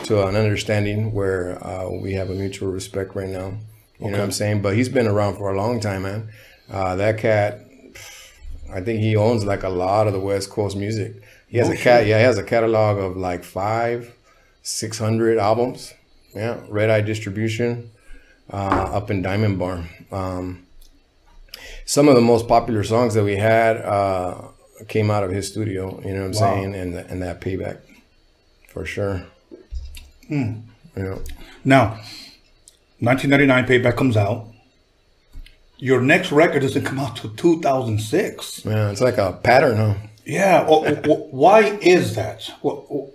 to 0.03 0.27
an 0.27 0.35
understanding 0.35 1.13
where 1.13 1.63
uh, 1.65 1.89
we 1.89 2.13
have 2.13 2.29
a 2.29 2.33
mutual 2.33 2.71
respect 2.71 3.15
right 3.15 3.29
now. 3.29 3.53
You 3.99 4.07
know 4.09 4.17
what 4.17 4.23
I'm 4.23 4.31
saying? 4.31 4.61
But 4.63 4.75
he's 4.75 4.89
been 4.89 5.07
around 5.07 5.35
for 5.35 5.51
a 5.51 5.55
long 5.55 5.79
time, 5.79 6.01
man. 6.03 6.29
Uh, 6.71 6.95
that 6.95 7.17
cat, 7.19 7.59
I 8.73 8.81
think 8.81 8.99
he 8.99 9.15
owns 9.15 9.45
like 9.45 9.63
a 9.63 9.69
lot 9.69 10.07
of 10.07 10.13
the 10.13 10.19
West 10.19 10.49
Coast 10.49 10.75
music. 10.75 11.21
He 11.47 11.57
has 11.59 11.69
Oh, 11.69 11.73
a 11.73 11.77
cat, 11.77 12.07
yeah, 12.07 12.17
he 12.17 12.23
has 12.23 12.37
a 12.37 12.43
catalog 12.43 12.97
of 12.97 13.15
like 13.15 13.43
five, 13.43 14.13
six 14.63 14.97
hundred 14.97 15.37
albums. 15.37 15.93
Yeah, 16.35 16.59
Red 16.69 16.89
Eye 16.89 17.01
Distribution, 17.01 17.91
uh, 18.51 18.89
up 18.97 19.09
in 19.11 19.21
Diamond 19.21 19.59
Bar. 19.59 19.85
Um, 20.11 20.65
some 21.85 22.07
of 22.07 22.15
the 22.15 22.21
most 22.21 22.47
popular 22.47 22.83
songs 22.83 23.13
that 23.13 23.23
we 23.23 23.35
had 23.37 23.77
uh, 23.77 24.49
came 24.87 25.09
out 25.11 25.23
of 25.23 25.31
his 25.31 25.47
studio. 25.47 25.99
You 26.05 26.13
know 26.13 26.27
what 26.27 26.35
I'm 26.35 26.41
Wow. 26.41 26.53
saying? 26.55 26.75
And 26.75 26.95
and 26.95 27.21
that 27.21 27.41
payback, 27.41 27.77
for 28.69 28.85
sure. 28.85 29.23
Hmm. 30.27 30.61
You 30.95 31.03
know, 31.03 31.21
Now, 31.63 31.99
1999 32.99 33.65
Payback 33.65 33.95
comes 33.97 34.17
out. 34.17 34.47
Your 35.77 36.01
next 36.01 36.31
record 36.31 36.61
doesn't 36.61 36.83
come 36.85 36.99
out 36.99 37.15
till 37.17 37.31
2006. 37.31 38.65
yeah, 38.65 38.91
it's 38.91 39.01
like 39.01 39.17
a 39.17 39.33
pattern, 39.43 39.77
huh? 39.77 39.93
Yeah. 40.25 40.65
wh- 40.65 41.03
wh- 41.05 41.33
why 41.33 41.61
is 41.81 42.15
that? 42.15 42.43
Wh- 42.63 43.09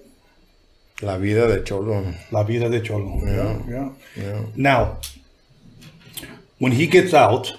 La 1.03 1.19
vida 1.19 1.47
de 1.47 1.63
cholo. 1.63 2.13
La 2.33 2.43
vida 2.43 2.69
de 2.71 2.81
Cholo. 2.81 3.21
Yeah. 3.25 3.63
Yeah. 3.69 3.91
Yeah. 4.17 4.47
Now, 4.57 4.99
when 6.59 6.73
he 6.73 6.87
gets 6.87 7.13
out, 7.15 7.53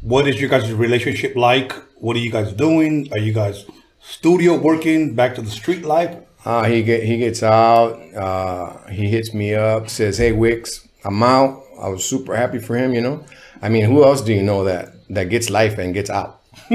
what 0.00 0.26
is 0.28 0.40
your 0.40 0.48
guys' 0.50 0.72
relationship 0.72 1.36
like? 1.36 1.72
What 1.96 2.16
are 2.16 2.20
you 2.20 2.30
guys 2.30 2.52
doing? 2.52 3.08
Are 3.12 3.18
you 3.18 3.32
guys 3.32 3.66
studio 4.00 4.56
working? 4.56 5.14
Back 5.14 5.34
to 5.36 5.42
the 5.42 5.50
street 5.50 5.84
life? 5.84 6.16
Uh, 6.44 6.64
he 6.64 6.82
get 6.82 7.02
he 7.02 7.18
gets 7.18 7.42
out. 7.42 7.92
Uh, 8.14 8.78
he 8.88 9.08
hits 9.08 9.34
me 9.34 9.54
up, 9.54 9.88
says, 9.90 10.16
"Hey 10.18 10.32
Wix, 10.32 10.86
I'm 11.04 11.22
out." 11.22 11.62
I 11.80 11.88
was 11.88 12.04
super 12.04 12.34
happy 12.36 12.58
for 12.58 12.76
him. 12.76 12.94
You 12.94 13.00
know, 13.02 13.24
I 13.60 13.68
mean, 13.68 13.84
who 13.84 14.04
else 14.04 14.20
do 14.22 14.32
you 14.32 14.42
know 14.42 14.64
that 14.64 14.94
that 15.10 15.24
gets 15.24 15.50
life 15.50 15.78
and 15.78 15.92
gets 15.92 16.08
out? 16.10 16.40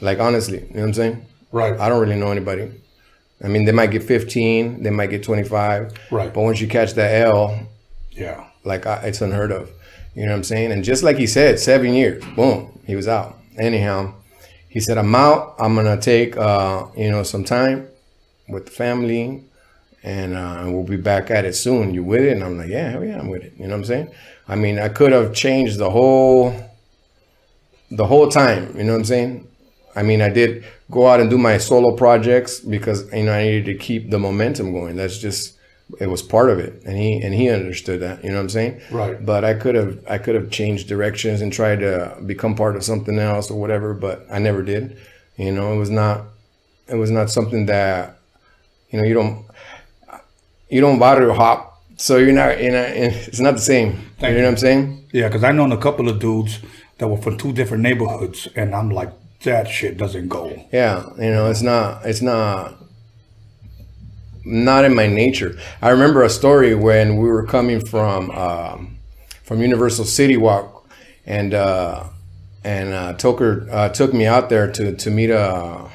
like 0.00 0.18
honestly, 0.20 0.60
you 0.60 0.74
know 0.74 0.80
what 0.80 0.86
I'm 0.88 0.94
saying? 0.94 1.26
Right. 1.52 1.78
I 1.78 1.88
don't 1.88 2.00
really 2.00 2.16
know 2.16 2.30
anybody. 2.30 2.70
I 3.42 3.48
mean, 3.48 3.64
they 3.64 3.72
might 3.72 3.90
get 3.92 4.02
15, 4.02 4.82
they 4.82 4.90
might 4.90 5.10
get 5.10 5.22
25. 5.22 5.92
Right. 6.10 6.32
But 6.34 6.40
once 6.42 6.60
you 6.60 6.66
catch 6.66 6.94
that 6.94 7.22
L, 7.22 7.58
Yeah. 8.10 8.44
like 8.64 8.84
I, 8.86 8.96
it's 9.06 9.20
unheard 9.20 9.52
of. 9.52 9.70
You 10.18 10.26
know 10.26 10.32
what 10.32 10.38
I'm 10.38 10.44
saying? 10.44 10.72
And 10.72 10.82
just 10.82 11.04
like 11.04 11.16
he 11.16 11.28
said, 11.28 11.60
seven 11.60 11.94
years, 11.94 12.24
boom, 12.34 12.76
he 12.84 12.96
was 12.96 13.06
out. 13.06 13.38
Anyhow, 13.56 14.14
he 14.68 14.80
said, 14.80 14.98
I'm 14.98 15.14
out. 15.14 15.54
I'm 15.60 15.76
gonna 15.76 15.96
take 15.96 16.36
uh, 16.36 16.86
you 16.96 17.08
know 17.08 17.22
some 17.22 17.44
time 17.44 17.86
with 18.48 18.64
the 18.66 18.72
family, 18.72 19.44
and 20.02 20.34
uh, 20.34 20.64
we'll 20.66 20.82
be 20.82 20.96
back 20.96 21.30
at 21.30 21.44
it 21.44 21.54
soon. 21.54 21.94
You 21.94 22.02
with 22.02 22.22
it? 22.22 22.32
And 22.32 22.42
I'm 22.42 22.58
like, 22.58 22.68
yeah, 22.68 22.90
hell 22.90 23.04
yeah, 23.04 23.20
I'm 23.20 23.28
with 23.28 23.44
it. 23.44 23.52
You 23.58 23.68
know 23.68 23.74
what 23.74 23.82
I'm 23.82 23.84
saying? 23.84 24.10
I 24.48 24.56
mean, 24.56 24.80
I 24.80 24.88
could 24.88 25.12
have 25.12 25.34
changed 25.34 25.78
the 25.78 25.88
whole 25.88 26.52
the 27.92 28.06
whole 28.06 28.28
time. 28.28 28.76
You 28.76 28.82
know 28.82 28.94
what 28.94 28.98
I'm 28.98 29.04
saying? 29.04 29.46
I 29.94 30.02
mean, 30.02 30.20
I 30.20 30.30
did 30.30 30.64
go 30.90 31.06
out 31.06 31.20
and 31.20 31.30
do 31.30 31.38
my 31.38 31.58
solo 31.58 31.94
projects 31.94 32.58
because 32.58 33.08
you 33.12 33.22
know 33.22 33.32
I 33.32 33.44
needed 33.44 33.66
to 33.66 33.74
keep 33.76 34.10
the 34.10 34.18
momentum 34.18 34.72
going. 34.72 34.96
That's 34.96 35.18
just 35.18 35.57
it 36.00 36.06
was 36.08 36.22
part 36.22 36.50
of 36.50 36.58
it, 36.58 36.82
and 36.84 36.96
he 36.96 37.20
and 37.22 37.34
he 37.34 37.48
understood 37.48 38.00
that. 38.00 38.22
You 38.22 38.30
know 38.30 38.36
what 38.36 38.42
I'm 38.42 38.48
saying? 38.50 38.80
Right. 38.90 39.24
But 39.24 39.44
I 39.44 39.54
could 39.54 39.74
have 39.74 39.98
I 40.08 40.18
could 40.18 40.34
have 40.34 40.50
changed 40.50 40.88
directions 40.88 41.40
and 41.40 41.52
tried 41.52 41.80
to 41.80 42.16
become 42.26 42.54
part 42.54 42.76
of 42.76 42.84
something 42.84 43.18
else 43.18 43.50
or 43.50 43.58
whatever, 43.58 43.94
but 43.94 44.26
I 44.30 44.38
never 44.38 44.62
did. 44.62 44.98
You 45.36 45.52
know, 45.52 45.72
it 45.72 45.76
was 45.76 45.90
not 45.90 46.24
it 46.88 46.96
was 46.96 47.10
not 47.10 47.30
something 47.30 47.66
that 47.66 48.18
you 48.90 48.98
know 48.98 49.04
you 49.04 49.14
don't 49.14 49.46
you 50.68 50.80
don't 50.80 50.98
barrio 50.98 51.32
hop, 51.32 51.82
so 51.96 52.16
you're 52.18 52.32
not 52.32 52.62
you 52.62 52.70
know 52.70 52.82
it's 52.82 53.40
not 53.40 53.54
the 53.54 53.60
same. 53.60 54.10
Thank 54.18 54.32
you 54.34 54.38
know 54.38 54.44
what 54.44 54.52
I'm 54.52 54.56
saying? 54.58 55.08
Yeah, 55.12 55.28
because 55.28 55.44
I 55.44 55.52
known 55.52 55.72
a 55.72 55.78
couple 55.78 56.08
of 56.08 56.18
dudes 56.18 56.60
that 56.98 57.08
were 57.08 57.16
from 57.16 57.38
two 57.38 57.52
different 57.52 57.82
neighborhoods, 57.82 58.48
and 58.56 58.74
I'm 58.74 58.90
like, 58.90 59.10
that 59.44 59.68
shit 59.68 59.96
doesn't 59.96 60.28
go. 60.28 60.66
Yeah, 60.72 61.04
you 61.16 61.30
know, 61.30 61.50
it's 61.50 61.62
not 61.62 62.04
it's 62.04 62.20
not 62.20 62.76
not 64.48 64.84
in 64.84 64.94
my 64.94 65.06
nature. 65.06 65.58
I 65.82 65.90
remember 65.90 66.22
a 66.22 66.30
story 66.30 66.74
when 66.74 67.16
we 67.18 67.28
were 67.28 67.46
coming 67.46 67.84
from 67.84 68.30
um, 68.30 68.98
from 69.44 69.60
Universal 69.60 70.06
City 70.06 70.36
Walk, 70.36 70.88
and 71.26 71.54
uh, 71.54 72.04
and 72.64 72.92
uh, 72.92 73.14
Toker 73.14 73.68
uh, 73.70 73.88
took 73.90 74.12
me 74.12 74.26
out 74.26 74.48
there 74.48 74.70
to 74.72 74.94
to 74.94 75.10
meet 75.10 75.30
a 75.30 75.88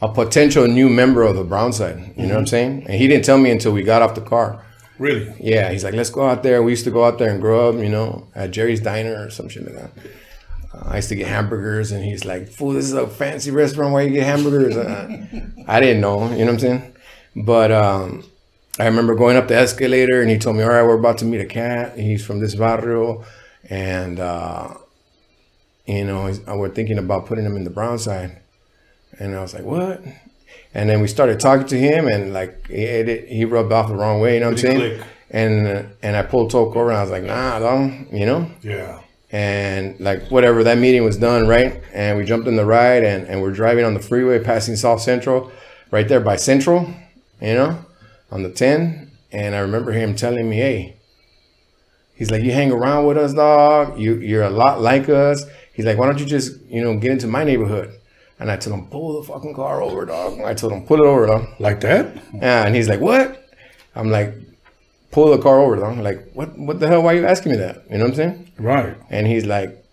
a 0.00 0.08
potential 0.12 0.66
new 0.68 0.88
member 0.88 1.22
of 1.22 1.34
the 1.36 1.44
Brownside. 1.44 2.14
You 2.16 2.26
know 2.26 2.34
what 2.34 2.40
I'm 2.40 2.46
saying? 2.46 2.84
And 2.86 2.94
he 2.94 3.08
didn't 3.08 3.24
tell 3.24 3.38
me 3.38 3.50
until 3.50 3.72
we 3.72 3.82
got 3.82 4.02
off 4.02 4.14
the 4.14 4.20
car. 4.20 4.62
Really? 4.98 5.32
Yeah, 5.40 5.70
he's 5.72 5.82
like, 5.82 5.94
let's 5.94 6.10
go 6.10 6.28
out 6.28 6.42
there. 6.42 6.62
We 6.62 6.72
used 6.72 6.84
to 6.84 6.90
go 6.90 7.04
out 7.04 7.18
there 7.18 7.30
and 7.30 7.40
grow 7.40 7.70
up, 7.70 7.76
you 7.76 7.88
know, 7.88 8.28
at 8.34 8.52
Jerry's 8.52 8.80
Diner 8.80 9.24
or 9.24 9.30
some 9.30 9.48
shit 9.48 9.64
like 9.64 9.74
that. 9.74 9.90
Uh, 10.72 10.88
I 10.90 10.96
used 10.96 11.08
to 11.08 11.16
get 11.16 11.26
hamburgers, 11.26 11.90
and 11.92 12.04
he's 12.04 12.24
like, 12.24 12.48
"Fool, 12.48 12.72
this 12.72 12.84
is 12.84 12.92
a 12.92 13.06
fancy 13.06 13.50
restaurant. 13.50 13.92
Why 13.92 14.02
you 14.02 14.10
get 14.10 14.26
hamburgers?" 14.26 14.76
Uh, 14.76 15.08
I 15.66 15.80
didn't 15.80 16.00
know, 16.00 16.30
you 16.30 16.44
know 16.44 16.52
what 16.52 16.52
I'm 16.52 16.58
saying? 16.58 16.93
But 17.36 17.72
um, 17.72 18.24
I 18.78 18.86
remember 18.86 19.14
going 19.14 19.36
up 19.36 19.48
the 19.48 19.56
escalator, 19.56 20.20
and 20.20 20.30
he 20.30 20.38
told 20.38 20.56
me, 20.56 20.62
"All 20.62 20.68
right, 20.70 20.82
we're 20.82 20.98
about 20.98 21.18
to 21.18 21.24
meet 21.24 21.40
a 21.40 21.46
cat. 21.46 21.98
He's 21.98 22.24
from 22.24 22.40
this 22.40 22.54
barrio, 22.54 23.24
and 23.68 24.20
uh, 24.20 24.74
you 25.86 26.04
know, 26.04 26.26
he's- 26.26 26.40
we're 26.46 26.68
thinking 26.70 26.98
about 26.98 27.26
putting 27.26 27.44
him 27.44 27.56
in 27.56 27.64
the 27.64 27.70
Brownside." 27.70 28.38
And 29.18 29.34
I 29.34 29.40
was 29.42 29.54
like, 29.54 29.64
"What?" 29.64 30.02
And 30.72 30.88
then 30.90 31.00
we 31.00 31.06
started 31.08 31.40
talking 31.40 31.66
to 31.68 31.78
him, 31.78 32.06
and 32.08 32.32
like 32.32 32.66
it, 32.70 33.08
it, 33.08 33.28
he 33.28 33.44
rubbed 33.44 33.72
off 33.72 33.88
the 33.88 33.94
wrong 33.96 34.20
way. 34.20 34.34
You 34.34 34.40
know 34.40 34.46
what 34.46 34.52
I'm 34.52 34.58
saying? 34.58 34.78
click? 34.96 35.06
And 35.30 35.66
uh, 35.66 35.82
and 36.02 36.16
I 36.16 36.22
pulled 36.22 36.50
Toke 36.50 36.76
over, 36.76 36.90
and 36.90 36.98
I 36.98 37.02
was 37.02 37.10
like, 37.10 37.24
"Nah, 37.24 37.58
don't," 37.58 38.08
you 38.12 38.26
know 38.26 38.48
Yeah. 38.62 39.00
and 39.32 39.98
like 39.98 40.30
whatever 40.30 40.62
that 40.64 40.78
meeting 40.78 41.02
was 41.02 41.16
done 41.16 41.48
right 41.48 41.82
and 41.92 42.16
we 42.16 42.24
jumped 42.24 42.46
in 42.46 42.54
the 42.54 42.64
ride 42.64 43.02
and, 43.02 43.26
and 43.26 43.42
we're 43.42 43.50
driving 43.50 43.84
on 43.84 43.92
the 43.94 43.98
freeway 44.00 44.38
passing 44.38 44.76
south 44.76 45.00
central 45.00 45.50
right 45.90 46.06
there 46.06 46.20
by 46.20 46.36
central 46.36 46.86
you 47.40 47.54
know 47.54 47.84
on 48.30 48.42
the 48.42 48.50
10 48.50 49.10
and 49.32 49.54
i 49.54 49.58
remember 49.58 49.92
him 49.92 50.14
telling 50.14 50.48
me 50.48 50.56
hey 50.56 50.96
he's 52.14 52.30
like 52.30 52.42
you 52.42 52.52
hang 52.52 52.70
around 52.72 53.06
with 53.06 53.16
us 53.16 53.34
dog 53.34 53.98
you 53.98 54.14
you're 54.16 54.42
a 54.42 54.50
lot 54.50 54.80
like 54.80 55.08
us 55.08 55.44
he's 55.72 55.84
like 55.84 55.98
why 55.98 56.06
don't 56.06 56.20
you 56.20 56.26
just 56.26 56.60
you 56.66 56.82
know 56.82 56.96
get 56.98 57.10
into 57.10 57.26
my 57.26 57.44
neighborhood 57.44 57.92
and 58.38 58.50
i 58.50 58.56
told 58.56 58.78
him 58.78 58.86
pull 58.86 59.20
the 59.20 59.26
fucking 59.26 59.54
car 59.54 59.82
over 59.82 60.04
dog 60.04 60.40
i 60.40 60.54
told 60.54 60.72
him 60.72 60.84
pull 60.86 60.98
it 61.02 61.06
over 61.06 61.26
dog 61.26 61.46
Like 61.60 61.80
that? 61.80 62.16
yeah, 62.34 62.66
and 62.66 62.74
he's 62.74 62.88
like, 62.88 63.00
"What?" 63.00 63.40
I'm 63.94 64.10
like, 64.10 64.34
"Pull 65.12 65.30
the 65.36 65.38
car 65.42 65.60
over." 65.60 65.76
Dog. 65.76 65.92
I'm 65.98 66.02
like, 66.02 66.32
"What? 66.32 66.58
What 66.58 66.80
the 66.80 66.88
hell? 66.88 67.02
Why 67.02 67.12
are 67.14 67.16
you 67.20 67.26
asking 67.26 67.52
me 67.52 67.58
that?" 67.58 67.84
You 67.90 67.98
know 67.98 68.04
what 68.04 68.10
I'm 68.10 68.16
saying? 68.16 68.52
Right. 68.58 68.96
And 69.08 69.26
he's 69.28 69.46
like, 69.46 69.83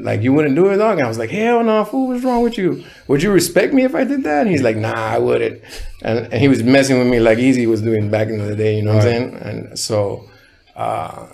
"Like 0.00 0.22
you 0.22 0.32
wouldn't 0.32 0.54
do 0.54 0.68
it, 0.68 0.76
dog?" 0.78 0.98
And 0.98 1.04
I 1.06 1.08
was 1.08 1.18
like, 1.18 1.30
"Hell 1.30 1.62
no, 1.64 1.84
fool! 1.84 2.08
What's 2.08 2.24
wrong 2.24 2.42
with 2.42 2.56
you? 2.58 2.84
Would 3.08 3.22
you 3.22 3.30
respect 3.30 3.72
me 3.74 3.84
if 3.84 3.94
I 3.94 4.04
did 4.04 4.22
that?" 4.24 4.42
And 4.42 4.50
he's 4.50 4.62
like, 4.62 4.76
"Nah, 4.76 4.92
I 4.94 5.18
wouldn't." 5.18 5.60
And, 6.02 6.18
and 6.32 6.34
he 6.40 6.48
was 6.48 6.62
messing 6.62 6.98
with 6.98 7.08
me 7.08 7.18
like 7.20 7.38
Eazy 7.38 7.66
was 7.66 7.82
doing 7.82 8.10
back 8.10 8.28
in 8.28 8.38
the 8.38 8.54
day. 8.56 8.76
You 8.76 8.82
know 8.82 8.94
what 8.94 9.04
I'm 9.06 9.10
saying? 9.10 9.34
And 9.36 9.78
so. 9.78 10.28
Uh, 10.76 11.26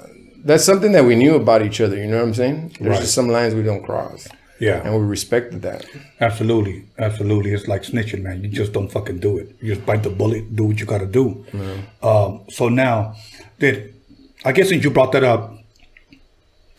that's 0.47 0.65
something 0.65 0.93
that 0.93 1.05
we 1.05 1.17
knew 1.17 1.35
about 1.37 1.63
each 1.63 1.81
other. 1.81 1.97
You 1.97 2.07
know 2.07 2.19
what 2.19 2.25
I'm 2.29 2.35
saying? 2.35 2.77
There's 2.79 2.91
Right. 2.93 3.01
just 3.01 3.15
some 3.15 3.29
lines 3.29 3.55
we 3.55 3.63
don't 3.63 3.83
cross, 3.83 4.29
Yeah. 4.59 4.83
and 4.85 4.95
we 4.95 5.03
respected 5.03 5.63
that. 5.63 5.87
Absolutely, 6.21 6.85
absolutely. 6.99 7.53
It's 7.53 7.67
like 7.67 7.83
snitching, 7.83 8.23
man. 8.23 8.43
You 8.43 8.49
just 8.49 8.73
don't 8.75 8.89
fucking 8.91 9.19
do 9.19 9.39
it. 9.39 9.55
You 9.63 9.75
just 9.75 9.87
bite 9.87 10.03
the 10.03 10.11
bullet, 10.11 10.55
do 10.55 10.65
what 10.65 10.81
you 10.81 10.87
got 10.87 10.99
to 11.01 11.07
do. 11.07 11.45
Um, 12.03 12.41
so 12.51 12.69
now, 12.69 13.15
did 13.59 13.95
I 14.45 14.53
guess 14.53 14.69
since 14.69 14.85
you 14.85 14.91
brought 14.91 15.13
that 15.13 15.25
up, 15.25 15.55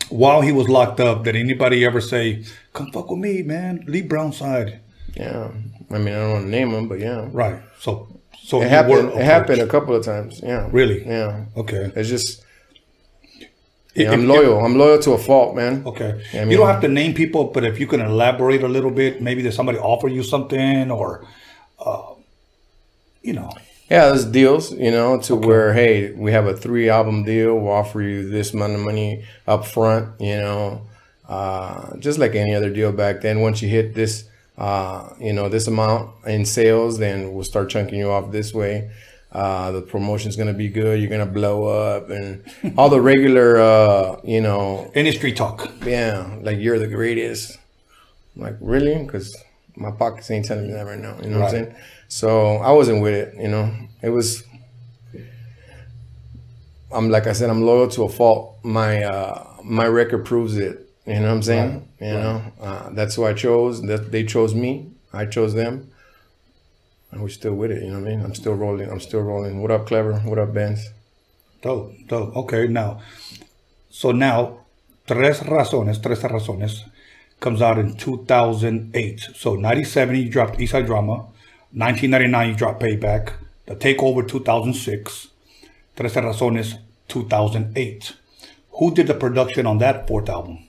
while 0.10 0.42
he 0.42 0.52
was 0.52 0.68
locked 0.70 1.00
up, 1.00 1.24
did 1.24 1.36
anybody 1.36 1.86
ever 1.86 2.02
say, 2.02 2.44
"Come 2.74 2.92
fuck 2.92 3.10
with 3.10 3.20
me, 3.20 3.42
man. 3.44 3.84
Leave 3.88 4.08
Brownside"? 4.10 4.80
Yeah, 5.16 5.52
I 5.92 5.98
mean, 5.98 6.14
I 6.14 6.20
don't 6.20 6.32
want 6.32 6.46
to 6.46 6.50
name 6.50 6.70
him, 6.72 6.88
but 6.88 7.00
yeah, 7.00 7.28
Right. 7.32 7.60
So, 7.80 8.08
so 8.44 8.62
it 8.62 8.70
happened. 8.70 9.10
It 9.14 9.24
happened 9.24 9.62
a 9.62 9.68
couple 9.68 9.96
of 9.96 10.04
times. 10.04 10.42
Yeah, 10.44 10.68
Really? 10.72 11.06
Yeah, 11.06 11.46
Okay. 11.56 11.92
it's 11.96 12.10
just 12.10 12.44
If- 13.96 14.12
I'm 14.12 14.28
loyal. 14.28 14.60
I'm 14.66 14.78
loyal 14.78 15.00
to 15.00 15.12
a 15.14 15.18
fault, 15.18 15.56
man. 15.56 15.84
Okay. 15.86 16.22
I 16.34 16.44
you 16.44 16.58
don't 16.58 16.68
have 16.68 16.82
to 16.82 16.90
name 16.90 17.14
people, 17.14 17.46
but 17.46 17.64
if 17.64 17.80
you 17.80 17.88
can 17.88 18.02
elaborate 18.02 18.62
a 18.62 18.68
little 18.68 18.92
bit, 18.92 19.22
maybe 19.22 19.42
there's 19.42 19.56
somebody 19.56 19.78
offer 19.80 20.10
you 20.10 20.22
something, 20.22 20.92
or, 20.92 21.26
uh, 21.80 22.02
you 23.22 23.32
know. 23.34 23.50
Yeah, 23.90 24.08
there's 24.08 24.26
deals, 24.26 24.72
you 24.72 24.90
know, 24.90 25.20
to 25.22 25.36
where 25.36 25.74
hey, 25.74 26.12
we 26.12 26.32
have 26.32 26.48
a 26.48 26.58
three 26.58 26.90
album 26.90 27.24
deal. 27.24 27.56
We'll 27.60 27.72
offer 27.72 28.02
you 28.02 28.28
this 28.30 28.54
amount 28.54 28.74
of 28.74 28.80
money 28.80 29.26
up 29.48 29.66
front, 29.66 30.20
you 30.20 30.38
know, 30.38 30.82
uh, 31.30 31.96
just 31.98 32.18
like 32.18 32.34
any 32.34 32.56
other 32.56 32.72
deal 32.72 32.92
back 32.92 33.22
then. 33.22 33.42
Once 33.42 33.62
you 33.62 33.70
hit 33.70 33.94
this, 33.94 34.24
uh, 34.58 35.10
you 35.20 35.34
know, 35.34 35.50
this 35.50 35.68
amount 35.68 36.12
in 36.26 36.46
sales, 36.46 36.98
then 36.98 37.34
we'll 37.34 37.44
start 37.44 37.70
chunking 37.70 38.00
you 38.00 38.10
off 38.10 38.32
this 38.32 38.54
way. 38.56 38.90
Uh, 39.32 39.72
the 39.72 39.82
promotion's 39.82 40.36
gonna 40.36 40.54
be 40.54 40.70
good. 40.70 41.00
You're 41.00 41.10
gonna 41.10 41.26
blow 41.26 41.66
up, 41.68 42.10
and 42.10 42.44
all 42.78 42.90
the 42.90 43.02
regular, 43.02 43.58
uh, 43.58 44.20
you 44.24 44.42
know, 44.42 44.90
Industry 44.96 45.32
talk. 45.32 45.70
yeah, 45.86 46.28
like 46.42 46.58
you're 46.58 46.80
the 46.80 46.88
greatest. 46.88 47.60
I'm 48.36 48.42
like, 48.42 48.56
really? 48.62 48.96
Because 49.04 49.36
my 49.76 49.92
pockets 49.92 50.32
ain't 50.32 50.46
telling 50.46 50.68
me 50.68 50.74
that 50.74 50.86
right 50.86 51.00
now. 51.00 51.18
You 51.22 51.30
know 51.30 51.40
what 51.40 51.46
I'm 51.46 51.52
saying? 51.52 51.76
So 52.08 52.58
I 52.58 52.72
wasn't 52.72 53.02
with 53.02 53.14
it. 53.14 53.36
You 53.42 53.48
know, 53.50 53.74
it 54.02 54.10
was. 54.10 54.44
I'm 56.92 57.10
like 57.10 57.28
I 57.28 57.34
said, 57.34 57.50
I'm 57.50 57.64
loyal 57.64 57.90
to 57.90 58.04
a 58.04 58.10
fault. 58.10 58.58
My 58.64 59.04
uh, 59.04 59.58
my 59.64 59.88
record 59.88 60.26
proves 60.26 60.58
it. 60.58 60.90
You 61.06 61.16
know 61.16 61.22
what 61.24 61.32
I'm 61.32 61.44
saying? 61.44 61.88
You 62.00 62.14
know, 62.14 62.52
uh, 62.60 62.90
that's 62.92 63.16
who 63.16 63.26
I 63.26 63.34
chose. 63.34 63.82
That 63.84 64.12
they 64.12 64.24
chose 64.24 64.56
me. 64.56 64.92
I 65.14 65.26
chose 65.26 65.54
them. 65.54 65.92
And 67.12 67.22
we're 67.22 67.30
still 67.30 67.54
with 67.56 67.72
it. 67.72 67.84
You 67.84 67.92
know 67.92 68.00
what 68.00 68.08
I 68.08 68.16
mean? 68.16 68.22
I'm 68.22 68.36
still 68.36 68.54
rolling. 68.54 68.90
I'm 68.90 69.00
still 69.00 69.22
rolling. 69.22 69.62
What 69.62 69.72
up, 69.72 69.88
clever? 69.88 70.14
What 70.20 70.40
up, 70.40 70.54
Benz? 70.54 70.90
Dope, 71.62 71.94
dope. 72.08 72.36
Okay, 72.36 72.68
now, 72.68 73.02
so 73.90 74.12
now, 74.12 74.66
Tres 75.08 75.40
Razones, 75.40 76.02
Tres 76.02 76.22
Razones, 76.22 76.84
comes 77.40 77.62
out 77.62 77.78
in 77.78 77.96
2008. 77.96 79.20
So 79.36 79.56
97, 79.56 80.16
you 80.16 80.30
dropped 80.30 80.60
Eastside 80.60 80.86
Drama. 80.86 81.28
1999, 81.76 82.50
you 82.50 82.56
dropped 82.56 82.82
Payback. 82.82 83.34
The 83.66 83.76
Takeover, 83.76 84.26
2006. 84.26 85.28
Tres 85.98 86.14
Razones, 86.14 86.80
2008. 87.10 88.14
Who 88.80 88.94
did 88.94 89.08
the 89.08 89.14
production 89.14 89.66
on 89.66 89.80
that 89.80 90.08
fourth 90.08 90.30
album? 90.30 90.68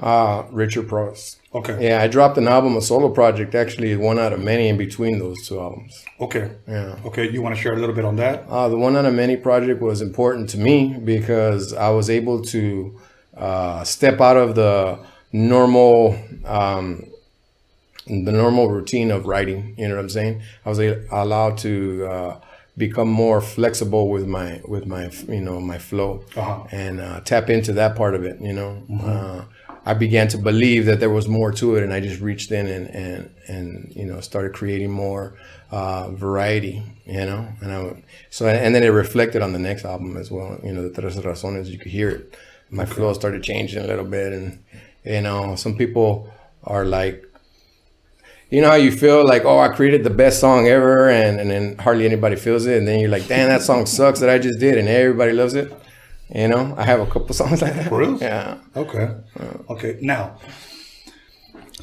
Ah, 0.00 0.46
Richard 0.52 0.86
Prost. 0.86 1.38
Okay. 1.52 1.88
Yeah, 1.88 2.00
I 2.00 2.06
dropped 2.06 2.38
an 2.38 2.46
album, 2.46 2.76
a 2.76 2.80
solo 2.80 3.08
project, 3.08 3.56
actually 3.56 3.96
one 3.96 4.18
out 4.20 4.32
of 4.32 4.40
many 4.40 4.68
in 4.68 4.76
between 4.76 5.18
those 5.18 5.44
two 5.46 5.58
albums. 5.58 6.04
Okay. 6.20 6.52
Yeah. 6.68 6.96
Okay, 7.06 7.28
you 7.28 7.42
want 7.42 7.56
to 7.56 7.60
share 7.60 7.72
a 7.72 7.78
little 7.78 7.94
bit 7.94 8.04
on 8.04 8.14
that? 8.16 8.44
Uh, 8.48 8.68
the 8.68 8.76
one 8.76 8.96
out 8.96 9.06
of 9.06 9.14
many 9.14 9.36
project 9.36 9.80
was 9.80 10.00
important 10.00 10.48
to 10.50 10.58
me 10.58 10.96
because 11.04 11.72
I 11.72 11.88
was 11.88 12.10
able 12.10 12.42
to 12.42 13.00
uh, 13.36 13.82
step 13.82 14.20
out 14.20 14.36
of 14.36 14.54
the 14.54 15.00
normal 15.32 16.16
um, 16.44 17.04
the 18.08 18.32
normal 18.32 18.68
routine 18.70 19.10
of 19.10 19.26
writing. 19.26 19.74
You 19.78 19.88
know 19.88 19.94
what 19.96 20.02
I'm 20.02 20.08
saying? 20.08 20.42
I 20.64 20.68
was 20.68 20.78
allowed 21.10 21.58
to 21.58 22.06
uh, 22.06 22.40
become 22.76 23.08
more 23.08 23.40
flexible 23.40 24.08
with 24.08 24.26
my 24.26 24.60
with 24.66 24.86
my 24.86 25.10
you 25.28 25.40
know 25.40 25.60
my 25.60 25.78
flow 25.78 26.24
Uh-huh. 26.36 26.64
and 26.70 27.00
uh, 27.00 27.20
tap 27.20 27.50
into 27.50 27.72
that 27.74 27.96
part 27.96 28.14
of 28.14 28.24
it. 28.24 28.40
You 28.40 28.52
know. 28.52 28.82
Uh, 29.02 29.44
I 29.86 29.94
began 29.94 30.28
to 30.28 30.38
believe 30.38 30.84
that 30.84 31.00
there 31.00 31.08
was 31.08 31.28
more 31.28 31.50
to 31.52 31.76
it, 31.76 31.82
and 31.82 31.94
I 31.94 32.00
just 32.00 32.20
reached 32.20 32.50
in 32.52 32.66
and 32.66 32.86
and 33.04 33.30
and 33.48 33.92
you 33.96 34.04
know 34.04 34.20
started 34.20 34.52
creating 34.52 34.90
more 34.90 35.34
uh, 35.70 36.10
variety. 36.10 36.82
You 37.06 37.24
know, 37.24 37.48
and 37.62 37.72
I 37.72 38.02
so 38.28 38.46
and 38.46 38.74
then 38.74 38.82
it 38.82 38.88
reflected 38.88 39.40
on 39.40 39.52
the 39.54 39.58
next 39.58 39.84
album 39.86 40.16
as 40.18 40.30
well. 40.30 40.58
You 40.62 40.72
know, 40.74 40.82
the 40.88 41.00
Tres 41.00 41.16
Razones, 41.16 41.66
you 41.68 41.78
could 41.78 41.90
hear 41.92 42.10
it. 42.10 42.36
My 42.70 42.84
flow 42.84 43.14
started 43.14 43.42
changing 43.42 43.82
a 43.82 43.86
little 43.86 44.04
bit, 44.04 44.30
and 44.34 44.62
you 45.04 45.22
know, 45.22 45.56
some 45.56 45.74
people 45.76 46.28
are 46.64 46.84
like, 46.84 47.24
you 48.50 48.62
know 48.62 48.70
how 48.70 48.76
you 48.76 48.90
feel 48.90 49.26
like, 49.26 49.44
oh, 49.44 49.58
I 49.58 49.68
created 49.68 50.04
the 50.04 50.10
best 50.10 50.40
song 50.40 50.68
ever, 50.68 51.10
and, 51.10 51.38
and 51.40 51.50
then 51.50 51.76
hardly 51.78 52.06
anybody 52.06 52.36
feels 52.36 52.66
it, 52.66 52.78
and 52.78 52.88
then 52.88 53.00
you're 53.00 53.10
like, 53.10 53.26
damn, 53.26 53.48
that 53.48 53.62
song 53.62 53.86
sucks 53.86 54.20
that 54.20 54.30
I 54.30 54.38
just 54.38 54.58
did, 54.58 54.78
and 54.78 54.88
everybody 54.88 55.32
loves 55.32 55.54
it. 55.54 55.72
You 56.34 56.48
know, 56.48 56.74
I 56.76 56.84
have 56.84 57.00
a 57.00 57.06
couple 57.06 57.34
songs 57.34 57.62
like 57.62 57.74
that. 57.74 57.88
For 57.88 57.98
real? 57.98 58.18
Yeah. 58.18 58.58
Okay. 58.76 59.14
Okay. 59.70 59.98
Now, 60.00 60.38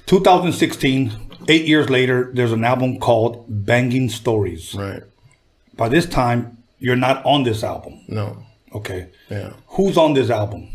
2016, 0.05 1.11
eight 1.47 1.65
years 1.65 1.89
later, 1.89 2.31
there's 2.33 2.51
an 2.51 2.63
album 2.63 2.99
called 2.99 3.45
Banging 3.47 4.09
Stories. 4.09 4.73
Right. 4.73 5.03
By 5.75 5.89
this 5.89 6.05
time, 6.05 6.63
you're 6.79 6.95
not 6.95 7.25
on 7.25 7.43
this 7.43 7.63
album. 7.63 8.03
No. 8.07 8.43
Okay. 8.73 9.09
Yeah. 9.29 9.53
Who's 9.69 9.97
on 9.97 10.13
this 10.13 10.29
album? 10.29 10.69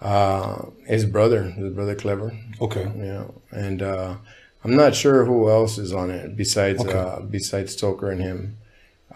Uh, 0.00 0.66
his 0.86 1.04
brother, 1.04 1.44
his 1.44 1.72
brother 1.72 1.94
Clever. 1.94 2.36
Okay. 2.60 2.90
Yeah. 2.96 3.26
And 3.50 3.82
uh, 3.82 4.16
I'm 4.64 4.76
not 4.76 4.94
sure 4.94 5.24
who 5.24 5.50
else 5.50 5.76
is 5.78 5.92
on 5.92 6.10
it 6.10 6.36
besides 6.36 6.80
Okay. 6.84 6.96
uh, 6.96 7.20
besides 7.20 7.76
Toker 7.76 8.10
and 8.12 8.20
him. 8.20 8.56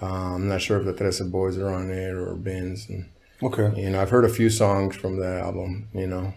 Uh, 0.02 0.34
I'm 0.34 0.48
not 0.48 0.60
sure 0.60 0.78
if 0.78 0.84
the 0.84 0.92
Trece 0.92 1.20
Boys 1.30 1.56
are 1.58 1.70
on 1.70 1.90
it 1.90 2.10
or 2.12 2.34
Benz. 2.34 2.88
And, 2.88 3.06
Okay. 3.42 3.70
you 3.80 3.90
know, 3.90 4.00
I've 4.00 4.10
heard 4.10 4.24
a 4.24 4.28
few 4.28 4.50
songs 4.50 4.96
from 4.96 5.18
that 5.20 5.38
album. 5.40 5.88
You 5.94 6.06
know, 6.08 6.34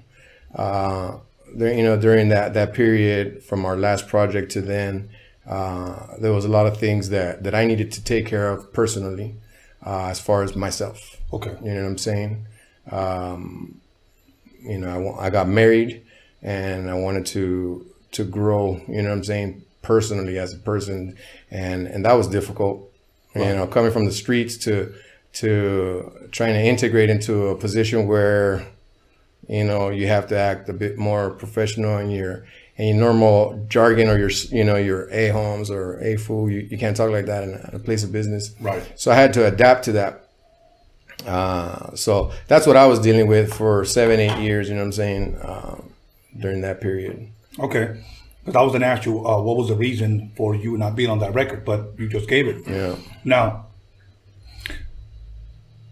uh, 0.56 1.18
there, 1.56 1.74
you 1.74 1.84
know, 1.84 1.98
during 1.98 2.30
that 2.30 2.54
that 2.54 2.74
period 2.74 3.44
from 3.44 3.66
our 3.66 3.76
last 3.76 4.08
project 4.08 4.52
to 4.54 4.62
then, 4.62 5.10
uh, 5.48 6.16
there 6.22 6.32
was 6.32 6.46
a 6.46 6.50
lot 6.50 6.68
of 6.68 6.78
things 6.78 7.10
that 7.10 7.44
that 7.44 7.56
I 7.56 7.66
needed 7.66 7.92
to 7.94 8.04
take 8.04 8.26
care 8.28 8.50
of 8.52 8.72
personally, 8.74 9.36
uh, 9.86 10.08
as 10.08 10.20
far 10.20 10.44
as 10.44 10.56
myself. 10.56 11.00
Okay. 11.34 11.56
You 11.64 11.74
know 11.74 11.82
what 11.84 11.90
I'm 11.90 11.98
saying? 11.98 12.46
Um, 12.92 13.82
you 14.62 14.78
know, 14.78 15.16
I, 15.20 15.26
I 15.26 15.30
got 15.30 15.48
married, 15.48 16.04
and 16.44 16.90
I 16.90 16.94
wanted 16.96 17.26
to 17.28 17.86
to 18.12 18.24
grow. 18.24 18.82
You 18.88 19.02
know 19.02 19.10
what 19.10 19.18
I'm 19.18 19.24
saying? 19.24 19.64
Personally, 19.82 20.38
as 20.38 20.54
a 20.54 20.58
person, 20.58 21.18
and 21.50 21.88
and 21.88 22.06
that 22.06 22.14
was 22.14 22.28
difficult. 22.28 22.92
You 23.36 23.46
know, 23.46 23.68
coming 23.68 23.92
from 23.92 24.06
the 24.06 24.12
streets 24.12 24.58
to 24.58 24.94
to 25.34 26.30
trying 26.32 26.54
to 26.54 26.62
integrate 26.62 27.10
into 27.10 27.48
a 27.48 27.56
position 27.56 28.08
where 28.08 28.68
you 29.48 29.64
know 29.64 29.90
you 29.90 30.08
have 30.08 30.28
to 30.28 30.38
act 30.38 30.68
a 30.70 30.74
bit 30.74 30.98
more 30.98 31.30
professional 31.30 31.98
in 32.00 32.10
your 32.10 32.46
in 32.76 32.88
your 32.88 32.98
normal 32.98 33.66
jargon 33.70 34.10
or 34.10 34.18
your 34.18 34.32
you 34.52 34.64
know 34.64 34.76
your 34.76 35.10
a 35.12 35.30
homes 35.30 35.72
or 35.72 36.00
a 36.02 36.18
fool. 36.18 36.50
You, 36.50 36.68
you 36.72 36.78
can't 36.78 36.98
talk 36.98 37.12
like 37.12 37.28
that 37.28 37.44
in 37.44 37.54
a, 37.54 37.70
in 37.70 37.76
a 37.76 37.80
place 37.80 38.04
of 38.04 38.12
business. 38.12 38.54
Right. 38.60 38.84
So 38.96 39.12
I 39.12 39.16
had 39.16 39.34
to 39.34 39.48
adapt 39.48 39.86
to 39.86 39.92
that. 39.94 40.26
Uh, 41.26 41.96
so 41.96 42.32
that's 42.48 42.66
what 42.66 42.78
I 42.78 42.88
was 42.88 43.00
dealing 43.00 43.28
with 43.28 43.54
for 43.54 43.86
seven, 43.86 44.20
eight 44.20 44.42
years. 44.42 44.70
You 44.70 44.76
know 44.76 44.82
what 44.82 44.86
I'm 44.86 44.92
saying? 44.94 45.40
Um, 45.42 45.94
during 46.38 46.62
that 46.62 46.82
period. 46.82 47.30
Okay. 47.60 48.04
But 48.46 48.56
I 48.56 48.62
was 48.62 48.72
going 48.72 48.82
to 48.82 48.88
ask 48.88 49.06
you 49.06 49.20
uh, 49.28 49.42
what 49.42 49.58
was 49.58 49.68
the 49.68 49.76
reason 49.76 50.32
for 50.36 50.56
you 50.56 50.78
not 50.78 50.96
being 50.96 51.10
on 51.10 51.20
that 51.20 51.34
record, 51.34 51.66
but 51.66 51.94
you 51.98 52.08
just 52.08 52.28
gave 52.28 52.48
it. 52.48 52.68
Yeah. 52.68 52.96
Now, 53.24 53.68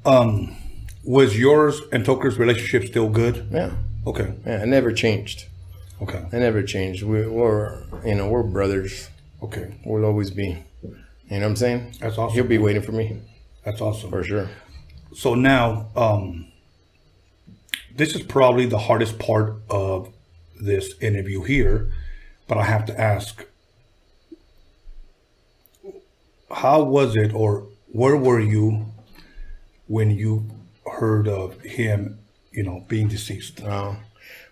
um, 0.05 0.55
was 1.03 1.37
yours 1.37 1.81
and 1.91 2.05
Toker's 2.05 2.37
relationship 2.39 2.85
still 2.89 3.09
good? 3.09 3.47
Yeah. 3.51 3.71
Okay. 4.05 4.33
Yeah. 4.45 4.63
It 4.63 4.67
never 4.67 4.91
changed. 4.91 5.45
Okay. 6.01 6.25
It 6.31 6.39
never 6.39 6.63
changed. 6.63 7.03
We, 7.03 7.27
we're, 7.27 7.83
you 8.05 8.15
know, 8.15 8.27
we're 8.29 8.43
brothers. 8.43 9.09
Okay. 9.43 9.75
We'll 9.85 10.05
always 10.05 10.31
be. 10.31 10.63
You 10.83 10.89
know 11.31 11.39
what 11.39 11.43
I'm 11.43 11.55
saying? 11.57 11.95
That's 11.99 12.17
awesome. 12.17 12.33
He'll 12.35 12.45
be 12.45 12.57
waiting 12.57 12.81
for 12.81 12.93
me 12.93 13.21
That's 13.65 13.81
awesome. 13.81 14.09
for 14.09 14.23
sure. 14.23 14.49
So 15.13 15.35
now, 15.35 15.87
um, 15.95 16.47
this 17.93 18.15
is 18.15 18.21
probably 18.21 18.65
the 18.65 18.77
hardest 18.77 19.19
part 19.19 19.55
of 19.69 20.13
this 20.59 20.93
interview 21.01 21.43
here, 21.43 21.91
but 22.47 22.57
I 22.57 22.63
have 22.63 22.85
to 22.87 22.99
ask 22.99 23.45
how 26.51 26.83
was 26.83 27.15
it 27.15 27.33
or 27.33 27.67
where 27.91 28.15
were 28.15 28.39
you 28.39 28.85
when 29.87 30.11
you 30.11 30.45
heard 30.99 31.27
of 31.27 31.59
him, 31.61 32.19
you 32.51 32.63
know, 32.63 32.85
being 32.87 33.07
deceased? 33.07 33.61
Uh, 33.63 33.95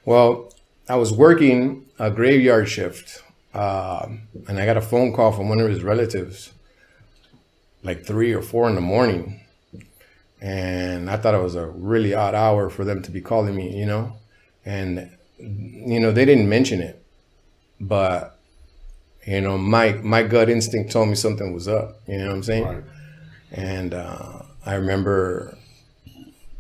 well, 0.04 0.54
I 0.88 0.96
was 0.96 1.12
working 1.12 1.86
a 1.98 2.12
graveyard 2.12 2.70
shift, 2.70 3.24
um, 3.54 4.22
and 4.48 4.60
I 4.60 4.66
got 4.66 4.78
a 4.78 4.82
phone 4.82 5.14
call 5.14 5.32
from 5.32 5.50
one 5.50 5.60
of 5.60 5.70
his 5.70 5.84
relatives, 5.84 6.52
like 7.84 8.06
three 8.06 8.34
or 8.34 8.42
four 8.42 8.70
in 8.70 8.76
the 8.76 8.82
morning, 8.82 9.42
and 10.42 11.10
I 11.10 11.18
thought 11.18 11.34
it 11.34 11.42
was 11.42 11.56
a 11.56 11.66
really 11.66 12.14
odd 12.14 12.36
hour 12.36 12.70
for 12.70 12.84
them 12.84 13.02
to 13.04 13.12
be 13.12 13.22
calling 13.22 13.56
me, 13.56 13.78
you 13.78 13.86
know, 13.86 14.18
and 14.66 15.10
you 15.40 16.00
know 16.00 16.12
they 16.12 16.26
didn't 16.26 16.50
mention 16.50 16.82
it, 16.82 17.04
but 17.80 18.40
you 19.26 19.42
know 19.42 19.58
my 19.58 19.94
my 19.94 20.24
gut 20.24 20.50
instinct 20.50 20.92
told 20.92 21.10
me 21.10 21.16
something 21.16 21.54
was 21.54 21.68
up. 21.68 22.02
You 22.08 22.18
know 22.20 22.28
what 22.28 22.36
I'm 22.36 22.44
saying? 22.44 22.84
And 23.52 23.94
uh, 23.94 24.44
I 24.66 24.76
remember 24.76 25.58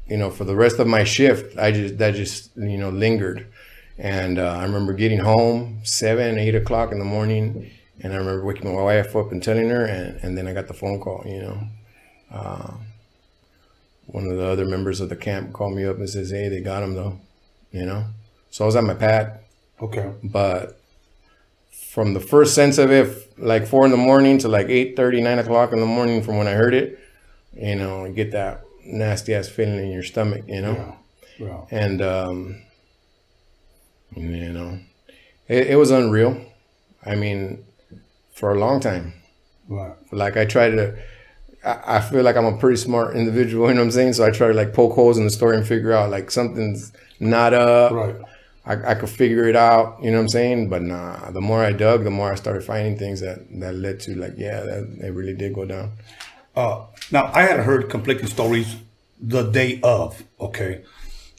you 0.07 0.17
know, 0.17 0.29
for 0.29 0.43
the 0.43 0.55
rest 0.55 0.79
of 0.79 0.87
my 0.87 1.03
shift, 1.03 1.57
I 1.57 1.71
just 1.71 1.97
that 1.97 2.15
just 2.15 2.55
you 2.55 2.77
know 2.77 2.89
lingered, 2.89 3.47
and 3.97 4.37
uh, 4.37 4.57
I 4.59 4.63
remember 4.63 4.93
getting 4.93 5.19
home 5.19 5.81
seven, 5.83 6.37
eight 6.37 6.55
o'clock 6.55 6.91
in 6.91 6.99
the 6.99 7.05
morning, 7.05 7.71
and 8.01 8.13
I 8.13 8.17
remember 8.17 8.45
waking 8.45 8.73
my 8.73 8.81
wife 8.81 9.15
up 9.15 9.31
and 9.31 9.41
telling 9.41 9.69
her, 9.69 9.85
and, 9.85 10.19
and 10.23 10.37
then 10.37 10.47
I 10.47 10.53
got 10.53 10.67
the 10.67 10.73
phone 10.73 10.99
call. 10.99 11.23
You 11.25 11.41
know, 11.41 11.59
uh, 12.31 12.73
one 14.07 14.27
of 14.27 14.37
the 14.37 14.45
other 14.45 14.65
members 14.65 15.01
of 15.01 15.09
the 15.09 15.15
camp 15.15 15.53
called 15.53 15.73
me 15.75 15.85
up 15.85 15.97
and 15.97 16.09
says, 16.09 16.29
"Hey, 16.31 16.49
they 16.49 16.61
got 16.61 16.83
him 16.83 16.93
though," 16.93 17.19
you 17.71 17.85
know. 17.85 18.05
So 18.55 18.63
I 18.63 18.67
was 18.67 18.77
at 18.77 18.85
my 18.85 18.93
pad, 18.93 19.39
Okay. 19.81 20.11
but 20.23 20.79
from 21.91 22.13
the 22.13 22.21
first 22.21 22.55
sense 22.55 22.77
of 22.77 22.89
it, 22.89 23.09
like 23.37 23.67
four 23.67 23.83
in 23.83 23.91
the 23.91 23.97
morning 23.97 24.37
to 24.37 24.47
like 24.47 24.69
eight 24.69 24.95
thirty, 24.95 25.19
nine 25.19 25.39
o'clock 25.39 25.73
in 25.73 25.81
the 25.81 25.85
morning, 25.85 26.21
from 26.23 26.37
when 26.37 26.47
I 26.47 26.53
heard 26.53 26.73
it, 26.73 26.97
you 27.53 27.75
know, 27.75 28.05
you 28.05 28.13
get 28.13 28.31
that 28.31 28.61
nasty 28.85 29.33
ass 29.35 29.49
feeling 29.49 29.79
in 29.79 29.91
your 29.91 30.03
stomach, 30.03 30.43
you 30.47 30.61
know, 30.61 30.95
Yeah. 31.37 31.47
Yeah. 31.47 31.61
and 31.69 32.01
um, 32.01 32.61
you 34.15 34.53
know, 34.53 34.79
it, 35.49 35.67
it 35.71 35.75
was 35.75 35.91
unreal. 35.91 36.39
I 37.05 37.15
mean, 37.15 37.61
for 38.35 38.53
a 38.53 38.57
long 38.57 38.79
time, 38.79 39.15
Right. 39.67 39.95
like 40.13 40.37
I 40.37 40.45
try 40.45 40.69
to. 40.69 40.95
I 41.65 41.97
I 41.97 41.99
feel 41.99 42.23
like 42.23 42.37
I'm 42.37 42.45
a 42.45 42.57
pretty 42.57 42.77
smart 42.77 43.17
individual, 43.17 43.67
you 43.67 43.73
know 43.73 43.81
what 43.81 43.87
I'm 43.87 43.91
saying? 43.91 44.13
So 44.13 44.23
I 44.25 44.31
try 44.31 44.47
to 44.47 44.53
like 44.53 44.73
poke 44.73 44.93
holes 44.93 45.17
in 45.17 45.25
the 45.25 45.29
story 45.29 45.57
and 45.57 45.67
figure 45.67 45.91
out 45.91 46.09
like 46.09 46.31
something's 46.31 46.93
not 47.19 47.53
up. 47.53 47.91
Right. 47.91 48.15
I, 48.65 48.91
I 48.91 48.95
could 48.95 49.09
figure 49.09 49.47
it 49.47 49.55
out, 49.55 49.99
you 50.01 50.09
know 50.09 50.17
what 50.17 50.23
I'm 50.23 50.29
saying? 50.29 50.69
But 50.69 50.81
nah, 50.81 51.29
the 51.31 51.41
more 51.41 51.63
I 51.63 51.71
dug, 51.71 52.03
the 52.03 52.09
more 52.09 52.31
I 52.31 52.35
started 52.35 52.63
finding 52.63 52.97
things 52.97 53.21
that, 53.21 53.39
that 53.59 53.75
led 53.75 53.99
to 54.01 54.15
like, 54.15 54.33
yeah, 54.37 54.61
that 54.61 54.97
it 55.03 55.13
really 55.13 55.35
did 55.35 55.53
go 55.53 55.65
down. 55.65 55.91
Uh, 56.55 56.85
now, 57.11 57.31
I 57.33 57.43
had 57.43 57.59
heard 57.59 57.89
conflicting 57.89 58.27
stories 58.27 58.77
the 59.21 59.43
day 59.43 59.79
of, 59.83 60.23
okay? 60.39 60.83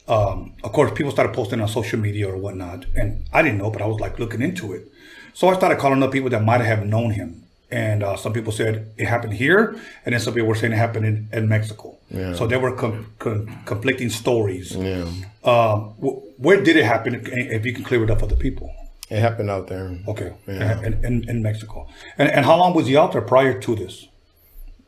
Um, 0.07 0.53
of 0.63 0.71
course, 0.71 0.91
people 0.93 1.11
started 1.11 1.33
posting 1.33 1.59
on 1.59 1.67
social 1.67 1.99
media 1.99 2.29
or 2.29 2.37
whatnot, 2.37 2.85
and 2.95 3.25
I 3.33 3.41
didn't 3.41 3.57
know, 3.57 3.71
but 3.71 3.81
I 3.81 3.87
was 3.87 3.99
like 3.99 4.19
looking 4.19 4.41
into 4.41 4.73
it. 4.73 4.87
So 5.33 5.49
I 5.49 5.55
started 5.55 5.79
calling 5.79 6.01
up 6.01 6.11
people 6.11 6.29
that 6.29 6.43
might 6.43 6.61
have 6.61 6.85
known 6.85 7.11
him. 7.11 7.43
And 7.69 8.01
uh, 8.01 8.15
some 8.15 8.31
people 8.31 8.53
said 8.53 8.91
it 8.97 9.05
happened 9.07 9.33
here, 9.33 9.75
and 10.05 10.13
then 10.13 10.21
some 10.21 10.33
people 10.33 10.47
were 10.47 10.55
saying 10.55 10.71
it 10.71 10.77
happened 10.77 11.05
in, 11.05 11.27
in 11.33 11.49
Mexico. 11.49 11.97
So 12.35 12.47
there 12.47 12.59
were 12.61 12.73
com- 12.73 13.11
com- 13.19 13.47
conflicting 13.65 14.09
stories. 14.09 14.73
Yeah. 14.73 15.03
Um, 15.43 15.79
wh- 16.01 16.39
where 16.39 16.61
did 16.63 16.77
it 16.77 16.85
happen? 16.85 17.21
If 17.25 17.65
you 17.65 17.73
can 17.73 17.83
clear 17.83 18.01
it 18.05 18.09
up 18.09 18.19
for 18.21 18.27
the 18.27 18.37
people. 18.37 18.73
It 19.09 19.19
happened 19.19 19.49
out 19.49 19.67
there. 19.67 19.97
Okay. 20.07 20.31
Yeah. 20.47 20.81
In, 20.81 21.03
in, 21.05 21.29
in 21.29 21.41
Mexico. 21.41 21.87
And, 22.17 22.29
and 22.29 22.45
how 22.45 22.57
long 22.57 22.73
was 22.73 22.87
he 22.87 22.95
out 22.95 23.11
there 23.11 23.21
prior 23.21 23.59
to 23.59 23.75
this? 23.75 24.07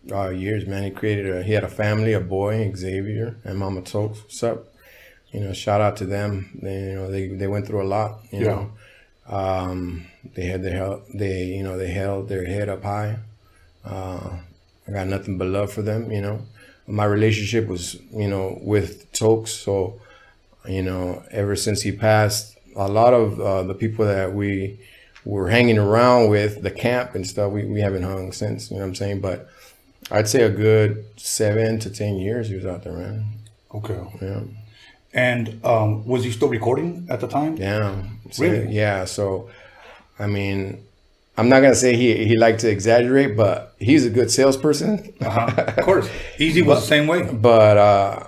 Uh, 0.10 0.30
years, 0.30 0.66
man. 0.66 0.84
He 0.84 0.92
created 0.92 1.26
a, 1.36 1.44
he 1.44 1.52
had 1.52 1.66
a 1.66 1.70
family, 1.70 2.14
a 2.14 2.22
boy, 2.22 2.72
Xavier, 2.76 3.38
and 3.44 3.58
Mama 3.60 3.82
Tokes. 3.82 4.22
What's 4.24 4.42
up? 4.44 4.66
You 5.32 5.42
know, 5.42 5.54
shout 5.54 5.82
out 5.82 5.98
to 5.98 6.06
them. 6.06 6.58
They, 6.62 6.80
you 6.92 6.96
know, 6.96 7.12
they, 7.12 7.28
they 7.28 7.48
went 7.48 7.68
through 7.68 7.82
a 7.84 7.90
lot, 7.98 8.22
you 8.32 8.40
Yeah. 8.40 8.46
know. 8.46 8.72
Um, 9.30 10.08
they 10.36 10.46
had 10.46 10.64
their 10.64 10.76
held, 10.76 11.04
they, 11.14 11.46
you 11.46 11.64
know, 11.64 11.78
they 11.78 11.92
held 11.92 12.30
their 12.30 12.46
head 12.46 12.68
up 12.68 12.84
high. 12.84 13.18
Uh, 13.86 14.38
I 14.88 14.92
got 14.92 15.08
nothing 15.08 15.38
but 15.38 15.48
love 15.48 15.72
for 15.72 15.82
them, 15.82 16.12
you 16.12 16.22
know. 16.22 16.42
My 16.88 17.06
relationship 17.06 17.68
was, 17.68 17.96
you 18.12 18.28
know, 18.28 18.58
with 18.62 19.12
Tokes. 19.14 19.52
So, 19.52 20.02
you 20.68 20.82
know, 20.82 21.24
ever 21.32 21.56
since 21.56 21.84
he 21.84 21.92
passed, 21.92 22.58
a 22.76 22.88
lot 22.88 23.14
of 23.14 23.40
uh, 23.40 23.64
the 23.64 23.76
people 23.76 24.06
that 24.06 24.34
we 24.34 24.80
were 25.26 25.50
hanging 25.50 25.78
around 25.78 26.30
with, 26.30 26.64
the 26.64 26.72
camp 26.72 27.14
and 27.14 27.26
stuff, 27.26 27.52
we, 27.52 27.66
we 27.66 27.82
haven't 27.82 28.04
hung 28.04 28.32
since, 28.32 28.72
you 28.72 28.78
know 28.78 28.82
what 28.84 28.90
I'm 28.90 28.96
saying? 28.96 29.22
But 29.22 29.48
I'd 30.10 30.28
say 30.28 30.44
a 30.44 30.50
good 30.50 31.06
seven 31.18 31.80
to 31.80 31.90
10 31.90 32.16
years 32.16 32.50
he 32.50 32.56
was 32.56 32.66
out 32.66 32.84
there, 32.84 32.94
man. 32.94 33.26
Okay. 33.74 34.00
Yeah. 34.22 34.42
And 35.14 35.64
um, 35.66 36.06
was 36.06 36.24
he 36.24 36.32
still 36.32 36.50
recording 36.50 37.08
at 37.10 37.20
the 37.20 37.28
time? 37.28 37.58
Yeah. 37.58 38.04
So, 38.32 38.44
Really? 38.44 38.72
Yeah. 38.74 39.06
So, 39.06 39.50
I 40.20 40.28
mean, 40.28 40.84
I'm 41.38 41.50
not 41.50 41.62
gonna 41.62 41.76
say 41.76 41.96
he 41.96 42.26
he 42.26 42.38
liked 42.38 42.60
to 42.62 42.70
exaggerate, 42.70 43.38
but 43.38 43.74
he's 43.80 44.06
a 44.06 44.10
good 44.10 44.30
salesperson. 44.30 45.14
Uh-huh. 45.22 45.64
Of 45.78 45.86
course. 45.86 46.10
Eazy 46.38 46.66
was 46.66 46.82
the 46.82 46.88
same 46.88 47.08
way. 47.08 47.24
But 47.32 47.78
uh, 47.78 48.28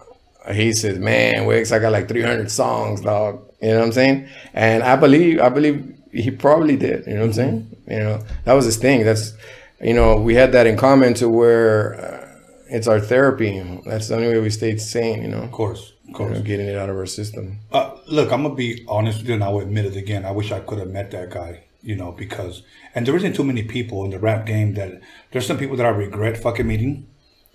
he 0.53 0.71
says, 0.73 0.97
"Man, 0.97 1.45
Wix, 1.45 1.71
I 1.71 1.79
got 1.79 1.91
like 1.91 2.07
300 2.07 2.49
songs, 2.49 3.01
dog." 3.01 3.41
You 3.61 3.69
know 3.69 3.79
what 3.79 3.85
I'm 3.85 3.91
saying? 3.91 4.27
And 4.53 4.81
I 4.81 4.95
believe, 4.95 5.39
I 5.39 5.49
believe 5.49 5.93
he 6.11 6.31
probably 6.31 6.77
did. 6.77 7.05
You 7.05 7.13
know 7.13 7.19
what 7.19 7.25
I'm 7.27 7.33
saying? 7.33 7.75
You 7.87 7.99
know, 7.99 8.23
that 8.45 8.53
was 8.53 8.65
his 8.65 8.77
thing. 8.77 9.03
That's, 9.03 9.33
you 9.81 9.93
know, 9.93 10.15
we 10.15 10.33
had 10.35 10.51
that 10.53 10.65
in 10.65 10.77
common 10.77 11.13
to 11.15 11.29
where 11.29 11.95
uh, 11.95 12.39
it's 12.69 12.87
our 12.87 12.99
therapy. 12.99 13.59
That's 13.85 14.07
the 14.07 14.15
only 14.15 14.29
way 14.29 14.39
we 14.39 14.49
stayed 14.49 14.81
sane. 14.81 15.21
You 15.21 15.27
know. 15.27 15.41
Of 15.41 15.51
course. 15.51 15.90
You 16.11 16.35
know, 16.39 16.41
getting 16.41 16.67
it 16.67 16.77
out 16.77 16.89
of 16.89 16.97
our 16.97 17.05
system. 17.05 17.59
Uh, 17.71 17.95
look, 18.07 18.31
I'm 18.31 18.43
gonna 18.43 18.55
be 18.55 18.85
honest 18.87 19.19
with 19.19 19.27
you, 19.29 19.33
and 19.35 19.43
I 19.43 19.49
will 19.49 19.61
admit 19.61 19.85
it 19.85 19.95
again. 19.95 20.25
I 20.25 20.31
wish 20.31 20.51
I 20.51 20.59
could 20.59 20.79
have 20.79 20.89
met 20.89 21.11
that 21.11 21.29
guy, 21.29 21.63
you 21.81 21.95
know, 21.95 22.11
because 22.11 22.63
and 22.95 23.05
there 23.05 23.15
isn't 23.15 23.33
too 23.35 23.43
many 23.43 23.63
people 23.63 24.03
in 24.05 24.11
the 24.11 24.19
rap 24.19 24.45
game 24.45 24.73
that 24.75 25.01
there's 25.31 25.45
some 25.45 25.57
people 25.57 25.75
that 25.77 25.85
I 25.85 25.89
regret 25.89 26.37
fucking 26.37 26.67
meeting, 26.67 27.07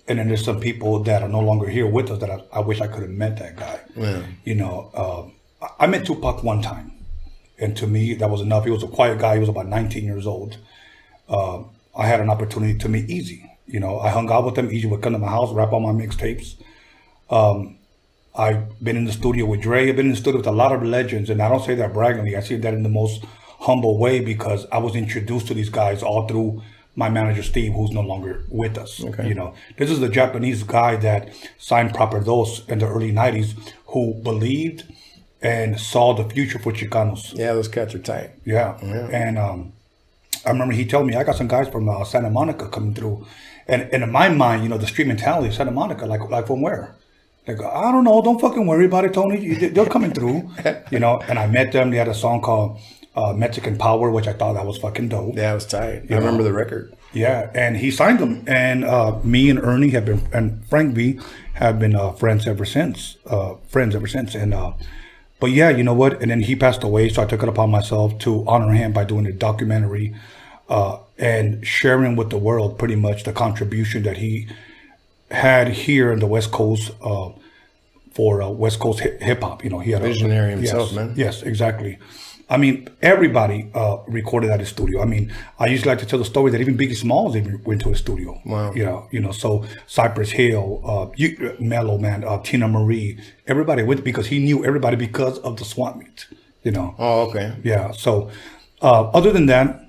and 0.07 0.17
then 0.19 0.27
there's 0.27 0.43
some 0.43 0.59
people 0.59 1.03
that 1.03 1.21
are 1.21 1.29
no 1.29 1.39
longer 1.41 1.67
here 1.67 1.87
with 1.87 2.09
us 2.11 2.19
that 2.19 2.29
I, 2.31 2.39
I 2.53 2.59
wish 2.61 2.81
I 2.81 2.87
could 2.87 3.03
have 3.03 3.11
met 3.11 3.37
that 3.37 3.55
guy. 3.55 3.79
Yeah. 3.95 4.23
You 4.43 4.55
know, 4.55 4.91
um, 4.95 5.69
I- 5.79 5.87
met 5.87 6.05
Tupac 6.05 6.43
one 6.43 6.61
time, 6.61 6.91
and 7.59 7.75
to 7.77 7.85
me 7.87 8.13
that 8.15 8.29
was 8.29 8.41
enough. 8.41 8.65
He 8.65 8.71
was 8.71 8.83
a 8.83 8.87
quiet 8.87 9.19
guy. 9.19 9.33
He 9.35 9.39
was 9.39 9.49
about 9.49 9.67
19 9.67 10.03
years 10.03 10.25
old. 10.25 10.57
Uh, 11.29 11.63
I 11.95 12.07
had 12.07 12.19
an 12.21 12.29
opportunity 12.29 12.77
to 12.79 12.89
meet 12.89 13.07
Eazy. 13.07 13.49
You 13.67 13.79
know, 13.81 13.99
I 13.99 14.09
hung 14.09 14.31
out 14.31 14.45
with 14.45 14.57
him. 14.57 14.69
Eazy 14.69 14.89
would 14.89 15.01
come 15.01 15.13
to 15.13 15.19
my 15.19 15.27
house, 15.29 15.51
rap 15.51 15.73
on 15.73 15.83
my 15.83 15.91
mixtapes. 16.05 16.55
I've 18.37 18.83
been 18.83 18.97
in 18.97 19.05
the 19.05 19.11
studio 19.11 19.45
with 19.45 19.61
Dre. 19.61 19.89
I've 19.89 19.95
been 19.95 20.07
in 20.07 20.11
the 20.11 20.17
studio 20.17 20.37
with 20.37 20.47
a 20.47 20.51
lot 20.51 20.71
of 20.71 20.83
legends, 20.83 21.29
and 21.29 21.41
I 21.41 21.49
don't 21.49 21.63
say 21.63 21.75
that 21.75 21.93
braggingly. 21.93 22.35
I 22.37 22.41
say 22.41 22.57
that 22.57 22.73
in 22.73 22.83
the 22.83 22.89
most 22.89 23.23
humble 23.61 23.97
way 23.97 24.19
because 24.19 24.67
I 24.71 24.77
was 24.77 24.95
introduced 24.95 25.47
to 25.47 25.53
these 25.53 25.69
guys 25.69 26.03
all 26.03 26.27
through 26.27 26.61
my 26.95 27.09
manager 27.09 27.43
Steve, 27.43 27.73
who's 27.73 27.91
no 27.91 28.01
longer 28.01 28.43
with 28.49 28.77
us. 28.77 29.03
Okay. 29.03 29.27
You 29.27 29.33
know, 29.33 29.53
this 29.77 29.89
is 29.89 29.99
the 29.99 30.09
Japanese 30.09 30.63
guy 30.63 30.95
that 30.97 31.29
signed 31.57 31.93
Proper 31.93 32.19
Dos 32.19 32.65
in 32.67 32.79
the 32.79 32.87
early 32.87 33.11
'90s, 33.11 33.73
who 33.87 34.13
believed 34.15 34.83
and 35.41 35.79
saw 35.79 36.13
the 36.13 36.23
future 36.23 36.59
for 36.59 36.71
Chicanos. 36.71 37.37
Yeah, 37.37 37.53
those 37.53 37.67
cats 37.67 37.93
are 37.95 37.99
tight. 37.99 38.31
Yeah. 38.45 38.77
And 38.81 39.37
um, 39.37 39.73
I 40.45 40.49
remember 40.49 40.73
he 40.73 40.85
told 40.85 41.07
me, 41.07 41.15
I 41.15 41.23
got 41.23 41.35
some 41.35 41.47
guys 41.47 41.69
from 41.69 41.89
uh, 41.89 42.03
Santa 42.03 42.29
Monica 42.29 42.69
coming 42.69 42.93
through. 42.93 43.25
And, 43.67 43.83
and 43.91 44.03
in 44.03 44.11
my 44.11 44.29
mind, 44.29 44.63
you 44.63 44.69
know, 44.69 44.77
the 44.77 44.87
street 44.87 45.07
mentality 45.07 45.49
of 45.49 45.53
Santa 45.53 45.71
Monica, 45.71 46.05
like, 46.05 46.21
like 46.29 46.47
from 46.47 46.61
where? 46.61 46.95
Like, 47.47 47.61
I 47.61 47.91
don't 47.91 48.03
know. 48.03 48.21
Don't 48.21 48.39
fucking 48.39 48.65
worry 48.67 48.85
about 48.85 49.05
it, 49.05 49.13
Tony. 49.13 49.53
They're 49.55 49.85
coming 49.85 50.13
through, 50.13 50.49
you 50.91 50.99
know. 50.99 51.19
And 51.27 51.39
I 51.39 51.47
met 51.47 51.71
them. 51.71 51.91
They 51.91 51.97
had 51.97 52.07
a 52.07 52.13
song 52.13 52.41
called 52.41 52.79
uh, 53.15 53.33
Mexican 53.33 53.77
Power, 53.77 54.11
which 54.11 54.27
I 54.27 54.33
thought 54.33 54.53
that 54.53 54.65
was 54.65 54.77
fucking 54.77 55.09
dope. 55.09 55.35
Yeah, 55.35 55.51
it 55.51 55.55
was 55.55 55.65
tight. 55.65 56.03
I 56.09 56.15
remember 56.15 56.43
the 56.43 56.53
record. 56.53 56.93
Yeah, 57.13 57.49
and 57.55 57.77
he 57.77 57.89
signed 57.89 58.19
them, 58.19 58.43
and 58.47 58.83
uh, 58.83 59.19
me 59.23 59.49
and 59.49 59.59
Ernie 59.59 59.89
have 59.89 60.05
been, 60.05 60.27
and 60.33 60.63
Frank 60.65 60.93
V 60.93 61.19
have 61.53 61.79
been 61.79 61.95
uh, 61.95 62.11
friends 62.11 62.45
ever 62.45 62.65
since. 62.65 63.17
Uh, 63.25 63.55
friends 63.69 63.95
ever 63.95 64.07
since, 64.07 64.35
and 64.35 64.53
uh, 64.53 64.73
but 65.39 65.51
yeah, 65.51 65.69
you 65.69 65.83
know 65.83 65.93
what? 65.93 66.21
And 66.21 66.29
then 66.31 66.41
he 66.41 66.55
passed 66.55 66.83
away, 66.83 67.09
so 67.09 67.23
I 67.23 67.25
took 67.25 67.43
it 67.43 67.49
upon 67.49 67.71
myself 67.71 68.17
to 68.19 68.45
honor 68.47 68.73
him 68.73 68.91
by 68.91 69.05
doing 69.05 69.25
a 69.25 69.31
documentary 69.31 70.13
uh, 70.69 70.99
and 71.17 71.65
sharing 71.65 72.15
with 72.15 72.29
the 72.29 72.37
world 72.37 72.77
pretty 72.77 72.95
much 72.95 73.23
the 73.23 73.33
contribution 73.33 74.03
that 74.03 74.17
he 74.17 74.47
had 75.31 75.69
here 75.69 76.11
in 76.11 76.19
the 76.19 76.27
West 76.27 76.51
Coast 76.51 76.91
uh, 77.01 77.31
for 78.11 78.41
uh, 78.41 78.49
West 78.49 78.79
Coast 78.79 78.99
hip 78.99 79.41
hop. 79.41 79.63
You 79.63 79.69
know, 79.69 79.79
he 79.79 79.91
had 79.91 80.01
a 80.01 80.07
Visionary 80.07 80.51
himself, 80.51 80.89
yes, 80.89 80.95
man. 80.95 81.13
Yes, 81.15 81.43
exactly. 81.43 81.99
I 82.49 82.55
mean, 82.55 82.87
everybody 83.01 83.69
uh, 83.73 83.97
recorded 84.07 84.51
at 84.51 84.61
his 84.61 84.69
studio. 84.69 85.01
I 85.01 85.05
mean, 85.05 85.33
I 85.59 85.67
usually 85.67 85.89
like 85.89 85.99
to 85.99 86.05
tell 86.05 86.17
the 86.17 86.25
story 86.25 86.49
that 86.51 86.61
even 86.61 86.77
Biggie 86.77 86.95
Smalls 86.95 87.35
even 87.35 87.61
went 87.63 87.81
to 87.81 87.89
his 87.89 87.99
studio. 87.99 88.41
Wow. 88.45 88.73
You 88.73 88.85
know, 88.85 89.07
you 89.11 89.19
know. 89.19 89.31
So 89.31 89.65
Cypress 89.85 90.31
Hill, 90.31 90.81
uh, 90.85 91.13
you, 91.17 91.57
Mellow 91.59 91.97
Man, 91.97 92.23
uh, 92.23 92.39
Teena 92.39 92.71
Marie, 92.71 93.19
everybody 93.47 93.83
went 93.83 94.03
because 94.05 94.27
he 94.27 94.39
knew 94.39 94.63
everybody 94.63 94.95
because 94.95 95.39
of 95.39 95.57
the 95.57 95.65
swap 95.65 95.97
meet. 95.97 96.27
You 96.63 96.71
know. 96.71 96.95
Oh, 96.97 97.29
okay. 97.29 97.53
Yeah. 97.63 97.91
So, 97.91 98.31
uh, 98.81 99.09
other 99.09 99.33
than 99.33 99.47
that, 99.47 99.85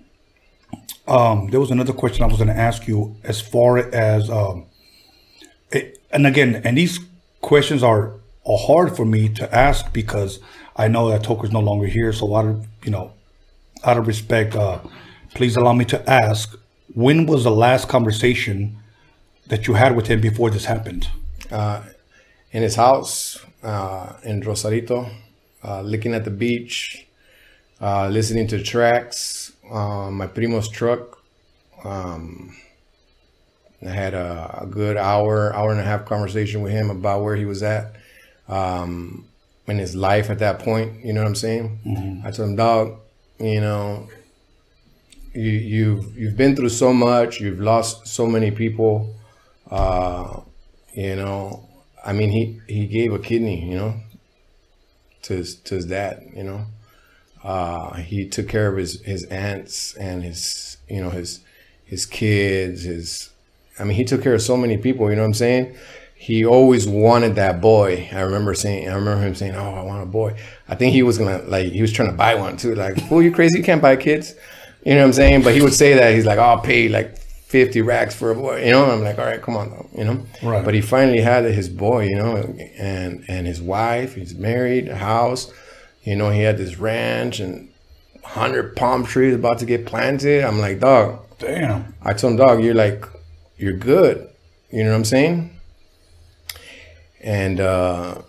um, 1.06 1.50
there 1.50 1.60
was 1.60 1.70
another 1.70 1.92
question 1.92 2.24
I 2.24 2.26
was 2.26 2.38
going 2.38 2.48
to 2.48 2.56
ask 2.56 2.88
you 2.88 3.16
as 3.22 3.40
far 3.40 3.78
as, 3.78 4.28
um, 4.30 4.66
and 6.10 6.26
again, 6.26 6.62
and 6.64 6.76
these 6.76 7.00
questions 7.40 7.82
are, 7.82 8.14
hard 8.50 8.96
for 8.96 9.04
me 9.04 9.28
to 9.28 9.54
ask 9.54 9.92
because 9.92 10.38
I 10.74 10.88
know 10.88 11.10
that 11.10 11.22
Toker's 11.22 11.52
no 11.52 11.60
longer 11.60 11.86
here. 11.86 12.14
So 12.14 12.34
out 12.34 12.46
of, 12.46 12.66
you 12.82 12.90
know, 12.90 13.12
out 13.84 13.98
of 13.98 14.06
respect, 14.06 14.56
uh, 14.56 14.78
please 15.34 15.54
allow 15.54 15.74
me 15.74 15.84
to 15.84 16.10
ask, 16.10 16.58
when 16.94 17.26
was 17.26 17.44
the 17.44 17.50
last 17.50 17.90
conversation 17.90 18.78
that 19.48 19.66
you 19.66 19.74
had 19.74 19.94
with 19.94 20.06
him 20.06 20.22
before 20.22 20.48
this 20.48 20.64
happened? 20.64 21.08
in 22.52 22.62
his 22.62 22.76
house 22.76 23.44
uh, 23.62 24.14
in 24.24 24.40
Rosarito, 24.40 25.10
uh, 25.64 25.82
looking 25.82 26.14
at 26.14 26.24
the 26.24 26.30
beach, 26.30 27.06
uh, 27.80 28.08
listening 28.08 28.46
to 28.48 28.62
tracks, 28.62 29.52
uh, 29.70 30.10
my 30.10 30.26
primo's 30.26 30.68
truck. 30.68 31.18
Um, 31.84 32.56
I 33.86 33.90
had 33.90 34.14
a, 34.14 34.60
a 34.62 34.66
good 34.66 34.96
hour, 34.96 35.54
hour 35.54 35.70
and 35.70 35.80
a 35.80 35.84
half 35.84 36.04
conversation 36.04 36.62
with 36.62 36.72
him 36.72 36.90
about 36.90 37.22
where 37.22 37.36
he 37.36 37.44
was 37.44 37.62
at 37.62 37.94
um, 38.48 39.26
in 39.66 39.78
his 39.78 39.94
life 39.94 40.30
at 40.30 40.40
that 40.40 40.58
point. 40.58 41.04
You 41.04 41.12
know 41.12 41.20
what 41.22 41.28
I'm 41.28 41.34
saying? 41.34 42.22
I 42.24 42.30
told 42.30 42.50
him, 42.50 42.56
dog, 42.56 42.98
you 43.38 43.60
know, 43.60 44.08
you, 45.34 45.50
you've 45.52 46.16
you've 46.18 46.36
been 46.36 46.56
through 46.56 46.70
so 46.70 46.92
much. 46.92 47.40
You've 47.40 47.60
lost 47.60 48.08
so 48.08 48.26
many 48.26 48.50
people. 48.50 49.14
Uh, 49.70 50.40
you 50.92 51.16
know, 51.16 51.68
I 52.04 52.12
mean, 52.12 52.30
he 52.30 52.60
he 52.66 52.86
gave 52.86 53.12
a 53.12 53.18
kidney, 53.18 53.70
you 53.70 53.76
know, 53.76 53.94
to 55.22 55.34
his 55.34 55.56
to 55.56 55.76
his 55.76 55.86
dad. 55.86 56.26
You 56.34 56.44
know, 56.44 56.66
uh, 57.44 57.94
he 57.94 58.28
took 58.28 58.48
care 58.48 58.68
of 58.68 58.76
his 58.76 59.02
his 59.02 59.24
aunts 59.24 59.94
and 59.96 60.22
his 60.22 60.78
you 60.88 61.00
know 61.02 61.10
his 61.10 61.40
his 61.84 62.06
kids. 62.06 62.82
His, 62.82 63.30
I 63.78 63.84
mean, 63.84 63.96
he 63.96 64.04
took 64.04 64.22
care 64.22 64.34
of 64.34 64.42
so 64.42 64.56
many 64.56 64.76
people. 64.76 65.08
You 65.10 65.16
know 65.16 65.22
what 65.22 65.28
I'm 65.28 65.34
saying? 65.34 65.76
He 66.14 66.44
always 66.44 66.86
wanted 66.86 67.36
that 67.36 67.60
boy. 67.60 68.08
I 68.12 68.20
remember 68.20 68.52
saying, 68.52 68.88
I 68.88 68.94
remember 68.94 69.24
him 69.24 69.36
saying, 69.36 69.54
"Oh, 69.54 69.74
I 69.74 69.82
want 69.82 70.02
a 70.02 70.06
boy." 70.06 70.34
I 70.68 70.74
think 70.74 70.92
he 70.92 71.02
was 71.04 71.16
gonna 71.16 71.38
like 71.46 71.70
he 71.72 71.80
was 71.80 71.92
trying 71.92 72.10
to 72.10 72.16
buy 72.16 72.34
one 72.34 72.56
too. 72.56 72.74
Like, 72.74 73.00
"Fool, 73.08 73.22
you 73.22 73.30
crazy? 73.30 73.58
You 73.58 73.64
can't 73.64 73.80
buy 73.80 73.94
kids." 73.96 74.34
You 74.84 74.94
know 74.94 75.00
what 75.00 75.06
I'm 75.06 75.12
saying? 75.12 75.42
But 75.42 75.54
he 75.54 75.62
would 75.62 75.74
say 75.74 75.94
that 75.94 76.14
he's 76.14 76.26
like, 76.26 76.40
"I'll 76.40 76.60
pay 76.60 76.88
like 76.88 77.18
50 77.18 77.82
racks 77.82 78.16
for 78.16 78.32
a 78.32 78.34
boy." 78.34 78.64
You 78.64 78.72
know? 78.72 78.90
I'm 78.90 79.04
like, 79.04 79.18
"All 79.18 79.26
right, 79.26 79.40
come 79.40 79.56
on, 79.56 79.70
though." 79.70 79.88
You 79.96 80.04
know? 80.04 80.26
Right. 80.42 80.64
But 80.64 80.74
he 80.74 80.80
finally 80.80 81.20
had 81.20 81.44
his 81.44 81.68
boy. 81.68 82.06
You 82.08 82.16
know, 82.16 82.36
and 82.76 83.24
and 83.28 83.46
his 83.46 83.62
wife. 83.62 84.16
He's 84.16 84.34
married, 84.34 84.88
a 84.88 84.96
house. 84.96 85.52
You 86.02 86.16
know, 86.16 86.30
he 86.30 86.40
had 86.40 86.58
this 86.58 86.78
ranch 86.78 87.38
and 87.38 87.68
hundred 88.24 88.76
palm 88.76 89.04
trees 89.04 89.34
about 89.34 89.58
to 89.60 89.66
get 89.66 89.86
planted. 89.86 90.44
I'm 90.44 90.58
like, 90.58 90.80
dog. 90.80 91.20
Damn. 91.38 91.94
I 92.02 92.12
told 92.14 92.32
him, 92.32 92.38
dog, 92.38 92.62
you're 92.64 92.74
like, 92.74 93.04
you're 93.58 93.74
good. 93.74 94.28
You 94.70 94.84
know 94.84 94.90
what 94.90 94.96
I'm 94.96 95.04
saying? 95.04 95.58
And 97.20 97.60
uh, 97.60 98.22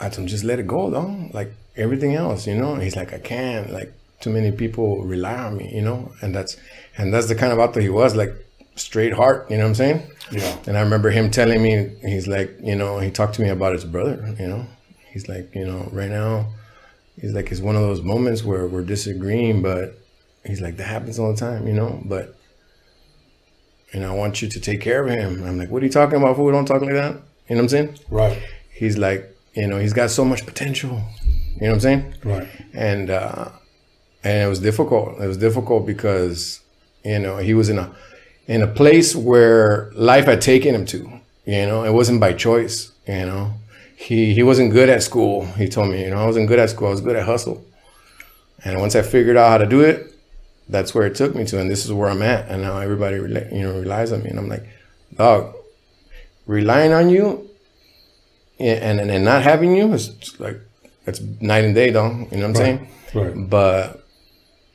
I 0.00 0.08
told 0.08 0.18
him, 0.18 0.26
just 0.26 0.44
let 0.44 0.58
it 0.58 0.66
go, 0.66 0.90
though. 0.90 1.30
Like 1.32 1.52
everything 1.76 2.14
else, 2.14 2.46
you 2.46 2.56
know. 2.56 2.74
And 2.74 2.82
he's 2.82 2.96
like, 2.96 3.12
I 3.12 3.18
can't. 3.18 3.70
Like 3.70 3.92
too 4.20 4.30
many 4.30 4.52
people 4.52 5.04
rely 5.04 5.36
on 5.36 5.56
me, 5.56 5.74
you 5.74 5.82
know. 5.82 6.12
And 6.20 6.34
that's 6.34 6.56
and 6.96 7.12
that's 7.12 7.28
the 7.28 7.34
kind 7.34 7.52
of 7.52 7.58
author 7.58 7.80
he 7.80 7.88
was, 7.88 8.16
like 8.16 8.34
straight 8.76 9.12
heart. 9.12 9.50
You 9.50 9.58
know 9.58 9.64
what 9.64 9.68
I'm 9.70 9.74
saying? 9.74 10.10
Yeah. 10.32 10.58
And 10.66 10.76
I 10.76 10.80
remember 10.80 11.10
him 11.10 11.30
telling 11.30 11.62
me, 11.62 11.90
he's 12.02 12.26
like, 12.26 12.56
you 12.62 12.74
know, 12.74 12.98
he 12.98 13.10
talked 13.10 13.34
to 13.34 13.42
me 13.42 13.48
about 13.48 13.74
his 13.74 13.84
brother. 13.84 14.34
You 14.38 14.48
know, 14.48 14.66
he's 15.12 15.28
like, 15.28 15.54
you 15.54 15.66
know, 15.66 15.88
right 15.92 16.10
now, 16.10 16.46
he's 17.20 17.32
like, 17.32 17.52
it's 17.52 17.60
one 17.60 17.76
of 17.76 17.82
those 17.82 18.02
moments 18.02 18.42
where 18.42 18.66
we're 18.66 18.82
disagreeing, 18.82 19.62
but 19.62 19.98
he's 20.44 20.60
like, 20.60 20.76
that 20.78 20.88
happens 20.88 21.18
all 21.18 21.32
the 21.32 21.38
time, 21.38 21.68
you 21.68 21.74
know. 21.74 22.02
But 22.04 22.36
know, 24.00 24.12
I 24.12 24.16
want 24.16 24.42
you 24.42 24.48
to 24.48 24.60
take 24.60 24.80
care 24.80 25.04
of 25.04 25.10
him. 25.10 25.44
I'm 25.44 25.58
like, 25.58 25.70
what 25.70 25.82
are 25.82 25.86
you 25.86 25.92
talking 25.92 26.18
about? 26.18 26.36
Fool, 26.36 26.52
don't 26.52 26.66
talk 26.66 26.82
like 26.82 26.94
that. 26.94 27.14
You 27.48 27.56
know 27.56 27.56
what 27.56 27.58
I'm 27.62 27.68
saying? 27.68 27.98
Right. 28.10 28.42
He's 28.70 28.98
like, 28.98 29.36
you 29.54 29.66
know, 29.66 29.78
he's 29.78 29.92
got 29.92 30.10
so 30.10 30.24
much 30.24 30.44
potential. 30.46 31.00
You 31.56 31.62
know 31.62 31.68
what 31.68 31.74
I'm 31.74 31.80
saying? 31.80 32.14
Right. 32.24 32.48
And 32.72 33.10
uh, 33.10 33.50
and 34.24 34.42
it 34.42 34.48
was 34.48 34.58
difficult. 34.58 35.20
It 35.20 35.26
was 35.26 35.36
difficult 35.36 35.86
because 35.86 36.60
you 37.04 37.18
know 37.18 37.36
he 37.36 37.54
was 37.54 37.68
in 37.68 37.78
a 37.78 37.94
in 38.46 38.62
a 38.62 38.66
place 38.66 39.14
where 39.14 39.92
life 39.94 40.24
had 40.24 40.40
taken 40.40 40.74
him 40.74 40.86
to. 40.86 41.20
You 41.46 41.66
know, 41.66 41.84
it 41.84 41.92
wasn't 41.92 42.20
by 42.20 42.32
choice. 42.32 42.92
You 43.06 43.26
know, 43.26 43.52
he 43.96 44.34
he 44.34 44.42
wasn't 44.42 44.72
good 44.72 44.88
at 44.88 45.02
school. 45.02 45.44
He 45.46 45.68
told 45.68 45.90
me, 45.90 46.02
you 46.02 46.10
know, 46.10 46.18
I 46.18 46.26
wasn't 46.26 46.48
good 46.48 46.58
at 46.58 46.70
school. 46.70 46.88
I 46.88 46.90
was 46.92 47.00
good 47.00 47.16
at 47.16 47.26
hustle. 47.26 47.64
And 48.64 48.80
once 48.80 48.96
I 48.96 49.02
figured 49.02 49.36
out 49.36 49.50
how 49.50 49.58
to 49.58 49.66
do 49.66 49.82
it, 49.82 50.13
that's 50.68 50.94
where 50.94 51.06
it 51.06 51.14
took 51.14 51.34
me 51.34 51.44
to, 51.46 51.60
and 51.60 51.70
this 51.70 51.84
is 51.84 51.92
where 51.92 52.08
I'm 52.08 52.22
at. 52.22 52.48
And 52.48 52.62
now 52.62 52.78
everybody, 52.78 53.16
you 53.16 53.62
know, 53.62 53.78
relies 53.80 54.12
on 54.12 54.22
me, 54.22 54.30
and 54.30 54.38
I'm 54.38 54.48
like, 54.48 54.66
dog, 55.16 55.54
relying 56.46 56.92
on 56.92 57.08
you, 57.10 57.48
and 58.58 59.00
and, 59.00 59.10
and 59.10 59.24
not 59.24 59.42
having 59.42 59.74
you 59.76 59.92
is 59.92 60.38
like 60.40 60.58
it's 61.06 61.20
night 61.40 61.64
and 61.64 61.74
day, 61.74 61.90
dog. 61.90 62.30
You 62.32 62.38
know 62.38 62.48
what 62.48 62.50
I'm 62.50 62.54
saying? 62.54 62.88
Right. 63.14 63.34
But 63.50 64.04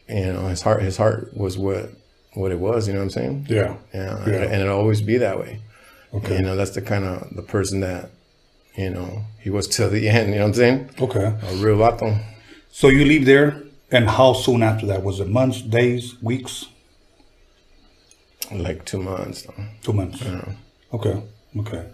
you 0.07 0.33
know, 0.33 0.47
his 0.47 0.61
heart, 0.61 0.81
his 0.81 0.97
heart 0.97 1.35
was 1.35 1.57
what 1.57 1.89
what 2.33 2.51
it 2.51 2.59
was. 2.59 2.87
You 2.87 2.93
know 2.93 2.99
what 2.99 3.05
I'm 3.05 3.09
saying? 3.11 3.47
Yeah. 3.49 3.77
Yeah, 3.93 4.27
Yeah. 4.27 4.43
and 4.43 4.61
it'll 4.61 4.77
always 4.77 5.01
be 5.01 5.17
that 5.17 5.39
way. 5.39 5.61
Okay. 6.13 6.37
You 6.37 6.41
know, 6.43 6.55
that's 6.55 6.71
the 6.71 6.81
kind 6.81 7.05
of 7.05 7.35
the 7.35 7.41
person 7.41 7.79
that 7.81 8.09
you 8.75 8.89
know 8.89 9.23
he 9.39 9.49
was 9.49 9.67
till 9.67 9.89
the 9.89 10.07
end. 10.15 10.29
You 10.29 10.35
know 10.35 10.41
what 10.41 10.47
I'm 10.49 10.53
saying? 10.53 10.89
Okay. 11.01 11.25
A 11.25 11.55
real 11.55 11.77
vato. 11.77 12.19
So 12.71 12.87
you 12.89 13.03
leave 13.05 13.25
there, 13.25 13.61
and 13.91 14.09
how 14.09 14.33
soon 14.33 14.63
after 14.63 14.85
that? 14.87 15.03
Was 15.03 15.19
it 15.19 15.27
months, 15.27 15.61
days, 15.61 16.21
weeks? 16.21 16.65
Like 18.51 18.85
two 18.85 19.01
months. 19.01 19.43
Though. 19.43 19.65
Two 19.81 19.93
months. 19.93 20.23
Okay. 20.93 21.21
Okay. 21.57 21.85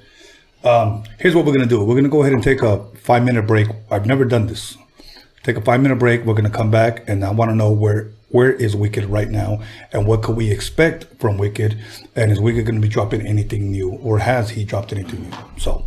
Um, 0.63 1.03
here's 1.19 1.35
what 1.35 1.45
we're 1.45 1.53
gonna 1.53 1.65
do. 1.65 1.83
We're 1.83 1.95
gonna 1.95 2.09
go 2.09 2.21
ahead 2.21 2.33
and 2.33 2.43
take 2.43 2.61
a 2.61 2.83
five 2.95 3.23
minute 3.23 3.43
break. 3.43 3.67
I've 3.91 4.05
never 4.05 4.25
done 4.25 4.47
this. 4.47 4.77
Take 5.43 5.57
a 5.57 5.61
five 5.61 5.81
minute 5.81 5.97
break. 5.97 6.25
We're 6.25 6.33
gonna 6.33 6.49
come 6.49 6.71
back, 6.71 7.07
and 7.07 7.23
I 7.23 7.31
want 7.31 7.51
to 7.51 7.55
know 7.55 7.71
where 7.71 8.11
where 8.29 8.51
is 8.51 8.75
Wicked 8.75 9.05
right 9.05 9.29
now, 9.29 9.61
and 9.93 10.07
what 10.07 10.23
could 10.23 10.35
we 10.35 10.51
expect 10.51 11.05
from 11.19 11.37
Wicked, 11.37 11.77
and 12.15 12.31
is 12.31 12.39
Wicked 12.39 12.65
gonna 12.65 12.79
be 12.79 12.87
dropping 12.87 13.25
anything 13.25 13.71
new, 13.71 13.91
or 13.91 14.19
has 14.19 14.49
he 14.49 14.63
dropped 14.65 14.91
anything 14.91 15.29
new? 15.29 15.37
So. 15.57 15.85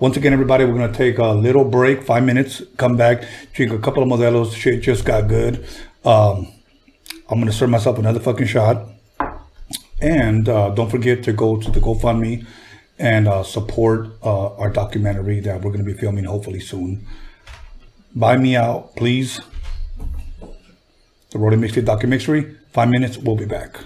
Once 0.00 0.16
again, 0.16 0.32
everybody, 0.32 0.64
we're 0.64 0.74
gonna 0.74 0.92
take 0.92 1.18
a 1.18 1.26
little 1.26 1.64
break, 1.64 2.04
five 2.04 2.22
minutes, 2.22 2.62
come 2.76 2.96
back, 2.96 3.24
drink 3.52 3.72
a 3.72 3.78
couple 3.80 4.00
of 4.00 4.08
modelos. 4.08 4.54
Shit 4.54 4.80
just 4.80 5.04
got 5.04 5.26
good. 5.26 5.66
Um, 6.04 6.52
I'm 7.28 7.40
gonna 7.40 7.50
serve 7.50 7.70
myself 7.70 7.98
another 7.98 8.20
fucking 8.20 8.46
shot. 8.46 8.86
And 10.00 10.48
uh, 10.48 10.70
don't 10.70 10.88
forget 10.88 11.24
to 11.24 11.32
go 11.32 11.56
to 11.56 11.70
the 11.72 11.80
GoFundMe 11.80 12.46
and 12.96 13.26
uh, 13.26 13.42
support 13.42 14.10
uh, 14.22 14.54
our 14.54 14.70
documentary 14.70 15.40
that 15.40 15.56
we're 15.62 15.72
going 15.72 15.84
to 15.84 15.92
be 15.92 15.98
filming 15.98 16.24
hopefully 16.24 16.60
soon. 16.60 17.04
Buy 18.14 18.36
me 18.36 18.54
out, 18.54 18.94
please. 18.94 19.40
The 21.30 21.38
Roadium 21.38 21.60
Mixtape 21.60 21.84
documentary. 21.84 22.56
Five 22.72 22.88
minutes, 22.90 23.18
we'll 23.18 23.36
be 23.36 23.44
back. 23.46 23.80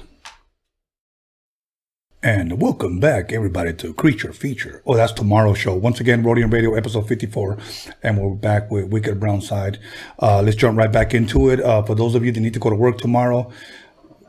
And 2.25 2.63
welcome 2.63 3.01
back, 3.01 3.33
everybody, 3.33 3.73
to 3.73 3.93
Creature 3.95 4.33
Feature. 4.33 4.81
Oh, 4.87 4.95
that's 4.95 5.11
tomorrow's 5.11 5.59
show. 5.59 5.75
Once 5.75 5.99
again, 5.99 6.23
Roadium 6.23 6.53
Radio, 6.53 6.75
episode 6.75 7.09
54. 7.09 7.59
And 8.01 8.17
we're 8.17 8.37
back 8.37 8.71
with 8.71 8.93
Wicked 8.93 9.19
Brownside. 9.19 9.81
Uh, 10.21 10.41
let's 10.41 10.55
jump 10.55 10.79
right 10.79 10.93
back 10.93 11.15
into 11.15 11.51
it. 11.51 11.61
Uh, 11.61 11.83
for 11.83 11.97
those 11.97 12.15
of 12.15 12.25
you 12.25 12.31
that 12.31 12.39
need 12.39 12.55
to 12.55 12.61
go 12.61 12.71
to 12.71 12.77
work 12.77 12.99
tomorrow, 12.99 13.51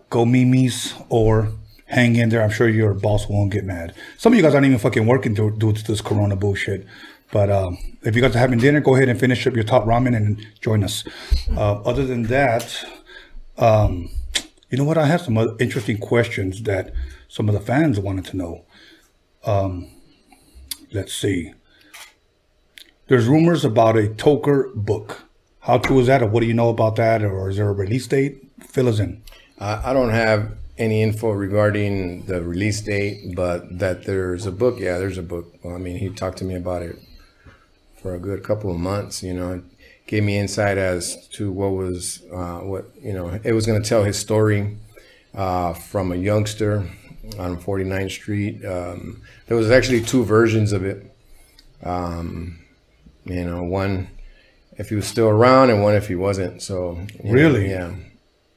go 0.10 0.26
Mimi's 0.26 0.96
or 1.10 1.52
hang 1.86 2.16
in 2.16 2.30
there. 2.30 2.42
I'm 2.42 2.50
sure 2.50 2.68
your 2.68 2.96
boss 2.96 3.30
won't 3.30 3.52
get 3.52 3.64
mad. 3.64 3.94
Some 4.18 4.34
of 4.34 4.38
you 4.38 4.42
guys 4.42 4.56
aren't 4.56 4.66
even 4.66 4.80
fucking 4.80 5.06
working 5.06 5.36
due, 5.36 5.56
due 5.56 5.74
to 5.74 5.84
this 5.84 6.02
corona 6.02 6.36
bullshit. 6.36 6.88
But 7.32 7.52
um, 7.52 7.78
if 8.02 8.16
you 8.16 8.24
guys 8.24 8.36
are 8.36 8.40
having 8.40 8.58
dinner, 8.58 8.80
go 8.80 8.96
ahead 8.96 9.08
and 9.08 9.20
finish 9.20 9.46
up 9.46 9.54
your 9.54 9.66
top 9.66 9.86
ramen 9.86 10.16
and 10.16 10.44
join 10.62 10.84
us. 10.84 11.04
Uh, 11.56 11.74
other 11.82 12.08
than 12.08 12.24
that, 12.24 12.86
um, 13.60 14.10
you 14.72 14.80
know 14.80 14.84
what? 14.84 14.98
I 14.98 15.06
have 15.06 15.22
some 15.22 15.38
interesting 15.60 16.00
questions 16.00 16.64
that 16.64 16.92
some 17.34 17.50
of 17.50 17.56
the 17.56 17.60
fans 17.60 18.00
wanted 18.00 18.26
to 18.26 18.38
know. 18.38 18.64
Um, 19.44 19.90
let's 20.92 21.16
see. 21.16 21.52
There's 23.08 23.26
rumors 23.26 23.66
about 23.66 23.98
a 23.98 24.04
Toker 24.04 24.72
book. 24.76 25.24
How 25.62 25.80
true 25.80 26.00
is 26.00 26.06
that, 26.06 26.22
or 26.22 26.28
what 26.28 26.42
do 26.42 26.46
you 26.46 26.54
know 26.54 26.70
about 26.70 26.96
that, 26.98 27.24
or 27.24 27.50
is 27.50 27.58
there 27.58 27.68
a 27.70 27.74
release 27.74 28.06
date? 28.06 28.52
Fill 28.60 28.88
us 28.88 29.00
in. 29.00 29.24
I, 29.60 29.94
don't 29.94 30.12
have 30.12 30.56
any 30.78 31.02
info 31.02 31.32
regarding 31.32 32.28
the 32.28 32.44
release 32.44 32.82
date, 32.82 33.36
but 33.36 33.80
that 33.80 34.04
there's 34.04 34.46
a 34.46 34.52
book. 34.52 34.80
Yeah, 34.80 35.00
there's 35.00 35.18
a 35.18 35.24
book. 35.24 35.56
Well, 35.64 35.74
I 35.74 35.80
mean, 35.80 35.98
he 35.98 36.10
talked 36.10 36.38
to 36.38 36.46
me 36.46 36.54
about 36.54 36.84
it 36.84 36.98
for 38.00 38.14
a 38.14 38.20
good 38.20 38.44
couple 38.44 38.70
of 38.70 38.78
months. 38.78 39.24
You 39.24 39.34
know, 39.34 39.64
gave 40.06 40.24
me 40.24 40.38
insight 40.38 40.78
as 40.78 41.28
to 41.30 41.52
what 41.52 41.72
was 41.72 42.22
uh, 42.32 42.60
what 42.60 42.92
you 43.02 43.12
know. 43.14 43.40
It 43.44 43.54
was 43.54 43.66
going 43.66 43.82
to 43.82 43.90
tell 43.90 44.04
his 44.04 44.20
story 44.20 44.78
uh, 45.34 45.74
from 45.74 46.12
a 46.12 46.16
youngster 46.16 46.88
on 47.38 47.62
49th 47.62 48.12
Street. 48.12 48.66
Um, 48.66 49.22
there 49.48 49.58
was 49.58 49.72
actually 49.72 50.02
two 50.02 50.24
versions 50.24 50.72
of 50.72 50.84
it. 50.84 51.16
Um, 51.84 52.60
you 53.26 53.44
know, 53.46 53.64
one 53.64 54.10
if 54.78 54.90
he 54.90 54.96
was 54.96 55.08
still 55.08 55.30
around 55.30 55.70
and 55.70 55.84
one 55.84 55.96
if 55.96 56.08
he 56.08 56.16
wasn't. 56.16 56.62
So 56.62 57.00
really, 57.24 57.68
know, 57.68 57.96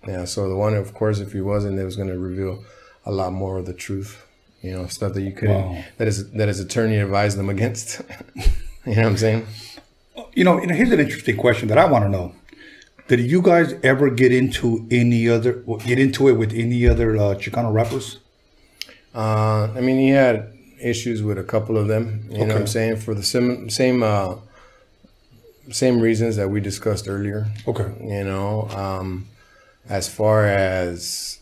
yeah, 0.07 0.09
yeah. 0.09 0.25
So 0.25 0.49
the 0.49 0.57
one, 0.57 0.75
of 0.75 0.95
course, 0.95 1.19
if 1.21 1.33
he 1.33 1.41
wasn't, 1.41 1.79
it 1.79 1.85
was 1.85 1.97
going 1.97 2.09
to 2.09 2.19
reveal 2.19 2.65
a 3.05 3.13
lot 3.13 3.33
more 3.33 3.59
of 3.59 3.67
the 3.67 3.75
truth. 3.75 4.23
You 4.63 4.73
know, 4.73 4.87
stuff 4.87 5.13
that 5.13 5.23
you 5.23 5.33
couldn't 5.33 5.75
wow. 5.75 5.85
that 5.99 6.09
is 6.09 6.31
that 6.33 6.49
his 6.49 6.61
attorney 6.61 6.97
advised 6.97 7.39
them 7.39 7.49
against. 7.49 8.01
you 8.37 8.95
know 8.95 9.03
what 9.03 9.07
I'm 9.07 9.17
saying? 9.17 9.47
You 10.35 10.45
know, 10.45 10.59
here's 10.59 10.91
an 10.91 11.01
interesting 11.01 11.37
question 11.37 11.69
that 11.69 11.79
I 11.79 11.85
want 11.85 12.05
to 12.05 12.09
know. 12.09 12.35
Did 13.07 13.21
you 13.21 13.43
guys 13.43 13.75
ever 13.85 14.11
get 14.11 14.33
into 14.33 14.87
any 14.91 15.29
other 15.29 15.65
get 15.85 15.99
into 15.99 16.29
it 16.29 16.33
with 16.33 16.53
any 16.53 16.89
other 16.89 17.17
uh, 17.17 17.35
Chicano 17.35 17.73
rappers? 17.73 18.19
Uh, 19.17 19.73
I 19.75 19.81
mean, 19.81 19.99
he 19.99 20.11
had 20.11 20.53
issues 20.81 21.23
with 21.23 21.39
a 21.39 21.43
couple 21.43 21.79
of 21.79 21.89
them. 21.89 22.27
You 22.29 22.37
okay. 22.37 22.47
know 22.47 22.55
what 22.55 22.61
I'm 22.61 22.67
saying? 22.67 22.97
For 22.99 23.15
the 23.15 23.23
same 23.23 23.71
same 23.71 24.03
uh, 24.03 24.37
same 25.71 26.01
reasons 26.01 26.37
that 26.37 26.51
we 26.51 26.61
discussed 26.61 27.09
earlier. 27.09 27.47
Okay. 27.67 27.91
You 28.01 28.25
know, 28.25 28.69
um, 28.71 29.27
as 29.89 30.09
far 30.09 30.47
as 30.47 31.39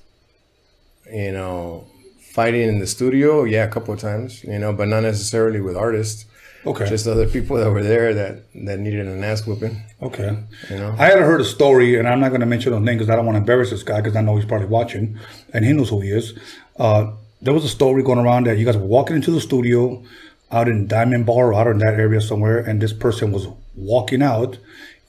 you 1.12 1.32
know, 1.32 1.86
fighting 2.20 2.68
in 2.68 2.78
the 2.78 2.86
studio, 2.86 3.44
yeah, 3.44 3.64
a 3.64 3.68
couple 3.68 3.92
of 3.92 4.00
times. 4.00 4.44
You 4.44 4.58
know, 4.58 4.72
but 4.72 4.88
not 4.88 5.02
necessarily 5.02 5.60
with 5.60 5.76
artists. 5.76 6.26
Okay. 6.66 6.88
Just 6.88 7.06
other 7.06 7.26
people 7.26 7.58
that 7.58 7.70
were 7.70 7.82
there 7.82 8.14
that 8.14 8.44
that 8.54 8.78
needed 8.78 9.06
an 9.06 9.22
ass 9.22 9.46
whooping. 9.46 9.82
Okay. 10.00 10.38
You 10.70 10.76
know. 10.76 10.94
I 10.96 11.06
had 11.06 11.18
heard 11.18 11.40
a 11.40 11.44
story, 11.44 11.98
and 11.98 12.08
I'm 12.08 12.20
not 12.20 12.28
going 12.28 12.40
to 12.40 12.46
mention 12.46 12.72
the 12.72 12.80
name 12.80 12.96
because 12.96 13.10
I 13.10 13.16
don't 13.16 13.26
want 13.26 13.34
to 13.36 13.40
embarrass 13.40 13.70
this 13.70 13.82
guy 13.82 14.00
because 14.00 14.16
I 14.16 14.22
know 14.22 14.36
he's 14.36 14.46
probably 14.46 14.68
watching, 14.68 15.18
and 15.52 15.64
he 15.64 15.72
knows 15.72 15.90
who 15.90 16.00
he 16.00 16.10
is. 16.10 16.38
Uh, 16.78 17.12
there 17.44 17.52
was 17.54 17.64
a 17.64 17.68
story 17.68 18.02
going 18.02 18.18
around 18.18 18.46
that 18.46 18.58
you 18.58 18.64
guys 18.64 18.76
were 18.76 18.84
walking 18.84 19.16
into 19.16 19.30
the 19.30 19.40
studio 19.40 20.02
out 20.50 20.66
in 20.66 20.86
Diamond 20.86 21.26
Bar 21.26 21.52
or 21.52 21.54
out 21.54 21.66
in 21.66 21.78
that 21.78 21.94
area 21.94 22.20
somewhere, 22.20 22.58
and 22.58 22.80
this 22.80 22.92
person 22.92 23.32
was 23.32 23.46
walking 23.74 24.22
out. 24.22 24.58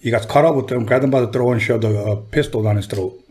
You 0.02 0.12
guys 0.12 0.26
caught 0.26 0.46
up 0.46 0.56
with 0.56 0.68
them, 0.68 0.86
grabbed 0.86 1.06
him 1.06 1.12
by 1.12 1.22
the 1.22 1.32
throat, 1.32 1.54
and 1.54 1.62
shoved 1.62 1.84
a, 1.86 2.12
a 2.12 2.18
pistol 2.18 2.62
down 2.62 2.76
his 2.76 2.88
throat. 2.88 3.22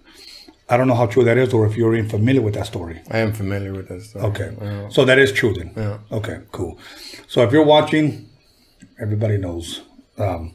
I 0.69 0.79
don't 0.79 0.89
know 0.89 0.95
how 0.95 1.07
true 1.07 1.25
that 1.25 1.37
is, 1.37 1.53
or 1.53 1.67
if 1.67 1.77
you're 1.77 1.95
even 1.95 2.09
familiar 2.09 2.41
with 2.41 2.55
that 2.55 2.67
story. 2.67 3.03
I 3.11 3.19
am 3.19 3.35
familiar 3.35 3.75
with 3.75 3.89
that 3.89 4.01
story. 4.01 4.25
Okay, 4.25 4.57
yeah. 4.61 4.89
so 4.89 5.05
that 5.05 5.19
is 5.19 5.31
true 5.31 5.53
then. 5.53 5.73
Yeah. 5.77 5.99
Okay, 6.11 6.41
cool. 6.53 6.79
So 7.29 7.43
if 7.43 7.53
you're 7.53 7.65
watching, 7.65 8.31
everybody 8.99 9.37
knows. 9.37 9.83
Um, 10.17 10.55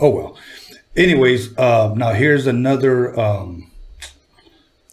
oh 0.00 0.10
well. 0.10 0.38
Anyways, 0.96 1.56
uh, 1.56 1.94
now 1.94 2.12
here's 2.12 2.48
another. 2.48 3.18
Um, 3.18 3.67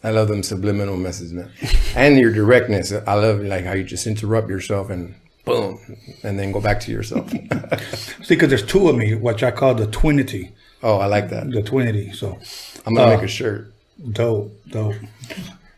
I 0.04 0.10
love 0.10 0.28
them 0.28 0.42
subliminal 0.42 0.96
messages, 0.96 1.32
man. 1.32 1.50
and 1.96 2.18
your 2.18 2.32
directness. 2.32 2.92
I 2.92 3.14
love 3.14 3.40
like 3.40 3.64
how 3.64 3.72
you 3.72 3.84
just 3.84 4.06
interrupt 4.06 4.48
yourself 4.48 4.90
and 4.90 5.14
boom, 5.44 5.80
and 6.22 6.38
then 6.38 6.52
go 6.52 6.60
back 6.60 6.80
to 6.80 6.92
yourself. 6.92 7.30
See, 8.22 8.34
because 8.34 8.48
there's 8.48 8.66
two 8.66 8.88
of 8.88 8.96
me, 8.96 9.14
which 9.14 9.42
I 9.42 9.50
call 9.50 9.74
the 9.74 9.86
twinity. 9.86 10.52
Oh, 10.82 10.98
I 10.98 11.06
like 11.06 11.30
that. 11.30 11.50
The 11.50 11.62
twinity. 11.62 12.14
So 12.14 12.38
I'm 12.84 12.94
gonna 12.94 13.12
uh, 13.12 13.16
make 13.16 13.24
a 13.24 13.28
shirt. 13.28 13.72
Dope, 14.12 14.52
dope. 14.68 14.94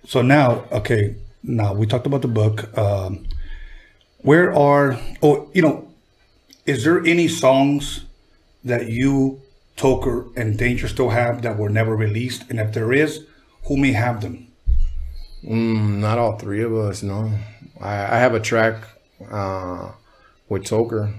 So 0.06 0.22
now, 0.22 0.64
okay, 0.72 1.16
now 1.42 1.72
we 1.72 1.86
talked 1.86 2.06
about 2.06 2.22
the 2.22 2.28
book. 2.28 2.76
Um, 2.76 3.26
where 4.18 4.52
are 4.52 4.98
oh, 5.22 5.48
you 5.54 5.62
know, 5.62 5.88
is 6.66 6.84
there 6.84 6.98
any 7.06 7.28
songs 7.28 8.04
that 8.64 8.88
you, 8.90 9.40
Toker, 9.76 10.36
and 10.36 10.58
Danger 10.58 10.88
still 10.88 11.10
have 11.10 11.42
that 11.42 11.56
were 11.56 11.70
never 11.70 11.94
released? 11.94 12.44
And 12.50 12.58
if 12.58 12.72
there 12.72 12.92
is, 12.92 13.24
who 13.68 13.76
may 13.76 13.92
have 13.92 14.22
them? 14.22 14.48
Mm, 15.44 15.98
not 15.98 16.18
all 16.18 16.36
three 16.36 16.62
of 16.62 16.74
us, 16.74 17.02
no. 17.02 17.30
I, 17.80 18.16
I 18.16 18.18
have 18.18 18.34
a 18.34 18.40
track 18.40 18.82
uh, 19.30 19.92
with 20.48 20.64
Toker 20.64 21.14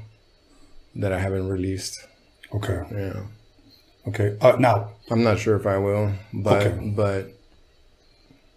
that 0.96 1.14
I 1.14 1.20
haven't 1.20 1.48
released. 1.48 2.06
Okay. 2.54 2.84
Yeah. 2.92 3.24
Okay. 4.08 4.38
Uh, 4.42 4.56
now 4.60 4.90
I'm 5.10 5.24
not 5.24 5.40
sure 5.40 5.56
if 5.56 5.66
I 5.68 5.78
will, 5.78 6.12
but 6.34 6.66
okay. 6.66 6.94
but 6.96 7.32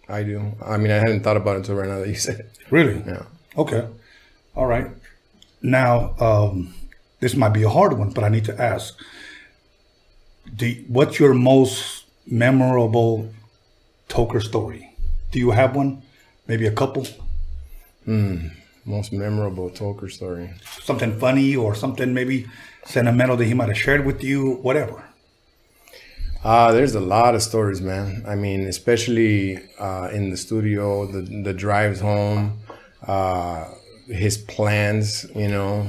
I 0.09 0.23
do. 0.23 0.51
I 0.65 0.77
mean, 0.77 0.91
I 0.91 0.95
hadn't 0.95 1.21
thought 1.21 1.37
about 1.37 1.55
it 1.55 1.59
until 1.59 1.75
right 1.75 1.87
now 1.87 1.99
that 1.99 2.07
you 2.07 2.15
said 2.27 2.39
it. 2.39 2.57
Really? 2.71 3.03
Yeah. 3.05 3.23
Okay. 3.55 3.87
All 4.55 4.65
right. 4.65 4.87
Now, 5.61 6.15
um, 6.19 6.73
this 7.19 7.35
might 7.35 7.53
be 7.53 7.63
a 7.63 7.69
hard 7.69 7.97
one, 7.97 8.09
but 8.09 8.23
I 8.23 8.29
need 8.29 8.45
to 8.45 8.59
ask: 8.59 8.97
Do 10.53 10.83
what's 10.87 11.19
your 11.19 11.35
most 11.35 12.05
memorable 12.25 13.29
Toker 14.13 14.41
story? 14.41 14.95
Do 15.31 15.39
you 15.39 15.49
have 15.51 15.75
one? 15.75 16.03
Maybe 16.45 16.67
a 16.67 16.71
couple? 16.71 17.07
Hmm. 18.05 18.49
Most 18.85 19.11
memorable 19.11 19.71
Toker 19.71 20.11
story. 20.11 20.51
Something 20.83 21.17
funny 21.19 21.55
or 21.55 21.73
something 21.73 22.13
maybe 22.13 22.45
sentimental 22.85 23.37
that 23.37 23.45
he 23.45 23.55
might 23.55 23.69
have 23.69 23.77
shared 23.77 24.05
with 24.05 24.23
you, 24.23 24.55
whatever. 24.61 25.03
Uh, 26.43 26.71
there's 26.73 26.93
a 26.93 26.99
lot 26.99 27.33
of 27.33 27.41
stories, 27.41 27.81
man. 27.81 28.23
I 28.27 28.35
mean, 28.35 28.67
especially 28.67 29.59
uh, 29.79 30.09
in 30.11 30.29
the 30.29 30.37
studio, 30.37 31.05
the 31.07 31.21
the 31.21 31.53
drives 31.53 32.01
home, 32.01 32.59
uh, 33.07 33.65
his 34.07 34.37
plans, 34.37 35.25
you 35.33 35.47
know. 35.47 35.87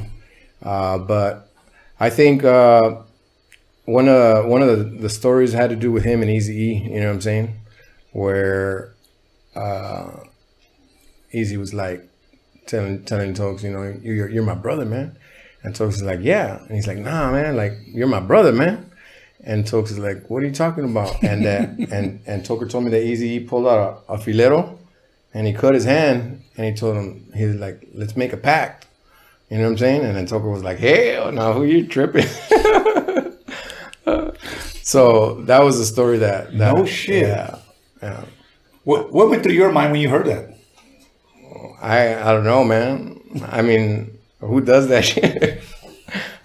Uh, 0.63 0.97
but 0.99 1.51
I 1.99 2.09
think 2.09 2.45
uh, 2.45 3.03
one 3.85 4.09
of 4.09 4.47
one 4.47 4.63
of 4.63 4.69
the, 4.79 4.85
the 5.03 5.11
stories 5.11 5.53
had 5.53 5.71
to 5.71 5.77
do 5.77 5.91
with 5.91 6.05
him 6.05 6.23
and 6.23 6.31
Eazy 6.31 6.51
E. 6.51 6.89
You 6.93 7.01
know 7.01 7.09
what 7.09 7.15
I'm 7.15 7.21
saying? 7.21 7.61
Where 8.15 8.95
uh, 9.55 10.21
Eazy 11.33 11.57
was 11.57 11.75
like 11.75 12.09
telling 12.67 13.05
telling 13.05 13.35
Tokes, 13.35 13.63
you 13.63 13.71
know, 13.71 13.83
you're 14.03 14.29
you're 14.29 14.45
my 14.45 14.55
brother, 14.55 14.85
man. 14.85 15.17
And 15.63 15.75
Tokes 15.75 15.97
is 15.97 16.03
like, 16.03 16.21
yeah. 16.23 16.59
And 16.59 16.71
he's 16.73 16.87
like, 16.87 16.99
nah, 16.99 17.33
man, 17.33 17.57
like 17.57 17.73
you're 17.87 18.07
my 18.07 18.21
brother, 18.21 18.53
man. 18.53 18.91
And 19.43 19.67
Tokes 19.67 19.91
is 19.91 19.99
like, 19.99 20.31
what 20.31 20.43
are 20.43 20.47
you 20.47 20.53
talking 20.53 20.85
about? 20.85 21.23
And 21.23 21.45
that 21.45 21.69
and 21.91 22.21
and 22.27 22.45
Toker 22.45 22.69
told 22.71 22.85
me 22.85 22.91
that 22.91 23.03
Eazy 23.03 23.47
pulled 23.47 23.67
out 23.67 24.05
a, 24.09 24.15
a 24.15 24.19
filero 24.19 24.79
and 25.33 25.47
he 25.47 25.53
cut 25.53 25.75
his 25.75 25.85
hand 25.85 26.43
and 26.57 26.67
he 26.67 26.73
told 26.73 26.97
him 26.97 27.31
he's 27.35 27.57
like, 27.57 27.89
let's 27.95 28.17
make 28.17 28.33
a 28.33 28.37
pact. 28.37 28.87
You 29.51 29.59
know 29.59 29.65
what 29.65 29.71
I'm 29.73 29.79
saying? 29.79 30.05
And 30.05 30.17
then 30.17 30.27
Toker 30.27 30.51
was 30.51 30.63
like, 30.63 30.79
hell 30.79 31.31
no, 31.33 31.53
who 31.53 31.65
you 31.65 31.87
tripping? 31.87 32.27
so 34.83 35.43
that 35.43 35.63
was 35.63 35.79
the 35.79 35.85
story 35.85 36.19
that, 36.19 36.57
that 36.59 36.77
No 36.77 36.87
shit. 36.87 37.29
Yeah. 37.29 37.59
Yeah. 38.05 38.25
What 38.85 39.13
what 39.13 39.31
went 39.31 39.43
through 39.43 39.55
your 39.55 39.73
mind 39.73 39.93
when 39.93 40.01
you 40.01 40.11
heard 40.11 40.27
that? 40.27 40.45
I 41.81 42.15
I 42.27 42.33
don't 42.33 42.45
know, 42.45 42.63
man. 42.65 43.21
I 43.59 43.63
mean, 43.63 44.19
who 44.41 44.61
does 44.61 44.89
that 44.89 45.05
shit? 45.11 45.63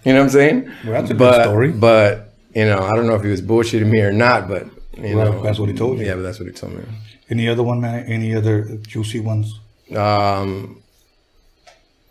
you 0.05 0.13
know 0.13 0.19
what 0.19 0.23
I'm 0.23 0.29
saying? 0.29 0.57
Well, 0.83 0.93
that's 0.93 1.09
a 1.11 1.13
good 1.13 1.19
but, 1.19 1.43
story. 1.43 1.71
But 1.71 2.33
you 2.55 2.65
know, 2.65 2.79
I 2.79 2.95
don't 2.95 3.07
know 3.07 3.15
if 3.15 3.23
he 3.23 3.29
was 3.29 3.41
bullshitting 3.41 3.89
me 3.89 3.99
or 4.01 4.11
not. 4.13 4.47
But 4.47 4.63
you 4.97 5.17
Right, 5.17 5.25
know, 5.25 5.43
that's 5.43 5.59
what 5.59 5.69
he 5.69 5.75
told 5.75 5.99
you. 5.99 6.05
Yeah, 6.05 6.15
but 6.15 6.21
that's 6.23 6.39
what 6.39 6.47
he 6.47 6.53
told 6.53 6.73
me. 6.73 6.83
Any 7.29 7.47
other 7.47 7.63
one, 7.63 7.79
man? 7.81 8.05
Any 8.05 8.33
other 8.35 8.63
juicy 8.87 9.19
ones? 9.19 9.59
Um, 9.95 10.81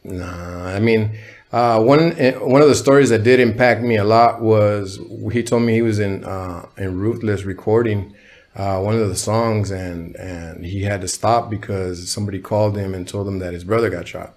nah, 0.05 0.67
I 0.77 0.79
mean, 0.79 1.19
uh, 1.53 1.83
one 1.83 2.13
eh, 2.19 2.33
one 2.37 2.63
of 2.63 2.69
the 2.69 2.75
stories 2.75 3.09
that 3.11 3.23
did 3.25 3.41
impact 3.41 3.83
me 3.83 3.97
a 3.97 4.05
lot 4.05 4.41
was 4.43 4.99
he 5.33 5.43
told 5.43 5.63
me 5.63 5.73
he 5.75 5.83
was 5.83 5.99
in 5.99 6.25
uh, 6.25 6.67
in 6.77 6.99
Ruthless 6.99 7.45
recording 7.45 8.15
uh, 8.59 8.81
one 8.81 8.97
of 8.99 9.09
the 9.09 9.17
songs 9.17 9.71
and 9.71 10.15
and 10.17 10.65
he 10.67 10.83
had 10.83 11.01
to 11.01 11.09
stop 11.09 11.49
because 11.49 12.11
somebody 12.11 12.39
called 12.41 12.77
him 12.77 12.93
and 12.95 13.07
told 13.09 13.27
him 13.29 13.39
that 13.39 13.53
his 13.55 13.65
brother 13.65 13.89
got 13.89 14.07
shot. 14.09 14.35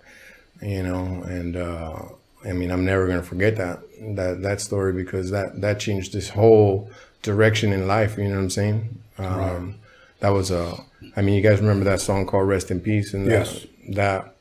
You 0.61 0.83
know, 0.83 1.23
and 1.23 1.57
uh, 1.57 1.99
I 2.45 2.53
mean, 2.53 2.69
I'm 2.71 2.85
never 2.85 3.07
gonna 3.07 3.23
forget 3.23 3.57
that 3.57 3.79
that 4.15 4.41
that 4.43 4.61
story 4.61 4.93
because 4.93 5.31
that 5.31 5.59
that 5.61 5.79
changed 5.79 6.13
this 6.13 6.29
whole 6.29 6.89
direction 7.23 7.73
in 7.73 7.87
life. 7.87 8.17
You 8.17 8.25
know 8.29 8.35
what 8.35 8.41
I'm 8.43 8.49
saying? 8.51 9.01
Um, 9.17 9.75
That 10.19 10.29
was 10.29 10.51
a. 10.51 10.75
I 11.17 11.21
mean, 11.23 11.33
you 11.35 11.41
guys 11.41 11.59
remember 11.59 11.83
that 11.85 11.99
song 11.99 12.27
called 12.27 12.47
"Rest 12.47 12.69
in 12.69 12.79
Peace" 12.79 13.13
and 13.15 13.25
that, 13.25 13.31
Yes. 13.31 13.65
that 13.89 14.35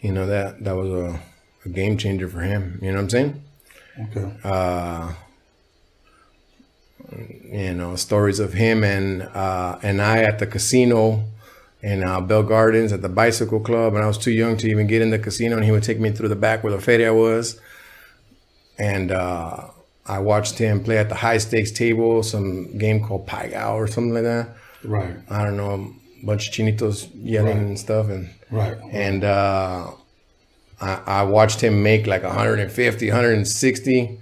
you 0.00 0.12
know 0.12 0.26
that 0.26 0.64
that 0.64 0.74
was 0.76 0.88
a, 0.90 1.20
a 1.66 1.68
game 1.68 1.98
changer 1.98 2.26
for 2.28 2.40
him. 2.40 2.78
You 2.80 2.88
know 2.92 2.96
what 2.96 3.02
I'm 3.02 3.10
saying? 3.10 3.42
Okay. 4.16 4.32
Uh, 4.42 5.12
you 7.52 7.74
know, 7.74 7.96
stories 7.96 8.38
of 8.40 8.52
him 8.52 8.84
and 8.84 9.22
uh, 9.22 9.78
and 9.82 10.00
I 10.00 10.22
at 10.22 10.38
the 10.38 10.46
casino 10.46 11.24
in 11.82 12.02
uh, 12.02 12.20
Bell 12.20 12.42
Gardens 12.42 12.92
at 12.92 13.02
the 13.02 13.08
bicycle 13.08 13.60
club, 13.60 13.94
and 13.94 14.04
I 14.04 14.06
was 14.06 14.18
too 14.18 14.30
young 14.32 14.56
to 14.58 14.68
even 14.68 14.86
get 14.86 15.00
in 15.02 15.10
the 15.10 15.18
casino, 15.18 15.56
and 15.56 15.64
he 15.64 15.70
would 15.72 15.82
take 15.82 15.98
me 15.98 16.10
through 16.10 16.28
the 16.28 16.36
back 16.36 16.62
where 16.62 16.72
the 16.72 16.80
feria 16.80 17.12
was, 17.14 17.58
and 18.78 19.10
uh, 19.10 19.68
I 20.06 20.18
watched 20.18 20.58
him 20.58 20.82
play 20.84 20.98
at 20.98 21.08
the 21.08 21.14
high 21.14 21.38
stakes 21.38 21.70
table, 21.70 22.22
some 22.22 22.76
game 22.78 23.02
called 23.04 23.26
Pai 23.26 23.50
Gow 23.50 23.76
or 23.76 23.86
something 23.86 24.12
like 24.14 24.24
that. 24.24 24.48
Right. 24.84 25.16
I 25.30 25.44
don't 25.44 25.56
know, 25.56 25.94
a 26.22 26.26
bunch 26.26 26.48
of 26.48 26.54
chinitos 26.54 27.08
yelling 27.14 27.58
and 27.58 27.78
stuff, 27.78 28.08
and 28.08 28.28
Right. 28.50 28.76
and 28.90 29.22
uh, 29.24 29.90
I, 30.80 31.02
I 31.06 31.22
watched 31.22 31.60
him 31.60 31.82
make 31.82 32.06
like 32.06 32.24
150, 32.24 33.06
160, 33.08 34.18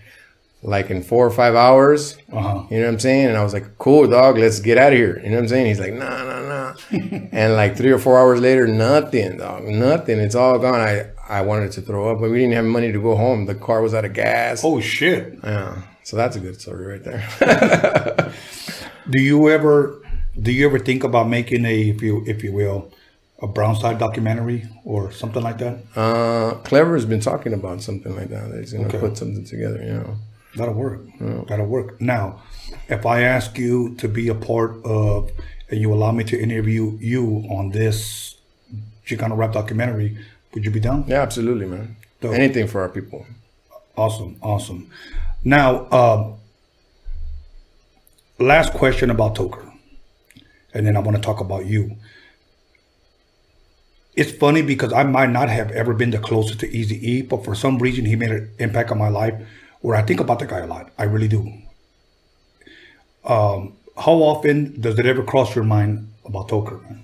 like 0.62 0.90
in 0.90 1.02
four 1.02 1.26
or 1.26 1.30
five 1.30 1.54
hours. 1.54 2.16
Uh-huh. 2.32 2.64
You 2.70 2.78
know 2.78 2.86
what 2.86 2.92
I'm 2.94 2.98
saying? 2.98 3.26
And 3.28 3.36
I 3.36 3.44
was 3.44 3.52
like, 3.54 3.78
"Cool, 3.78 4.08
dog, 4.08 4.38
let's 4.38 4.60
get 4.60 4.78
out 4.78 4.92
of 4.92 4.98
here." 4.98 5.18
You 5.22 5.30
know 5.30 5.36
what 5.36 5.42
I'm 5.42 5.48
saying? 5.48 5.66
He's 5.66 5.80
like, 5.80 5.92
"Nah, 5.94 6.24
nah, 6.24 6.42
nah." 6.48 6.74
and 7.32 7.54
like 7.54 7.76
three 7.76 7.90
or 7.90 7.98
four 7.98 8.18
hours 8.18 8.40
later, 8.40 8.66
nothing, 8.66 9.36
dog, 9.38 9.64
nothing. 9.64 10.18
It's 10.18 10.34
all 10.34 10.58
gone. 10.58 10.80
I 10.80 11.10
I 11.28 11.42
wanted 11.42 11.72
to 11.72 11.82
throw 11.82 12.10
up, 12.10 12.20
but 12.20 12.30
we 12.30 12.38
didn't 12.38 12.54
have 12.54 12.64
money 12.64 12.90
to 12.92 13.00
go 13.00 13.14
home. 13.16 13.46
The 13.46 13.54
car 13.54 13.82
was 13.82 13.94
out 13.94 14.04
of 14.04 14.12
gas. 14.14 14.62
Oh 14.64 14.80
shit. 14.80 15.38
Yeah. 15.44 15.82
So 16.02 16.16
that's 16.16 16.36
a 16.36 16.40
good 16.40 16.58
story 16.60 16.86
right 16.86 17.04
there. 17.04 18.32
Do 19.10 19.20
you 19.22 19.48
ever 19.50 20.02
do 20.40 20.52
you 20.52 20.66
ever 20.66 20.78
think 20.78 21.02
about 21.04 21.28
making 21.28 21.64
a 21.64 21.88
if 21.90 22.02
you 22.02 22.22
if 22.26 22.42
you 22.44 22.52
will 22.52 22.92
a 23.42 23.46
Brownside 23.46 23.98
documentary 23.98 24.66
or 24.84 25.10
something 25.12 25.42
like 25.42 25.58
that? 25.58 25.78
uh, 25.96 26.54
Clever's 26.64 27.04
been 27.06 27.20
talking 27.20 27.52
about 27.52 27.82
something 27.82 28.14
like 28.16 28.28
that. 28.28 28.50
That 28.50 28.58
he's 28.60 28.72
gonna 28.72 28.88
Okay. 28.88 28.98
put 29.00 29.16
something 29.16 29.44
together. 29.44 29.82
You 29.82 29.92
know. 29.94 30.16
That'll 30.58 30.74
work. 30.74 31.00
That'll 31.48 31.66
work. 31.66 32.00
Now, 32.00 32.42
if 32.88 33.06
I 33.06 33.22
ask 33.22 33.56
you 33.58 33.94
to 33.96 34.08
be 34.08 34.28
a 34.28 34.34
part 34.34 34.84
of 34.84 35.30
and 35.70 35.80
you 35.80 35.92
allow 35.92 36.12
me 36.12 36.24
to 36.24 36.40
interview 36.40 36.96
you 37.00 37.46
on 37.50 37.70
this 37.70 38.36
Chicano 39.06 39.36
rap 39.36 39.52
documentary, 39.52 40.18
would 40.54 40.64
you 40.64 40.70
be 40.70 40.80
down? 40.80 41.04
Yeah, 41.06 41.22
absolutely, 41.22 41.66
man. 41.66 41.96
Dope. 42.20 42.34
Anything 42.34 42.66
for 42.66 42.80
our 42.80 42.88
people. 42.88 43.26
Awesome, 43.96 44.36
awesome. 44.42 44.90
Now, 45.44 45.88
um, 45.90 46.34
last 48.38 48.72
question 48.72 49.10
about 49.10 49.36
Toker, 49.36 49.72
and 50.74 50.86
then 50.86 50.96
I 50.96 51.00
want 51.00 51.16
to 51.16 51.22
talk 51.22 51.40
about 51.40 51.66
you. 51.66 51.96
It's 54.16 54.32
funny 54.32 54.62
because 54.62 54.92
I 54.92 55.04
might 55.04 55.30
not 55.30 55.48
have 55.48 55.70
ever 55.70 55.94
been 55.94 56.10
the 56.10 56.18
closest 56.18 56.58
to 56.60 56.68
Eazy 56.68 57.00
E, 57.02 57.22
but 57.22 57.44
for 57.44 57.54
some 57.54 57.78
reason 57.78 58.04
he 58.04 58.16
made 58.16 58.32
an 58.32 58.50
impact 58.58 58.90
on 58.90 58.98
my 58.98 59.08
life 59.08 59.34
where 59.80 59.96
I 59.96 60.02
think 60.02 60.20
about 60.20 60.38
the 60.38 60.46
guy 60.46 60.60
a 60.60 60.66
lot. 60.66 60.90
I 60.98 61.04
really 61.04 61.28
do. 61.28 61.52
Um, 63.24 63.74
how 63.96 64.14
often 64.14 64.80
does 64.80 64.98
it 64.98 65.06
ever 65.06 65.22
cross 65.22 65.54
your 65.54 65.64
mind 65.64 66.12
about 66.24 66.48
Toker? 66.48 66.82
Man? 66.82 67.02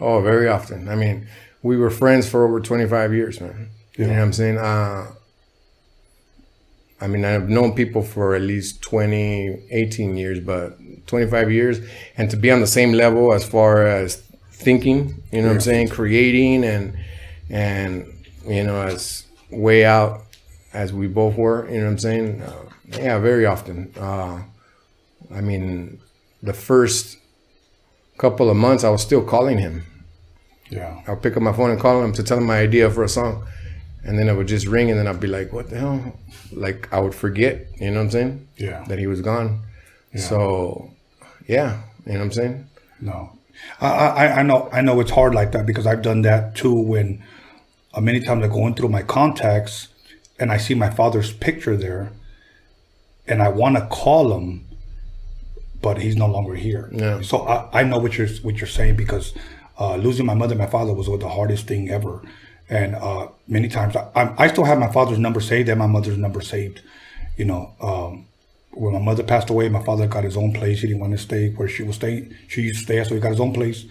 Oh, 0.00 0.20
very 0.20 0.48
often. 0.48 0.88
I 0.88 0.94
mean, 0.94 1.28
we 1.62 1.76
were 1.76 1.90
friends 1.90 2.28
for 2.28 2.46
over 2.46 2.60
25 2.60 3.12
years, 3.12 3.40
man. 3.40 3.68
You 3.96 4.06
know 4.06 4.14
what 4.14 4.22
I'm 4.22 4.32
saying? 4.32 4.58
Uh, 4.58 5.12
I 7.00 7.06
mean, 7.06 7.24
I've 7.24 7.48
known 7.48 7.74
people 7.74 8.02
for 8.02 8.34
at 8.34 8.42
least 8.42 8.82
20, 8.82 9.66
18 9.70 10.16
years, 10.16 10.40
but 10.40 10.78
25 11.06 11.50
years. 11.50 11.80
And 12.16 12.30
to 12.30 12.36
be 12.36 12.50
on 12.50 12.60
the 12.60 12.66
same 12.66 12.92
level 12.92 13.32
as 13.32 13.46
far 13.46 13.86
as 13.86 14.16
thinking, 14.52 15.22
you 15.32 15.42
know 15.42 15.48
what 15.48 15.54
I'm 15.54 15.60
saying? 15.60 15.88
Creating 15.88 16.64
and, 16.64 16.96
and, 17.48 18.06
you 18.46 18.64
know, 18.64 18.82
as 18.82 19.24
way 19.50 19.84
out 19.84 20.24
as 20.72 20.92
we 20.92 21.06
both 21.06 21.36
were, 21.36 21.68
you 21.68 21.78
know 21.78 21.84
what 21.84 21.90
I'm 21.92 21.98
saying? 21.98 22.42
Uh, 22.42 22.64
yeah, 22.98 23.18
very 23.18 23.46
often. 23.46 23.92
Uh, 23.98 24.42
I 25.32 25.40
mean, 25.40 26.00
the 26.42 26.52
first 26.52 27.18
couple 28.18 28.50
of 28.50 28.56
months, 28.56 28.84
I 28.84 28.90
was 28.90 29.02
still 29.02 29.22
calling 29.22 29.58
him. 29.58 29.84
Yeah. 30.68 31.02
I'll 31.06 31.16
pick 31.16 31.36
up 31.36 31.42
my 31.42 31.52
phone 31.52 31.70
and 31.70 31.80
call 31.80 32.02
him 32.02 32.12
to 32.12 32.22
tell 32.22 32.38
him 32.38 32.44
my 32.44 32.58
idea 32.58 32.90
for 32.90 33.02
a 33.02 33.08
song. 33.08 33.46
And 34.04 34.18
then 34.18 34.28
it 34.28 34.34
would 34.34 34.48
just 34.48 34.66
ring 34.66 34.90
and 34.90 34.98
then 34.98 35.06
I'd 35.06 35.20
be 35.20 35.26
like, 35.26 35.52
what 35.52 35.68
the 35.68 35.78
hell? 35.78 36.18
Like 36.52 36.88
I 36.92 37.00
would 37.00 37.14
forget, 37.14 37.66
you 37.78 37.90
know 37.90 37.98
what 37.98 38.04
I'm 38.04 38.10
saying? 38.10 38.48
Yeah. 38.56 38.84
That 38.88 38.98
he 38.98 39.06
was 39.06 39.20
gone. 39.20 39.60
So 40.16 40.90
yeah, 41.46 41.82
you 42.04 42.12
know 42.12 42.18
what 42.18 42.24
I'm 42.24 42.32
saying? 42.32 42.68
No, 43.00 43.38
I, 43.80 43.88
I 43.88 44.26
I 44.40 44.42
know 44.42 44.68
I 44.72 44.80
know 44.80 44.98
it's 45.00 45.10
hard 45.10 45.34
like 45.34 45.52
that 45.52 45.66
because 45.66 45.86
I've 45.86 46.02
done 46.02 46.22
that 46.22 46.56
too. 46.56 46.74
When 46.74 47.22
uh, 47.94 48.00
many 48.00 48.20
times 48.20 48.44
I 48.44 48.48
go 48.48 48.66
in 48.66 48.74
through 48.74 48.88
my 48.88 49.02
contacts 49.02 49.88
and 50.40 50.50
I 50.50 50.56
see 50.56 50.74
my 50.74 50.90
father's 50.90 51.32
picture 51.32 51.76
there, 51.76 52.10
and 53.28 53.42
I 53.42 53.48
want 53.50 53.76
to 53.76 53.86
call 53.86 54.36
him, 54.36 54.66
but 55.82 55.98
he's 55.98 56.16
no 56.16 56.26
longer 56.26 56.54
here. 56.54 56.88
Yeah. 56.92 57.20
So 57.20 57.46
I, 57.46 57.80
I 57.80 57.82
know 57.84 57.98
what 57.98 58.18
you're 58.18 58.28
what 58.42 58.56
you're 58.56 58.66
saying 58.66 58.96
because 58.96 59.34
uh, 59.78 59.96
losing 59.96 60.26
my 60.26 60.34
mother 60.34 60.52
and 60.52 60.60
my 60.60 60.66
father 60.66 60.92
was 60.94 61.06
the 61.06 61.28
hardest 61.28 61.66
thing 61.66 61.90
ever, 61.90 62.22
and 62.68 62.96
uh, 62.96 63.28
many 63.46 63.68
times 63.68 63.94
I, 63.94 64.34
I 64.38 64.48
still 64.48 64.64
have 64.64 64.78
my 64.78 64.90
father's 64.90 65.18
number 65.18 65.40
saved 65.40 65.68
and 65.68 65.78
my 65.78 65.86
mother's 65.86 66.18
number 66.18 66.40
saved. 66.40 66.80
You 67.36 67.44
know, 67.44 67.74
um, 67.80 68.26
when 68.72 68.94
my 68.94 68.98
mother 68.98 69.22
passed 69.22 69.50
away, 69.50 69.68
my 69.68 69.82
father 69.82 70.06
got 70.06 70.24
his 70.24 70.36
own 70.36 70.52
place. 70.52 70.80
He 70.80 70.88
didn't 70.88 71.00
want 71.00 71.12
to 71.12 71.18
stay 71.18 71.50
where 71.50 71.68
she 71.68 71.82
was 71.82 71.96
staying. 71.96 72.34
She 72.48 72.62
used 72.62 72.80
to 72.80 72.84
stay, 72.84 73.04
so 73.04 73.14
he 73.14 73.20
got 73.20 73.30
his 73.30 73.40
own 73.40 73.52
place. 73.52 73.84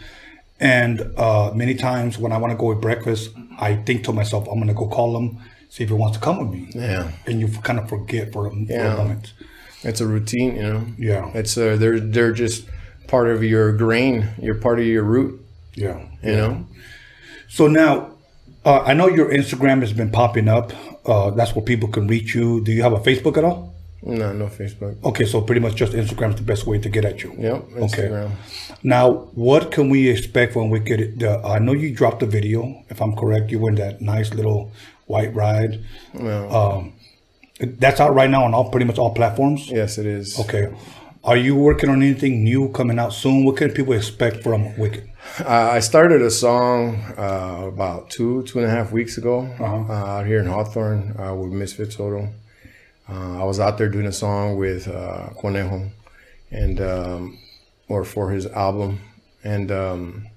And 0.59 1.01
uh, 1.17 1.51
many 1.55 1.75
times 1.75 2.17
when 2.17 2.31
I 2.31 2.37
want 2.37 2.51
to 2.51 2.57
go 2.57 2.65
with 2.65 2.81
breakfast, 2.81 3.29
I 3.59 3.75
think 3.75 4.03
to 4.05 4.13
myself, 4.13 4.47
I'm 4.47 4.59
gonna 4.59 4.73
go 4.73 4.87
call 4.87 5.17
him, 5.17 5.39
see 5.69 5.83
if 5.83 5.89
he 5.89 5.95
wants 5.95 6.17
to 6.17 6.23
come 6.23 6.37
with 6.39 6.49
me. 6.49 6.69
Yeah. 6.75 7.11
And 7.25 7.39
you 7.39 7.47
kind 7.63 7.79
of 7.79 7.87
forget 7.89 8.31
for, 8.33 8.47
a- 8.47 8.51
for 8.51 8.57
Yeah. 8.67 8.93
a 8.93 8.97
moment. 8.97 9.33
It's 9.83 10.01
a 10.01 10.07
routine, 10.07 10.55
you 10.55 10.63
know? 10.63 10.85
Yeah. 10.97 11.31
It's 11.33 11.57
uh 11.57 11.77
they're 11.77 11.99
they're 11.99 12.33
just 12.33 12.65
part 13.07 13.27
of 13.29 13.43
your 13.43 13.71
grain. 13.77 14.27
You're 14.41 14.55
part 14.67 14.79
of 14.79 14.85
your 14.85 15.03
root, 15.03 15.39
Yeah. 15.75 15.99
you 16.21 16.35
know? 16.35 16.65
So 17.47 17.67
now, 17.67 18.11
uh, 18.65 18.81
I 18.81 18.93
know 18.93 19.07
your 19.07 19.29
Instagram 19.31 19.79
has 19.81 19.93
been 19.93 20.11
popping 20.11 20.47
up. 20.47 20.71
Uh, 21.05 21.29
that's 21.31 21.55
where 21.55 21.63
people 21.65 21.89
can 21.89 22.07
reach 22.07 22.35
you. 22.35 22.61
Do 22.63 22.71
you 22.71 22.83
have 22.83 22.93
a 22.93 22.99
Facebook 22.99 23.37
at 23.37 23.43
all? 23.43 23.73
No, 24.03 24.31
no 24.33 24.47
Facebook. 24.47 24.95
Okay, 25.03 25.25
so 25.25 25.41
pretty 25.41 25.59
much 25.61 25.75
just 25.75 25.93
Instagram 25.93 26.29
is 26.29 26.35
the 26.35 26.43
best 26.43 26.65
way 26.67 26.77
to 26.79 26.89
get 26.89 27.03
at 27.05 27.23
you. 27.23 27.33
Yep, 27.37 27.59
Instagram. 27.83 28.31
Now, 28.83 29.11
what 29.33 29.71
can 29.71 29.89
we 29.89 30.07
expect 30.09 30.55
when 30.55 30.69
we 30.69 30.79
get 30.79 30.99
it? 31.01 31.19
The, 31.19 31.39
I 31.43 31.59
know 31.59 31.73
you 31.73 31.93
dropped 31.93 32.21
a 32.23 32.25
video, 32.25 32.83
if 32.89 33.01
I'm 33.01 33.13
correct. 33.15 33.49
You 33.51 33.59
were 33.59 33.69
in 33.69 33.75
that 33.75 34.01
nice 34.01 34.33
little 34.33 34.71
white 35.09 35.33
ride. 35.33 35.83
Um, 36.17 36.93
that's 37.59 37.99
out 37.99 38.13
right 38.13 38.29
now 38.29 38.43
on 38.45 38.53
all 38.53 38.69
pretty 38.69 38.85
much 38.85 38.97
all 38.97 39.13
platforms. 39.13 39.69
Yes, 39.69 39.97
it 39.97 40.05
is. 40.05 40.39
Okay. 40.39 40.73
Are 41.23 41.35
you 41.35 41.55
working 41.55 41.89
on 41.89 42.01
anything 42.01 42.43
new 42.45 42.69
coming 42.71 42.97
out 42.97 43.11
soon? 43.11 43.43
What 43.43 43.57
can 43.57 43.71
people 43.71 43.93
expect 43.93 44.41
from 44.41 44.77
Wicked? 44.77 45.09
Uh, 45.41 45.69
I 45.77 45.79
started 45.81 46.21
a 46.21 46.31
song 46.31 46.95
uh, 47.17 47.65
about 47.67 48.09
two, 48.09 48.43
two 48.43 48.59
and 48.59 48.67
a 48.67 48.69
half 48.69 48.93
weeks 48.93 49.17
ago 49.17 49.41
Uh-huh. 49.59 49.91
uh, 49.93 50.19
out 50.19 50.25
here 50.25 50.39
in 50.39 50.45
Hawthorne 50.47 51.15
uh, 51.19 51.35
with 51.35 51.51
Misfit 51.51 51.91
Soto. 51.91 52.29
Uh, 53.09 53.41
I 53.41 53.43
was 53.43 53.59
out 53.59 53.77
there 53.77 53.89
doing 53.89 54.05
a 54.05 54.13
song 54.13 54.55
with 54.57 54.87
uh, 54.87 55.29
Conejo, 55.41 55.89
and 56.51 56.79
um, 56.79 57.37
or 57.89 58.05
for 58.05 58.29
his 58.31 58.45
album, 58.45 59.01
and 59.43 59.71
um, 59.71 60.27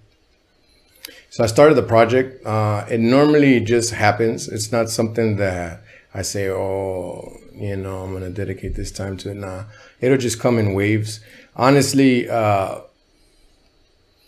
So 1.32 1.42
I 1.42 1.46
started 1.46 1.76
the 1.76 1.82
project. 1.82 2.44
Uh, 2.44 2.84
it 2.90 3.00
normally 3.00 3.58
just 3.58 3.94
happens. 3.94 4.48
It's 4.48 4.70
not 4.70 4.90
something 4.90 5.36
that 5.36 5.82
I 6.12 6.20
say, 6.20 6.50
oh, 6.50 7.38
you 7.54 7.74
know, 7.74 8.02
I'm 8.02 8.12
gonna 8.12 8.28
dedicate 8.28 8.74
this 8.74 8.92
time 8.92 9.16
to 9.16 9.30
it. 9.30 9.36
Nah, 9.36 9.64
it'll 10.02 10.18
just 10.18 10.38
come 10.38 10.58
in 10.58 10.74
waves. 10.74 11.20
Honestly, 11.56 12.28
uh, 12.28 12.80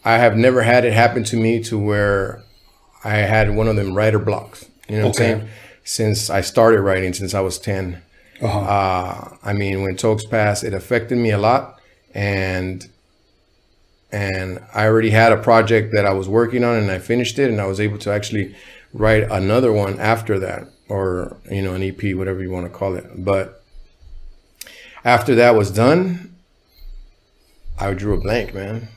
I 0.02 0.16
have 0.16 0.38
never 0.38 0.62
had 0.62 0.86
it 0.86 0.94
happen 0.94 1.24
to 1.24 1.36
me 1.36 1.62
to 1.64 1.78
where 1.78 2.42
I 3.04 3.16
had 3.16 3.54
one 3.54 3.68
of 3.68 3.76
them 3.76 3.94
writer 3.94 4.18
blocks. 4.18 4.64
You 4.88 4.96
know 4.96 5.08
what 5.08 5.20
I'm 5.20 5.40
saying? 5.40 5.48
Since 5.84 6.30
I 6.30 6.40
started 6.40 6.80
writing, 6.80 7.12
since 7.12 7.34
I 7.34 7.40
was 7.40 7.58
10. 7.58 8.00
Uh-huh. 8.40 8.58
Uh, 8.60 9.36
I 9.42 9.52
mean, 9.52 9.82
when 9.82 9.96
Tokes 9.96 10.24
passed, 10.24 10.64
it 10.64 10.72
affected 10.72 11.18
me 11.18 11.32
a 11.32 11.38
lot, 11.38 11.78
and 12.14 12.88
and 14.14 14.60
I 14.74 14.86
already 14.86 15.10
had 15.10 15.32
a 15.32 15.36
project 15.50 15.92
that 15.94 16.06
I 16.06 16.12
was 16.12 16.28
working 16.28 16.62
on, 16.64 16.76
and 16.76 16.90
I 16.90 16.98
finished 16.98 17.38
it, 17.38 17.50
and 17.50 17.60
I 17.60 17.66
was 17.66 17.80
able 17.80 17.98
to 17.98 18.10
actually 18.12 18.54
write 18.92 19.24
another 19.30 19.72
one 19.72 19.98
after 19.98 20.38
that, 20.46 20.62
or 20.88 21.36
you 21.50 21.62
know, 21.62 21.74
an 21.74 21.82
EP, 21.82 22.02
whatever 22.20 22.40
you 22.42 22.50
want 22.50 22.66
to 22.66 22.78
call 22.78 22.94
it. 23.00 23.06
But 23.30 23.62
after 25.04 25.34
that 25.34 25.54
was 25.54 25.70
done, 25.70 26.34
I 27.78 27.92
drew 27.94 28.14
a 28.14 28.20
blank, 28.20 28.54
man, 28.54 28.88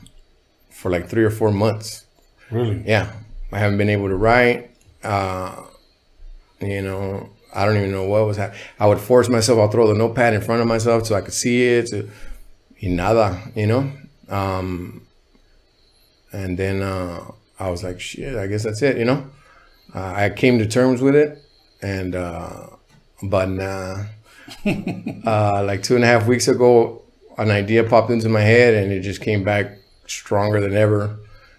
for 0.70 0.90
like 0.90 1.08
three 1.08 1.24
or 1.24 1.30
four 1.30 1.50
months 1.50 2.04
Really? 2.50 2.82
yeah 2.86 3.12
i 3.52 3.58
haven't 3.58 3.76
been 3.78 3.90
able 3.90 4.08
to 4.08 4.16
write 4.16 4.70
uh 5.04 5.54
you 6.60 6.80
know 6.82 7.28
i 7.54 7.64
don't 7.66 7.76
even 7.76 7.92
know 7.92 8.04
what 8.04 8.26
was 8.26 8.36
happening 8.38 8.60
i 8.80 8.86
would 8.86 8.98
force 8.98 9.28
myself 9.28 9.58
i'll 9.58 9.68
throw 9.68 9.86
the 9.88 9.94
notepad 9.94 10.32
in 10.34 10.40
front 10.40 10.62
of 10.62 10.66
myself 10.68 11.06
so 11.06 11.14
i 11.14 11.20
could 11.20 11.34
see 11.34 11.66
it 11.66 11.86
to, 11.88 12.08
y 12.82 12.88
nada 12.88 13.38
you 13.54 13.66
know 13.66 13.90
um 14.30 15.02
and 16.32 16.58
then 16.58 16.82
uh 16.82 17.20
i 17.58 17.70
was 17.70 17.82
like 17.84 18.00
shit 18.00 18.36
i 18.36 18.46
guess 18.46 18.62
that's 18.64 18.82
it 18.82 18.96
you 18.98 19.04
know 19.04 19.26
uh, 19.94 20.12
i 20.16 20.28
came 20.30 20.58
to 20.58 20.66
terms 20.66 21.00
with 21.00 21.14
it 21.14 21.42
and 21.82 22.14
uh 22.14 22.66
but 23.22 23.48
nah 23.48 24.04
uh 25.26 25.62
like 25.64 25.82
two 25.82 25.94
and 25.94 26.04
a 26.04 26.06
half 26.06 26.26
weeks 26.26 26.48
ago 26.48 27.02
an 27.38 27.50
idea 27.50 27.84
popped 27.84 28.10
into 28.10 28.28
my 28.28 28.40
head 28.40 28.74
and 28.74 28.92
it 28.92 29.00
just 29.00 29.20
came 29.20 29.44
back 29.44 29.78
stronger 30.06 30.60
than 30.60 30.74
ever 30.74 31.16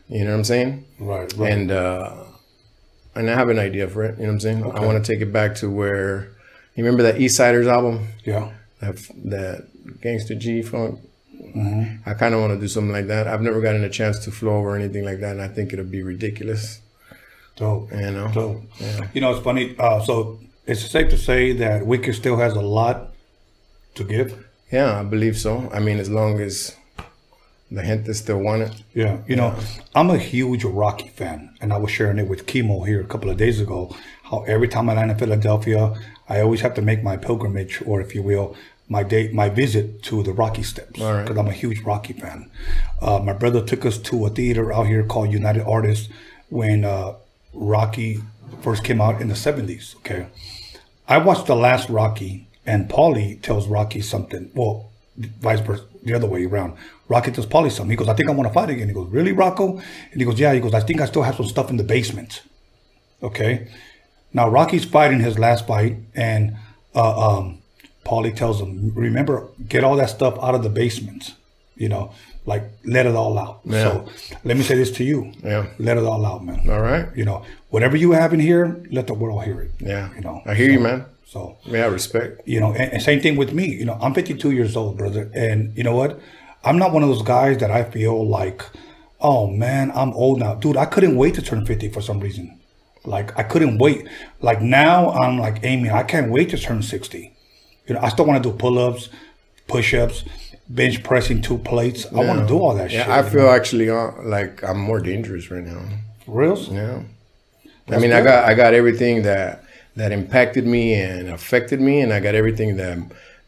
you 0.08 0.24
know 0.24 0.32
what 0.32 0.38
i'm 0.38 0.44
saying 0.44 0.86
Right. 1.00 1.32
Right. 1.38 1.52
and 1.54 1.72
uh 1.72 2.24
and 3.16 3.30
I 3.30 3.34
have 3.34 3.50
an 3.50 3.60
idea 3.60 3.88
for 3.88 4.04
it. 4.04 4.18
You 4.18 4.24
know 4.24 4.28
what 4.30 4.34
I'm 4.34 4.40
saying? 4.40 4.64
Okay. 4.64 4.78
I 4.78 4.86
want 4.86 5.04
to 5.04 5.12
take 5.14 5.22
it 5.22 5.34
back 5.34 5.56
to 5.56 5.70
where 5.70 6.30
you 6.76 6.84
remember 6.86 7.04
that 7.04 7.20
East 7.20 7.36
Siders 7.36 7.68
album, 7.68 8.08
yeah. 8.24 8.52
that 8.80 8.96
that 9.26 9.68
Gangster 10.00 10.36
G 10.36 10.62
funk. 10.62 11.00
I 12.06 12.14
kind 12.14 12.34
of 12.34 12.42
want 12.42 12.54
to 12.54 12.60
do 12.60 12.68
something 12.68 12.92
like 12.92 13.08
that. 13.08 13.28
I've 13.28 13.42
never 13.42 13.62
gotten 13.62 13.84
a 13.84 13.90
chance 13.90 14.20
to 14.26 14.32
flow 14.32 14.60
or 14.62 14.76
anything 14.76 15.06
like 15.06 15.20
that, 15.20 15.32
and 15.32 15.42
I 15.42 15.48
think 15.48 15.74
it'll 15.74 15.86
be 15.86 16.04
ridiculous. 16.04 16.82
Dope. 17.56 17.92
You 17.92 18.12
know? 18.12 18.32
Dope. 18.34 18.64
You 19.14 19.22
know, 19.22 19.32
it's 19.32 19.44
funny. 19.44 19.76
Uh, 19.78 20.02
so 20.02 20.40
it's 20.66 20.90
safe 20.90 21.10
to 21.10 21.18
say 21.18 21.52
that 21.54 21.86
Wicked 21.86 22.16
still 22.16 22.38
has 22.38 22.54
a 22.54 22.62
lot 22.62 23.12
to 23.96 24.04
give. 24.04 24.46
Yeah, 24.72 25.00
I 25.00 25.04
believe 25.04 25.38
so. 25.38 25.70
I 25.74 25.80
mean, 25.80 26.00
as 26.00 26.10
long 26.10 26.40
as 26.40 26.76
the 27.72 27.84
gente 27.84 28.14
still 28.14 28.40
want 28.40 28.64
it. 28.64 28.84
Yeah, 28.94 29.20
you 29.28 29.36
know, 29.36 29.56
I'm 29.96 30.10
a 30.10 30.18
huge 30.18 30.64
Rocky 30.64 31.10
fan, 31.10 31.54
and 31.62 31.72
I 31.72 31.78
was 31.78 31.92
sharing 31.92 32.18
it 32.18 32.28
with 32.28 32.46
Chemo 32.46 32.86
here 32.86 33.02
a 33.02 33.06
couple 33.06 33.30
of 33.30 33.38
days 33.38 33.60
ago. 33.60 33.96
How 34.24 34.44
every 34.44 34.68
time 34.68 34.90
I 34.90 34.96
land 34.96 35.12
in 35.12 35.18
Philadelphia, 35.18 35.94
I 36.28 36.42
always 36.42 36.62
have 36.62 36.74
to 36.76 36.82
make 36.82 37.04
my 37.04 37.18
pilgrimage, 37.18 37.82
or 37.86 38.02
if 38.02 38.16
you 38.16 38.22
will, 38.24 38.56
my 38.90 39.04
date, 39.04 39.34
my 39.34 39.48
visit 39.50 40.02
to 40.04 40.24
the 40.24 40.34
Rocky 40.34 40.64
Steps, 40.64 41.00
All 41.00 41.14
right. 41.14 41.22
because 41.24 41.38
I'm 41.38 41.48
a 41.48 41.54
huge 41.54 41.82
Rocky 41.82 42.14
fan. 42.14 42.50
Uh, 43.02 43.20
my 43.20 43.34
brother 43.34 43.64
took 43.64 43.86
us 43.86 43.98
to 44.00 44.26
a 44.26 44.30
theater 44.30 44.74
out 44.74 44.88
here 44.88 45.04
called 45.04 45.32
United 45.32 45.64
Artists 45.64 46.10
when 46.50 46.84
uh, 46.84 47.14
Rocky 47.54 48.20
first 48.62 48.84
came 48.84 49.00
out 49.00 49.22
in 49.22 49.28
the 49.28 49.36
70s. 49.36 49.96
Okay, 49.98 50.26
I 51.08 51.20
watched 51.20 51.46
the 51.46 51.56
last 51.56 51.88
Rocky, 51.90 52.48
and 52.66 52.90
Paulie 52.90 53.40
tells 53.42 53.68
Rocky 53.68 54.02
something. 54.02 54.50
Well, 54.56 54.90
vice 55.40 55.60
versa, 55.60 55.84
the 56.04 56.14
other 56.16 56.28
way 56.28 56.46
around. 56.46 56.74
Rocky 57.08 57.32
tells 57.32 57.46
Paulie 57.48 57.72
something. 57.72 57.92
He 57.92 57.96
goes, 57.96 58.08
"I 58.10 58.14
think 58.16 58.30
I 58.30 58.34
want 58.34 58.48
to 58.48 58.54
fight 58.54 58.70
again." 58.72 58.88
He 58.88 58.94
goes, 58.94 59.10
"Really, 59.10 59.32
Rocco?" 59.32 59.78
And 60.12 60.20
he 60.22 60.26
goes, 60.26 60.40
"Yeah." 60.40 60.54
He 60.54 60.60
goes, 60.60 60.74
"I 60.74 60.80
think 60.80 61.00
I 61.02 61.06
still 61.06 61.24
have 61.24 61.36
some 61.36 61.46
stuff 61.48 61.70
in 61.70 61.78
the 61.78 61.84
basement." 61.84 62.42
Okay. 63.22 63.68
Now 64.34 64.48
Rocky's 64.50 64.86
fighting 64.86 65.20
his 65.20 65.38
last 65.40 65.66
fight, 65.68 65.98
and 66.16 66.56
uh, 66.96 67.38
um, 67.38 67.59
Paulie 68.10 68.36
tells 68.36 68.58
them, 68.60 68.92
"Remember, 68.96 69.36
get 69.74 69.84
all 69.84 69.96
that 70.02 70.10
stuff 70.10 70.36
out 70.46 70.56
of 70.56 70.64
the 70.64 70.70
basement. 70.82 71.24
You 71.84 71.90
know, 71.94 72.04
like 72.52 72.64
let 72.96 73.06
it 73.06 73.16
all 73.22 73.38
out." 73.46 73.56
Yeah. 73.66 73.84
So 73.84 73.92
let 74.44 74.56
me 74.58 74.64
say 74.64 74.76
this 74.76 74.92
to 75.00 75.04
you: 75.04 75.32
Yeah. 75.44 75.68
let 75.78 75.96
it 75.98 76.04
all 76.12 76.26
out, 76.26 76.44
man. 76.44 76.60
All 76.70 76.82
right. 76.82 77.06
You 77.16 77.26
know, 77.30 77.44
whatever 77.70 77.96
you 78.04 78.10
have 78.22 78.34
in 78.34 78.40
here, 78.40 78.66
let 78.98 79.06
the 79.08 79.14
world 79.14 79.44
hear 79.44 79.62
it. 79.62 79.72
Yeah. 79.80 80.06
You 80.16 80.22
know, 80.22 80.42
I 80.46 80.54
hear 80.56 80.72
you, 80.72 80.80
man. 80.80 81.06
So 81.34 81.58
Yeah, 81.66 81.86
respect. 81.86 82.42
you 82.54 82.60
know, 82.60 82.72
and, 82.74 82.88
and 82.94 83.02
same 83.10 83.22
thing 83.22 83.36
with 83.38 83.52
me. 83.54 83.66
You 83.82 83.86
know, 83.86 83.98
I'm 84.02 84.14
52 84.16 84.50
years 84.52 84.76
old, 84.76 84.98
brother, 84.98 85.30
and 85.36 85.78
you 85.78 85.84
know 85.84 85.96
what? 85.96 86.20
I'm 86.64 86.78
not 86.80 86.92
one 86.92 87.04
of 87.04 87.10
those 87.10 87.22
guys 87.22 87.60
that 87.60 87.70
I 87.80 87.84
feel 87.84 88.28
like, 88.28 88.64
oh 89.22 89.46
man, 89.48 89.92
I'm 89.94 90.12
old 90.14 90.40
now, 90.40 90.56
dude. 90.56 90.76
I 90.76 90.86
couldn't 90.86 91.16
wait 91.16 91.36
to 91.36 91.44
turn 91.44 91.66
50 91.68 91.90
for 91.90 92.02
some 92.02 92.20
reason. 92.20 92.60
Like 93.06 93.38
I 93.38 93.44
couldn't 93.44 93.78
wait. 93.78 94.08
Like 94.42 94.60
now, 94.62 95.12
I'm 95.12 95.38
like 95.46 95.58
aiming. 95.64 95.92
I 95.92 96.04
can't 96.04 96.32
wait 96.32 96.50
to 96.50 96.58
turn 96.58 96.82
60. 96.82 97.32
You 97.90 97.96
know, 97.96 98.02
I 98.02 98.10
still 98.10 98.26
want 98.26 98.44
to 98.44 98.50
do 98.52 98.56
pull-ups, 98.56 99.10
push-ups, 99.68 100.24
bench 100.70 101.04
pressing 101.04 101.42
two 101.42 101.58
plates. 101.58 102.06
I 102.06 102.24
want 102.24 102.40
to 102.42 102.48
do 102.48 102.60
all 102.60 102.76
that 102.76 102.92
Yeah, 102.92 103.04
shit. 103.04 103.10
I 103.12 103.24
feel 103.30 103.44
know? 103.44 103.50
actually 103.50 103.90
uh, 103.90 104.12
like 104.24 104.64
I'm 104.64 104.80
more 104.80 105.00
dangerous 105.00 105.52
right 105.52 105.64
now. 105.64 105.82
For 106.26 106.40
reals. 106.42 106.70
Yeah. 106.70 107.04
I 107.90 107.98
mean, 107.98 108.14
I 108.14 108.22
got 108.22 108.46
I 108.46 108.54
got 108.54 108.74
everything 108.76 109.24
that 109.24 109.64
that 109.96 110.12
impacted 110.12 110.66
me 110.68 110.94
and 110.94 111.30
affected 111.30 111.82
me, 111.82 112.02
and 112.02 112.14
I 112.14 112.20
got 112.20 112.36
everything 112.36 112.78
that 112.78 113.00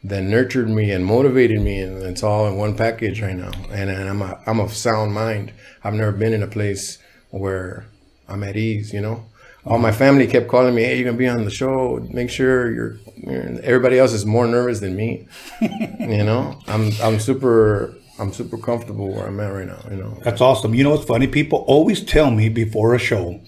that 0.04 0.22
nurtured 0.22 0.68
me 0.68 0.90
and 0.90 1.06
motivated 1.06 1.60
me, 1.60 1.78
and 1.80 2.02
it's 2.02 2.24
all 2.24 2.48
in 2.48 2.56
one 2.56 2.76
package 2.76 3.22
right 3.22 3.36
now. 3.36 3.52
And, 3.70 3.88
and 3.88 4.08
I'm 4.08 4.20
a 4.22 4.40
I'm 4.46 4.58
of 4.58 4.74
sound 4.74 5.14
mind. 5.14 5.52
I've 5.84 5.94
never 5.94 6.12
been 6.12 6.32
in 6.32 6.42
a 6.42 6.48
place 6.48 6.98
where 7.30 7.86
I'm 8.28 8.42
at 8.42 8.56
ease. 8.56 8.92
You 8.92 9.00
know, 9.00 9.26
all 9.64 9.78
my 9.78 9.92
family 9.92 10.26
kept 10.26 10.48
calling 10.48 10.74
me, 10.74 10.82
"Hey, 10.82 10.96
you're 10.96 11.04
gonna 11.04 11.16
be 11.16 11.28
on 11.28 11.44
the 11.44 11.50
show. 11.50 12.04
Make 12.10 12.30
sure 12.30 12.70
you're." 12.70 12.96
you're 13.16 13.60
everybody 13.62 13.98
else 13.98 14.12
is 14.12 14.26
more 14.26 14.46
nervous 14.46 14.80
than 14.80 14.96
me. 14.96 15.26
you 15.60 16.24
know, 16.24 16.58
I'm 16.66 16.90
I'm 17.02 17.20
super 17.20 17.94
I'm 18.18 18.32
super 18.32 18.58
comfortable 18.58 19.08
where 19.14 19.26
I'm 19.26 19.38
at 19.40 19.52
right 19.52 19.66
now. 19.66 19.80
You 19.90 19.96
know. 19.96 20.18
That's 20.24 20.40
awesome. 20.40 20.74
You 20.74 20.82
know 20.84 20.90
what's 20.90 21.04
funny? 21.04 21.26
People 21.28 21.64
always 21.68 22.02
tell 22.02 22.30
me 22.30 22.48
before 22.48 22.94
a 22.94 22.98
show, 22.98 23.40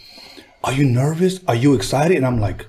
"Are 0.63 0.73
you 0.73 0.85
nervous? 0.85 1.41
Are 1.49 1.57
you 1.57 1.75
excited?" 1.75 2.17
And 2.17 2.25
I'm 2.27 2.39
like, 2.41 2.67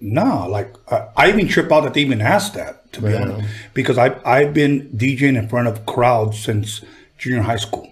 "Nah." 0.00 0.46
Like 0.46 0.74
I, 0.90 1.08
I 1.16 1.28
even 1.30 1.48
trip 1.48 1.72
out 1.72 1.84
that 1.84 1.94
they 1.94 2.00
even 2.02 2.20
asked 2.20 2.54
that. 2.54 2.92
To 2.92 3.00
be 3.02 3.10
Yeah. 3.10 3.22
honest, 3.22 3.48
because 3.72 3.98
I 3.98 4.14
I've 4.24 4.52
been 4.54 4.88
DJing 4.94 5.36
in 5.36 5.48
front 5.48 5.66
of 5.68 5.84
crowds 5.86 6.38
since 6.38 6.82
junior 7.18 7.42
high 7.42 7.56
school, 7.56 7.90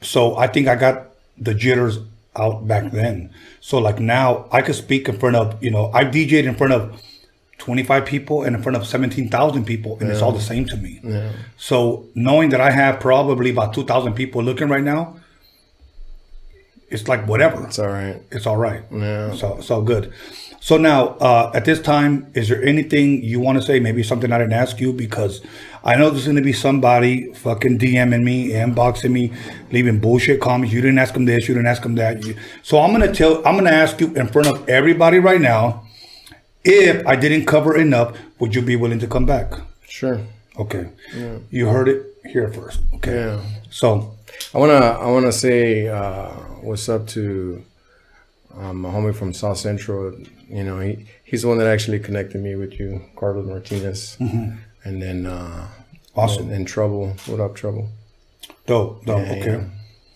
so 0.00 0.36
I 0.36 0.46
think 0.46 0.66
I 0.68 0.76
got 0.76 1.08
the 1.36 1.52
jitters 1.54 1.98
out 2.36 2.66
back 2.66 2.90
then. 2.92 3.32
So 3.60 3.78
like 3.78 4.00
now 4.00 4.48
I 4.52 4.62
could 4.62 4.74
speak 4.74 5.08
in 5.08 5.18
front 5.18 5.36
of 5.36 5.62
you 5.62 5.70
know 5.70 5.90
I've 5.92 6.08
DJed 6.08 6.44
in 6.44 6.54
front 6.54 6.72
of 6.72 7.00
25 7.58 8.04
people 8.04 8.42
and 8.42 8.54
in 8.56 8.62
front 8.62 8.76
of 8.76 8.86
17,000 8.86 9.64
people, 9.64 9.96
and 10.00 10.10
it's 10.10 10.20
all 10.20 10.32
the 10.32 10.40
same 10.40 10.66
to 10.66 10.76
me. 10.76 11.00
So 11.56 12.04
knowing 12.14 12.50
that 12.50 12.60
I 12.60 12.70
have 12.70 13.00
probably 13.00 13.50
about 13.50 13.72
2,000 13.72 14.12
people 14.14 14.42
looking 14.42 14.68
right 14.68 14.82
now, 14.82 15.16
it's 16.90 17.08
like 17.08 17.26
whatever. 17.26 17.64
It's 17.66 17.78
all 17.78 17.88
right. 17.88 18.20
It's 18.30 18.46
all 18.46 18.56
right. 18.56 18.82
Yeah. 18.92 19.34
So 19.34 19.56
it's 19.58 19.70
all 19.70 19.82
good. 19.82 20.12
So 20.60 20.76
now, 20.76 21.08
uh, 21.20 21.52
at 21.54 21.64
this 21.64 21.80
time, 21.80 22.30
is 22.34 22.48
there 22.48 22.62
anything 22.62 23.22
you 23.22 23.40
want 23.40 23.58
to 23.58 23.62
say? 23.62 23.80
Maybe 23.80 24.02
something 24.02 24.32
I 24.32 24.38
didn't 24.38 24.54
ask 24.54 24.80
you 24.80 24.92
because 24.92 25.42
I 25.84 25.96
know 25.96 26.08
there's 26.10 26.24
going 26.24 26.36
to 26.36 26.42
be 26.42 26.54
somebody 26.54 27.32
fucking 27.34 27.78
DMing 27.78 28.22
me, 28.22 28.50
inboxing 28.50 29.12
me, 29.12 29.32
leaving 29.70 30.00
bullshit 30.00 30.40
comments. 30.40 30.72
You 30.72 30.80
didn't 30.80 30.98
ask 30.98 31.12
them 31.12 31.26
this. 31.26 31.46
You 31.46 31.54
didn't 31.54 31.66
ask 31.66 31.82
them 31.82 31.94
that. 31.96 32.24
You, 32.24 32.36
so 32.62 32.80
I'm 32.80 32.94
going 32.94 33.06
to 33.06 33.14
tell. 33.14 33.36
I'm 33.46 33.54
going 33.54 33.66
to 33.66 33.72
ask 33.72 34.00
you 34.00 34.14
in 34.14 34.26
front 34.28 34.48
of 34.48 34.66
everybody 34.68 35.18
right 35.18 35.40
now. 35.40 35.84
If 36.64 37.06
I 37.06 37.16
didn't 37.16 37.44
cover 37.44 37.76
enough, 37.76 38.16
would 38.38 38.54
you 38.54 38.62
be 38.62 38.76
willing 38.76 38.98
to 39.00 39.06
come 39.06 39.26
back? 39.26 39.52
Sure. 39.86 40.20
Okay. 40.58 40.88
You 41.50 41.68
heard 41.68 41.88
it 41.88 42.16
here 42.24 42.48
first. 42.48 42.80
Okay. 42.94 43.14
Yeah. 43.14 43.44
So 43.70 44.14
I 44.54 44.58
wanna 44.58 44.74
I 44.74 45.06
wanna 45.10 45.32
say 45.32 45.88
uh, 45.88 46.30
what's 46.62 46.88
up 46.88 47.06
to 47.08 47.62
um, 48.56 48.80
my 48.80 48.88
homie 48.90 49.14
from 49.14 49.32
South 49.34 49.58
Central. 49.58 50.14
You 50.48 50.64
know, 50.64 50.80
he 50.80 51.06
he's 51.24 51.42
the 51.42 51.48
one 51.48 51.58
that 51.58 51.66
actually 51.66 51.98
connected 51.98 52.40
me 52.40 52.54
with 52.54 52.78
you, 52.78 53.02
Carlos 53.16 53.46
Martinez, 53.46 54.16
and 54.84 55.00
then 55.02 55.26
uh, 55.26 55.68
Awesome. 56.16 56.44
and, 56.44 56.52
and 56.52 56.68
Trouble. 56.68 57.14
What 57.26 57.40
up, 57.40 57.54
Trouble? 57.54 57.88
dope, 58.66 59.04
dope. 59.04 59.26
Yeah, 59.26 59.32
okay. 59.32 59.50
yeah. 59.52 59.64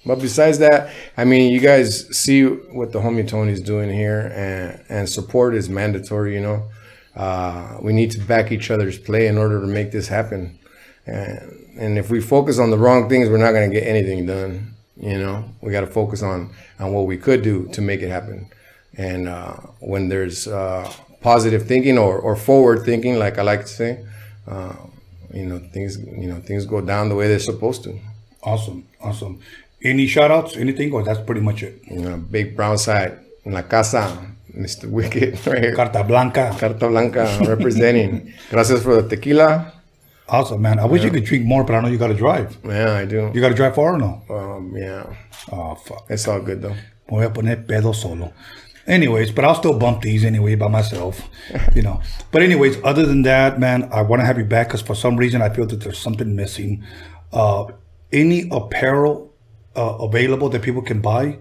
But 0.07 0.21
besides 0.21 0.59
that, 0.59 0.91
I 1.17 1.25
mean, 1.25 1.51
you 1.51 1.61
guys 1.61 2.07
see 2.17 2.45
what 2.45 2.93
the 2.93 3.01
homie 3.01 3.27
Tony's 3.27 3.61
doing 3.61 3.91
here, 3.93 4.33
and 4.35 4.85
and 4.89 5.09
support 5.09 5.55
is 5.55 5.69
mandatory. 5.69 6.35
You 6.35 6.41
know, 6.41 6.63
uh, 7.17 7.79
we 7.83 7.93
need 7.93 8.11
to 8.13 8.21
back 8.21 8.53
each 8.53 8.71
other's 8.71 8.99
play 8.99 9.27
in 9.27 9.37
order 9.37 9.61
to 9.61 9.67
make 9.67 9.91
this 9.91 10.09
happen. 10.09 10.59
And 11.07 11.67
and 11.79 11.99
if 11.99 12.11
we 12.11 12.21
focus 12.21 12.59
on 12.59 12.71
the 12.71 12.79
wrong 12.79 13.09
things, 13.09 13.29
we're 13.29 13.39
not 13.39 13.53
gonna 13.53 13.69
get 13.69 13.85
anything 13.87 14.25
done. 14.27 14.75
You 14.97 15.19
know, 15.19 15.45
we 15.61 15.73
got 15.73 15.83
to 15.83 15.87
focus 15.87 16.23
on 16.23 16.51
on 16.79 16.93
what 16.93 17.07
we 17.07 17.17
could 17.19 17.43
do 17.43 17.69
to 17.73 17.81
make 17.81 18.01
it 18.01 18.09
happen. 18.09 18.51
And 18.97 19.29
uh, 19.29 19.55
when 19.81 20.09
there's 20.09 20.49
uh, 20.49 20.91
positive 21.21 21.67
thinking 21.67 21.99
or, 21.99 22.19
or 22.19 22.35
forward 22.35 22.85
thinking, 22.85 23.17
like 23.19 23.39
I 23.39 23.43
like 23.43 23.61
to 23.61 23.69
say, 23.69 24.05
uh, 24.49 24.75
you 25.33 25.47
know, 25.47 25.59
things 25.73 25.99
you 25.99 26.29
know 26.29 26.41
things 26.41 26.65
go 26.67 26.81
down 26.81 27.09
the 27.09 27.15
way 27.15 27.29
they're 27.29 27.39
supposed 27.39 27.85
to. 27.85 27.99
Awesome, 28.43 28.87
awesome. 29.01 29.41
Any 29.83 30.07
shout 30.07 30.31
outs, 30.31 30.57
anything, 30.57 30.93
or 30.93 31.03
that's 31.05 31.21
pretty 31.21 31.41
much 31.41 31.63
it? 31.63 31.81
You 31.91 32.01
know, 32.01 32.17
big 32.17 32.57
Brownside 32.57 33.19
in 33.45 33.53
la 33.53 33.63
casa, 33.63 34.17
Mr. 34.57 34.91
Wicked 34.91 35.39
right 35.47 35.63
here. 35.63 35.75
Carta 35.77 36.03
Blanca. 36.03 36.55
Carta 36.59 36.89
Blanca 36.89 37.39
representing. 37.47 38.33
Gracias 38.51 38.83
for 38.83 39.03
the 39.03 39.09
tequila. 39.09 39.73
Awesome, 40.29 40.61
man. 40.61 40.79
I 40.79 40.85
wish 40.85 41.03
you 41.05 41.11
could 41.11 41.25
drink 41.25 41.45
more, 41.47 41.65
but 41.65 41.75
I 41.75 41.81
know 41.81 41.89
you 41.89 41.97
got 41.99 42.09
to 42.09 42.15
drive. 42.15 42.59
Yeah, 42.65 42.93
I 42.95 43.05
do. 43.07 43.31
You 43.35 43.41
got 43.41 43.49
to 43.51 43.55
drive 43.55 43.75
far 43.75 43.95
or 43.95 43.99
no? 43.99 44.23
Um, 44.29 44.75
yeah, 44.77 45.05
Oh, 45.53 45.75
fuck. 45.77 46.05
it's 46.11 46.29
all 46.29 46.41
good 46.43 46.61
though. 46.61 46.77
Voy 47.09 47.25
a 47.25 47.31
poner 47.31 47.57
pedo 47.67 47.95
solo. 47.95 48.33
Anyways, 48.89 49.31
but 49.31 49.45
I'll 49.45 49.55
still 49.55 49.79
bump 49.79 50.01
these 50.01 50.25
anyway 50.25 50.55
by 50.55 50.69
myself, 50.69 51.29
you 51.75 51.83
know. 51.83 52.01
But 52.33 52.43
anyways, 52.43 52.79
other 52.83 53.05
than 53.05 53.23
that, 53.23 53.61
man, 53.61 53.89
I 53.93 54.01
want 54.03 54.21
to 54.21 54.27
have 54.27 54.39
you 54.39 54.45
back 54.45 54.69
because 54.69 54.81
for 54.81 54.95
some 54.95 55.17
reason 55.17 55.43
I 55.43 55.51
feel 55.51 55.67
that 55.67 55.81
there's 55.81 55.99
something 55.99 56.35
missing. 56.35 56.83
Uh, 57.33 57.67
any 58.11 58.49
apparel 58.51 59.35
uh, 59.77 59.99
available 60.01 60.49
that 60.49 60.63
people 60.63 60.83
can 60.83 61.03
buy? 61.03 61.39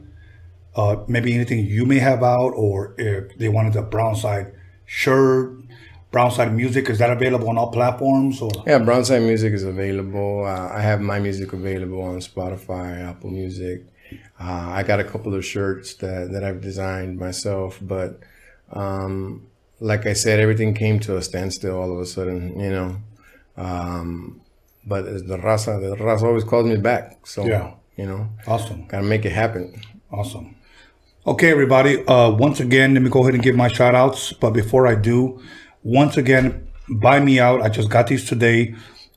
Uh, 0.76 0.98
maybe 1.08 1.34
anything 1.34 1.66
you 1.66 1.86
may 1.86 1.98
have 1.98 2.22
out, 2.22 2.52
or 2.52 2.94
if 2.98 3.36
they 3.38 3.50
wanted 3.50 3.76
a 3.78 3.82
Brownside 3.82 4.54
shirt, 4.86 5.58
Brownside 6.12 6.54
music, 6.54 6.90
is 6.90 7.00
that 7.00 7.10
available 7.10 7.50
on 7.50 7.58
all 7.58 7.72
platforms? 7.72 8.42
Or 8.42 8.52
Yeah, 8.66 8.80
Brownside 8.80 9.24
Music 9.24 9.54
is 9.54 9.64
available. 9.64 10.46
Uh, 10.46 10.70
I 10.70 10.82
have 10.82 11.02
my 11.02 11.20
music 11.20 11.52
available 11.54 12.02
on 12.02 12.18
Spotify, 12.20 13.02
Apple 13.02 13.30
Music. 13.30 13.86
Uh, 14.40 14.70
I 14.72 14.84
got 14.84 15.00
a 15.00 15.04
couple 15.04 15.34
of 15.34 15.44
shirts 15.46 15.94
that, 15.96 16.32
that 16.32 16.44
I've 16.44 16.62
designed 16.62 17.18
myself, 17.20 17.80
but 17.82 18.20
um, 18.72 19.48
like 19.80 20.06
I 20.06 20.14
said, 20.14 20.40
everything 20.40 20.74
came 20.74 21.00
to 21.02 21.18
a 21.18 21.22
standstill 21.22 21.78
all 21.80 21.92
of 21.92 22.00
a 22.00 22.06
sudden, 22.06 22.60
you 22.60 22.70
know. 22.70 22.98
Um, 23.58 24.42
but 24.86 25.04
the 25.06 25.38
raza, 25.38 25.80
the 25.82 25.96
raza 26.04 26.24
always 26.24 26.44
calls 26.44 26.66
me 26.68 26.78
back. 26.78 27.26
So, 27.28 27.46
Yeah. 27.46 27.72
you 27.96 28.06
know, 28.06 28.30
awesome. 28.48 28.86
gotta 28.88 29.04
make 29.04 29.26
it 29.26 29.32
happen. 29.32 29.82
Awesome. 30.12 30.56
Okay, 31.26 31.52
everybody. 31.52 32.06
Uh, 32.08 32.32
once 32.32 32.60
again, 32.62 32.94
let 32.94 33.04
me 33.04 33.10
go 33.10 33.22
ahead 33.22 33.34
and 33.34 33.44
give 33.44 33.56
my 33.56 33.68
shout 33.68 33.96
outs. 33.96 34.32
But 34.32 34.52
before 34.52 34.88
I 34.88 34.96
do, 34.96 35.42
once 35.84 36.16
again, 36.16 36.68
buy 36.88 37.20
me 37.20 37.40
out. 37.40 37.62
I 37.62 37.70
just 37.70 37.90
got 37.90 38.08
these 38.08 38.26
today. 38.26 38.76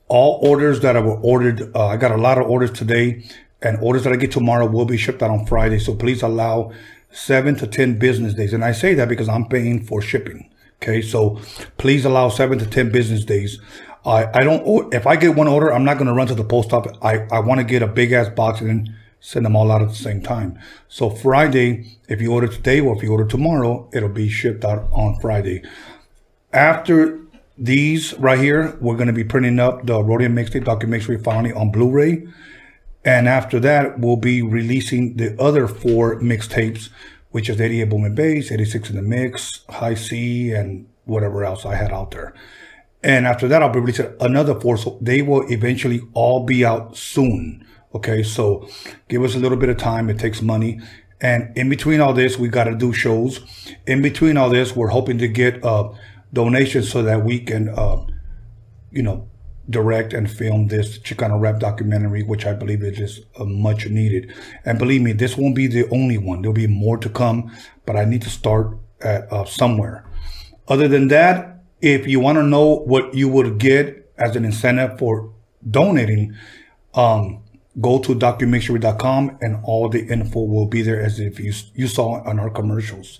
All 0.09 0.39
orders 0.45 0.81
that 0.81 0.97
I 0.97 0.99
were 0.99 1.15
ordered, 1.21 1.71
uh, 1.73 1.87
I 1.87 1.95
got 1.95 2.11
a 2.11 2.17
lot 2.17 2.37
of 2.37 2.49
orders 2.49 2.71
today, 2.71 3.23
and 3.61 3.77
orders 3.81 4.03
that 4.03 4.13
I 4.13 4.15
get 4.15 4.31
tomorrow 4.31 4.65
will 4.65 4.85
be 4.85 4.97
shipped 4.97 5.21
out 5.21 5.29
on 5.29 5.45
Friday. 5.45 5.79
So 5.79 5.95
please 5.95 6.21
allow 6.21 6.71
seven 7.11 7.55
to 7.55 7.67
10 7.67 7.99
business 7.99 8.33
days. 8.33 8.53
And 8.53 8.63
I 8.63 8.71
say 8.71 8.93
that 8.95 9.09
because 9.09 9.29
I'm 9.29 9.45
paying 9.45 9.83
for 9.83 10.01
shipping. 10.01 10.49
Okay, 10.81 11.01
so 11.01 11.39
please 11.77 12.05
allow 12.05 12.29
seven 12.29 12.57
to 12.57 12.65
10 12.65 12.91
business 12.91 13.23
days. 13.23 13.61
I, 14.03 14.27
I 14.33 14.43
don't, 14.43 14.91
if 14.93 15.05
I 15.05 15.15
get 15.15 15.35
one 15.35 15.47
order, 15.47 15.71
I'm 15.71 15.83
not 15.83 15.97
going 15.97 16.07
to 16.07 16.13
run 16.13 16.25
to 16.27 16.35
the 16.35 16.43
post 16.43 16.73
office. 16.73 16.97
I, 17.03 17.27
I 17.31 17.39
want 17.39 17.59
to 17.59 17.63
get 17.63 17.83
a 17.83 17.87
big 17.87 18.11
ass 18.13 18.29
box 18.29 18.61
and 18.61 18.69
then 18.69 18.95
send 19.19 19.45
them 19.45 19.55
all 19.55 19.71
out 19.71 19.83
at 19.83 19.89
the 19.89 19.95
same 19.95 20.21
time. 20.21 20.59
So 20.87 21.11
Friday, 21.11 21.99
if 22.09 22.19
you 22.19 22.33
order 22.33 22.47
today 22.47 22.79
or 22.79 22.95
if 22.95 23.03
you 23.03 23.11
order 23.11 23.25
tomorrow, 23.25 23.87
it'll 23.93 24.09
be 24.09 24.27
shipped 24.27 24.65
out 24.65 24.89
on 24.91 25.19
Friday. 25.19 25.61
After 26.51 27.19
these 27.57 28.15
right 28.15 28.39
here, 28.39 28.75
we're 28.81 28.95
going 28.95 29.07
to 29.07 29.13
be 29.13 29.23
printing 29.23 29.59
up 29.59 29.85
the 29.85 29.93
Roadium 29.93 30.33
Mixtape 30.33 30.65
Documentary 30.65 31.19
finally 31.19 31.53
on 31.53 31.71
Blu-ray. 31.71 32.27
And 33.03 33.27
after 33.27 33.59
that, 33.61 33.99
we'll 33.99 34.17
be 34.17 34.41
releasing 34.41 35.17
the 35.17 35.39
other 35.41 35.67
four 35.67 36.19
mixtapes, 36.21 36.89
which 37.31 37.49
is 37.49 37.59
88 37.59 37.85
Boom 37.85 38.03
and 38.03 38.15
Bass, 38.15 38.51
86 38.51 38.91
in 38.91 38.95
the 38.95 39.01
Mix, 39.01 39.65
High 39.69 39.95
C, 39.95 40.51
and 40.51 40.87
whatever 41.05 41.43
else 41.43 41.65
I 41.65 41.75
had 41.75 41.91
out 41.91 42.11
there. 42.11 42.33
And 43.03 43.25
after 43.25 43.47
that, 43.47 43.63
I'll 43.63 43.69
be 43.69 43.79
releasing 43.79 44.13
another 44.19 44.59
four. 44.59 44.77
So 44.77 44.99
they 45.01 45.21
will 45.21 45.51
eventually 45.51 46.01
all 46.13 46.45
be 46.45 46.63
out 46.63 46.95
soon. 46.95 47.65
Okay. 47.95 48.21
So 48.21 48.69
give 49.09 49.23
us 49.23 49.35
a 49.35 49.39
little 49.39 49.57
bit 49.57 49.69
of 49.69 49.77
time. 49.77 50.09
It 50.09 50.19
takes 50.19 50.41
money. 50.41 50.79
And 51.19 51.55
in 51.55 51.69
between 51.69 52.01
all 52.01 52.13
this, 52.13 52.37
we 52.37 52.47
got 52.47 52.65
to 52.65 52.75
do 52.75 52.93
shows. 52.93 53.39
In 53.85 54.01
between 54.01 54.37
all 54.37 54.49
this, 54.49 54.75
we're 54.75 54.87
hoping 54.87 55.17
to 55.19 55.27
get 55.27 55.63
uh, 55.63 55.89
donations 56.33 56.91
so 56.91 57.03
that 57.03 57.23
we 57.23 57.39
can, 57.39 57.69
uh, 57.69 58.05
you 58.91 59.03
know, 59.03 59.29
direct 59.71 60.13
and 60.13 60.29
film 60.29 60.67
this 60.67 60.99
Chicano 60.99 61.39
rap 61.39 61.59
documentary, 61.59 62.23
which 62.23 62.45
I 62.45 62.53
believe 62.53 62.83
is 62.83 62.97
just 62.97 63.25
uh, 63.39 63.45
much 63.45 63.87
needed. 63.87 64.33
And 64.65 64.77
believe 64.77 65.01
me, 65.01 65.13
this 65.13 65.37
won't 65.37 65.55
be 65.55 65.67
the 65.67 65.89
only 65.89 66.17
one. 66.17 66.41
There'll 66.41 66.53
be 66.53 66.67
more 66.67 66.97
to 66.97 67.09
come, 67.09 67.51
but 67.85 67.95
I 67.95 68.05
need 68.05 68.21
to 68.23 68.29
start 68.29 68.77
at 69.01 69.31
uh, 69.31 69.45
somewhere. 69.45 70.05
Other 70.67 70.87
than 70.87 71.07
that, 71.07 71.63
if 71.81 72.07
you 72.07 72.19
want 72.19 72.37
to 72.37 72.43
know 72.43 72.75
what 72.85 73.13
you 73.13 73.27
would 73.29 73.57
get 73.57 74.11
as 74.17 74.35
an 74.35 74.45
incentive 74.45 74.99
for 74.99 75.33
donating, 75.69 76.35
um, 76.93 77.43
go 77.79 77.99
to 77.99 78.13
documixury.com 78.13 79.37
and 79.41 79.59
all 79.63 79.89
the 79.89 80.05
info 80.07 80.41
will 80.41 80.65
be 80.65 80.81
there 80.81 81.01
as 81.01 81.19
if 81.19 81.39
you 81.39 81.53
you 81.73 81.87
saw 81.87 82.21
on 82.23 82.39
our 82.39 82.49
commercials 82.49 83.19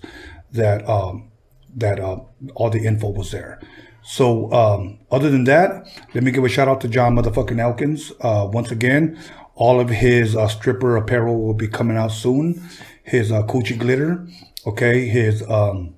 that 0.52 0.86
um, 0.88 1.30
that 1.74 1.98
uh, 1.98 2.20
all 2.54 2.70
the 2.70 2.84
info 2.84 3.08
was 3.08 3.30
there. 3.30 3.60
So 4.02 4.52
um, 4.52 4.98
other 5.10 5.30
than 5.30 5.44
that, 5.44 5.86
let 6.14 6.24
me 6.24 6.30
give 6.30 6.44
a 6.44 6.48
shout 6.48 6.68
out 6.68 6.80
to 6.82 6.88
John 6.88 7.16
motherfucking 7.16 7.60
Elkins. 7.60 8.12
Uh, 8.20 8.48
once 8.52 8.70
again, 8.70 9.18
all 9.54 9.80
of 9.80 9.88
his 9.88 10.34
uh, 10.34 10.48
stripper 10.48 10.96
apparel 10.96 11.40
will 11.40 11.54
be 11.54 11.68
coming 11.68 11.96
out 11.96 12.12
soon. 12.12 12.62
His 13.04 13.30
uh, 13.30 13.42
coochie 13.44 13.78
glitter, 13.78 14.26
okay, 14.66 15.06
his 15.06 15.48
um, 15.48 15.94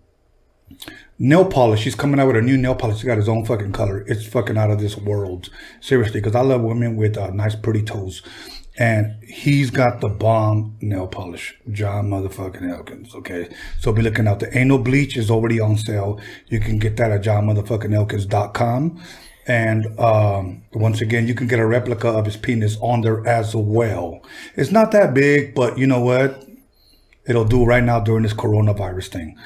nail 1.19 1.45
polish. 1.45 1.85
He's 1.85 1.95
coming 1.95 2.19
out 2.21 2.27
with 2.27 2.37
a 2.37 2.43
new 2.43 2.57
nail 2.57 2.75
polish. 2.75 2.97
He's 2.97 3.05
got 3.05 3.19
his 3.19 3.29
own 3.29 3.45
fucking 3.45 3.73
color. 3.73 4.05
It's 4.07 4.27
fucking 4.27 4.57
out 4.57 4.71
of 4.71 4.81
this 4.81 4.97
world. 4.97 5.51
Seriously, 5.81 6.21
because 6.21 6.35
I 6.35 6.41
love 6.41 6.63
women 6.63 6.97
with 6.97 7.17
uh, 7.17 7.31
nice, 7.31 7.55
pretty 7.55 7.83
toes. 7.83 8.23
And 8.77 9.23
he's 9.23 9.71
got 9.71 10.01
the 10.01 10.09
bomb 10.09 10.77
nail 10.81 11.07
polish. 11.07 11.55
John 11.71 12.11
motherfucking 12.11 12.69
Elkins. 12.69 13.15
Okay. 13.15 13.49
So 13.79 13.93
be 13.93 14.03
looking 14.03 14.27
out. 14.27 14.41
The 14.41 14.57
anal 14.57 14.79
bleach 14.79 15.17
is 15.17 15.31
already 15.31 15.61
on 15.61 15.77
sale. 15.77 16.21
You 16.49 16.59
can 16.59 16.79
get 16.79 16.97
that 16.97 17.13
at 17.13 17.23
johnmotherfuckingelkins.com. 17.23 19.01
And 19.47 20.01
um, 20.01 20.63
once 20.73 21.01
again, 21.01 21.29
you 21.29 21.35
can 21.35 21.47
get 21.47 21.59
a 21.59 21.67
replica 21.67 22.09
of 22.09 22.25
his 22.25 22.37
penis 22.37 22.77
on 22.81 23.03
there 23.03 23.27
as 23.27 23.55
well. 23.55 24.23
It's 24.57 24.73
not 24.73 24.91
that 24.93 25.15
big, 25.15 25.55
but 25.55 25.79
you 25.79 25.87
know 25.87 26.01
what? 26.01 26.45
It'll 27.27 27.45
do 27.45 27.65
right 27.65 27.85
now 27.85 28.01
during 28.01 28.23
this 28.23 28.35
coronavirus 28.35 29.09
thing. 29.09 29.39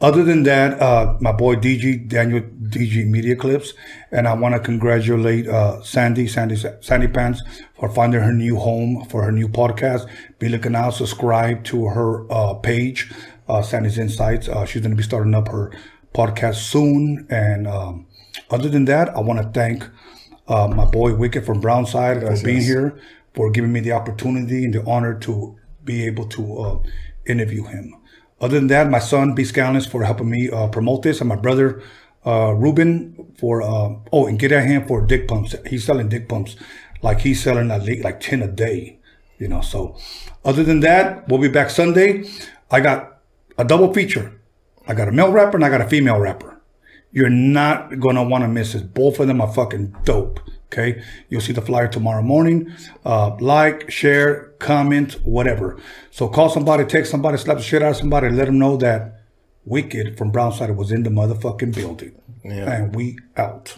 Other 0.00 0.24
than 0.24 0.44
that, 0.44 0.80
uh, 0.80 1.16
my 1.20 1.32
boy 1.32 1.56
DG, 1.56 2.08
Daniel 2.08 2.40
DG 2.40 3.06
Media 3.06 3.36
Clips, 3.36 3.74
and 4.10 4.26
I 4.26 4.32
want 4.32 4.54
to 4.54 4.60
congratulate 4.60 5.46
uh, 5.46 5.82
Sandy, 5.82 6.26
Sandy, 6.26 6.56
Sandy 6.80 7.06
Pants 7.06 7.42
for 7.78 7.90
finding 7.90 8.22
her 8.22 8.32
new 8.32 8.56
home 8.56 9.04
for 9.10 9.22
her 9.24 9.32
new 9.32 9.46
podcast. 9.46 10.08
Be 10.38 10.48
looking 10.48 10.74
out, 10.74 10.94
subscribe 10.94 11.64
to 11.64 11.88
her 11.88 12.32
uh, 12.32 12.54
page, 12.54 13.12
uh, 13.46 13.60
Sandy's 13.60 13.98
Insights. 13.98 14.48
Uh, 14.48 14.64
she's 14.64 14.80
going 14.80 14.92
to 14.92 14.96
be 14.96 15.02
starting 15.02 15.34
up 15.34 15.48
her 15.48 15.70
podcast 16.14 16.56
soon. 16.56 17.26
And 17.28 17.68
um, 17.68 18.06
other 18.50 18.70
than 18.70 18.86
that, 18.86 19.10
I 19.10 19.20
want 19.20 19.42
to 19.42 19.48
thank 19.48 19.84
uh, 20.48 20.66
my 20.66 20.86
boy 20.86 21.14
Wicked 21.14 21.44
from 21.44 21.60
Brownside 21.60 22.22
for 22.22 22.42
being 22.42 22.62
here, 22.62 22.98
for 23.34 23.50
giving 23.50 23.72
me 23.72 23.80
the 23.80 23.92
opportunity 23.92 24.64
and 24.64 24.72
the 24.72 24.82
honor 24.88 25.18
to 25.20 25.58
be 25.84 26.06
able 26.06 26.26
to 26.28 26.58
uh, 26.58 26.78
interview 27.26 27.64
him. 27.64 27.99
Other 28.40 28.58
than 28.58 28.68
that, 28.68 28.90
my 28.90 28.98
son 28.98 29.34
B 29.34 29.44
Scalens 29.44 29.86
for 29.86 30.04
helping 30.04 30.30
me 30.30 30.50
uh, 30.50 30.68
promote 30.68 31.02
this, 31.02 31.20
and 31.20 31.28
my 31.28 31.36
brother 31.36 31.82
uh, 32.26 32.52
Ruben 32.52 33.34
for 33.38 33.62
uh, 33.62 33.94
oh, 34.12 34.26
and 34.26 34.38
get 34.38 34.52
at 34.52 34.64
him 34.66 34.86
for 34.86 35.04
dick 35.04 35.28
pumps. 35.28 35.54
He's 35.68 35.84
selling 35.84 36.08
dick 36.08 36.28
pumps 36.28 36.56
like 37.02 37.20
he's 37.20 37.42
selling 37.42 37.70
at 37.70 37.82
least 37.82 38.04
like 38.04 38.20
ten 38.20 38.42
a 38.42 38.48
day, 38.48 38.98
you 39.38 39.48
know. 39.48 39.60
So, 39.60 39.98
other 40.44 40.64
than 40.64 40.80
that, 40.80 41.28
we'll 41.28 41.40
be 41.40 41.48
back 41.48 41.70
Sunday. 41.70 42.24
I 42.70 42.80
got 42.80 43.18
a 43.58 43.64
double 43.64 43.92
feature. 43.92 44.40
I 44.86 44.94
got 44.94 45.08
a 45.08 45.12
male 45.12 45.32
rapper 45.32 45.56
and 45.56 45.64
I 45.64 45.68
got 45.68 45.80
a 45.80 45.88
female 45.88 46.18
rapper. 46.18 46.60
You're 47.12 47.28
not 47.28 47.98
gonna 47.98 48.22
want 48.22 48.44
to 48.44 48.48
miss 48.48 48.74
it. 48.74 48.94
Both 48.94 49.20
of 49.20 49.26
them 49.26 49.40
are 49.40 49.52
fucking 49.52 49.96
dope. 50.04 50.40
Okay, 50.72 51.02
you'll 51.28 51.40
see 51.40 51.52
the 51.52 51.60
flyer 51.62 51.88
tomorrow 51.88 52.22
morning. 52.22 52.72
Uh, 53.04 53.36
like, 53.40 53.90
share, 53.90 54.52
comment, 54.60 55.14
whatever. 55.24 55.76
So 56.12 56.28
call 56.28 56.48
somebody, 56.48 56.84
text 56.84 57.10
somebody, 57.10 57.38
slap 57.38 57.56
the 57.56 57.62
shit 57.64 57.82
out 57.82 57.90
of 57.90 57.96
somebody, 57.96 58.30
let 58.30 58.44
them 58.44 58.60
know 58.60 58.76
that 58.76 59.20
Wicked 59.64 60.16
from 60.16 60.30
Brownside 60.30 60.76
was 60.76 60.92
in 60.92 61.02
the 61.02 61.10
motherfucking 61.10 61.74
building. 61.74 62.14
Yeah. 62.44 62.72
And 62.72 62.94
we 62.94 63.18
out. 63.36 63.76